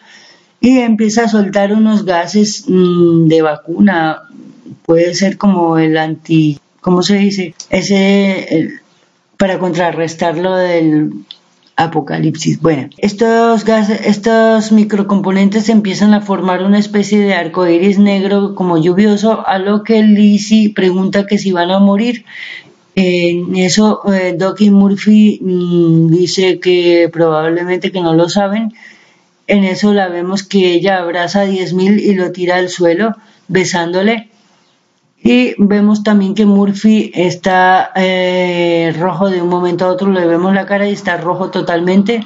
y 0.60 0.78
empieza 0.78 1.24
a 1.24 1.28
soltar 1.28 1.72
unos 1.72 2.04
gases 2.04 2.64
mm, 2.66 3.28
de 3.28 3.42
vacuna, 3.42 4.22
puede 4.84 5.14
ser 5.14 5.38
como 5.38 5.78
el 5.78 5.96
anti, 5.96 6.58
¿cómo 6.80 7.02
se 7.02 7.16
dice? 7.16 7.54
Ese, 7.70 8.80
para 9.36 9.58
contrarrestar 9.58 10.36
lo 10.36 10.54
del 10.54 11.12
apocalipsis. 11.80 12.60
Bueno, 12.60 12.90
estos 12.98 13.64
estos 13.66 14.72
microcomponentes 14.72 15.68
empiezan 15.68 16.12
a 16.12 16.20
formar 16.20 16.62
una 16.62 16.78
especie 16.78 17.20
de 17.20 17.34
arco 17.34 17.66
iris 17.66 17.98
negro 17.98 18.54
como 18.54 18.76
lluvioso, 18.76 19.46
a 19.46 19.58
lo 19.58 19.82
que 19.82 20.02
Lizzie 20.02 20.74
pregunta 20.74 21.26
que 21.26 21.38
si 21.38 21.52
van 21.52 21.70
a 21.70 21.78
morir. 21.78 22.24
En 22.94 23.56
eso, 23.56 24.02
eh, 24.12 24.34
Doc 24.36 24.60
y 24.60 24.70
Murphy 24.70 25.38
mm, 25.40 26.10
dice 26.10 26.60
que 26.60 27.08
probablemente 27.10 27.92
que 27.92 28.00
no 28.02 28.14
lo 28.14 28.28
saben. 28.28 28.74
En 29.46 29.64
eso 29.64 29.94
la 29.94 30.08
vemos 30.08 30.42
que 30.42 30.74
ella 30.74 30.98
abraza 30.98 31.42
a 31.42 31.46
10.000 31.46 32.00
y 32.00 32.14
lo 32.14 32.30
tira 32.30 32.56
al 32.56 32.68
suelo, 32.68 33.16
besándole. 33.48 34.28
Y 35.22 35.54
vemos 35.58 36.02
también 36.02 36.34
que 36.34 36.46
Murphy 36.46 37.12
está 37.14 37.90
eh, 37.94 38.94
rojo 38.98 39.28
de 39.28 39.42
un 39.42 39.48
momento 39.48 39.84
a 39.84 39.88
otro, 39.88 40.10
le 40.10 40.26
vemos 40.26 40.54
la 40.54 40.64
cara 40.64 40.88
y 40.88 40.92
está 40.92 41.18
rojo 41.18 41.50
totalmente. 41.50 42.24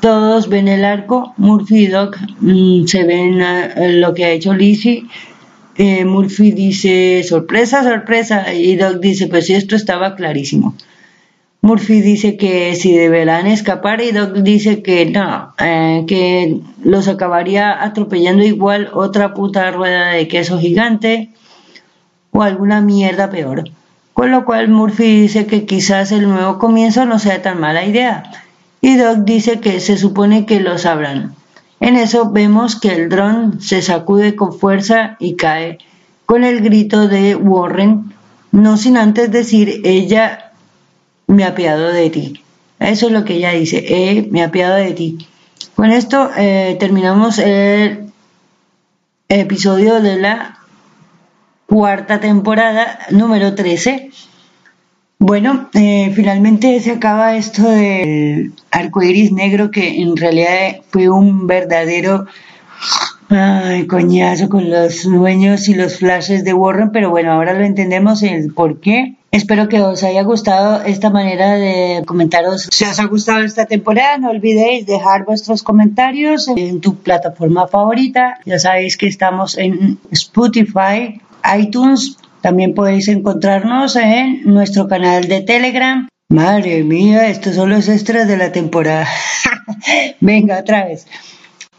Todos 0.00 0.48
ven 0.48 0.68
el 0.68 0.84
arco, 0.84 1.34
Murphy 1.36 1.84
y 1.84 1.86
Doc 1.88 2.16
mm, 2.40 2.86
se 2.86 3.04
ven 3.04 3.40
eh, 3.42 3.92
lo 3.94 4.14
que 4.14 4.24
ha 4.24 4.30
hecho 4.30 4.54
Lizzie. 4.54 5.06
Eh, 5.76 6.04
Murphy 6.04 6.52
dice, 6.52 7.24
sorpresa, 7.24 7.82
sorpresa, 7.82 8.54
y 8.54 8.76
Doc 8.76 9.00
dice, 9.00 9.26
pues 9.26 9.50
esto 9.50 9.74
estaba 9.74 10.14
clarísimo. 10.14 10.76
Murphy 11.62 12.00
dice 12.00 12.36
que 12.36 12.74
si 12.76 12.96
deberán 12.96 13.48
escapar 13.48 14.00
y 14.02 14.12
Doc 14.12 14.34
dice 14.34 14.82
que 14.82 15.04
no, 15.04 15.52
que 16.06 16.60
los 16.82 17.06
acabaría 17.08 17.82
atropellando 17.84 18.42
igual 18.44 18.88
otra 18.94 19.34
puta 19.34 19.70
rueda 19.70 20.12
de 20.12 20.26
queso 20.26 20.58
gigante 20.58 21.30
o 22.32 22.42
alguna 22.42 22.80
mierda 22.80 23.30
peor. 23.30 23.64
Con 24.12 24.30
lo 24.30 24.44
cual 24.44 24.68
Murphy 24.68 25.22
dice 25.22 25.46
que 25.46 25.66
quizás 25.66 26.12
el 26.12 26.28
nuevo 26.28 26.58
comienzo 26.58 27.06
no 27.06 27.18
sea 27.18 27.42
tan 27.42 27.60
mala 27.60 27.84
idea. 27.84 28.30
Y 28.80 28.96
Doc 28.96 29.18
dice 29.24 29.60
que 29.60 29.80
se 29.80 29.96
supone 29.96 30.46
que 30.46 30.60
lo 30.60 30.78
sabrán. 30.78 31.34
En 31.80 31.96
eso 31.96 32.30
vemos 32.30 32.76
que 32.76 32.92
el 32.94 33.08
dron 33.08 33.60
se 33.60 33.80
sacude 33.80 34.36
con 34.36 34.52
fuerza 34.52 35.16
y 35.18 35.36
cae 35.36 35.78
con 36.26 36.44
el 36.44 36.60
grito 36.60 37.08
de 37.08 37.34
Warren, 37.34 38.12
no 38.52 38.76
sin 38.76 38.96
antes 38.96 39.32
decir 39.32 39.80
ella 39.84 40.52
me 41.26 41.44
apiado 41.44 41.88
de 41.88 42.08
ti. 42.10 42.44
Eso 42.78 43.06
es 43.06 43.12
lo 43.12 43.24
que 43.24 43.34
ella 43.34 43.50
dice, 43.50 43.84
eh, 43.88 44.28
me 44.30 44.44
apiado 44.44 44.76
de 44.76 44.92
ti. 44.92 45.26
Con 45.74 45.90
esto 45.90 46.30
eh, 46.36 46.76
terminamos 46.78 47.38
el 47.38 48.12
episodio 49.28 50.00
de 50.00 50.20
la 50.20 50.59
cuarta 51.70 52.18
temporada, 52.18 52.98
número 53.10 53.54
13. 53.54 54.10
Bueno, 55.20 55.70
eh, 55.72 56.10
finalmente 56.16 56.80
se 56.80 56.90
acaba 56.90 57.36
esto 57.36 57.62
del 57.62 58.52
arco 58.72 59.02
iris 59.02 59.30
negro 59.30 59.70
que 59.70 60.02
en 60.02 60.16
realidad 60.16 60.80
fue 60.90 61.08
un 61.08 61.46
verdadero 61.46 62.26
ay, 63.28 63.86
coñazo 63.86 64.48
con 64.48 64.68
los 64.68 65.02
sueños 65.02 65.68
y 65.68 65.74
los 65.74 65.98
flashes 65.98 66.42
de 66.42 66.52
Warren, 66.52 66.90
pero 66.90 67.10
bueno, 67.10 67.30
ahora 67.30 67.52
lo 67.52 67.64
entendemos 67.64 68.24
el 68.24 68.52
por 68.52 68.80
qué. 68.80 69.14
Espero 69.30 69.68
que 69.68 69.80
os 69.80 70.02
haya 70.02 70.24
gustado 70.24 70.82
esta 70.82 71.08
manera 71.08 71.54
de 71.54 72.02
comentaros. 72.04 72.68
Si 72.72 72.84
os 72.84 72.98
ha 72.98 73.06
gustado 73.06 73.44
esta 73.44 73.66
temporada, 73.66 74.18
no 74.18 74.30
olvidéis 74.30 74.86
dejar 74.86 75.24
vuestros 75.24 75.62
comentarios 75.62 76.48
en 76.48 76.80
tu 76.80 76.96
plataforma 76.96 77.68
favorita. 77.68 78.40
Ya 78.44 78.58
sabéis 78.58 78.96
que 78.96 79.06
estamos 79.06 79.56
en 79.56 80.00
Spotify, 80.10 81.20
iTunes. 81.58 82.16
También 82.40 82.74
podéis 82.74 83.08
encontrarnos 83.08 83.96
en 83.96 84.42
nuestro 84.44 84.88
canal 84.88 85.28
de 85.28 85.42
Telegram. 85.42 86.08
Madre 86.28 86.84
mía, 86.84 87.28
estos 87.28 87.56
son 87.56 87.70
los 87.70 87.88
extras 87.88 88.28
de 88.28 88.36
la 88.36 88.52
temporada. 88.52 89.08
Venga, 90.20 90.60
otra 90.60 90.86
vez. 90.86 91.06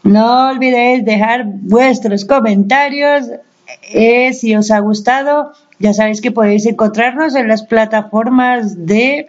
No 0.02 0.48
olvidéis 0.50 1.04
dejar 1.04 1.44
vuestros 1.46 2.24
comentarios. 2.24 3.26
Eh, 3.92 4.32
si 4.34 4.54
os 4.54 4.70
ha 4.70 4.80
gustado, 4.80 5.52
ya 5.78 5.92
sabéis 5.94 6.20
que 6.20 6.30
podéis 6.30 6.66
encontrarnos 6.66 7.34
en 7.34 7.48
las 7.48 7.62
plataformas 7.62 8.86
de 8.86 9.26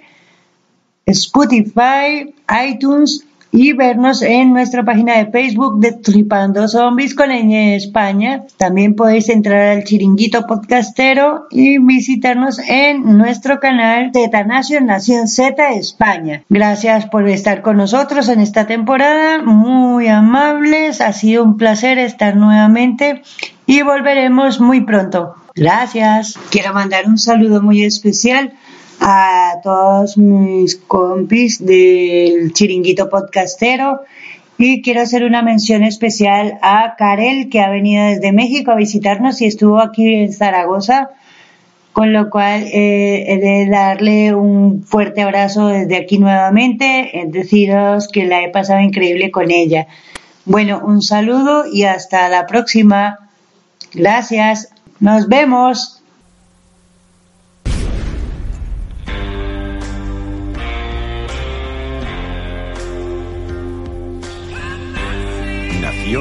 Spotify, 1.06 2.34
iTunes 2.68 3.26
y 3.54 3.74
vernos 3.74 4.24
en 4.24 4.52
nuestra 4.52 4.84
página 4.84 5.18
de 5.18 5.28
Facebook 5.28 5.80
de 5.80 5.92
Tripando 5.92 6.68
Zombies 6.68 7.14
con 7.14 7.30
Ñ 7.30 7.76
España. 7.76 8.46
También 8.58 8.96
podéis 8.96 9.30
entrar 9.30 9.78
al 9.78 9.84
chiringuito 9.84 10.48
podcastero 10.48 11.46
y 11.52 11.78
visitarnos 11.78 12.58
en 12.68 13.16
nuestro 13.16 13.60
canal 13.60 14.10
Z 14.12 14.44
Nación 14.46 14.88
Nación 14.88 15.28
Z 15.28 15.70
España. 15.74 16.44
Gracias 16.50 17.06
por 17.06 17.30
estar 17.30 17.62
con 17.62 17.78
nosotros 17.78 18.28
en 18.28 18.40
esta 18.40 18.66
temporada, 18.66 19.44
muy 19.44 20.08
amables, 20.08 21.00
ha 21.00 21.14
sido 21.14 21.44
un 21.44 21.56
placer 21.56 22.00
estar 22.00 22.36
nuevamente 22.36 23.22
y 23.68 23.84
volveremos 23.84 24.60
muy 24.60 24.82
pronto. 24.82 25.36
Gracias. 25.56 26.40
Quiero 26.50 26.74
mandar 26.74 27.06
un 27.06 27.20
saludo 27.20 27.62
muy 27.62 27.84
especial 27.84 28.54
a 29.00 29.56
todos 29.64 30.18
mis 30.18 30.76
compis 30.76 31.64
del 31.66 32.54
chiringuito 32.54 33.10
podcastero 33.10 34.02
y 34.58 34.82
quiero 34.82 35.02
hacer 35.02 35.24
una 35.24 35.42
mención 35.42 35.84
especial 35.84 36.60
a 36.62 36.96
Karel 36.98 37.50
que 37.50 37.60
ha 37.60 37.70
venido 37.70 38.06
desde 38.06 38.32
México 38.32 38.72
a 38.72 38.76
visitarnos 38.76 39.42
y 39.42 39.46
estuvo 39.46 39.80
aquí 39.80 40.14
en 40.14 40.34
Zaragoza 40.34 41.12
con 41.94 42.12
lo 42.12 42.30
cual 42.32 42.64
eh, 42.64 43.26
he 43.28 43.38
de 43.38 43.70
darle 43.70 44.34
un 44.34 44.84
fuerte 44.84 45.22
abrazo 45.22 45.68
desde 45.68 45.96
aquí 45.96 46.18
nuevamente, 46.18 47.22
es 47.22 47.32
deciros 47.32 48.08
que 48.08 48.26
la 48.26 48.42
he 48.42 48.50
pasado 48.50 48.82
increíble 48.82 49.30
con 49.30 49.52
ella. 49.52 49.86
Bueno, 50.46 50.82
un 50.84 51.04
saludo 51.04 51.66
y 51.72 51.84
hasta 51.84 52.28
la 52.30 52.48
próxima. 52.48 53.30
Gracias. 53.94 54.70
Nos 55.00 55.30
vemos. 55.30 55.93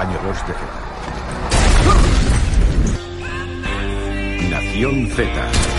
año 0.00 0.18
2 0.24 0.46
de 0.46 0.54
Z. 0.54 0.60
Nación 4.48 5.06
Z. 5.08 5.69